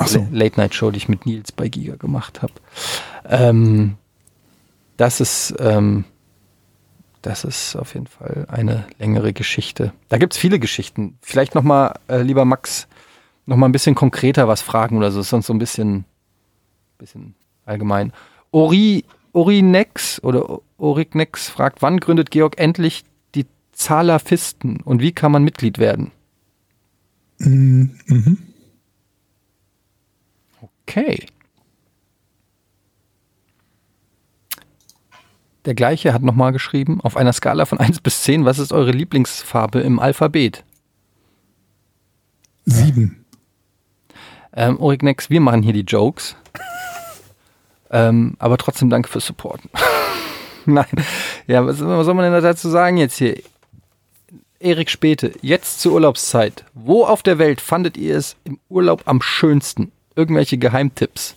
so. 0.05 0.27
Late 0.31 0.59
Night 0.59 0.73
Show, 0.75 0.91
die 0.91 0.97
ich 0.97 1.07
mit 1.07 1.25
Nils 1.25 1.51
bei 1.51 1.69
Giga 1.69 1.95
gemacht 1.95 2.41
habe. 2.41 2.53
Ähm, 3.29 3.95
das 4.97 5.21
ist, 5.21 5.55
ähm, 5.59 6.03
das 7.21 7.45
ist 7.45 7.75
auf 7.77 7.93
jeden 7.93 8.07
Fall 8.07 8.45
eine 8.49 8.85
längere 8.99 9.31
Geschichte. 9.33 9.93
Da 10.09 10.17
gibt 10.17 10.33
es 10.33 10.39
viele 10.39 10.59
Geschichten. 10.59 11.17
Vielleicht 11.21 11.55
nochmal, 11.55 11.93
äh, 12.09 12.21
lieber 12.21 12.43
Max, 12.43 12.87
nochmal 13.45 13.69
ein 13.69 13.71
bisschen 13.71 13.95
konkreter 13.95 14.47
was 14.47 14.61
fragen 14.61 14.97
oder 14.97 15.09
so, 15.11 15.21
ist 15.21 15.29
sonst 15.29 15.47
so 15.47 15.53
ein 15.53 15.59
bisschen, 15.59 16.03
bisschen 16.97 17.35
allgemein. 17.65 18.11
Ori, 18.53 19.03
Orinex 19.33 20.23
oder 20.23 20.61
Orignex 20.77 21.49
fragt, 21.49 21.81
wann 21.81 21.99
gründet 21.99 22.29
Georg 22.31 22.59
endlich 22.59 23.03
die 23.33 23.47
Salafisten 23.73 24.79
und 24.81 25.01
wie 25.01 25.11
kann 25.11 25.31
man 25.31 25.43
Mitglied 25.43 25.79
werden? 25.79 26.11
Mhm. 27.39 28.37
Okay. 30.61 31.25
Der 35.65 35.73
gleiche 35.73 36.13
hat 36.13 36.21
nochmal 36.21 36.51
geschrieben, 36.51 37.01
auf 37.01 37.17
einer 37.17 37.33
Skala 37.33 37.65
von 37.65 37.79
1 37.79 38.01
bis 38.01 38.21
10, 38.21 38.45
was 38.45 38.59
ist 38.59 38.71
eure 38.71 38.91
Lieblingsfarbe 38.91 39.79
im 39.79 39.97
Alphabet? 39.97 40.63
Sieben. 42.65 43.25
Ähm, 44.55 44.79
Orignex, 44.79 45.31
wir 45.31 45.41
machen 45.41 45.63
hier 45.63 45.73
die 45.73 45.81
Jokes. 45.81 46.35
Ähm, 47.93 48.33
aber 48.39 48.57
trotzdem 48.57 48.89
danke 48.89 49.07
fürs 49.07 49.27
Supporten. 49.27 49.69
Nein. 50.65 50.87
Ja, 51.47 51.65
was, 51.65 51.79
was 51.79 52.05
soll 52.05 52.15
man 52.15 52.29
denn 52.29 52.43
dazu 52.43 52.69
sagen 52.69 52.97
jetzt 52.97 53.17
hier? 53.17 53.37
Erik 54.59 54.89
Späte, 54.89 55.33
jetzt 55.41 55.81
zur 55.81 55.93
Urlaubszeit. 55.93 56.65
Wo 56.73 57.03
auf 57.05 57.21
der 57.21 57.37
Welt 57.37 57.61
fandet 57.61 57.97
ihr 57.97 58.17
es 58.17 58.35
im 58.45 58.59
Urlaub 58.69 59.03
am 59.05 59.21
schönsten? 59.21 59.91
Irgendwelche 60.15 60.57
Geheimtipps? 60.57 61.35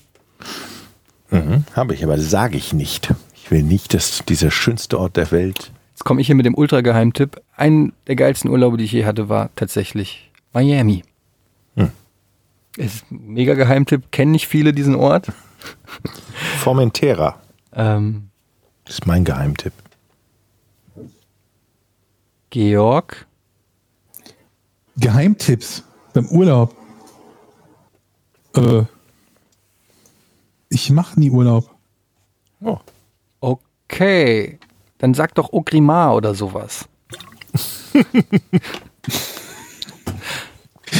Mhm, 1.31 1.65
Habe 1.74 1.95
ich, 1.95 2.05
aber 2.05 2.19
sage 2.19 2.57
ich 2.57 2.73
nicht. 2.73 3.12
Ich 3.35 3.51
will 3.51 3.62
nicht, 3.62 3.95
dass 3.95 4.24
dieser 4.27 4.51
schönste 4.51 4.99
Ort 4.99 5.16
der 5.16 5.31
Welt. 5.33 5.73
Jetzt 5.91 6.05
komme 6.05 6.20
ich 6.20 6.28
hier 6.28 6.37
mit 6.37 6.47
dem 6.47 6.55
Ultra-Geheimtipp. 6.55 7.43
Ein 7.57 7.93
der 8.07 8.16
geilsten 8.16 8.51
Urlaube, 8.51 8.77
die 8.77 8.85
ich 8.85 8.93
je 8.93 9.05
hatte, 9.05 9.28
war 9.28 9.51
tatsächlich 9.57 10.31
Miami. 10.53 11.03
Hm. 11.74 11.91
Ist 12.77 13.11
ein 13.11 13.20
mega 13.27 13.55
Geheimtipp, 13.55 14.12
kennen 14.12 14.31
nicht 14.33 14.47
viele 14.47 14.73
diesen 14.73 14.95
Ort. 14.95 15.33
Formentera 16.66 17.40
Ähm, 17.76 18.30
ist 18.88 19.06
mein 19.06 19.24
Geheimtipp. 19.24 19.72
Georg, 22.51 23.24
Geheimtipps 24.97 25.84
beim 26.12 26.26
Urlaub. 26.26 26.74
Äh, 28.56 28.82
ich 30.68 30.90
mache 30.90 31.20
nie 31.20 31.30
Urlaub. 31.30 31.70
Oh. 32.60 32.80
okay. 33.38 34.59
Dann 34.98 35.14
sag 35.14 35.36
doch 35.36 35.52
Ogrimar 35.52 36.16
oder 36.16 36.34
sowas. 36.34 36.88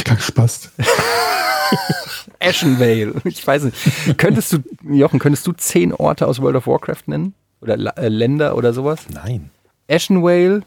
Kein 0.05 0.19
Spaß. 0.19 0.71
Ashenvale. 2.47 3.13
Ich 3.25 3.45
weiß 3.45 3.63
nicht. 3.63 4.17
Könntest 4.17 4.53
du, 4.53 4.57
Jochen, 4.83 5.19
könntest 5.19 5.45
du 5.47 5.53
zehn 5.53 5.93
Orte 5.93 6.27
aus 6.27 6.41
World 6.41 6.55
of 6.57 6.67
Warcraft 6.67 7.03
nennen? 7.07 7.33
Oder 7.61 7.97
äh, 7.97 8.07
Länder 8.09 8.55
oder 8.55 8.73
sowas? 8.73 9.05
Nein. 9.11 9.49
Ashenvale, 9.89 10.61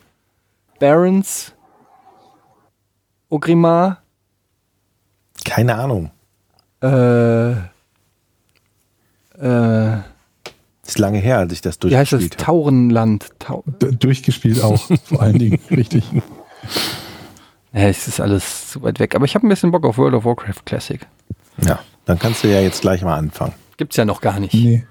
Barons, 0.79 1.53
Ogrimar, 3.29 4.03
Keine 5.45 5.77
Ahnung. 5.77 6.11
äh, 6.83 7.53
äh, 7.53 7.57
Ist 10.87 10.99
lange 10.99 11.19
her, 11.19 11.39
als 11.39 11.53
ich 11.53 11.61
das 11.61 11.79
wie 11.83 11.97
heißt 11.97 12.13
das? 12.13 12.21
durchgespielt 12.21 12.35
habe. 12.39 12.45
Taurenland. 12.45 13.29
Tau 13.39 13.63
D 13.67 13.93
durchgespielt 13.93 14.63
auch, 14.63 14.81
vor 15.05 15.23
allen 15.23 15.39
Dingen. 15.39 15.61
Richtig. 15.71 16.05
ja, 17.73 17.81
es 17.89 18.09
ist 18.09 18.21
alles 18.21 18.71
zu 18.71 18.83
weit 18.83 18.99
weg. 18.99 19.15
Aber 19.15 19.25
ich 19.25 19.35
habe 19.35 19.47
ein 19.47 19.51
bisschen 19.51 19.71
Bock 19.71 19.85
auf 19.85 19.99
World 19.99 20.15
of 20.15 20.25
Warcraft 20.25 20.65
Classic. 20.67 21.07
Ja, 21.59 21.81
dann 22.05 22.19
kannst 22.19 22.45
du 22.45 22.49
ja 22.49 22.61
jetzt 22.61 22.81
gleich 22.83 23.03
mal 23.03 23.17
anfangen. 23.17 23.55
Gibt's 23.77 23.97
ja 23.97 24.05
noch 24.05 24.21
gar 24.21 24.41
nicht. 24.41 24.55
Nee. 24.55 24.85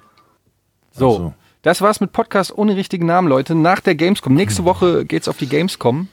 So, 0.91 1.11
so. 1.17 1.33
das 1.61 1.81
war's 1.81 2.01
mit 2.01 2.11
Podcast 2.11 2.57
ohne 2.57 2.75
richtigen 2.75 3.05
Namen, 3.05 3.27
Leute. 3.27 3.55
Nach 3.55 3.79
der 3.79 3.95
Gamescom. 3.95 4.33
Nächste 4.33 4.65
Woche 4.65 5.05
geht's 5.05 5.27
auf 5.27 5.37
die 5.37 5.47
Gamescom. 5.47 6.07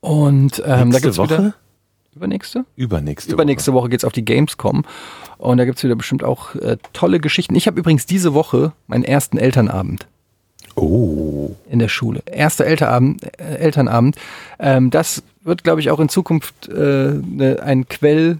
Und 0.00 0.58
ähm, 0.60 0.64
da 0.64 0.84
Nächste 0.84 1.02
gibt's 1.02 1.18
Woche? 1.18 1.38
wieder. 1.38 1.54
Übernächste? 2.14 2.64
Übernächste, 2.74 3.32
Übernächste 3.32 3.72
Woche 3.72 3.88
geht's 3.88 4.04
auf 4.04 4.12
die 4.12 4.24
Gamescom. 4.24 4.84
Und 5.38 5.56
da 5.58 5.64
gibt's 5.64 5.82
wieder 5.84 5.94
bestimmt 5.94 6.24
auch 6.24 6.54
äh, 6.56 6.76
tolle 6.92 7.20
Geschichten. 7.20 7.54
Ich 7.54 7.66
habe 7.66 7.78
übrigens 7.78 8.04
diese 8.04 8.34
Woche 8.34 8.72
meinen 8.88 9.04
ersten 9.04 9.38
Elternabend 9.38 10.06
Woche. 10.76 10.84
Oh. 10.86 11.56
in 11.68 11.78
der 11.78 11.88
Schule. 11.88 12.22
Erster 12.26 12.64
Elternabend. 12.66 13.24
Äh, 13.40 13.56
Elternabend. 13.56 14.16
Ähm, 14.58 14.90
das 14.90 15.22
wird, 15.42 15.64
glaube 15.64 15.80
ich, 15.80 15.90
auch 15.90 16.00
in 16.00 16.08
Zukunft 16.08 16.68
äh, 16.68 16.72
ne, 17.14 17.58
ein 17.62 17.88
Quell 17.88 18.38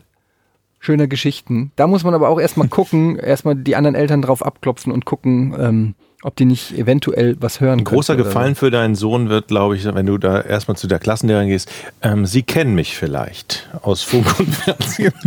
schöner 0.80 1.06
Geschichten. 1.06 1.70
Da 1.76 1.86
muss 1.86 2.02
man 2.02 2.14
aber 2.14 2.28
auch 2.28 2.40
erstmal 2.40 2.68
gucken, 2.70 3.16
erstmal 3.18 3.54
die 3.54 3.76
anderen 3.76 3.94
Eltern 3.94 4.22
drauf 4.22 4.44
abklopfen 4.44 4.92
und 4.92 5.04
gucken, 5.04 5.54
ähm, 5.58 5.94
ob 6.22 6.36
die 6.36 6.44
nicht 6.44 6.76
eventuell 6.76 7.36
was 7.40 7.60
hören 7.60 7.78
Ein 7.78 7.84
großer 7.84 8.16
Gefallen 8.16 8.54
für 8.54 8.70
deinen 8.70 8.94
Sohn 8.94 9.30
wird, 9.30 9.48
glaube 9.48 9.76
ich, 9.76 9.86
wenn 9.86 10.04
du 10.04 10.18
da 10.18 10.40
erstmal 10.40 10.76
zu 10.76 10.86
der 10.86 10.98
Klassenlehrerin 10.98 11.48
gehst. 11.48 11.70
Ähm, 12.02 12.26
Sie 12.26 12.42
kennen 12.42 12.74
mich 12.74 12.96
vielleicht 12.96 13.70
aus 13.80 14.02
Funk 14.02 14.38
und 14.40 14.54
Fernsehen. 14.54 15.12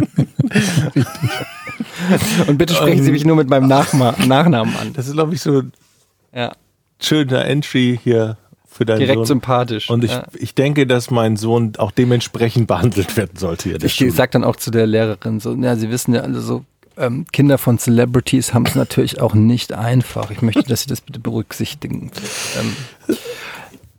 So. 2.37 2.51
Und 2.51 2.57
bitte 2.57 2.73
sprechen 2.73 3.03
Sie 3.03 3.11
mich 3.11 3.25
nur 3.25 3.35
mit 3.35 3.49
meinem 3.49 3.67
Nachma 3.67 4.13
Nachnamen 4.25 4.75
an. 4.75 4.93
Das 4.93 5.07
ist, 5.07 5.13
glaube 5.13 5.33
ich, 5.33 5.41
so 5.41 5.59
ein 5.59 5.71
Ja, 6.35 6.51
schöner 6.99 7.45
Entry 7.45 7.99
hier 8.03 8.37
für 8.73 8.85
deinen 8.85 8.99
direkt 8.99 9.17
Sohn. 9.19 9.25
sympathisch. 9.25 9.89
Und 9.89 10.03
ich, 10.03 10.11
ja. 10.11 10.25
ich 10.33 10.55
denke, 10.55 10.87
dass 10.87 11.11
mein 11.11 11.37
Sohn 11.37 11.73
auch 11.77 11.91
dementsprechend 11.91 12.67
behandelt 12.67 13.15
werden 13.15 13.37
sollte 13.37 13.69
hier. 13.69 13.83
Ich 13.83 13.95
Schule. 13.95 14.11
sag 14.11 14.31
dann 14.31 14.43
auch 14.43 14.55
zu 14.55 14.71
der 14.71 14.87
Lehrerin 14.87 15.39
so, 15.39 15.53
ja, 15.55 15.75
Sie 15.75 15.89
wissen 15.89 16.13
ja 16.13 16.21
alle 16.21 16.41
so, 16.41 16.65
ähm, 16.97 17.25
Kinder 17.31 17.57
von 17.57 17.77
Celebrities 17.79 18.53
haben 18.53 18.65
es 18.65 18.75
natürlich 18.75 19.19
auch 19.19 19.33
nicht 19.33 19.73
einfach. 19.73 20.29
Ich 20.31 20.41
möchte, 20.41 20.63
dass 20.63 20.81
Sie 20.83 20.89
das 20.89 21.01
bitte 21.01 21.19
berücksichtigen. 21.19 22.11
Ähm, 22.59 22.75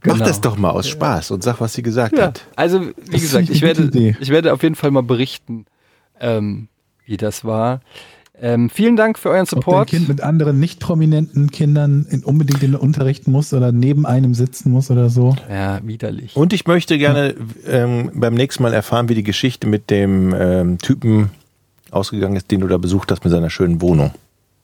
Mach 0.06 0.14
genau. 0.14 0.26
das 0.26 0.40
doch 0.40 0.56
mal 0.56 0.70
aus 0.70 0.88
Spaß 0.88 1.30
und 1.30 1.42
sag, 1.42 1.60
was 1.60 1.72
sie 1.72 1.82
gesagt 1.82 2.18
Ja, 2.18 2.26
hat. 2.26 2.46
also 2.56 2.88
wie 3.10 3.18
gesagt, 3.18 3.48
ich 3.48 3.62
werde, 3.62 3.90
ich 4.20 4.28
werde 4.28 4.52
auf 4.52 4.62
jeden 4.62 4.74
Fall 4.74 4.90
mal 4.90 5.02
berichten, 5.02 5.64
ähm, 6.20 6.68
wie 7.06 7.16
das 7.16 7.44
war. 7.44 7.80
Ähm, 8.44 8.68
vielen 8.68 8.94
Dank 8.94 9.18
für 9.18 9.30
euren 9.30 9.44
Ob 9.44 9.48
dein 9.48 9.60
Support. 9.62 9.88
Kind 9.88 10.06
mit 10.06 10.20
anderen 10.20 10.60
nicht 10.60 10.78
prominenten 10.78 11.50
Kindern 11.50 12.06
in, 12.10 12.22
unbedingt 12.22 12.62
in 12.62 12.72
den 12.72 12.80
Unterricht 12.80 13.26
muss 13.26 13.54
oder 13.54 13.72
neben 13.72 14.04
einem 14.04 14.34
sitzen 14.34 14.70
muss 14.70 14.90
oder 14.90 15.08
so. 15.08 15.34
Ja, 15.48 15.80
widerlich. 15.82 16.36
Und 16.36 16.52
ich 16.52 16.66
möchte 16.66 16.98
gerne 16.98 17.34
ähm, 17.66 18.10
beim 18.12 18.34
nächsten 18.34 18.62
Mal 18.62 18.74
erfahren, 18.74 19.08
wie 19.08 19.14
die 19.14 19.22
Geschichte 19.22 19.66
mit 19.66 19.88
dem 19.88 20.34
ähm, 20.38 20.76
Typen 20.76 21.30
ausgegangen 21.90 22.36
ist, 22.36 22.50
den 22.50 22.60
du 22.60 22.66
da 22.66 22.76
besucht 22.76 23.10
hast 23.10 23.24
mit 23.24 23.30
seiner 23.30 23.48
schönen 23.48 23.80
Wohnung. 23.80 24.10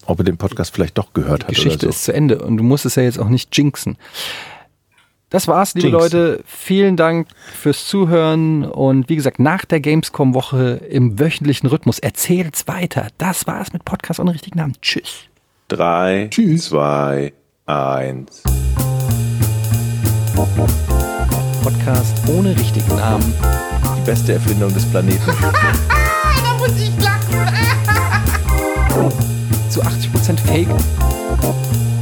Ob 0.04 0.18
er 0.18 0.24
den 0.24 0.36
Podcast 0.36 0.74
vielleicht 0.74 0.98
doch 0.98 1.14
gehört 1.14 1.44
hat 1.44 1.48
Geschichte 1.48 1.86
oder 1.86 1.92
so. 1.92 1.96
ist 1.96 2.04
zu 2.04 2.12
Ende 2.12 2.42
und 2.42 2.58
du 2.58 2.62
musst 2.62 2.84
es 2.84 2.96
ja 2.96 3.02
jetzt 3.02 3.18
auch 3.18 3.30
nicht 3.30 3.56
jinxen. 3.56 3.96
Das 5.30 5.46
war's, 5.46 5.74
liebe 5.74 5.88
Jinxen. 5.88 6.02
Leute. 6.20 6.42
Vielen 6.44 6.96
Dank 6.96 7.28
fürs 7.54 7.86
Zuhören 7.86 8.64
und 8.64 9.08
wie 9.08 9.14
gesagt, 9.16 9.38
nach 9.38 9.64
der 9.64 9.78
Gamescom-Woche 9.80 10.80
im 10.90 11.20
wöchentlichen 11.20 11.68
Rhythmus 11.68 12.00
erzählt's 12.00 12.66
weiter. 12.66 13.08
Das 13.16 13.46
war's 13.46 13.72
mit 13.72 13.84
Podcast 13.84 14.18
ohne 14.18 14.34
richtigen 14.34 14.58
Namen. 14.58 14.74
Tschüss. 14.82 15.26
Drei, 15.68 16.26
Tschüss. 16.30 16.66
zwei, 16.66 17.32
eins. 17.66 18.42
Podcast 21.62 22.16
ohne 22.28 22.56
richtigen 22.58 22.96
Namen. 22.96 23.32
Die 23.98 24.02
beste 24.06 24.32
Erfindung 24.32 24.74
des 24.74 24.84
Planeten. 24.90 25.20
Da 26.42 26.56
muss 26.58 26.76
ich 26.78 26.90
lachen. 27.02 27.54
Zu 29.70 29.82
80% 29.82 30.38
Fake. 30.46 30.68